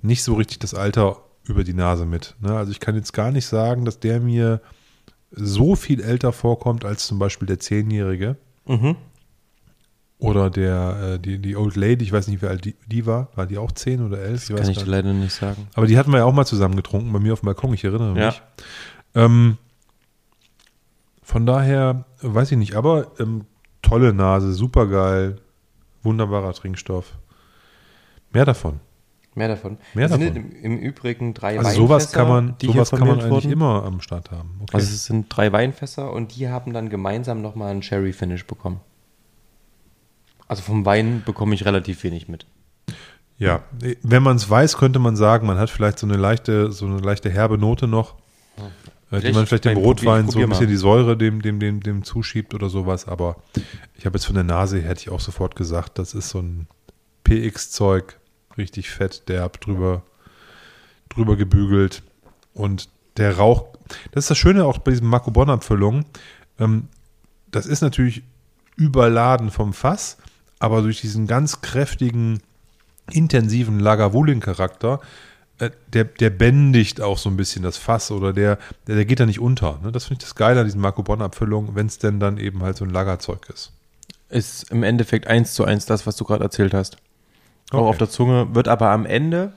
nicht 0.02 0.22
so 0.22 0.34
richtig 0.34 0.58
das 0.60 0.74
Alter 0.74 1.18
über 1.44 1.64
die 1.64 1.74
Nase 1.74 2.06
mit. 2.06 2.34
Ne? 2.40 2.56
Also 2.56 2.70
ich 2.72 2.80
kann 2.80 2.94
jetzt 2.94 3.12
gar 3.12 3.30
nicht 3.30 3.46
sagen, 3.46 3.84
dass 3.84 3.98
der 4.00 4.20
mir 4.20 4.60
so 5.30 5.74
viel 5.74 6.00
älter 6.00 6.32
vorkommt 6.32 6.84
als 6.84 7.06
zum 7.06 7.18
Beispiel 7.18 7.46
der 7.46 7.58
Zehnjährige. 7.58 8.36
Oder 10.18 10.48
der, 10.48 11.14
äh, 11.14 11.18
die, 11.18 11.38
die 11.38 11.56
Old 11.56 11.76
Lady, 11.76 12.04
ich 12.04 12.12
weiß 12.12 12.28
nicht, 12.28 12.40
wie 12.40 12.46
alt 12.46 12.64
die, 12.64 12.76
die 12.86 13.04
war. 13.04 13.28
War 13.34 13.46
die 13.46 13.58
auch 13.58 13.72
zehn 13.72 14.00
oder 14.06 14.18
elf? 14.20 14.44
Ich 14.48 14.54
weiß 14.56 14.60
Kann 14.62 14.70
ich 14.70 14.86
leider 14.86 15.12
nicht 15.12 15.34
sagen. 15.34 15.66
aber 15.74 15.86
die 15.86 15.98
hatten 15.98 16.12
wir 16.12 16.18
ja 16.18 16.24
auch 16.24 16.32
mal 16.32 16.46
zusammen 16.46 16.76
getrunken, 16.76 17.12
bei 17.12 17.18
mir 17.18 17.32
auf 17.34 17.40
dem 17.40 17.46
Balkon, 17.46 17.74
ich 17.74 17.84
erinnere 17.84 18.18
Ja. 18.18 18.26
mich. 18.26 18.42
Ähm, 19.16 19.58
von 21.24 21.46
daher, 21.46 22.04
weiß 22.20 22.52
ich 22.52 22.58
nicht, 22.58 22.74
aber 22.74 23.12
ähm, 23.18 23.46
tolle 23.82 24.12
Nase, 24.12 24.52
super 24.52 24.86
geil, 24.86 25.36
wunderbarer 26.02 26.52
Trinkstoff. 26.52 27.18
Mehr 28.30 28.44
davon. 28.44 28.80
Mehr 29.34 29.48
davon. 29.48 29.78
Mehr 29.94 30.06
Es 30.06 30.12
sind 30.12 30.36
davon. 30.36 30.52
Im, 30.52 30.78
Übrigen 30.78 31.34
drei 31.34 31.58
Also 31.58 31.70
sowas 31.70 32.04
Weinfässer, 32.04 32.18
kann 32.18 32.28
man, 32.28 32.58
die 32.58 32.66
sowas 32.66 32.90
kann 32.90 33.00
man 33.00 33.10
eigentlich 33.20 33.30
wurden. 33.30 33.52
immer 33.52 33.84
am 33.84 34.00
Start 34.00 34.30
haben. 34.30 34.58
Okay. 34.62 34.76
Also 34.76 34.86
es 34.86 35.06
sind 35.06 35.26
drei 35.28 35.50
Weinfässer 35.50 36.12
und 36.12 36.36
die 36.36 36.48
haben 36.48 36.72
dann 36.72 36.88
gemeinsam 36.90 37.42
nochmal 37.42 37.70
einen 37.70 37.82
Sherry-Finish 37.82 38.46
bekommen. 38.46 38.80
Also 40.46 40.62
vom 40.62 40.84
Wein 40.84 41.22
bekomme 41.24 41.54
ich 41.54 41.64
relativ 41.64 42.04
wenig 42.04 42.28
mit. 42.28 42.46
ja, 43.38 43.64
wenn 44.02 44.22
man 44.22 44.36
es 44.36 44.48
weiß, 44.48 44.76
könnte 44.76 44.98
man 44.98 45.16
sagen, 45.16 45.46
man 45.46 45.58
hat 45.58 45.70
vielleicht 45.70 45.98
so 45.98 46.06
eine 46.06 46.16
leichte, 46.16 46.70
so 46.70 46.86
eine 46.86 46.98
leichte 46.98 47.30
herbe 47.30 47.56
Note 47.58 47.88
noch, 47.88 48.14
äh, 49.14 49.20
die 49.20 49.20
Vielleicht 49.20 49.34
man 49.34 49.46
vielleicht 49.46 49.64
dem 49.64 49.78
Rotwein 49.78 50.28
so 50.28 50.38
ein 50.38 50.48
bisschen 50.48 50.66
mal. 50.66 50.70
die 50.70 50.76
Säure 50.76 51.16
dem, 51.16 51.42
dem, 51.42 51.60
dem, 51.60 51.80
dem 51.80 52.04
zuschiebt 52.04 52.54
oder 52.54 52.68
sowas. 52.68 53.06
Aber 53.08 53.36
ich 53.94 54.06
habe 54.06 54.16
jetzt 54.16 54.26
von 54.26 54.34
der 54.34 54.44
Nase, 54.44 54.80
hätte 54.80 55.00
ich 55.00 55.10
auch 55.10 55.20
sofort 55.20 55.56
gesagt, 55.56 55.98
das 55.98 56.14
ist 56.14 56.30
so 56.30 56.40
ein 56.40 56.66
PX-Zeug, 57.24 58.18
richtig 58.56 58.90
fett, 58.90 59.28
derb, 59.28 59.60
drüber, 59.60 60.02
drüber 61.08 61.36
gebügelt. 61.36 62.02
Und 62.52 62.88
der 63.16 63.36
Rauch, 63.36 63.66
das 64.12 64.24
ist 64.24 64.30
das 64.30 64.38
Schöne 64.38 64.64
auch 64.64 64.78
bei 64.78 64.90
diesen 64.90 65.08
Marco 65.08 65.30
Bonn-Abfüllungen. 65.30 66.04
Ähm, 66.58 66.88
das 67.50 67.66
ist 67.66 67.82
natürlich 67.82 68.22
überladen 68.76 69.50
vom 69.50 69.72
Fass, 69.72 70.18
aber 70.58 70.82
durch 70.82 71.00
diesen 71.00 71.26
ganz 71.26 71.60
kräftigen 71.60 72.40
intensiven 73.10 73.80
Lagavulin-Charakter, 73.80 75.00
äh, 75.00 75.06
der, 75.60 76.04
der 76.04 76.30
bändigt 76.30 77.00
auch 77.00 77.18
so 77.18 77.30
ein 77.30 77.36
bisschen 77.36 77.62
das 77.62 77.76
Fass 77.76 78.10
oder 78.10 78.32
der, 78.32 78.58
der, 78.86 78.96
der 78.96 79.04
geht 79.04 79.20
da 79.20 79.26
nicht 79.26 79.40
unter. 79.40 79.78
Ne? 79.82 79.92
Das 79.92 80.04
finde 80.06 80.22
ich 80.22 80.28
das 80.28 80.34
Geile 80.34 80.60
an 80.60 80.66
diesen 80.66 80.80
Marco 80.80 81.02
Bonn-Abfüllungen, 81.02 81.74
wenn 81.74 81.86
es 81.86 81.98
denn 81.98 82.18
dann 82.20 82.38
eben 82.38 82.62
halt 82.62 82.76
so 82.76 82.84
ein 82.84 82.90
Lagerzeug 82.90 83.48
ist. 83.52 83.72
Ist 84.30 84.70
im 84.70 84.82
Endeffekt 84.82 85.26
eins 85.28 85.54
zu 85.54 85.64
eins 85.64 85.86
das, 85.86 86.06
was 86.06 86.16
du 86.16 86.24
gerade 86.24 86.42
erzählt 86.42 86.74
hast. 86.74 86.96
Auch 87.70 87.78
Okay. 87.78 87.88
auf 87.88 87.98
der 87.98 88.10
Zunge, 88.10 88.54
wird 88.54 88.68
aber 88.68 88.90
am 88.90 89.06
Ende 89.06 89.52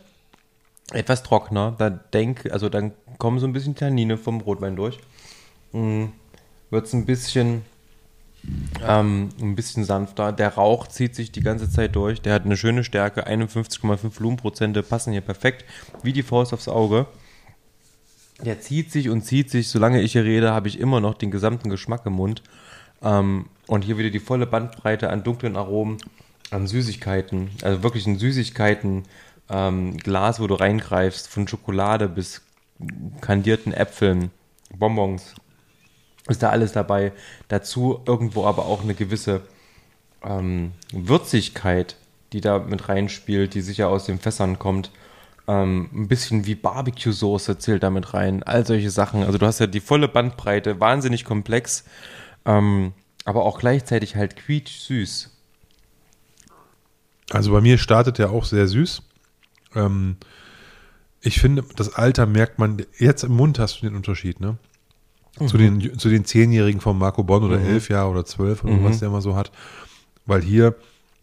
etwas 0.92 1.24
trockener. 1.24 1.74
Da 1.78 1.90
denk, 1.90 2.50
also 2.52 2.70
dann 2.70 2.94
kommen 3.18 3.40
so 3.40 3.48
ein 3.48 3.54
bisschen 3.54 3.76
Tannine 3.76 4.18
vom 4.18 4.40
Rotwein 4.42 4.76
durch. 4.76 5.00
Wird 5.74 6.86
es 6.86 6.94
ein 6.94 7.06
bisschen, 7.06 7.64
ähm, 8.86 9.30
ein 9.42 9.56
bisschen 9.56 9.84
sanfter. 9.84 10.32
Der 10.32 10.56
Rauch 10.56 10.88
zieht 10.88 11.16
sich 11.16 11.32
die 11.32 11.42
ganze 11.42 11.70
Zeit 11.70 11.96
durch. 11.96 12.22
Der 12.22 12.34
hat 12.34 12.46
eine 12.46 12.58
schöne 12.58 12.84
Stärke. 12.84 13.28
51,5 13.28 14.20
Volumenprozente 14.20 14.84
passen 14.84 15.12
hier 15.12 15.22
perfekt 15.22 15.66
wie 16.04 16.14
die 16.14 16.24
Faust 16.24 16.54
aufs 16.54 16.68
Auge. 16.68 17.08
Der 18.44 18.60
zieht 18.62 18.92
sich 18.92 19.10
und 19.10 19.24
zieht 19.24 19.50
sich. 19.50 19.70
Solange 19.70 20.02
ich 20.02 20.14
hier 20.14 20.24
rede, 20.24 20.52
habe 20.52 20.68
ich 20.68 20.80
immer 20.80 21.00
noch 21.00 21.16
den 21.16 21.32
gesamten 21.32 21.70
Geschmack 21.70 22.06
im 22.06 22.14
Mund. 22.14 22.44
Ähm, 23.02 23.48
und 23.68 23.84
hier 23.84 23.98
wieder 23.98 24.10
die 24.10 24.20
volle 24.20 24.46
Bandbreite 24.46 25.10
an 25.10 25.24
dunklen 25.24 25.56
Aromen, 25.56 25.98
an 26.52 26.68
Süßigkeiten. 26.68 27.50
Also 27.64 27.84
wirklich 27.84 28.06
ein 28.08 28.20
Süßigkeiten. 28.20 29.04
Ähm, 29.50 29.98
wo 30.06 30.48
du 30.48 30.56
reingreifst, 30.56 31.30
von 31.30 31.48
Schokolade 31.48 32.10
bis 32.10 32.42
kandierten 33.22 33.74
Äpfeln, 33.74 34.32
Bonbons. 34.78 35.36
Ist 36.28 36.44
da 36.44 36.50
alles 36.50 36.72
dabei. 36.74 37.14
Dazu 37.48 38.02
irgendwo 38.06 38.46
aber 38.46 38.66
auch 38.66 38.84
eine 38.84 38.94
gewisse 38.94 39.42
ähm, 40.24 40.74
Würzigkeit, 40.92 41.96
die 42.34 42.42
da 42.42 42.60
mit 42.60 42.90
reinspielt, 42.90 43.54
die 43.54 43.62
sicher 43.62 43.90
aus 43.90 44.06
den 44.06 44.20
Fässern 44.20 44.60
kommt. 44.60 44.92
Ähm, 45.48 45.90
ein 45.94 46.08
bisschen 46.08 46.46
wie 46.46 46.56
Barbecue-Soße 46.56 47.58
zählt 47.58 47.84
da 47.84 47.90
mit 47.90 48.14
rein. 48.14 48.44
All 48.44 48.66
solche 48.66 48.92
Sachen. 48.92 49.24
Also 49.24 49.38
du 49.38 49.46
hast 49.46 49.60
ja 49.60 49.68
die 49.68 49.80
volle 49.80 50.08
Bandbreite, 50.10 50.80
wahnsinnig 50.80 51.24
komplex, 51.24 51.86
ähm, 52.46 52.94
aber 53.24 53.46
auch 53.46 53.60
gleichzeitig 53.60 54.16
halt 54.16 54.36
quietsch-süß. 54.36 55.30
Also 57.32 57.52
bei 57.52 57.62
mir 57.62 57.78
startet 57.78 58.20
er 58.20 58.32
auch 58.32 58.46
sehr 58.46 58.68
süß. 58.68 59.02
Ähm, 59.76 60.18
ich 61.22 61.40
finde, 61.40 61.64
das 61.76 61.94
Alter 61.94 62.26
merkt 62.26 62.60
man, 62.60 62.86
jetzt 62.98 63.24
im 63.24 63.34
Mund 63.34 63.60
hast 63.60 63.78
du 63.82 63.88
den 63.88 63.96
Unterschied, 63.96 64.40
ne? 64.40 64.58
Zu 65.46 65.58
den, 65.58 66.00
zu 66.00 66.10
den 66.10 66.26
Zehnjährigen 66.26 66.82
von 66.82 66.98
Marco 66.98 67.24
Bonn 67.24 67.44
oder 67.44 67.60
elf 67.60 67.90
Jahre 67.90 68.10
oder 68.10 68.26
zwölf 68.26 68.64
oder 68.64 68.84
was 68.84 69.00
der 69.00 69.10
immer 69.10 69.22
so 69.22 69.36
hat. 69.36 69.52
Weil 70.26 70.42
hier 70.42 70.76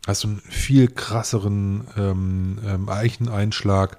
hast 0.07 0.25
du 0.25 0.29
einen 0.29 0.39
viel 0.49 0.89
krasseren 0.89 1.87
ähm, 1.97 2.59
ähm, 2.67 2.89
Eicheneinschlag. 2.89 3.99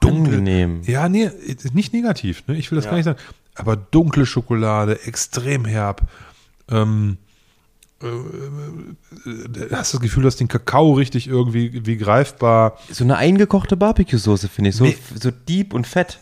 Dunkel. 0.00 0.34
Angenehm. 0.34 0.82
Ja, 0.84 1.08
nee, 1.08 1.30
nicht 1.72 1.92
negativ, 1.94 2.46
ne? 2.46 2.56
Ich 2.56 2.70
will 2.70 2.76
das 2.76 2.84
Ja. 2.84 2.90
gar 2.90 2.96
nicht 2.98 3.06
sagen. 3.06 3.18
Aber 3.54 3.76
dunkle 3.76 4.26
Schokolade, 4.26 5.00
extrem 5.06 5.64
herb. 5.64 6.02
Ähm, 6.70 7.16
äh, 8.02 8.06
äh, 8.06 9.70
hast 9.72 9.94
das 9.94 10.00
Gefühl, 10.00 10.22
dass 10.22 10.36
den 10.36 10.48
Kakao 10.48 10.92
richtig 10.92 11.26
irgendwie 11.28 11.86
wie 11.86 11.96
greifbar. 11.96 12.78
So 12.90 13.04
eine 13.04 13.16
eingekochte 13.16 13.76
Barbecue-Soße, 13.76 14.48
finde 14.48 14.70
ich. 14.70 14.76
So, 14.76 14.84
Nee. 14.84 14.96
so 15.20 15.30
deep 15.30 15.72
und 15.74 15.86
fett. 15.86 16.18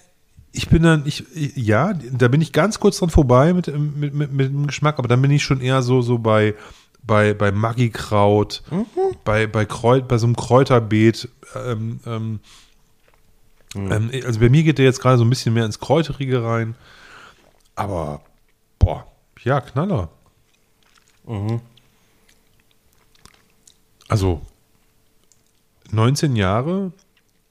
Ich 0.53 0.69
bin 0.69 0.83
dann, 0.83 1.03
ich, 1.07 1.25
ja, 1.57 1.93
da 1.93 2.29
bin 2.29 2.41
ich 2.41 2.53
ganz 2.53 2.81
kurz 2.81 2.99
dran 2.99 3.11
vorbei 3.11 3.53
mit, 3.53 3.67
mit, 3.67 4.15
mit, 4.15 4.33
mit 4.33 4.49
dem 4.49 4.67
Geschmack, 4.67 4.99
aber 4.99 5.09
dann 5.09 5.23
bin 5.23 5.31
ich 5.31 5.43
schon 5.43 5.61
eher 5.61 5.83
so, 5.83 6.03
so 6.03 6.19
bei, 6.19 6.55
bei, 7.03 7.35
bei 7.35 7.53
Maggi-Kraut, 7.53 8.63
bei, 9.25 9.47
bei, 9.47 9.65
Kräut, 9.67 10.09
bei 10.09 10.19
so 10.19 10.27
einem 10.27 10.37
Kräuterbeet. 10.37 11.29
Ähm, 11.55 12.01
ähm, 12.07 12.41
ähm, 13.75 14.11
also 14.25 14.41
bei 14.41 14.49
mir 14.49 14.63
geht 14.63 14.79
der 14.79 14.87
jetzt 14.87 15.01
gerade 15.01 15.19
so 15.19 15.25
ein 15.25 15.31
bisschen 15.31 15.55
mehr 15.55 15.67
ins 15.67 15.79
Kräuterige 15.79 16.43
rein. 16.43 16.75
Aber, 17.75 18.23
boah, 18.79 19.07
ja, 19.45 19.61
Knaller. 19.61 20.09
Also, 24.09 24.41
19 25.91 26.37
Jahre. 26.37 26.93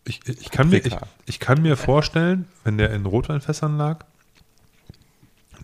Ich, 0.08 0.22
ich, 0.28 0.52
kann 0.52 0.70
mir, 0.70 0.86
ich, 0.86 0.96
ich 1.26 1.40
kann 1.40 1.62
mir 1.62 1.76
vorstellen, 1.76 2.48
wenn 2.64 2.78
der 2.78 2.92
in 2.92 3.06
Rotweinfässern 3.06 3.78
lag, 3.78 4.06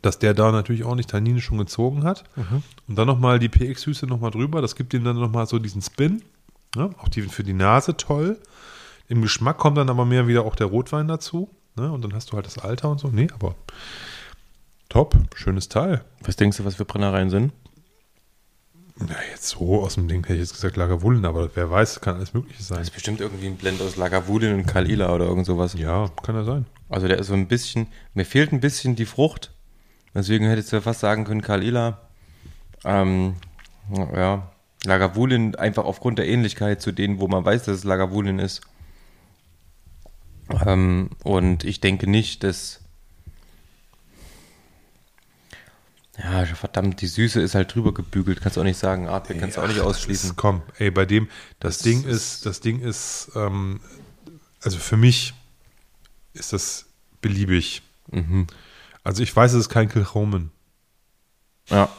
dass 0.02 0.20
der 0.20 0.34
da 0.34 0.52
natürlich 0.52 0.84
auch 0.84 0.96
nicht 0.96 1.10
Tannine 1.10 1.40
schon 1.40 1.58
gezogen 1.58 2.04
hat. 2.04 2.26
Und 2.88 2.96
dann 2.98 3.08
nochmal 3.08 3.40
die 3.40 3.48
PX-Süße 3.48 4.06
nochmal 4.06 4.32
drüber. 4.32 4.62
Das 4.62 4.76
gibt 4.76 4.94
ihm 4.94 5.04
dann 5.06 5.18
nochmal 5.18 5.48
so 5.48 5.60
diesen 5.60 5.82
Spin. 5.82 6.22
Ne? 6.76 6.90
Auch 7.00 7.08
die, 7.08 7.22
für 7.22 7.44
die 7.44 7.54
Nase 7.54 7.96
toll. 7.96 8.38
Im 9.08 9.22
Geschmack 9.22 9.58
kommt 9.58 9.78
dann 9.78 9.90
aber 9.90 10.06
mehr 10.06 10.28
wieder 10.28 10.44
auch 10.44 10.56
der 10.56 10.68
Rotwein 10.68 11.08
dazu. 11.08 11.50
Ne? 11.76 11.92
Und 11.92 12.04
dann 12.04 12.14
hast 12.14 12.32
du 12.32 12.36
halt 12.36 12.46
das 12.46 12.58
Alter 12.58 12.90
und 12.90 13.00
so. 13.00 13.08
Nee, 13.08 13.30
aber 13.34 13.56
top. 14.90 15.16
Schönes 15.36 15.70
Teil. 15.70 16.04
Was 16.24 16.36
denkst 16.36 16.58
du, 16.58 16.66
was 16.66 16.76
für 16.76 16.86
Brennereien 16.86 17.30
sind? 17.30 17.54
Ja, 19.00 19.16
jetzt 19.32 19.50
so 19.50 19.82
aus 19.82 19.96
dem 19.96 20.08
Ding 20.08 20.24
hätte 20.24 20.36
ich 20.36 20.42
jetzt 20.42 20.54
gesagt 20.54 20.78
Lagerwullen, 20.78 21.26
aber 21.26 21.50
wer 21.56 21.70
weiß, 21.70 22.00
kann 22.02 22.16
alles 22.16 22.34
Mögliche 22.34 22.62
sein. 22.62 22.78
Das 22.78 22.90
ist 22.90 22.94
bestimmt 22.94 23.22
irgendwie 23.22 23.48
ein 23.48 23.58
Blend 23.58 23.82
aus 23.82 23.96
Lagavulin 23.96 24.54
und 24.54 24.66
Kalila 24.68 25.14
oder 25.14 25.26
irgend 25.26 25.46
sowas. 25.46 25.74
Ja, 25.74 26.10
kann 26.22 26.36
ja 26.36 26.44
sein. 26.44 26.66
Also 26.90 27.08
der 27.08 27.18
ist 27.18 27.28
so 27.28 27.34
ein 27.34 27.48
bisschen, 27.48 27.88
mir 28.14 28.26
fehlt 28.26 28.52
ein 28.52 28.60
bisschen 28.60 28.96
die 28.96 29.08
Frucht. 29.08 29.52
Deswegen 30.14 30.46
hättest 30.46 30.72
du 30.72 30.76
ja 30.76 30.82
fast 30.82 31.00
sagen 31.00 31.24
können, 31.26 31.42
Kalila. 31.42 32.02
Ähm, 32.86 33.36
ja, 34.16 34.52
Lagavulin 34.86 35.56
einfach 35.56 35.86
aufgrund 35.86 36.20
der 36.20 36.28
Ähnlichkeit 36.28 36.82
zu 36.82 36.92
denen, 36.92 37.20
wo 37.20 37.28
man 37.28 37.44
weiß, 37.44 37.64
dass 37.64 37.78
es 37.78 37.84
Lagavulin 37.84 38.38
ist. 38.38 38.62
Ähm, 40.66 41.10
und 41.24 41.64
ich 41.64 41.82
denke 41.82 42.10
nicht, 42.10 42.44
dass. 42.44 42.83
Ja, 46.18 46.46
verdammt, 46.46 47.02
die 47.02 47.08
Süße 47.08 47.42
ist 47.42 47.56
halt 47.56 47.74
drüber 47.74 47.92
gebügelt. 47.94 48.40
Kannst 48.42 48.58
du 48.58 48.62
auch 48.62 48.66
nicht 48.66 48.78
sagen, 48.78 49.08
Artback 49.08 49.40
kannst 49.40 49.58
du 49.58 49.62
auch 49.62 49.68
nicht 49.68 49.80
ausschließen. 49.80 50.30
Das, 50.30 50.36
komm, 50.36 50.62
ey, 50.78 50.92
bei 50.92 51.06
dem, 51.06 51.28
das, 51.60 51.78
Das 51.78 51.84
Ding 51.84 52.04
ist- 52.04 52.16
ist, 52.36 52.46
das 52.46 52.60
Ding 52.60 52.82
ist, 52.82 53.32
ähm, 53.36 53.80
also 54.62 54.78
für 54.78 54.96
mich 54.98 55.34
ist 56.34 56.54
das 56.54 56.86
beliebig. 57.22 57.82
Mhm. 58.12 58.46
Also 59.04 59.24
ich 59.24 59.36
weiß, 59.36 59.54
es 59.54 59.62
ist 59.62 59.70
kein 59.70 59.90
Kilchomen, 59.90 60.52
Ja, 61.70 61.90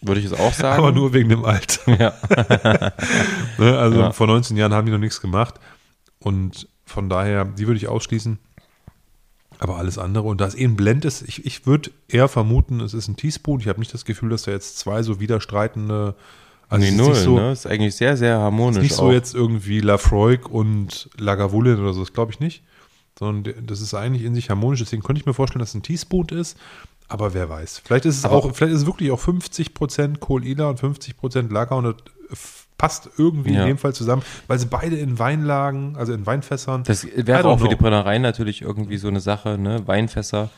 würde 0.00 0.20
ich 0.20 0.26
es 0.26 0.32
auch 0.32 0.54
sagen. 0.54 0.78
aber 0.78 0.92
nur 0.92 1.12
wegen 1.12 1.28
dem 1.28 1.44
Alter. 1.44 1.80
Ja. 1.98 2.14
Ne? 3.58 3.78
Also 3.78 4.00
Ja. 4.00 4.12
vor 4.12 4.26
19 4.26 4.56
Jahren 4.56 4.72
haben 4.72 4.86
die 4.86 4.92
noch 4.92 4.98
nichts 4.98 5.20
gemacht 5.20 5.56
und 6.18 6.66
von 6.86 7.10
daher, 7.10 7.44
die 7.44 7.66
würde 7.66 7.76
ich 7.76 7.88
ausschließen. 7.88 8.38
Aber 9.62 9.76
alles 9.76 9.98
andere, 9.98 10.24
und 10.26 10.40
da 10.40 10.46
es 10.46 10.56
ein 10.56 10.74
Blend 10.74 11.04
ist, 11.04 11.20
ich, 11.20 11.44
ich 11.44 11.66
würde 11.66 11.90
eher 12.08 12.28
vermuten, 12.28 12.80
es 12.80 12.94
ist 12.94 13.08
ein 13.08 13.16
Teaspoon. 13.16 13.60
Ich 13.60 13.68
habe 13.68 13.78
nicht 13.78 13.92
das 13.92 14.06
Gefühl, 14.06 14.30
dass 14.30 14.44
da 14.44 14.52
jetzt 14.52 14.78
zwei 14.78 15.02
so 15.02 15.20
widerstreitende, 15.20 16.14
also 16.70 16.80
nee, 16.82 16.86
es 16.88 16.92
ist 16.94 16.98
null, 16.98 17.08
nicht 17.10 17.22
so, 17.24 17.36
ne? 17.36 17.52
Ist 17.52 17.66
eigentlich 17.66 17.94
sehr, 17.94 18.16
sehr 18.16 18.38
harmonisch. 18.38 18.80
nicht 18.82 18.94
so 18.94 19.02
auch. 19.08 19.12
jetzt 19.12 19.34
irgendwie 19.34 19.80
Lafroig 19.80 20.48
und 20.48 21.10
Lagavulin 21.18 21.78
oder 21.78 21.92
so, 21.92 22.00
das 22.00 22.14
glaube 22.14 22.32
ich 22.32 22.40
nicht. 22.40 22.62
Sondern 23.18 23.66
das 23.66 23.82
ist 23.82 23.92
eigentlich 23.92 24.24
in 24.24 24.34
sich 24.34 24.48
harmonisch. 24.48 24.78
Deswegen 24.80 25.02
könnte 25.02 25.20
ich 25.20 25.26
mir 25.26 25.34
vorstellen, 25.34 25.60
dass 25.60 25.70
es 25.70 25.74
ein 25.74 25.82
Teaspoon 25.82 26.28
ist. 26.30 26.56
Aber 27.08 27.34
wer 27.34 27.50
weiß. 27.50 27.82
Vielleicht 27.84 28.06
ist 28.06 28.16
es 28.16 28.24
Aber- 28.24 28.36
auch, 28.36 28.54
vielleicht 28.54 28.72
ist 28.72 28.80
es 28.82 28.86
wirklich 28.86 29.10
auch 29.10 29.20
50% 29.20 30.20
Kohl-Ila 30.20 30.70
und 30.70 30.80
50% 30.80 31.52
Lager 31.52 31.76
und 31.76 31.96
f- 32.30 32.59
passt 32.80 33.10
irgendwie 33.18 33.52
Ja. 33.52 33.60
in 33.60 33.66
dem 33.66 33.78
Fall 33.78 33.92
zusammen, 33.92 34.22
weil 34.46 34.58
sie 34.58 34.64
beide 34.64 34.96
in 34.96 35.18
Weinlagen, 35.18 35.96
also 35.96 36.14
in 36.14 36.24
Weinfässern. 36.24 36.82
Das 36.84 37.06
wäre 37.14 37.46
auch 37.46 37.58
für 37.58 37.68
die 37.68 37.74
know. 37.76 37.82
Brennereien 37.82 38.22
natürlich 38.22 38.62
irgendwie 38.62 38.96
so 38.96 39.08
eine 39.08 39.20
Sache, 39.20 39.58
ne? 39.58 39.86
Weinfässer. 39.86 40.48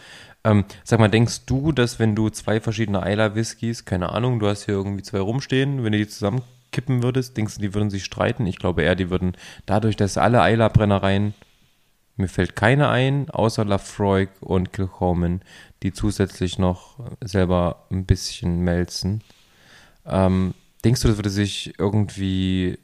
Ähm, 0.44 0.64
sag 0.84 1.00
mal, 1.00 1.08
denkst 1.08 1.46
du, 1.46 1.72
dass 1.72 1.98
wenn 1.98 2.14
du 2.14 2.30
zwei 2.30 2.60
verschiedene 2.60 3.02
Eiler-Whiskys, 3.02 3.86
keine 3.86 4.10
Ahnung, 4.10 4.38
du 4.38 4.46
hast 4.46 4.66
hier 4.66 4.74
irgendwie 4.74 5.02
zwei 5.02 5.18
rumstehen, 5.18 5.82
wenn 5.82 5.90
du 5.90 5.98
die 5.98 6.06
zusammenkippen 6.06 7.02
würdest, 7.02 7.36
denkst 7.36 7.56
du, 7.56 7.60
die 7.60 7.74
würden 7.74 7.90
sich 7.90 8.04
streiten? 8.04 8.46
Ich 8.46 8.58
glaube 8.60 8.82
eher, 8.82 8.94
die 8.94 9.10
würden 9.10 9.32
dadurch, 9.66 9.96
dass 9.96 10.16
alle 10.16 10.42
Eiler-Brennereien, 10.42 11.34
mir 12.16 12.28
fällt 12.28 12.54
keine 12.54 12.88
ein, 12.88 13.30
außer 13.30 13.64
Lafroig 13.64 14.28
und 14.38 14.72
Kilchoman, 14.72 15.40
die 15.82 15.92
zusätzlich 15.92 16.56
noch 16.56 17.00
selber 17.20 17.84
ein 17.90 18.04
bisschen 18.04 18.60
melzen. 18.60 19.22
Ähm, 20.06 20.54
denkst 20.84 21.00
du, 21.02 21.08
das 21.08 21.16
würde 21.16 21.30
sich 21.30 21.74
irgendwie 21.78 22.78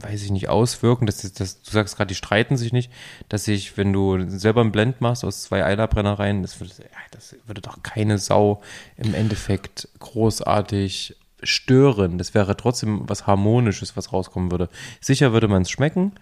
weiß 0.00 0.22
ich 0.22 0.30
nicht, 0.30 0.48
auswirken, 0.48 1.06
dass, 1.06 1.16
das- 1.22 1.32
dass 1.32 1.62
du 1.62 1.70
sagst 1.72 1.96
gerade, 1.96 2.08
die 2.08 2.14
streiten 2.14 2.56
sich 2.56 2.72
nicht, 2.72 2.92
dass 3.30 3.44
sich, 3.44 3.76
wenn 3.76 3.92
du 3.92 4.28
selber 4.28 4.60
einen 4.60 4.70
Blend 4.70 5.00
machst 5.00 5.24
aus 5.24 5.42
zwei 5.42 5.64
Eilerbrennereien, 5.64 6.42
das 6.42 6.60
würde, 6.60 6.72
das 7.10 7.34
würde 7.46 7.62
doch 7.62 7.82
keine 7.82 8.18
Sau 8.18 8.62
im 8.96 9.14
Endeffekt 9.14 9.88
großartig 9.98 11.16
stören. 11.42 12.18
Das 12.18 12.34
wäre 12.34 12.56
trotzdem 12.56 13.08
was 13.08 13.26
Harmonisches, 13.26 13.96
was 13.96 14.12
rauskommen 14.12 14.50
würde. 14.50 14.68
Sicher 15.00 15.32
würde 15.32 15.48
man 15.48 15.62
es 15.62 15.70
schmecken, 15.70 16.12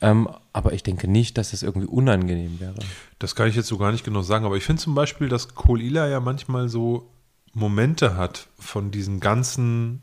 ähm, 0.00 0.28
aber 0.52 0.72
ich 0.72 0.82
denke 0.82 1.06
nicht, 1.08 1.38
dass 1.38 1.52
es 1.52 1.62
irgendwie 1.62 1.86
unangenehm 1.88 2.58
wäre. 2.60 2.74
Das 3.20 3.34
kann 3.36 3.48
ich 3.48 3.54
jetzt 3.54 3.68
so 3.68 3.78
gar 3.78 3.92
nicht 3.92 4.04
genau 4.04 4.22
sagen, 4.22 4.44
aber 4.44 4.56
ich 4.56 4.64
finde 4.64 4.82
zum 4.82 4.94
Beispiel, 4.94 5.28
dass 5.28 5.54
Kohl-Ila 5.54 6.08
ja 6.08 6.18
manchmal 6.20 6.68
so 6.68 7.10
Momente 7.52 8.16
hat 8.16 8.48
von 8.58 8.90
diesen 8.90 9.20
ganzen 9.20 10.02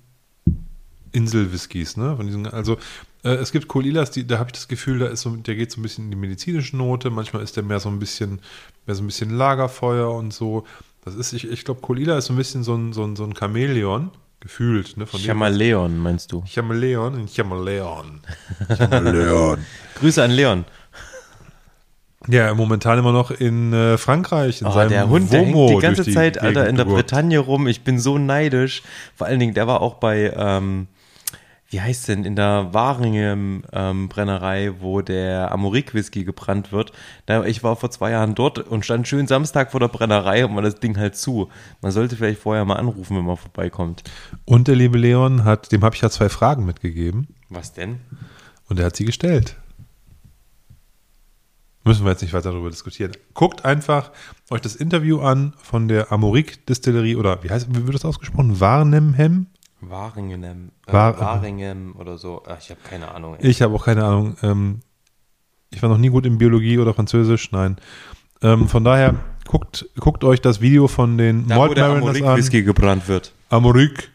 Insel-Whiskys, 1.11 1.97
ne? 1.97 2.15
Von 2.15 2.25
diesen, 2.27 2.47
also 2.47 2.77
Äh, 3.23 3.33
es 3.35 3.51
gibt 3.51 3.67
Kolilas, 3.67 4.09
die, 4.09 4.25
da 4.25 4.39
habe 4.39 4.47
ich 4.49 4.53
das 4.53 4.67
Gefühl, 4.67 4.97
da 4.97 5.05
ist 5.05 5.21
so, 5.21 5.29
der 5.35 5.55
geht 5.55 5.71
so 5.71 5.79
ein 5.79 5.83
bisschen 5.83 6.05
in 6.05 6.11
die 6.11 6.17
medizinische 6.17 6.75
Note. 6.75 7.09
Manchmal 7.11 7.43
ist 7.43 7.55
der 7.55 7.63
mehr 7.63 7.79
so 7.79 7.89
ein 7.89 7.99
bisschen, 7.99 8.39
mehr 8.87 8.95
so 8.95 9.03
ein 9.03 9.05
bisschen 9.05 9.29
Lagerfeuer 9.29 10.11
und 10.11 10.33
so. 10.33 10.65
Das 11.05 11.13
ist, 11.15 11.31
ich, 11.33 11.47
ich 11.49 11.63
glaube, 11.63 11.81
Kolila 11.81 12.17
ist 12.17 12.25
so 12.25 12.33
ein 12.33 12.37
bisschen 12.37 12.63
so 12.63 12.73
ein, 12.75 12.93
so 12.93 13.03
ein, 13.03 13.15
so 13.15 13.23
ein 13.23 13.35
Chamäleon, 13.35 14.09
gefühlt. 14.39 14.97
Ne, 14.97 15.05
von 15.05 15.19
Chamaleon, 15.19 15.99
meinst 15.99 16.31
du? 16.31 16.43
Chameleon, 16.51 17.13
ein 17.15 17.27
Chameleon. 17.27 18.21
Chameleon. 18.77 19.59
Grüße 19.99 20.23
an 20.23 20.31
Leon. 20.31 20.65
Ja, 22.27 22.53
momentan 22.53 22.99
immer 22.99 23.11
noch 23.11 23.31
in 23.31 23.73
äh, 23.73 23.97
Frankreich. 23.97 24.61
In 24.61 24.67
Oh, 24.67 24.71
seinem 24.71 24.89
der 24.89 25.09
Hund, 25.09 25.31
der 25.33 25.41
hängt 25.43 25.69
die 25.69 25.77
ganze 25.77 26.03
durch 26.03 26.15
Zeit, 26.15 26.37
Alter, 26.39 26.65
Gegend 26.65 26.79
in 26.79 26.87
der. 26.87 26.93
Bretagne 26.93 27.39
rum. 27.39 27.67
Ich 27.67 27.83
bin 27.83 27.99
so 27.99 28.17
neidisch. 28.19 28.83
Vor 29.15 29.25
allen 29.27 29.39
Dingen, 29.39 29.53
der 29.55 29.65
war 29.67 29.81
auch 29.81 29.95
bei, 29.95 30.31
ähm, 30.35 30.87
wie 31.71 31.79
heißt 31.79 32.09
denn, 32.09 32.25
in 32.25 32.35
der 32.35 32.73
Waringen 32.73 33.63
ähm, 33.71 34.09
Brennerei, 34.09 34.73
wo 34.79 35.01
der 35.01 35.51
Amorik 35.53 35.93
Whisky 35.93 36.25
gebrannt 36.25 36.73
wird. 36.73 36.91
Da, 37.25 37.45
ich 37.45 37.63
war 37.63 37.77
vor 37.77 37.89
zwei 37.89 38.11
Jahren 38.11 38.35
dort 38.35 38.59
und 38.59 38.83
stand 38.83 39.07
schön 39.07 39.25
Samstag 39.25 39.71
vor 39.71 39.79
der 39.79 39.87
Brennerei 39.87 40.45
und 40.45 40.53
war 40.53 40.61
das 40.61 40.75
Ding 40.75 40.97
halt 40.97 41.15
zu. 41.15 41.49
Man 41.81 41.93
sollte 41.93 42.17
vielleicht 42.17 42.41
vorher 42.41 42.65
mal 42.65 42.75
anrufen, 42.75 43.15
wenn 43.15 43.23
man 43.23 43.37
vorbeikommt. 43.37 44.03
Und 44.43 44.67
der 44.67 44.75
liebe 44.75 44.97
Leon 44.97 45.45
hat, 45.45 45.71
dem 45.71 45.81
habe 45.83 45.95
ich 45.95 46.01
ja 46.01 46.09
zwei 46.09 46.27
Fragen 46.27 46.65
mitgegeben 46.65 47.29
Was 47.49 47.71
denn? 47.71 48.01
und 48.67 48.77
er 48.77 48.87
hat 48.87 48.97
sie 48.97 49.05
gestellt. 49.05 49.55
Müssen 51.85 52.05
wir 52.05 52.11
jetzt 52.11 52.21
nicht 52.21 52.33
weiter 52.33 52.51
darüber 52.51 52.69
diskutieren. 52.69 53.13
Guckt 53.33 53.65
einfach 53.65 54.11
euch 54.49 54.61
das 54.61 54.75
Interview 54.75 55.21
an 55.21 55.53
von 55.57 55.87
der 55.87 56.11
Amorik 56.11 56.65
Distillerie 56.67 57.15
oder 57.15 57.43
wie 57.43 57.49
heißt, 57.49 57.69
wie 57.69 57.85
wird 57.85 57.95
das 57.95 58.05
ausgesprochen? 58.05 58.59
Warnemhem? 58.59 59.47
Waringen, 59.81 60.43
äh, 60.43 60.93
War- 60.93 61.19
Waringen 61.19 61.93
oder 61.93 62.17
so. 62.17 62.43
Ach, 62.47 62.57
ich 62.59 62.69
habe 62.69 62.79
keine 62.87 63.11
Ahnung. 63.13 63.35
Ey. 63.39 63.49
Ich 63.49 63.61
habe 63.61 63.73
auch 63.75 63.85
keine 63.85 64.03
Ahnung. 64.03 64.37
Ähm, 64.43 64.79
ich 65.71 65.81
war 65.81 65.89
noch 65.89 65.97
nie 65.97 66.09
gut 66.09 66.25
in 66.25 66.37
Biologie 66.37 66.77
oder 66.77 66.93
Französisch, 66.93 67.51
nein. 67.51 67.77
Ähm, 68.41 68.67
von 68.67 68.83
daher 68.83 69.15
guckt, 69.47 69.87
guckt 69.99 70.23
euch 70.23 70.41
das 70.41 70.61
Video 70.61 70.87
von 70.87 71.17
den 71.17 71.47
da, 71.47 71.57
Malt 71.57 71.77
Mariners 71.77 72.21
an. 72.21 72.37
Whisky 72.37 72.63
gebrannt 72.63 73.07
wird. 73.07 73.33
Amorik. 73.49 74.09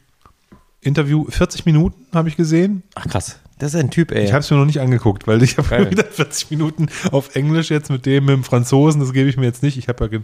Interview 0.80 1.24
40 1.28 1.66
Minuten 1.66 2.06
habe 2.14 2.28
ich 2.28 2.36
gesehen. 2.36 2.82
Ach 2.94 3.06
krass. 3.08 3.40
Das 3.58 3.72
ist 3.74 3.80
ein 3.80 3.90
Typ, 3.90 4.12
ey. 4.12 4.24
Ich 4.24 4.32
habe 4.32 4.40
es 4.40 4.50
mir 4.50 4.58
noch 4.58 4.66
nicht 4.66 4.80
angeguckt, 4.80 5.26
weil 5.26 5.42
ich 5.42 5.56
habe 5.56 5.90
wieder 5.90 6.04
40 6.04 6.50
Minuten 6.50 6.88
auf 7.10 7.34
Englisch 7.34 7.70
jetzt 7.70 7.90
mit 7.90 8.04
dem, 8.06 8.26
mit 8.26 8.34
dem 8.34 8.44
Franzosen, 8.44 9.00
das 9.00 9.12
gebe 9.12 9.28
ich 9.30 9.36
mir 9.36 9.46
jetzt 9.46 9.62
nicht. 9.62 9.78
Ich 9.78 9.88
habe 9.88 10.08
ja, 10.12 10.20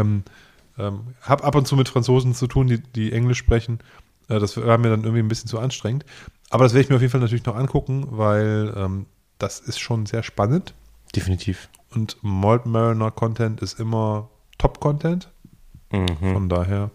ähm, 0.00 0.22
ähm, 0.78 1.00
hab 1.22 1.44
ab 1.44 1.56
und 1.56 1.66
zu 1.66 1.74
mit 1.76 1.88
Franzosen 1.88 2.34
zu 2.34 2.46
tun, 2.46 2.68
die, 2.68 2.78
die 2.78 3.12
Englisch 3.12 3.38
sprechen. 3.38 3.80
Äh, 4.28 4.38
das 4.38 4.56
war 4.56 4.78
mir 4.78 4.90
dann 4.90 5.02
irgendwie 5.02 5.22
ein 5.22 5.28
bisschen 5.28 5.48
zu 5.48 5.58
anstrengend. 5.58 6.04
Aber 6.50 6.64
das 6.64 6.72
werde 6.72 6.84
ich 6.84 6.88
mir 6.90 6.96
auf 6.96 7.02
jeden 7.02 7.12
Fall 7.12 7.20
natürlich 7.20 7.44
noch 7.44 7.56
angucken, 7.56 8.06
weil 8.10 8.72
ähm, 8.76 9.06
das 9.38 9.60
ist 9.60 9.78
schon 9.78 10.06
sehr 10.06 10.22
spannend. 10.22 10.74
Definitiv. 11.14 11.68
Und 11.94 12.16
Malt 12.22 12.66
Mariner 12.66 13.10
Content 13.10 13.60
ist 13.62 13.78
immer 13.80 14.28
Top-Content. 14.58 15.30
Mhm. 15.90 16.32
Von 16.32 16.48
daher 16.48 16.90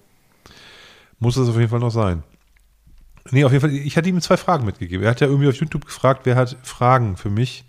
muss 1.19 1.37
es 1.37 1.49
auf 1.49 1.55
jeden 1.57 1.69
Fall 1.69 1.79
noch 1.79 1.91
sein. 1.91 2.23
Nee, 3.31 3.45
auf 3.45 3.51
jeden 3.51 3.61
Fall, 3.61 3.71
ich 3.71 3.95
hatte 3.95 4.09
ihm 4.09 4.19
zwei 4.21 4.37
Fragen 4.37 4.65
mitgegeben. 4.65 5.03
Er 5.03 5.11
hat 5.11 5.21
ja 5.21 5.27
irgendwie 5.27 5.47
auf 5.47 5.55
YouTube 5.55 5.85
gefragt, 5.85 6.21
wer 6.25 6.35
hat 6.35 6.57
Fragen 6.63 7.15
für 7.15 7.29
mich, 7.29 7.63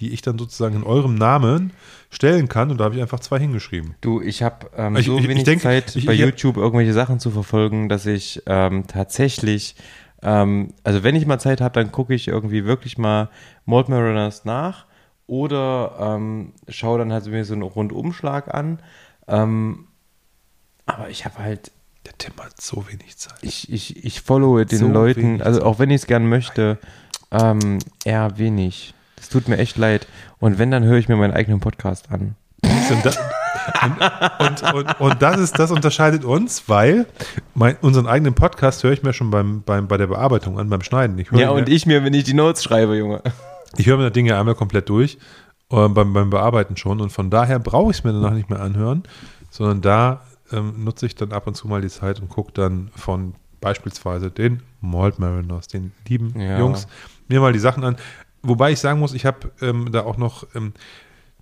die 0.00 0.10
ich 0.12 0.22
dann 0.22 0.38
sozusagen 0.38 0.76
in 0.76 0.82
eurem 0.84 1.14
Namen 1.14 1.72
stellen 2.10 2.48
kann. 2.48 2.70
Und 2.70 2.78
da 2.78 2.84
habe 2.84 2.94
ich 2.96 3.02
einfach 3.02 3.20
zwei 3.20 3.38
hingeschrieben. 3.38 3.94
Du, 4.00 4.20
ich 4.20 4.42
habe 4.42 4.70
ähm, 4.76 4.96
Ich- 4.96 5.06
so 5.06 5.16
ich- 5.16 5.22
ich 5.24 5.28
wenig 5.28 5.44
denke, 5.44 5.62
Zeit, 5.62 5.94
ich- 5.96 6.06
bei 6.06 6.14
ich- 6.14 6.20
YouTube 6.20 6.56
irgendwelche 6.56 6.92
Sachen 6.92 7.20
zu 7.20 7.30
verfolgen, 7.30 7.88
dass 7.88 8.06
ich 8.06 8.42
ähm, 8.46 8.86
tatsächlich, 8.86 9.76
ähm, 10.22 10.72
also 10.84 11.02
wenn 11.02 11.14
ich 11.16 11.26
mal 11.26 11.38
Zeit 11.38 11.60
habe, 11.60 11.74
dann 11.74 11.92
gucke 11.92 12.14
ich 12.14 12.28
irgendwie 12.28 12.64
wirklich 12.64 12.98
mal 12.98 13.28
Malt 13.66 13.88
Mariners 13.88 14.44
nach 14.44 14.86
oder 15.26 15.96
ähm, 16.00 16.52
schaue 16.68 16.98
dann 16.98 17.12
halt 17.12 17.26
mir 17.26 17.44
so 17.44 17.52
einen 17.54 17.62
Rundumschlag 17.62 18.52
an. 18.52 18.80
Ähm, 19.28 19.86
aber 20.86 21.08
ich 21.10 21.24
habe 21.24 21.38
halt, 21.38 21.70
Der 22.06 22.16
Tim 22.18 22.32
hat 22.42 22.60
so 22.60 22.84
wenig 22.88 23.16
Zeit. 23.18 23.38
ich, 23.42 23.70
ich, 23.72 24.04
ich 24.04 24.22
followe 24.22 24.64
den 24.66 24.78
So 24.78 24.88
Leuten, 24.88 25.40
also 25.42 25.62
auch 25.62 25.78
wenn 25.78 25.90
ich 25.90 25.96
es 26.02 26.06
gern 26.06 26.26
möchte, 26.28 26.78
ähm, 27.30 27.78
eher 28.04 28.38
wenig. 28.38 28.94
Das 29.20 29.28
tut 29.28 29.48
mir 29.48 29.58
echt 29.58 29.76
leid. 29.76 30.06
Und 30.38 30.58
wenn, 30.58 30.70
dann 30.70 30.82
höre 30.82 30.96
ich 30.98 31.08
mir 31.08 31.16
meinen 31.16 31.34
eigenen 31.34 31.60
Podcast 31.60 32.10
an. 32.10 32.34
Und, 32.62 33.06
da, 33.06 33.10
und, 34.40 34.62
und, 34.62 34.74
und, 34.74 35.00
und 35.00 35.22
das 35.22 35.38
ist, 35.38 35.58
das 35.58 35.70
unterscheidet 35.70 36.24
uns, 36.24 36.68
weil 36.68 37.06
mein, 37.54 37.76
unseren 37.82 38.06
eigenen 38.06 38.34
Podcast 38.34 38.82
höre 38.82 38.92
ich 38.92 39.02
mir 39.02 39.12
schon 39.12 39.30
beim, 39.30 39.62
beim, 39.62 39.86
bei 39.88 39.96
der 39.96 40.08
Bearbeitung 40.08 40.58
an, 40.58 40.68
beim 40.68 40.82
Schneiden. 40.82 41.18
Ja, 41.18 41.24
mir, 41.30 41.52
und 41.52 41.68
ich 41.68 41.86
mir, 41.86 42.02
wenn 42.04 42.14
ich 42.14 42.24
die 42.24 42.34
Notes 42.34 42.64
schreibe, 42.64 42.96
Junge. 42.96 43.22
Ich 43.76 43.86
höre 43.86 43.96
mir 43.96 44.04
das 44.04 44.12
Ding 44.12 44.26
ja 44.26 44.38
einmal 44.40 44.56
komplett 44.56 44.88
durch, 44.88 45.18
äh, 45.70 45.88
beim, 45.88 46.12
beim 46.12 46.30
Bearbeiten 46.30 46.76
schon. 46.76 47.00
Und 47.00 47.10
von 47.10 47.30
daher 47.30 47.58
brauche 47.58 47.90
ich 47.92 47.98
es 47.98 48.04
mir 48.04 48.12
danach 48.12 48.32
nicht 48.32 48.50
mehr 48.50 48.60
anhören, 48.60 49.04
sondern 49.50 49.80
da 49.80 50.22
ähm, 50.52 50.84
nutze 50.84 51.06
ich 51.06 51.14
dann 51.14 51.32
ab 51.32 51.46
und 51.46 51.54
zu 51.54 51.68
mal 51.68 51.80
die 51.80 51.88
Zeit 51.88 52.20
und 52.20 52.28
gucke 52.28 52.52
dann 52.52 52.90
von 52.96 53.34
beispielsweise 53.60 54.30
den 54.30 54.62
Malt 54.80 55.18
Mariners, 55.18 55.68
den 55.68 55.92
lieben 56.08 56.34
Ja. 56.40 56.58
Jungs, 56.58 56.88
mir 57.28 57.40
mal 57.40 57.52
die 57.52 57.58
Sachen 57.58 57.84
an. 57.84 57.96
Wobei 58.42 58.72
ich 58.72 58.78
sagen 58.80 59.00
muss, 59.00 59.12
ich 59.14 59.26
habe 59.26 59.50
ähm, 59.60 59.90
da 59.92 60.02
auch 60.02 60.16
noch, 60.16 60.46
ähm, 60.54 60.72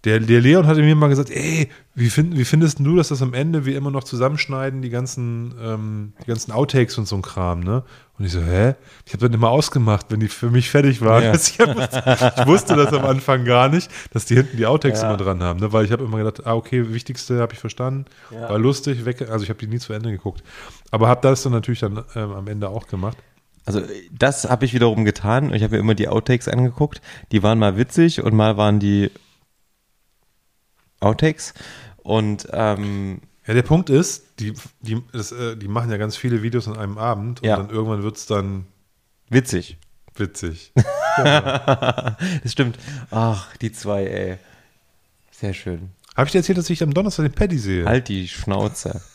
der, 0.04 0.20
der 0.20 0.40
Leon 0.40 0.66
hatte 0.66 0.80
mir 0.80 0.94
mal 0.94 1.08
gesagt, 1.08 1.30
ey, 1.30 1.68
wie, 1.94 2.08
find, 2.08 2.36
wie 2.38 2.44
findest 2.44 2.78
du, 2.78 2.96
dass 2.96 3.08
das 3.08 3.20
am 3.20 3.34
Ende 3.34 3.66
wir 3.66 3.76
immer 3.76 3.90
noch 3.90 4.04
zusammenschneiden, 4.04 4.80
die 4.80 4.90
ganzen, 4.90 5.54
ähm, 5.60 6.12
die 6.22 6.26
ganzen 6.26 6.52
Outtakes 6.52 6.98
und 6.98 7.08
so 7.08 7.16
ein 7.16 7.22
Kram, 7.22 7.60
ne? 7.60 7.82
Und 8.16 8.24
ich 8.24 8.32
so, 8.32 8.40
hä? 8.40 8.74
Ich 9.06 9.12
habe 9.12 9.24
dann 9.24 9.32
immer 9.32 9.50
ausgemacht, 9.50 10.06
wenn 10.08 10.20
die 10.20 10.28
für 10.28 10.50
mich 10.50 10.70
fertig 10.70 11.00
waren. 11.02 11.22
Ja. 11.24 11.32
Ich, 11.34 11.58
hab, 11.60 12.38
ich 12.40 12.46
wusste 12.46 12.74
das 12.76 12.92
am 12.92 13.04
Anfang 13.04 13.44
gar 13.44 13.68
nicht, 13.68 13.90
dass 14.12 14.24
die 14.24 14.34
hinten 14.34 14.56
die 14.56 14.66
Outtakes 14.66 15.02
Ja. 15.02 15.08
immer 15.08 15.16
dran 15.16 15.42
haben, 15.42 15.58
ne? 15.60 15.72
Weil 15.72 15.84
ich 15.84 15.90
habe 15.92 16.04
immer 16.04 16.18
gedacht, 16.18 16.46
ah, 16.46 16.54
okay, 16.54 16.92
wichtigste 16.92 17.40
habe 17.40 17.52
ich 17.54 17.58
verstanden, 17.60 18.04
Ja. 18.32 18.48
war 18.50 18.58
lustig, 18.58 19.04
weg, 19.04 19.28
also 19.30 19.42
ich 19.44 19.50
habe 19.50 19.58
die 19.58 19.66
nie 19.68 19.78
zu 19.78 19.92
Ende 19.92 20.10
geguckt. 20.12 20.42
Aber 20.92 21.08
habe 21.08 21.20
das 21.22 21.42
dann 21.42 21.52
natürlich 21.52 21.80
dann 21.80 22.04
ähm, 22.14 22.32
am 22.32 22.46
Ende 22.48 22.68
auch 22.68 22.86
gemacht. 22.86 23.16
Also 23.68 23.82
das 24.10 24.48
habe 24.48 24.64
ich 24.64 24.72
wiederum 24.74 25.04
getan. 25.04 25.52
Ich 25.52 25.62
habe 25.62 25.74
mir 25.74 25.80
immer 25.80 25.94
die 25.94 26.08
Outtakes 26.08 26.48
angeguckt. 26.48 27.00
Die 27.32 27.42
waren 27.42 27.58
mal 27.58 27.76
witzig 27.76 28.22
und 28.22 28.34
mal 28.34 28.56
waren 28.56 28.80
die 28.80 29.10
Outtakes. 31.00 31.54
Und 31.98 32.48
ähm, 32.52 33.20
Ja, 33.46 33.54
der 33.54 33.62
Punkt 33.62 33.90
ist, 33.90 34.24
die, 34.40 34.54
die, 34.80 35.02
das, 35.12 35.32
äh, 35.32 35.56
die 35.56 35.68
machen 35.68 35.90
ja 35.90 35.96
ganz 35.96 36.16
viele 36.16 36.42
Videos 36.42 36.66
an 36.68 36.76
einem 36.76 36.98
Abend 36.98 37.40
und 37.42 37.46
Ja. 37.46 37.56
dann 37.56 37.70
irgendwann 37.70 38.02
wird 38.02 38.16
es 38.16 38.26
dann 38.26 38.66
witzig. 39.28 39.76
witzig. 40.16 40.72
das 41.16 42.16
stimmt. 42.52 42.78
Ach, 43.10 43.54
die 43.58 43.72
zwei, 43.72 44.04
ey. 44.06 44.38
Sehr 45.30 45.54
schön. 45.54 45.90
Habe 46.16 46.26
ich 46.26 46.32
dir 46.32 46.38
erzählt, 46.38 46.58
dass 46.58 46.68
ich 46.70 46.82
am 46.82 46.92
Donnerstag 46.94 47.24
den 47.26 47.32
Paddy 47.32 47.58
sehe? 47.58 47.84
Halt 47.84 48.08
die 48.08 48.28
Schnauze. 48.28 49.00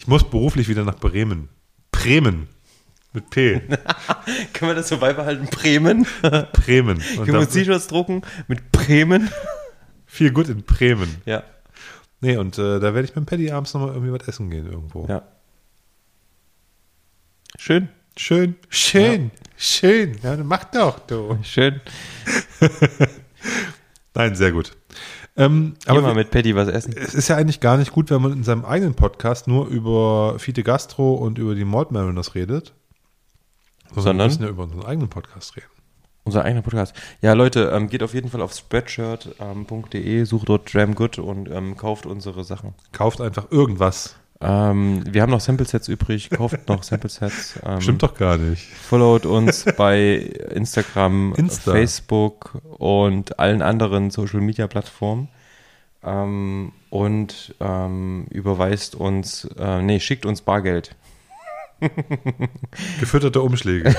Ich 0.00 0.08
muss 0.08 0.28
beruflich 0.28 0.66
wieder 0.66 0.82
nach 0.82 0.98
Bremen. 0.98 1.48
Bremen. 1.92 2.48
Mit 3.16 3.30
P. 3.30 3.60
Können 4.52 4.70
wir 4.72 4.74
das 4.74 4.90
so 4.90 4.98
beibehalten? 4.98 5.46
Bremen? 5.46 6.06
Bremen. 6.52 6.98
Und 7.16 7.24
Können 7.24 7.32
wir 7.32 7.38
uns 7.38 7.48
T-Shirts 7.48 7.86
drucken 7.86 8.20
mit 8.46 8.70
Bremen? 8.72 9.30
viel 10.06 10.30
gut 10.32 10.50
in 10.50 10.62
Bremen. 10.64 11.08
Ja. 11.24 11.42
Nee, 12.20 12.36
und 12.36 12.58
äh, 12.58 12.78
da 12.78 12.92
werde 12.94 13.04
ich 13.04 13.16
mit 13.16 13.16
dem 13.16 13.26
Paddy 13.26 13.50
abends 13.50 13.72
nochmal 13.72 13.94
irgendwie 13.94 14.12
was 14.12 14.28
essen 14.28 14.50
gehen 14.50 14.70
irgendwo. 14.70 15.06
Ja. 15.08 15.22
Schön. 17.58 17.88
Schön, 18.18 18.56
schön, 18.68 19.30
schön. 19.56 20.18
Ja, 20.22 20.36
mach 20.36 20.64
doch, 20.64 20.98
du. 21.00 21.38
Schön. 21.42 21.80
Nein, 24.14 24.34
sehr 24.34 24.52
gut. 24.52 24.72
Ähm, 25.36 25.74
Aber 25.84 25.98
aber 25.98 26.08
mal 26.08 26.14
mit 26.14 26.30
Patty 26.30 26.54
was 26.56 26.68
essen. 26.68 26.94
es 26.96 27.14
ist 27.14 27.28
ja 27.28 27.36
eigentlich 27.36 27.60
gar 27.60 27.76
nicht 27.76 27.92
gut, 27.92 28.10
wenn 28.10 28.22
man 28.22 28.32
in 28.32 28.44
seinem 28.44 28.64
eigenen 28.64 28.94
Podcast 28.94 29.48
nur 29.48 29.68
über 29.68 30.38
Fite 30.38 30.62
Gastro 30.62 31.14
und 31.14 31.38
über 31.38 31.54
die 31.54 31.66
Malt 31.66 31.90
Mariners 31.92 32.34
redet. 32.34 32.72
Sondern? 33.94 34.18
wir 34.18 34.24
müssen 34.26 34.42
ja 34.42 34.48
über 34.48 34.64
unseren 34.64 34.84
eigenen 34.84 35.08
Podcast 35.08 35.56
reden. 35.56 35.66
Unser 36.24 36.44
eigener 36.44 36.62
Podcast. 36.62 36.92
Ja, 37.22 37.34
Leute, 37.34 37.70
ähm, 37.72 37.88
geht 37.88 38.02
auf 38.02 38.12
jeden 38.12 38.30
Fall 38.30 38.42
auf 38.42 38.52
spreadshirt.de, 38.52 40.24
sucht 40.24 40.48
dort 40.48 40.74
Dram 40.74 40.96
Good 40.96 41.20
und 41.20 41.48
ähm, 41.48 41.76
kauft 41.76 42.04
unsere 42.04 42.42
Sachen. 42.42 42.74
Kauft 42.90 43.20
einfach 43.20 43.52
irgendwas. 43.52 44.16
Ähm, 44.40 45.04
wir 45.08 45.22
haben 45.22 45.30
noch 45.30 45.40
Sample-Sets 45.40 45.86
übrig, 45.88 46.30
kauft 46.30 46.68
noch 46.68 46.82
Sample-Sets. 46.82 47.60
Ähm, 47.66 47.80
Stimmt 47.80 48.02
doch 48.02 48.14
gar 48.14 48.36
nicht. 48.38 48.64
Followt 48.66 49.24
uns 49.24 49.64
bei 49.76 50.16
Instagram, 50.50 51.32
Insta. 51.36 51.70
Facebook 51.70 52.60
und 52.76 53.38
allen 53.38 53.62
anderen 53.62 54.10
Social-Media-Plattformen. 54.10 55.28
Ähm, 56.02 56.72
und 56.90 57.54
ähm, 57.60 58.26
überweist 58.30 58.94
uns, 58.94 59.48
äh, 59.58 59.80
nee, 59.80 60.00
schickt 60.00 60.26
uns 60.26 60.42
Bargeld. 60.42 60.94
Gefütterte 63.00 63.40
Umschläge. 63.40 63.94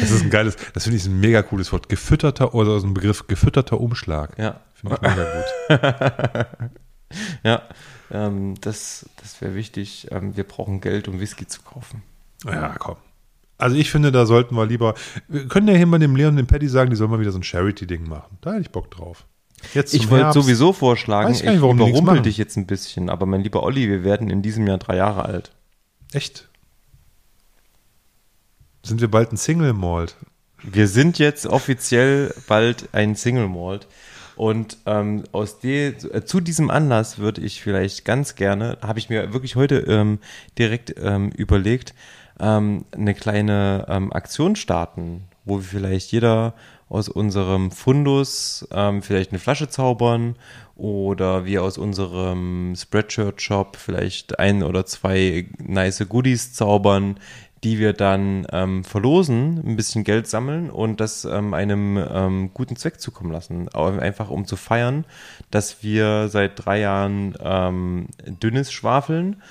Das 0.00 0.10
ist 0.10 0.22
ein 0.22 0.30
geiles, 0.30 0.56
das 0.74 0.84
finde 0.84 0.98
ich 0.98 1.06
ein 1.06 1.20
mega 1.20 1.42
cooles 1.42 1.72
Wort. 1.72 1.88
Gefütterter 1.88 2.54
oder 2.54 2.80
so 2.80 2.86
ein 2.86 2.94
Begriff, 2.94 3.26
gefütterter 3.26 3.80
Umschlag. 3.80 4.38
Ja, 4.38 4.60
Finde 4.74 4.96
ich 4.96 5.02
mega 5.02 5.26
gut. 5.32 6.70
ja. 7.42 7.62
Ähm, 8.10 8.54
das 8.60 9.08
das 9.20 9.40
wäre 9.40 9.54
wichtig. 9.54 10.08
Ähm, 10.10 10.36
wir 10.36 10.44
brauchen 10.44 10.80
Geld, 10.80 11.08
um 11.08 11.20
Whisky 11.20 11.46
zu 11.46 11.62
kaufen. 11.62 12.02
Ja, 12.44 12.74
komm. 12.78 12.96
Also 13.58 13.76
ich 13.76 13.90
finde, 13.90 14.12
da 14.12 14.24
sollten 14.24 14.54
wir 14.54 14.66
lieber, 14.66 14.94
wir 15.26 15.48
können 15.48 15.66
ja 15.66 15.74
hier 15.74 15.86
mal 15.86 15.98
dem 15.98 16.14
Leon 16.14 16.30
und 16.30 16.36
dem 16.36 16.46
Paddy 16.46 16.68
sagen, 16.68 16.90
die 16.90 16.96
sollen 16.96 17.10
mal 17.10 17.18
wieder 17.18 17.32
so 17.32 17.38
ein 17.38 17.42
Charity-Ding 17.42 18.08
machen. 18.08 18.38
Da 18.40 18.52
hätte 18.52 18.62
ich 18.62 18.70
Bock 18.70 18.90
drauf. 18.90 19.26
Jetzt 19.74 19.94
Ich 19.94 20.10
wollte 20.10 20.32
sowieso 20.32 20.72
vorschlagen, 20.72 21.30
Weiß 21.30 21.40
ich 21.40 21.48
nicht, 21.48 21.60
warum 21.60 21.78
überrumpel 21.78 22.22
dich 22.22 22.36
jetzt 22.36 22.56
ein 22.56 22.66
bisschen, 22.66 23.10
aber 23.10 23.26
mein 23.26 23.42
lieber 23.42 23.62
Olli, 23.62 23.88
wir 23.88 24.04
werden 24.04 24.30
in 24.30 24.42
diesem 24.42 24.66
Jahr 24.66 24.78
drei 24.78 24.96
Jahre 24.96 25.24
alt. 25.24 25.52
Echt? 26.12 26.48
Sind 28.82 29.00
wir 29.00 29.10
bald 29.10 29.32
ein 29.32 29.36
Single-Malt? 29.36 30.16
Wir 30.62 30.88
sind 30.88 31.18
jetzt 31.18 31.46
offiziell 31.46 32.34
bald 32.46 32.88
ein 32.92 33.14
Single 33.14 33.48
Malt. 33.48 33.86
Und 34.36 34.78
ähm, 34.86 35.24
aus 35.32 35.58
de, 35.58 35.94
äh, 36.12 36.24
zu 36.24 36.40
diesem 36.40 36.70
Anlass 36.70 37.18
würde 37.18 37.40
ich 37.40 37.60
vielleicht 37.60 38.04
ganz 38.04 38.36
gerne, 38.36 38.78
habe 38.82 39.00
ich 39.00 39.08
mir 39.08 39.32
wirklich 39.32 39.56
heute 39.56 39.78
ähm, 39.80 40.20
direkt 40.56 40.94
ähm, 40.96 41.30
überlegt, 41.30 41.92
ähm, 42.38 42.84
eine 42.92 43.14
kleine 43.14 43.86
ähm, 43.88 44.12
Aktion 44.12 44.54
starten, 44.54 45.24
wo 45.44 45.56
wir 45.56 45.64
vielleicht 45.64 46.12
jeder 46.12 46.54
aus 46.88 47.08
unserem 47.08 47.70
Fundus 47.70 48.66
ähm, 48.72 49.02
vielleicht 49.02 49.30
eine 49.30 49.38
Flasche 49.38 49.68
zaubern 49.68 50.36
oder 50.74 51.44
wir 51.44 51.62
aus 51.62 51.76
unserem 51.76 52.74
Spreadshirt-Shop 52.76 53.76
vielleicht 53.76 54.38
ein 54.38 54.62
oder 54.62 54.86
zwei 54.86 55.50
nice 55.58 56.06
Goodies 56.08 56.54
zaubern, 56.54 57.18
die 57.64 57.78
wir 57.78 57.92
dann 57.92 58.46
ähm, 58.52 58.84
verlosen, 58.84 59.60
ein 59.66 59.76
bisschen 59.76 60.04
Geld 60.04 60.28
sammeln 60.28 60.70
und 60.70 61.00
das 61.00 61.24
ähm, 61.24 61.54
einem 61.54 61.98
ähm, 62.10 62.50
guten 62.54 62.76
Zweck 62.76 63.00
zukommen 63.00 63.32
lassen. 63.32 63.68
Einfach 63.68 64.30
um 64.30 64.46
zu 64.46 64.56
feiern, 64.56 65.04
dass 65.50 65.82
wir 65.82 66.28
seit 66.28 66.64
drei 66.64 66.80
Jahren 66.80 67.34
ähm, 67.40 68.06
dünnes 68.24 68.72
schwafeln 68.72 69.42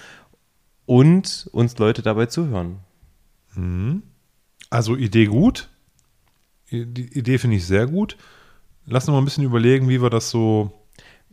und 0.85 1.49
uns 1.51 1.77
Leute 1.77 2.01
dabei 2.01 2.27
zuhören. 2.27 2.80
Also 4.69 4.95
Idee 4.95 5.26
gut. 5.26 5.69
Die 6.72 7.18
Idee 7.18 7.38
finde 7.38 7.57
ich 7.57 7.65
sehr 7.65 7.88
gut. 7.88 8.18
Lass 8.85 9.06
uns 9.07 9.14
mal 9.14 9.19
ein 9.19 9.26
bisschen 9.26 9.44
überlegen, 9.44 9.89
wie 9.89 10.02
wir 10.02 10.10
das 10.10 10.30
so. 10.30 10.72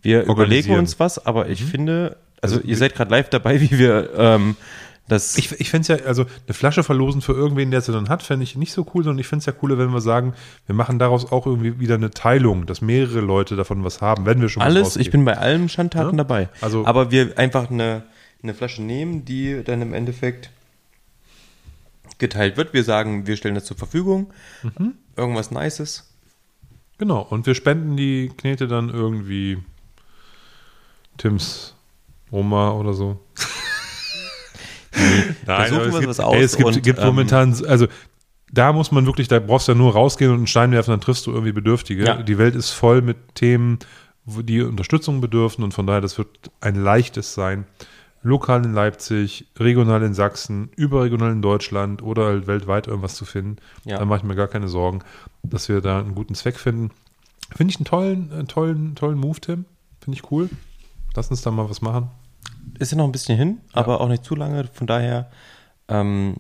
Wir 0.01 0.24
überlegen 0.24 0.74
uns 0.77 1.01
was, 1.01 1.24
aber 1.24 1.48
ich 1.48 1.65
finde, 1.65 2.16
also 2.43 2.61
ihr 2.61 2.77
seid 2.77 2.94
gerade 2.94 3.11
live 3.11 3.31
dabei, 3.31 3.61
wie 3.61 3.78
wir 3.78 4.11
ähm, 4.16 4.55
das. 5.09 5.39
Ich, 5.39 5.59
ich 5.59 5.70
fände 5.70 5.82
es 5.82 6.01
ja, 6.01 6.06
also 6.06 6.27
eine 6.47 6.52
Flasche 6.55 6.82
verlosen 6.82 7.23
für 7.23 7.32
irgendwen, 7.32 7.70
der 7.70 7.81
sie 7.81 7.93
dann 7.93 8.09
hat, 8.11 8.23
fände 8.23 8.43
ich 8.44 8.55
nicht 8.55 8.73
so 8.73 8.86
cool, 8.94 9.02
sondern 9.02 9.19
ich 9.20 9.27
finde 9.27 9.40
es 9.40 9.47
ja 9.47 9.52
cooler, 9.52 9.78
wenn 9.78 9.90
wir 9.93 10.01
sagen, 10.02 10.35
wir 10.66 10.74
machen 10.74 10.98
daraus 10.98 11.32
auch 11.32 11.47
irgendwie 11.47 11.81
wieder 11.81 11.94
eine 11.94 12.11
Teilung, 12.11 12.66
dass 12.66 12.82
mehrere 12.82 13.20
Leute 13.20 13.56
davon 13.56 13.82
was 13.82 14.02
haben, 14.02 14.27
wenn 14.27 14.40
wir 14.43 14.48
schon 14.51 14.61
was 14.61 14.66
alles, 14.66 14.97
ich 14.97 15.11
bin 15.11 15.24
bei 15.24 15.39
allen 15.39 15.69
Schandtaten 15.70 16.19
Ja? 16.19 16.24
dabei. 16.24 16.48
Also- 16.61 16.85
aber 16.86 17.11
wir 17.11 17.39
einfach 17.39 17.70
eine, 17.70 18.02
eine 18.43 18.52
Flasche 18.52 18.82
nehmen, 18.82 19.24
die 19.24 19.62
dann 19.65 19.81
im 19.81 19.94
Endeffekt 19.94 20.51
geteilt 22.18 22.56
wird. 22.56 22.72
Wir 22.72 22.84
sagen, 22.84 23.26
wir 23.26 23.36
stellen 23.36 23.54
das 23.54 23.64
zur 23.64 23.76
Verfügung. 23.76 24.32
Mhm. 24.62 24.94
Irgendwas 25.16 25.50
Nices. 25.50 26.10
Genau, 26.98 27.22
und 27.22 27.46
wir 27.46 27.54
spenden 27.54 27.96
die 27.96 28.30
Knete 28.36 28.68
dann 28.68 28.88
irgendwie 28.88 29.58
Tims 31.16 31.74
Oma 32.30 32.72
oder 32.72 32.94
so. 32.94 33.20
Nein, 35.46 35.70
suchen 35.70 35.92
wir 35.92 35.98
es 36.00 36.06
was 36.06 36.16
gibt, 36.16 36.28
aus 36.28 36.34
ey, 36.34 36.42
es 36.42 36.56
gibt, 36.56 36.68
und, 36.68 36.82
gibt 36.82 36.98
ähm, 37.00 37.06
momentan, 37.06 37.64
also 37.66 37.86
da 38.52 38.72
muss 38.72 38.92
man 38.92 39.06
wirklich, 39.06 39.26
da 39.26 39.40
brauchst 39.40 39.66
du 39.66 39.72
ja 39.72 39.78
nur 39.78 39.92
rausgehen 39.92 40.30
und 40.30 40.38
einen 40.38 40.46
Stein 40.46 40.70
werfen, 40.70 40.92
dann 40.92 41.00
triffst 41.00 41.26
du 41.26 41.32
irgendwie 41.32 41.52
Bedürftige. 41.52 42.04
Ja. 42.04 42.22
Die 42.22 42.38
Welt 42.38 42.54
ist 42.54 42.70
voll 42.70 43.02
mit 43.02 43.34
Themen, 43.34 43.80
die 44.26 44.62
Unterstützung 44.62 45.20
bedürfen 45.20 45.64
und 45.64 45.74
von 45.74 45.86
daher, 45.86 46.00
das 46.00 46.16
wird 46.16 46.28
ein 46.60 46.76
leichtes 46.76 47.34
sein. 47.34 47.66
Lokal 48.24 48.64
in 48.64 48.72
Leipzig, 48.72 49.46
regional 49.59 50.02
in 50.02 50.14
Sachsen, 50.14 50.70
überregional 50.76 51.30
in 51.32 51.42
Deutschland 51.42 52.02
oder 52.02 52.24
halt 52.24 52.46
weltweit 52.46 52.86
irgendwas 52.86 53.14
zu 53.14 53.24
finden. 53.24 53.56
Ja. 53.84 53.98
Da 53.98 54.05
mache 54.06 54.18
ich 54.18 54.24
mir 54.24 54.34
gar 54.34 54.48
keine 54.48 54.66
Sorgen, 54.68 55.01
dass 55.42 55.68
wir 55.68 55.80
da 55.80 56.01
einen 56.01 56.14
guten 56.14 56.34
Zweck 56.34 56.59
finden. 56.59 56.90
Finde 57.55 57.70
ich 57.72 57.76
einen 57.76 57.84
tollen, 57.84 58.32
einen 58.32 58.48
tollen, 58.48 58.94
tollen 58.94 59.18
Move, 59.18 59.40
Tim. 59.40 59.66
Finde 60.01 60.18
ich 60.18 60.30
cool. 60.32 60.48
Lass 61.14 61.30
uns 61.30 61.42
da 61.42 61.51
mal 61.51 61.68
was 61.68 61.82
machen. 61.82 62.10
Ist 62.78 62.92
ja 62.92 62.98
noch 62.98 63.05
ein 63.05 63.12
bisschen 63.12 63.36
hin, 63.38 63.60
aber 63.72 64.01
auch 64.01 64.09
nicht 64.09 64.24
zu 64.24 64.34
lange. 64.34 64.64
Von 64.72 64.86
daher, 64.86 65.30
ähm, 65.88 66.36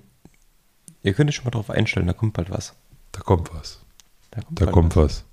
ihr 1.02 1.12
könnt 1.12 1.28
euch 1.28 1.36
schon 1.36 1.44
mal 1.44 1.50
drauf 1.50 1.68
einstellen, 1.70 2.06
da 2.06 2.12
kommt 2.14 2.32
bald 2.32 2.50
was. 2.50 2.74
Da 3.12 3.20
kommt 3.20 3.54
was. 3.54 3.80
Da 4.30 4.40
kommt, 4.40 4.60
Da 4.60 4.66
kommt 4.66 4.96
was. 4.96 5.24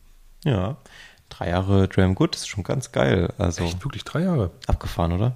was. 0.44 0.52
Ja. 0.52 0.78
Drei 1.30 1.50
Jahre 1.50 1.88
Dram 1.88 2.14
Good 2.14 2.36
ist 2.36 2.50
schon 2.50 2.64
ganz 2.66 2.92
geil. 2.92 3.34
Also 3.38 3.64
Echt 3.64 3.84
wirklich 3.86 4.04
drei 4.04 4.24
Jahre. 4.24 4.52
abgefahren, 4.68 5.14
oder? 5.14 5.36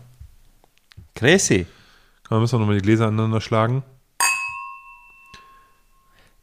Crazy. 1.16 1.66
Da 2.30 2.40
müssen 2.40 2.56
wir 2.56 2.60
nochmal 2.60 2.76
die 2.76 2.82
Gläser 2.82 3.08
aneinander 3.08 3.40
schlagen. 3.40 3.84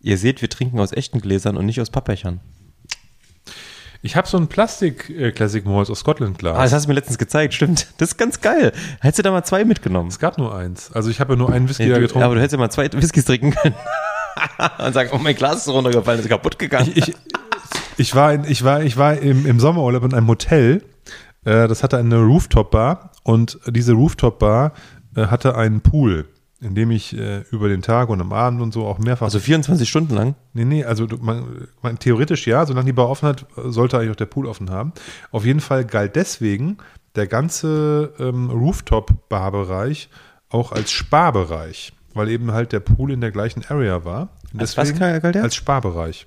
Ihr 0.00 0.16
seht, 0.16 0.40
wir 0.40 0.48
trinken 0.48 0.80
aus 0.80 0.92
echten 0.92 1.20
Gläsern 1.20 1.56
und 1.56 1.66
nicht 1.66 1.80
aus 1.80 1.90
Pappbechern. 1.90 2.40
Ich 4.00 4.16
habe 4.16 4.26
so 4.26 4.36
ein 4.36 4.48
Plastik 4.48 5.10
äh, 5.10 5.32
aus 5.38 5.98
Scotland 5.98 6.38
Glas. 6.38 6.56
Ah, 6.58 6.62
das 6.62 6.72
hast 6.72 6.84
du 6.86 6.88
mir 6.88 6.94
letztens 6.94 7.18
gezeigt, 7.18 7.54
stimmt. 7.54 7.86
Das 7.98 8.10
ist 8.12 8.16
ganz 8.16 8.40
geil. 8.40 8.72
Hättest 9.00 9.20
du 9.20 9.22
da 9.22 9.30
mal 9.30 9.44
zwei 9.44 9.64
mitgenommen? 9.64 10.08
es 10.08 10.18
gab 10.18 10.38
nur 10.38 10.56
eins. 10.56 10.90
Also 10.92 11.10
ich 11.10 11.20
habe 11.20 11.34
ja 11.34 11.36
nur 11.36 11.52
einen 11.52 11.68
Whisky 11.68 11.88
da 11.88 11.96
du, 11.96 12.00
getrunken. 12.00 12.24
aber 12.24 12.34
du 12.34 12.40
hättest 12.40 12.54
ja 12.54 12.58
mal 12.58 12.70
zwei 12.70 12.90
Whiskys 12.92 13.26
trinken 13.26 13.52
können. 13.52 13.76
und 14.78 14.92
sagen, 14.92 15.10
oh, 15.12 15.18
mein 15.18 15.36
Glas 15.36 15.58
ist 15.58 15.68
runtergefallen, 15.68 16.20
ist 16.20 16.28
kaputt 16.28 16.58
gegangen. 16.58 16.90
ich, 16.94 17.14
ich 17.98 18.14
war, 18.16 18.32
in, 18.32 18.44
ich 18.44 18.64
war, 18.64 18.82
ich 18.82 18.96
war 18.96 19.18
im, 19.18 19.46
im 19.46 19.60
Sommerurlaub 19.60 20.02
in 20.04 20.14
einem 20.14 20.26
Hotel. 20.26 20.82
Äh, 21.44 21.68
das 21.68 21.84
hatte 21.84 21.98
eine 21.98 22.16
Rooftop-Bar 22.16 23.11
und 23.22 23.58
diese 23.68 23.92
Rooftop-Bar 23.92 24.72
äh, 25.16 25.26
hatte 25.26 25.56
einen 25.56 25.80
Pool, 25.80 26.26
in 26.60 26.74
dem 26.74 26.90
ich 26.90 27.16
äh, 27.16 27.42
über 27.50 27.68
den 27.68 27.82
Tag 27.82 28.08
und 28.08 28.20
am 28.20 28.32
Abend 28.32 28.60
und 28.60 28.72
so 28.72 28.86
auch 28.86 28.98
mehrfach. 28.98 29.26
also 29.26 29.40
24 29.40 29.88
Stunden 29.88 30.14
lang? 30.14 30.34
nee, 30.52 30.64
nee, 30.64 30.84
also 30.84 31.06
man, 31.20 31.68
man, 31.82 31.98
theoretisch 31.98 32.46
ja, 32.46 32.66
solange 32.66 32.86
die 32.86 32.92
Bar 32.92 33.08
offen 33.08 33.28
hat, 33.28 33.46
sollte 33.56 33.98
eigentlich 33.98 34.10
auch 34.12 34.16
der 34.16 34.26
Pool 34.26 34.46
offen 34.46 34.70
haben. 34.70 34.92
Auf 35.30 35.44
jeden 35.44 35.60
Fall 35.60 35.84
galt 35.84 36.16
deswegen 36.16 36.78
der 37.14 37.26
ganze 37.26 38.12
ähm, 38.18 38.50
Rooftop-Bar-Bereich 38.50 40.08
auch 40.48 40.72
als 40.72 40.90
Sparbereich, 40.90 41.92
weil 42.14 42.28
eben 42.28 42.52
halt 42.52 42.72
der 42.72 42.80
Pool 42.80 43.10
in 43.10 43.20
der 43.20 43.30
gleichen 43.30 43.64
Area 43.68 44.04
war. 44.04 44.30
Als 44.56 44.76
was 44.76 44.94
galt 44.98 45.22
der? 45.34 45.42
Als 45.42 45.54
Sparbereich. 45.54 46.26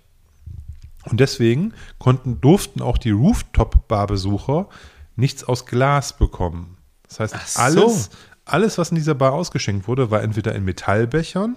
Und 1.05 1.19
deswegen 1.19 1.73
konnten, 1.99 2.41
durften 2.41 2.81
auch 2.81 2.97
die 2.97 3.11
Rooftop-Bar-Besucher 3.11 4.67
nichts 5.15 5.43
aus 5.43 5.65
Glas 5.65 6.17
bekommen. 6.17 6.74
Das 7.07 7.19
heißt, 7.19 7.53
so. 7.53 7.59
alles, 7.61 8.09
alles, 8.45 8.77
was 8.77 8.89
in 8.91 8.95
dieser 8.95 9.15
Bar 9.15 9.33
ausgeschenkt 9.33 9.87
wurde, 9.87 10.11
war 10.11 10.21
entweder 10.23 10.53
in 10.55 10.65
Metallbechern 10.65 11.55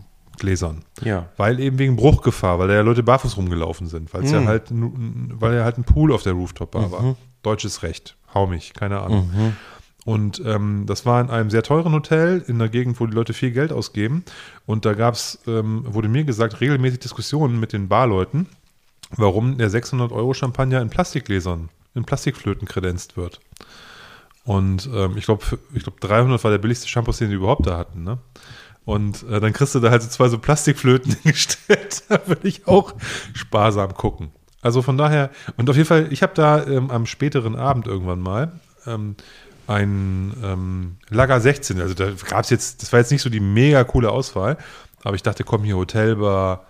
Ja. 1.02 1.28
Weil 1.36 1.60
eben 1.60 1.78
wegen 1.78 1.94
Bruchgefahr, 1.96 2.58
weil 2.58 2.66
da 2.68 2.74
ja 2.74 2.80
Leute 2.80 3.04
barfuß 3.04 3.36
rumgelaufen 3.36 3.86
sind, 3.86 4.12
weil 4.12 4.24
es 4.24 4.32
Hm. 4.32 4.42
ja 4.42 4.48
halt, 4.48 4.64
weil 4.72 5.54
ja 5.54 5.62
halt 5.64 5.78
ein 5.78 5.84
Pool 5.84 6.12
auf 6.12 6.22
der 6.24 6.32
Rooftop-Bar 6.32 6.88
Mhm. 6.88 6.92
war. 6.92 7.16
Deutsches 7.42 7.82
Recht. 7.84 8.16
Hau 8.34 8.46
mich, 8.48 8.74
keine 8.74 9.00
Ahnung. 9.00 9.30
Und 10.04 10.42
ähm, 10.44 10.84
das 10.86 11.06
war 11.06 11.20
in 11.20 11.30
einem 11.30 11.50
sehr 11.50 11.62
teuren 11.62 11.92
Hotel, 11.92 12.44
in 12.48 12.56
einer 12.56 12.68
Gegend, 12.68 12.98
wo 13.00 13.06
die 13.06 13.14
Leute 13.14 13.32
viel 13.32 13.52
Geld 13.52 13.72
ausgeben. 13.72 14.24
Und 14.66 14.84
da 14.84 14.94
gab's, 14.94 15.38
ähm, 15.46 15.84
wurde 15.86 16.08
mir 16.08 16.24
gesagt, 16.24 16.60
regelmäßig 16.60 16.98
Diskussionen 16.98 17.58
mit 17.60 17.72
den 17.72 17.88
Barleuten, 17.88 18.46
warum 19.16 19.58
der 19.58 19.70
600 19.70 20.12
Euro 20.12 20.34
Champagner 20.34 20.80
in 20.80 20.90
Plastikgläsern, 20.90 21.68
in 21.94 22.04
Plastikflöten 22.04 22.66
kredenzt 22.66 23.16
wird. 23.16 23.40
Und 24.44 24.88
ähm, 24.94 25.16
ich 25.16 25.24
glaube, 25.24 25.44
ich 25.72 25.82
glaube 25.82 26.00
300 26.00 26.42
war 26.44 26.50
der 26.50 26.58
billigste 26.58 26.88
Shampoo, 26.88 27.12
den 27.12 27.30
die 27.30 27.36
überhaupt 27.36 27.66
da 27.66 27.78
hatten. 27.78 28.04
Ne? 28.04 28.18
Und 28.84 29.22
äh, 29.24 29.40
dann 29.40 29.52
kriegst 29.52 29.74
du 29.74 29.80
da 29.80 29.90
halt 29.90 30.02
so 30.02 30.08
zwei 30.08 30.28
so 30.28 30.38
Plastikflöten 30.38 31.12
hingestellt. 31.22 32.04
da 32.08 32.20
würde 32.26 32.46
ich 32.46 32.66
auch 32.66 32.94
sparsam 33.32 33.94
gucken. 33.94 34.30
Also 34.60 34.82
von 34.82 34.96
daher, 34.96 35.30
und 35.56 35.68
auf 35.68 35.76
jeden 35.76 35.88
Fall, 35.88 36.08
ich 36.10 36.22
habe 36.22 36.32
da 36.34 36.64
ähm, 36.66 36.90
am 36.90 37.06
späteren 37.06 37.56
Abend 37.56 37.86
irgendwann 37.86 38.20
mal 38.20 38.52
ähm, 38.86 39.16
ein 39.66 40.34
ähm, 40.42 40.96
Lager 41.08 41.40
16. 41.40 41.80
Also 41.80 41.94
da 41.94 42.10
gab 42.28 42.44
es 42.44 42.50
jetzt, 42.50 42.82
das 42.82 42.92
war 42.92 43.00
jetzt 43.00 43.12
nicht 43.12 43.22
so 43.22 43.30
die 43.30 43.40
mega 43.40 43.84
coole 43.84 44.10
Auswahl, 44.10 44.56
aber 45.02 45.16
ich 45.16 45.22
dachte, 45.22 45.44
komm 45.44 45.64
hier 45.64 45.76
Hotelbar, 45.76 46.66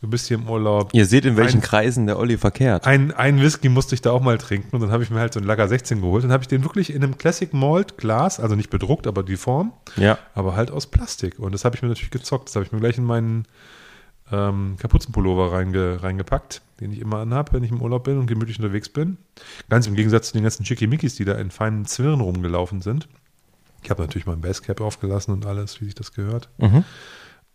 du 0.00 0.08
bist 0.08 0.28
hier 0.28 0.36
im 0.38 0.48
Urlaub. 0.48 0.90
Ihr 0.92 1.06
seht, 1.06 1.24
in 1.24 1.36
welchen 1.36 1.58
Ein- 1.58 1.62
Kreisen 1.62 2.06
der 2.06 2.18
Olli 2.18 2.36
verkehrt. 2.38 2.86
ein, 2.86 3.12
ein 3.12 3.40
Whisky 3.40 3.68
musste 3.68 3.94
ich 3.94 4.00
da 4.00 4.10
auch 4.12 4.22
mal 4.22 4.38
trinken 4.38 4.74
und 4.74 4.80
dann 4.82 4.90
habe 4.92 5.02
ich 5.02 5.10
mir 5.10 5.20
halt 5.20 5.32
so 5.32 5.40
ein 5.40 5.44
Lager 5.46 5.66
16 5.68 6.00
geholt. 6.00 6.24
Dann 6.24 6.32
habe 6.32 6.42
ich 6.42 6.48
den 6.48 6.62
wirklich 6.64 6.92
in 6.92 7.02
einem 7.02 7.18
Classic 7.18 7.52
Malt 7.52 7.96
Glas, 7.98 8.40
also 8.40 8.54
nicht 8.54 8.70
bedruckt, 8.70 9.06
aber 9.06 9.22
die 9.22 9.36
Form, 9.36 9.72
Ja. 9.96 10.18
aber 10.34 10.54
halt 10.56 10.70
aus 10.70 10.86
Plastik. 10.86 11.38
Und 11.38 11.52
das 11.52 11.64
habe 11.64 11.76
ich 11.76 11.82
mir 11.82 11.88
natürlich 11.88 12.10
gezockt. 12.10 12.48
Das 12.48 12.56
habe 12.56 12.64
ich 12.64 12.72
mir 12.72 12.80
gleich 12.80 12.98
in 12.98 13.04
meinen 13.04 13.46
ähm, 14.30 14.76
Kapuzenpullover 14.78 15.52
reinge, 15.52 16.02
reingepackt, 16.02 16.60
den 16.80 16.92
ich 16.92 17.00
immer 17.00 17.18
anhabe, 17.18 17.52
wenn 17.54 17.64
ich 17.64 17.70
im 17.70 17.80
Urlaub 17.80 18.04
bin 18.04 18.18
und 18.18 18.26
gemütlich 18.26 18.58
unterwegs 18.58 18.88
bin. 18.90 19.16
Ganz 19.70 19.86
im 19.86 19.94
Gegensatz 19.94 20.28
zu 20.28 20.32
den 20.34 20.42
ganzen 20.42 20.64
Schickimickis, 20.66 21.14
die 21.14 21.24
da 21.24 21.32
in 21.34 21.50
feinen 21.50 21.86
Zwirren 21.86 22.20
rumgelaufen 22.20 22.82
sind. 22.82 23.08
Ich 23.82 23.90
habe 23.90 24.02
natürlich 24.02 24.26
mein 24.26 24.40
Basecap 24.40 24.80
aufgelassen 24.80 25.32
und 25.32 25.46
alles, 25.46 25.80
wie 25.80 25.86
sich 25.86 25.94
das 25.94 26.12
gehört. 26.12 26.48
Mhm. 26.58 26.84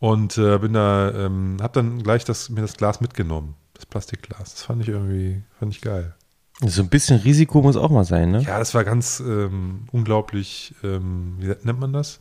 Und 0.03 0.37
äh, 0.37 0.57
bin 0.57 0.73
da, 0.73 1.11
ähm, 1.11 1.57
habe 1.61 1.75
dann 1.75 2.03
gleich 2.03 2.25
das, 2.25 2.49
mir 2.49 2.59
das 2.59 2.75
Glas 2.75 2.99
mitgenommen, 2.99 3.55
das 3.73 3.85
Plastikglas. 3.85 4.53
Das 4.53 4.63
fand 4.63 4.81
ich 4.81 4.89
irgendwie, 4.89 5.43
fand 5.57 5.73
ich 5.73 5.79
geil. 5.79 6.13
So 6.59 6.81
ein 6.81 6.89
bisschen 6.89 7.21
Risiko 7.21 7.61
muss 7.61 7.77
auch 7.77 7.89
mal 7.89 8.03
sein, 8.03 8.31
ne? 8.31 8.41
Ja, 8.41 8.59
das 8.59 8.73
war 8.73 8.83
ganz 8.83 9.21
ähm, 9.25 9.85
unglaublich, 9.93 10.75
ähm, 10.83 11.35
wie 11.39 11.47
nennt 11.47 11.79
man 11.79 11.93
das? 11.93 12.19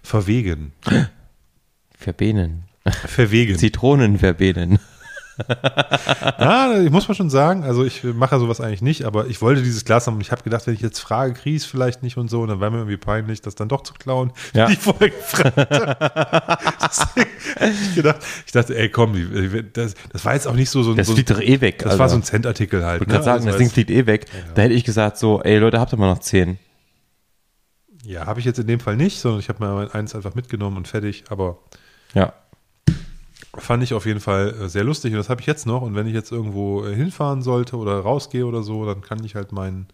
verwegen. 0.00 0.72
Verbenen. 1.96 2.64
Verwegen. 2.86 3.58
Zitronenverbenen. 3.58 4.78
Ja, 6.40 6.80
ich 6.80 6.90
muss 6.90 7.08
mal 7.08 7.14
schon 7.14 7.30
sagen, 7.30 7.62
also 7.64 7.84
ich 7.84 8.02
mache 8.04 8.38
sowas 8.38 8.60
eigentlich 8.60 8.82
nicht, 8.82 9.04
aber 9.04 9.26
ich 9.26 9.40
wollte 9.42 9.62
dieses 9.62 9.84
Glas 9.84 10.06
haben 10.06 10.14
und 10.14 10.20
ich 10.20 10.30
habe 10.32 10.42
gedacht, 10.42 10.66
wenn 10.66 10.74
ich 10.74 10.80
jetzt 10.80 10.98
frage, 11.00 11.34
kriege 11.34 11.56
ich 11.56 11.62
es 11.62 11.68
vielleicht 11.68 12.02
nicht 12.02 12.16
und 12.16 12.28
so, 12.28 12.42
und 12.42 12.48
dann 12.48 12.60
war 12.60 12.70
mir 12.70 12.78
irgendwie 12.78 12.96
peinlich, 12.96 13.40
das 13.40 13.54
dann 13.54 13.68
doch 13.68 13.82
zu 13.82 13.94
klauen, 13.94 14.32
Ja. 14.54 14.66
die 14.66 14.74
ich 14.74 14.78
vorher 14.78 15.10
gefragt 15.10 15.54
ich 17.88 17.94
gedacht, 17.94 18.18
ich 18.46 18.52
dachte, 18.52 18.76
ey, 18.76 18.88
komm, 18.88 19.14
das, 19.72 19.94
das 20.12 20.24
war 20.24 20.34
jetzt 20.34 20.46
auch 20.46 20.54
nicht 20.54 20.70
so, 20.70 20.82
so 20.82 20.90
ein, 20.92 20.96
Das 20.96 21.06
so, 21.08 21.14
fliegt 21.14 21.30
doch 21.30 21.40
eh 21.40 21.60
weg. 21.60 21.78
das 21.80 21.98
war 21.98 22.08
so 22.08 22.16
ein 22.16 22.22
Centartikel 22.22 22.84
halt. 22.84 22.96
Ich 23.02 23.08
wollte 23.08 23.12
gerade 23.12 23.24
sagen, 23.24 23.36
Also 23.38 23.48
das 23.48 23.56
Ding 23.58 23.70
fliegt 23.70 23.90
eh 23.90 24.06
weg. 24.06 24.26
Da 24.54 24.62
hätte 24.62 24.74
ich 24.74 24.84
gesagt 24.84 25.18
so, 25.18 25.42
ey 25.42 25.58
Leute, 25.58 25.80
habt 25.80 25.92
ihr 25.92 25.96
mal 25.98 26.08
noch 26.10 26.20
zehn? 26.20 26.58
Ja, 28.04 28.26
habe 28.26 28.40
ich 28.40 28.46
jetzt 28.46 28.58
in 28.58 28.66
dem 28.66 28.80
Fall 28.80 28.96
nicht, 28.96 29.18
sondern 29.20 29.40
ich 29.40 29.48
habe 29.48 29.64
mir 29.64 29.94
eins 29.94 30.14
einfach 30.14 30.34
mitgenommen 30.34 30.76
und 30.76 30.88
fertig, 30.88 31.24
aber 31.30 31.58
Ja. 32.14 32.32
Fand 33.58 33.82
ich 33.82 33.94
auf 33.94 34.06
jeden 34.06 34.20
Fall 34.20 34.54
äh, 34.62 34.68
sehr 34.68 34.84
lustig 34.84 35.12
und 35.12 35.18
das 35.18 35.28
habe 35.28 35.40
ich 35.40 35.46
jetzt 35.46 35.66
noch 35.66 35.82
und 35.82 35.94
wenn 35.94 36.06
ich 36.06 36.14
jetzt 36.14 36.32
irgendwo 36.32 36.84
äh, 36.84 36.94
hinfahren 36.94 37.42
sollte 37.42 37.76
oder 37.76 37.98
rausgehe 38.00 38.46
oder 38.46 38.62
so, 38.62 38.84
dann 38.86 39.00
kann 39.00 39.22
ich 39.24 39.34
halt 39.34 39.52
mein 39.52 39.86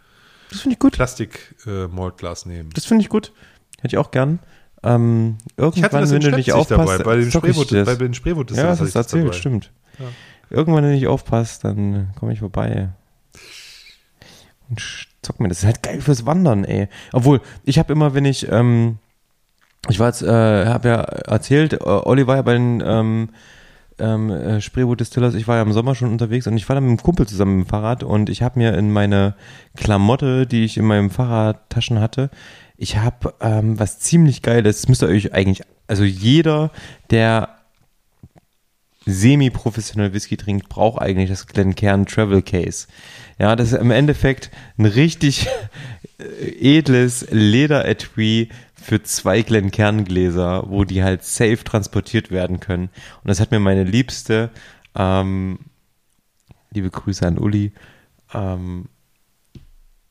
Das 0.51 0.61
finde 0.61 0.75
ich 0.75 0.79
gut. 0.79 0.93
Plastik-Maltglas 0.93 2.47
nehmen. 2.47 2.71
Das 2.75 2.85
finde 2.87 3.03
ich 3.03 3.09
gut. 3.09 3.33
Hätte 3.81 3.95
ich 3.97 3.99
auch 3.99 4.11
gern. 4.11 4.39
Ähm, 4.83 5.39
Ich 5.57 5.63
hatte 5.63 5.77
irgendwann, 5.79 6.01
das 6.03 6.11
wenn 6.13 6.21
du 6.21 6.31
nicht 6.37 6.53
aufpasst, 6.53 6.71
dabei, 6.89 6.99
bei 6.99 7.17
den 7.17 7.31
Spreewut- 7.31 7.73
das. 7.75 7.87
bei 7.87 7.95
den 7.97 8.15
Spreewut- 8.15 8.55
Ja, 8.55 8.75
das 8.77 8.79
du 8.93 8.99
erzählt, 8.99 9.25
dabei. 9.27 9.37
stimmt. 9.37 9.71
Ja. 9.99 10.07
Irgendwann, 10.51 10.83
wenn 10.85 10.91
du 10.91 10.95
nicht 10.97 11.07
aufpasst, 11.07 11.65
dann 11.65 12.11
komme 12.19 12.33
ich 12.33 12.41
vorbei. 12.41 12.91
Und 14.69 14.81
zock 15.23 15.41
mir. 15.41 15.49
Das 15.49 15.59
ist 15.59 15.65
halt 15.65 15.83
geil 15.83 16.01
fürs 16.01 16.27
Wandern, 16.27 16.65
ey. 16.65 16.89
Obwohl, 17.13 17.41
ich 17.65 17.79
habe 17.79 17.93
immer, 17.93 18.15
wenn 18.15 18.25
ich, 18.25 18.49
ähm, 18.51 18.99
ich 19.89 19.99
war 19.99 20.09
jetzt, 20.09 20.23
äh, 20.23 20.67
habe 20.67 20.89
ja 20.89 21.01
erzählt, 21.01 21.75
äh, 21.75 21.79
Olli 21.85 22.27
war 22.27 22.37
ja 22.37 22.43
bei 22.43 22.55
den 22.55 22.83
ähm, 22.85 23.29
ähm, 23.99 24.31
äh, 24.31 24.61
Spreewood 24.61 25.01
Distillers, 25.01 25.35
ich 25.35 25.47
war 25.47 25.57
ja 25.57 25.63
im 25.63 25.73
Sommer 25.73 25.95
schon 25.95 26.11
unterwegs 26.11 26.47
und 26.47 26.57
ich 26.57 26.69
war 26.69 26.75
dann 26.75 26.85
mit 26.85 26.91
einem 26.91 27.03
Kumpel 27.03 27.27
zusammen 27.27 27.63
dem 27.63 27.67
Fahrrad 27.67 28.03
und 28.03 28.29
ich 28.29 28.43
habe 28.43 28.59
mir 28.59 28.75
in 28.75 28.91
meine 28.91 29.35
Klamotte, 29.77 30.47
die 30.47 30.65
ich 30.65 30.77
in 30.77 30.85
meinem 30.85 31.11
Fahrradtaschen 31.11 32.01
hatte, 32.01 32.31
ich 32.77 32.97
habe 32.97 33.35
ähm, 33.41 33.79
was 33.79 34.01
ziemlich 34.01 34.43
geiles, 34.43 34.81
das 34.81 34.89
müsst 34.89 35.03
ihr 35.03 35.09
euch 35.09 35.33
eigentlich, 35.33 35.63
also 35.87 36.03
jeder, 36.05 36.71
der 37.11 37.51
semi-professionell 39.07 40.13
Whisky 40.13 40.37
trinkt, 40.37 40.69
braucht 40.69 41.01
eigentlich 41.01 41.29
das 41.29 41.47
Glencairn 41.47 42.07
Travel 42.07 42.43
Case. 42.43 42.87
Ja, 43.39 43.55
das 43.55 43.73
ist 43.73 43.79
im 43.79 43.91
Endeffekt 43.91 44.51
ein 44.79 44.87
richtig 44.87 45.47
edles 46.61 47.27
Lederetui 47.31 48.49
für 48.85 49.03
zwei 49.03 49.41
Glencairn-Gläser, 49.43 50.65
wo 50.69 50.85
die 50.85 51.03
halt 51.03 51.25
safe 51.25 51.65
transportiert 51.65 52.31
werden 52.31 52.61
können. 52.61 52.91
Und 53.23 53.29
das 53.29 53.41
hat 53.41 53.51
mir 53.51 53.59
meine 53.59 53.85
Liebste, 53.85 54.51
ähm, 54.95 55.59
liebe 56.71 56.91
Grüße 56.91 57.27
an 57.27 57.39
Uli, 57.39 57.73
ähm, 58.35 58.87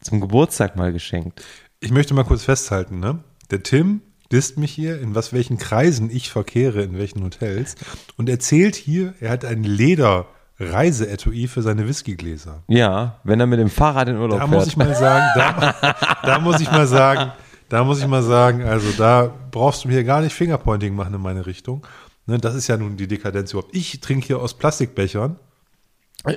zum 0.01 0.21
Geburtstag 0.21 0.75
mal 0.75 0.91
geschenkt. 0.91 1.43
Ich 1.81 1.91
möchte 1.91 2.15
mal 2.15 2.23
kurz 2.23 2.43
festhalten, 2.43 2.99
ne? 2.99 3.23
Der 3.51 3.61
Tim 3.61 4.01
disst 4.31 4.57
mich 4.57 4.71
hier, 4.71 4.99
in 4.99 5.13
was 5.13 5.33
welchen 5.33 5.59
Kreisen 5.59 6.09
ich 6.09 6.31
verkehre, 6.31 6.81
in 6.81 6.97
welchen 6.97 7.23
Hotels 7.23 7.75
und 8.17 8.27
erzählt 8.27 8.75
hier, 8.75 9.13
er 9.19 9.29
hat 9.29 9.45
ein 9.45 9.63
Leder 9.63 10.25
Reiseetui 10.59 11.47
für 11.47 11.61
seine 11.61 11.87
Whiskygläser. 11.87 12.63
Ja, 12.67 13.19
wenn 13.23 13.39
er 13.39 13.45
mit 13.45 13.59
dem 13.59 13.69
Fahrrad 13.69 14.07
in 14.09 14.17
Urlaub 14.17 14.39
Da 14.39 14.47
fährt. 14.47 14.59
muss 14.59 14.67
ich 14.67 14.77
mal 14.77 14.95
sagen, 14.95 15.25
da, 15.35 15.95
da 16.23 16.39
muss 16.39 16.59
ich 16.59 16.71
mal 16.71 16.87
sagen, 16.87 17.31
da 17.69 17.83
muss 17.83 17.99
ich 17.99 18.07
mal 18.07 18.23
sagen, 18.23 18.63
also 18.63 18.91
da 18.97 19.33
brauchst 19.51 19.83
du 19.83 19.87
mir 19.87 20.03
gar 20.03 20.21
nicht 20.21 20.33
Fingerpointing 20.33 20.95
machen 20.95 21.13
in 21.13 21.21
meine 21.21 21.45
Richtung. 21.45 21.85
Ne, 22.25 22.37
das 22.37 22.55
ist 22.55 22.67
ja 22.67 22.77
nun 22.77 22.95
die 22.95 23.07
Dekadenz 23.07 23.51
überhaupt. 23.51 23.75
Ich 23.75 23.99
trinke 23.99 24.27
hier 24.27 24.39
aus 24.39 24.53
Plastikbechern. 24.53 25.37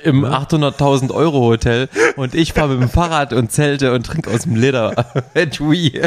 Im 0.03 0.25
800.000 0.25 1.15
Euro 1.15 1.43
Hotel 1.43 1.89
und 2.17 2.35
ich 2.35 2.55
fahre 2.55 2.71
mit 2.71 2.83
dem 2.83 2.89
Fahrrad 2.89 3.33
und 3.33 3.53
zelte 3.53 3.95
und 3.95 4.05
trinke 4.05 4.31
aus 4.31 4.43
dem 4.43 4.57
Leder 4.57 5.07
Etui 5.35 6.03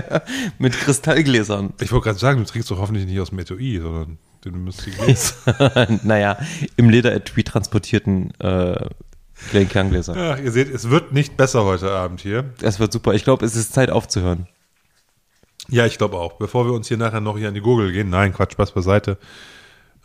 mit 0.58 0.74
Kristallgläsern. 0.74 1.74
Ich 1.80 1.94
wollte 1.94 2.06
gerade 2.06 2.20
sagen, 2.20 2.40
du 2.40 2.46
trinkst 2.46 2.70
doch 2.70 2.78
hoffentlich 2.78 3.06
nicht 3.06 3.22
aus 3.22 3.30
dem 3.30 3.40
Etui, 3.40 3.80
sondern 3.80 4.18
die 4.44 4.92
Gläser. 4.92 6.00
naja, 6.04 6.38
im 6.76 6.90
Leder 6.90 7.14
Etui 7.14 7.46
transportierten 7.46 8.34
äh, 8.42 8.86
Gläsern. 9.50 10.18
Ja, 10.18 10.36
ihr 10.36 10.52
seht, 10.52 10.70
es 10.70 10.90
wird 10.90 11.14
nicht 11.14 11.38
besser 11.38 11.64
heute 11.64 11.90
Abend 11.90 12.20
hier. 12.20 12.54
Das 12.60 12.82
wird 12.82 12.92
super. 12.92 13.14
Ich 13.14 13.24
glaube, 13.24 13.46
es 13.46 13.56
ist 13.56 13.72
Zeit 13.72 13.92
aufzuhören. 13.92 14.48
Ja, 15.70 15.86
ich 15.86 15.98
glaube 15.98 16.18
auch. 16.18 16.34
Bevor 16.34 16.66
wir 16.66 16.74
uns 16.74 16.88
hier 16.88 16.98
nachher 16.98 17.22
noch 17.22 17.38
hier 17.38 17.48
an 17.48 17.54
die 17.54 17.62
Gurgel 17.62 17.92
gehen. 17.92 18.10
Nein, 18.10 18.34
Quatsch, 18.34 18.54
Spaß 18.54 18.72
beiseite. 18.72 19.18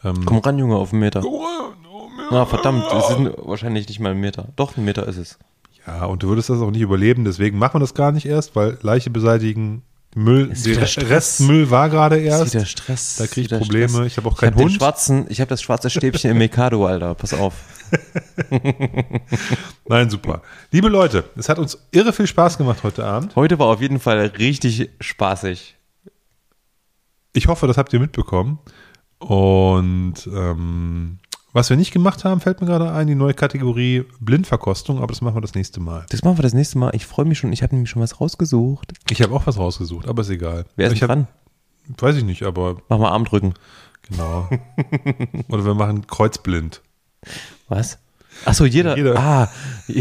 Komm 0.03 0.39
ran, 0.39 0.59
Junge, 0.59 0.77
auf 0.77 0.93
einen 0.93 1.01
Meter. 1.01 1.23
Oh, 1.24 1.43
Na, 2.31 2.45
verdammt, 2.45 2.85
es 2.93 3.09
sind 3.09 3.31
wahrscheinlich 3.39 3.89
nicht 3.89 4.01
mal 4.01 4.11
ein 4.12 4.20
Meter. 4.20 4.49
Doch, 4.57 4.77
ein 4.77 4.85
Meter 4.85 5.07
ist 5.09 5.16
es. 5.16 5.39
Ja, 5.86 6.05
und 6.07 6.23
du 6.23 6.28
würdest 6.28 6.51
das 6.51 6.61
auch 6.61 6.70
nicht 6.70 6.81
überleben, 6.82 7.24
deswegen 7.24 7.59
machen 7.59 7.74
wir 7.77 7.81
das 7.81 7.95
gar 7.95 8.12
nicht 8.12 8.27
erst, 8.27 8.55
weil 8.57 8.78
Leiche 8.82 9.11
beseitigen, 9.11 9.82
Müll, 10.16 10.51
Ist 10.53 10.65
der 10.66 10.86
Stress. 10.86 11.11
Restmüll 11.11 11.70
war 11.70 11.89
gerade 11.91 12.16
Ist 12.19 12.24
erst. 12.27 12.55
wieder 12.55 12.66
Stress. 12.66 13.16
Da 13.16 13.27
krieg 13.27 13.51
ich 13.51 13.59
Probleme. 13.59 13.89
Stress. 13.89 14.07
Ich 14.07 14.16
habe 14.16 14.28
auch 14.28 14.32
Ich 14.35 14.39
keinen 14.39 14.51
hab 14.53 14.59
den 14.59 14.65
Hund. 14.69 14.73
schwarzen, 14.77 15.27
ich 15.28 15.41
habe 15.41 15.49
das 15.49 15.61
schwarze 15.61 15.91
Stäbchen 15.91 16.31
im 16.31 16.39
Mikado, 16.39 16.86
Alter. 16.86 17.15
Pass 17.16 17.35
auf. 17.35 17.55
Nein, 19.89 20.11
super. 20.11 20.43
Liebe 20.71 20.89
Leute, 20.89 21.25
es 21.37 21.49
hat 21.49 21.59
uns 21.59 21.79
irre 21.91 22.12
viel 22.12 22.27
Spaß 22.27 22.59
gemacht 22.59 22.83
heute 22.83 23.05
Abend. 23.05 23.37
Heute 23.37 23.59
war 23.59 23.69
auf 23.69 23.81
jeden 23.81 24.01
Fall 24.01 24.19
richtig 24.39 24.91
spaßig. 25.01 25.77
Ich 27.33 27.49
hoffe, 27.49 27.66
das 27.66 27.77
habt 27.77 27.93
ihr 27.93 28.01
mitbekommen. 28.01 28.59
Und 29.19 30.27
ähm, 30.33 31.19
was 31.53 31.71
wir 31.71 31.77
nicht 31.77 31.93
gemacht 31.93 32.25
haben, 32.25 32.41
fällt 32.41 32.61
mir 32.61 32.66
gerade 32.66 32.93
ein, 32.93 33.07
die 33.07 33.15
neue 33.15 33.35
Kategorie 33.35 34.05
Blindverkostung, 34.21 34.99
aber 34.99 35.09
das 35.09 35.21
machen 35.21 35.37
wir 35.37 35.41
das 35.41 35.55
nächste 35.55 35.81
Mal. 35.81 36.05
Das 36.11 36.23
machen 36.23 36.39
wir 36.39 36.43
das 36.43 36.53
nächste 36.55 36.79
Mal. 36.79 36.91
Ich 36.95 37.07
freue 37.07 37.25
mich 37.25 37.39
schon. 37.39 37.53
Ich 37.53 37.62
habe 37.62 37.75
nämlich 37.75 37.91
schon 37.91 38.03
was 38.03 38.21
rausgesucht. 38.21 38.93
Ich 39.11 39.23
habe 39.23 39.35
auch 39.35 39.47
was 39.47 39.59
rausgesucht, 39.59 40.09
aber 40.09 40.23
ist 40.23 40.31
egal. 40.31 40.65
Wer 40.77 40.89
ist 40.89 40.95
ich 40.95 41.01
dran? 41.01 41.29
Weiß 41.99 42.16
ich 42.16 42.25
nicht, 42.25 42.43
aber 42.43 42.79
Mach 42.89 42.99
mal 42.99 43.11
Armdrücken. 43.11 43.55
genau. 44.03 44.49
Oder 45.49 45.65
wir 45.65 45.75
machen 45.75 46.07
kreuzblind. 46.07 46.83
Was? 47.69 47.99
Ach 48.45 48.55
so, 48.55 48.65
jeder. 48.66 48.97
Jeder. 48.97 49.16
Ah, 49.16 49.49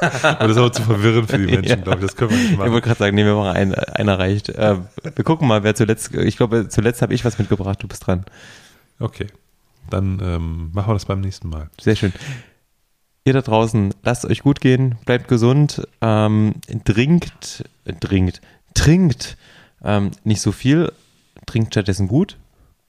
Aber 0.00 0.48
das 0.48 0.50
ist 0.52 0.56
aber 0.58 0.72
zu 0.72 0.82
verwirrend 0.82 1.30
für 1.30 1.38
die 1.38 1.46
Menschen, 1.52 1.68
Ja. 1.68 1.76
glaube 1.76 2.00
ich. 2.00 2.06
Das 2.06 2.16
können 2.16 2.30
wir 2.30 2.36
nicht 2.38 2.50
ich 2.52 2.56
machen. 2.58 2.72
wollte 2.72 2.86
gerade 2.86 2.98
sagen, 2.98 3.14
nee, 3.16 3.24
wir 3.24 3.34
machen 3.34 3.56
einen. 3.56 3.74
Einer 3.74 4.18
reicht. 4.18 4.48
Äh, 4.48 4.76
wir 5.02 5.24
gucken 5.24 5.46
mal, 5.48 5.62
wer 5.62 5.74
zuletzt. 5.74 6.12
Ich 6.14 6.36
glaube, 6.36 6.68
zuletzt 6.68 7.02
habe 7.02 7.14
ich 7.14 7.24
was 7.24 7.38
mitgebracht. 7.38 7.82
Du 7.82 7.88
bist 7.88 8.06
dran. 8.06 8.24
Okay. 8.98 9.26
Dann 9.90 10.20
ähm, 10.22 10.70
machen 10.72 10.88
wir 10.90 10.94
das 10.94 11.04
beim 11.06 11.20
nächsten 11.20 11.48
Mal. 11.48 11.68
Sehr 11.80 11.96
schön. 11.96 12.12
Ihr 13.24 13.32
da 13.32 13.42
draußen, 13.42 13.94
lasst 14.02 14.24
euch 14.24 14.42
gut 14.42 14.60
gehen, 14.60 14.96
bleibt 15.04 15.28
gesund, 15.28 15.86
ähm, 16.00 16.54
trinkt, 16.84 17.64
trinkt, 18.00 18.40
trinkt 18.74 19.36
ähm, 19.84 20.10
nicht 20.24 20.40
so 20.40 20.50
viel, 20.50 20.90
trinkt 21.46 21.72
stattdessen 21.74 22.08
gut 22.08 22.36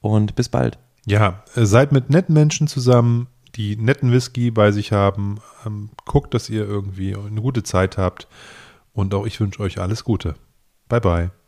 und 0.01 0.33
bis 0.35 0.49
bald. 0.49 0.79
Ja, 1.05 1.43
äh, 1.55 1.65
seid 1.65 1.91
mit 1.91 2.09
netten 2.09 2.33
Menschen 2.33 2.67
zusammen, 2.67 3.27
die 3.55 3.75
netten 3.75 4.11
Whisky 4.11 4.51
bei 4.51 4.71
sich 4.71 4.91
haben. 4.91 5.39
Ähm, 5.65 5.89
guckt, 6.05 6.33
dass 6.33 6.49
ihr 6.49 6.65
irgendwie 6.65 7.15
eine 7.15 7.41
gute 7.41 7.63
Zeit 7.63 7.97
habt. 7.97 8.27
Und 8.93 9.13
auch 9.13 9.25
ich 9.25 9.39
wünsche 9.39 9.61
euch 9.61 9.79
alles 9.79 10.03
Gute. 10.03 10.35
Bye, 10.87 11.01
bye. 11.01 11.42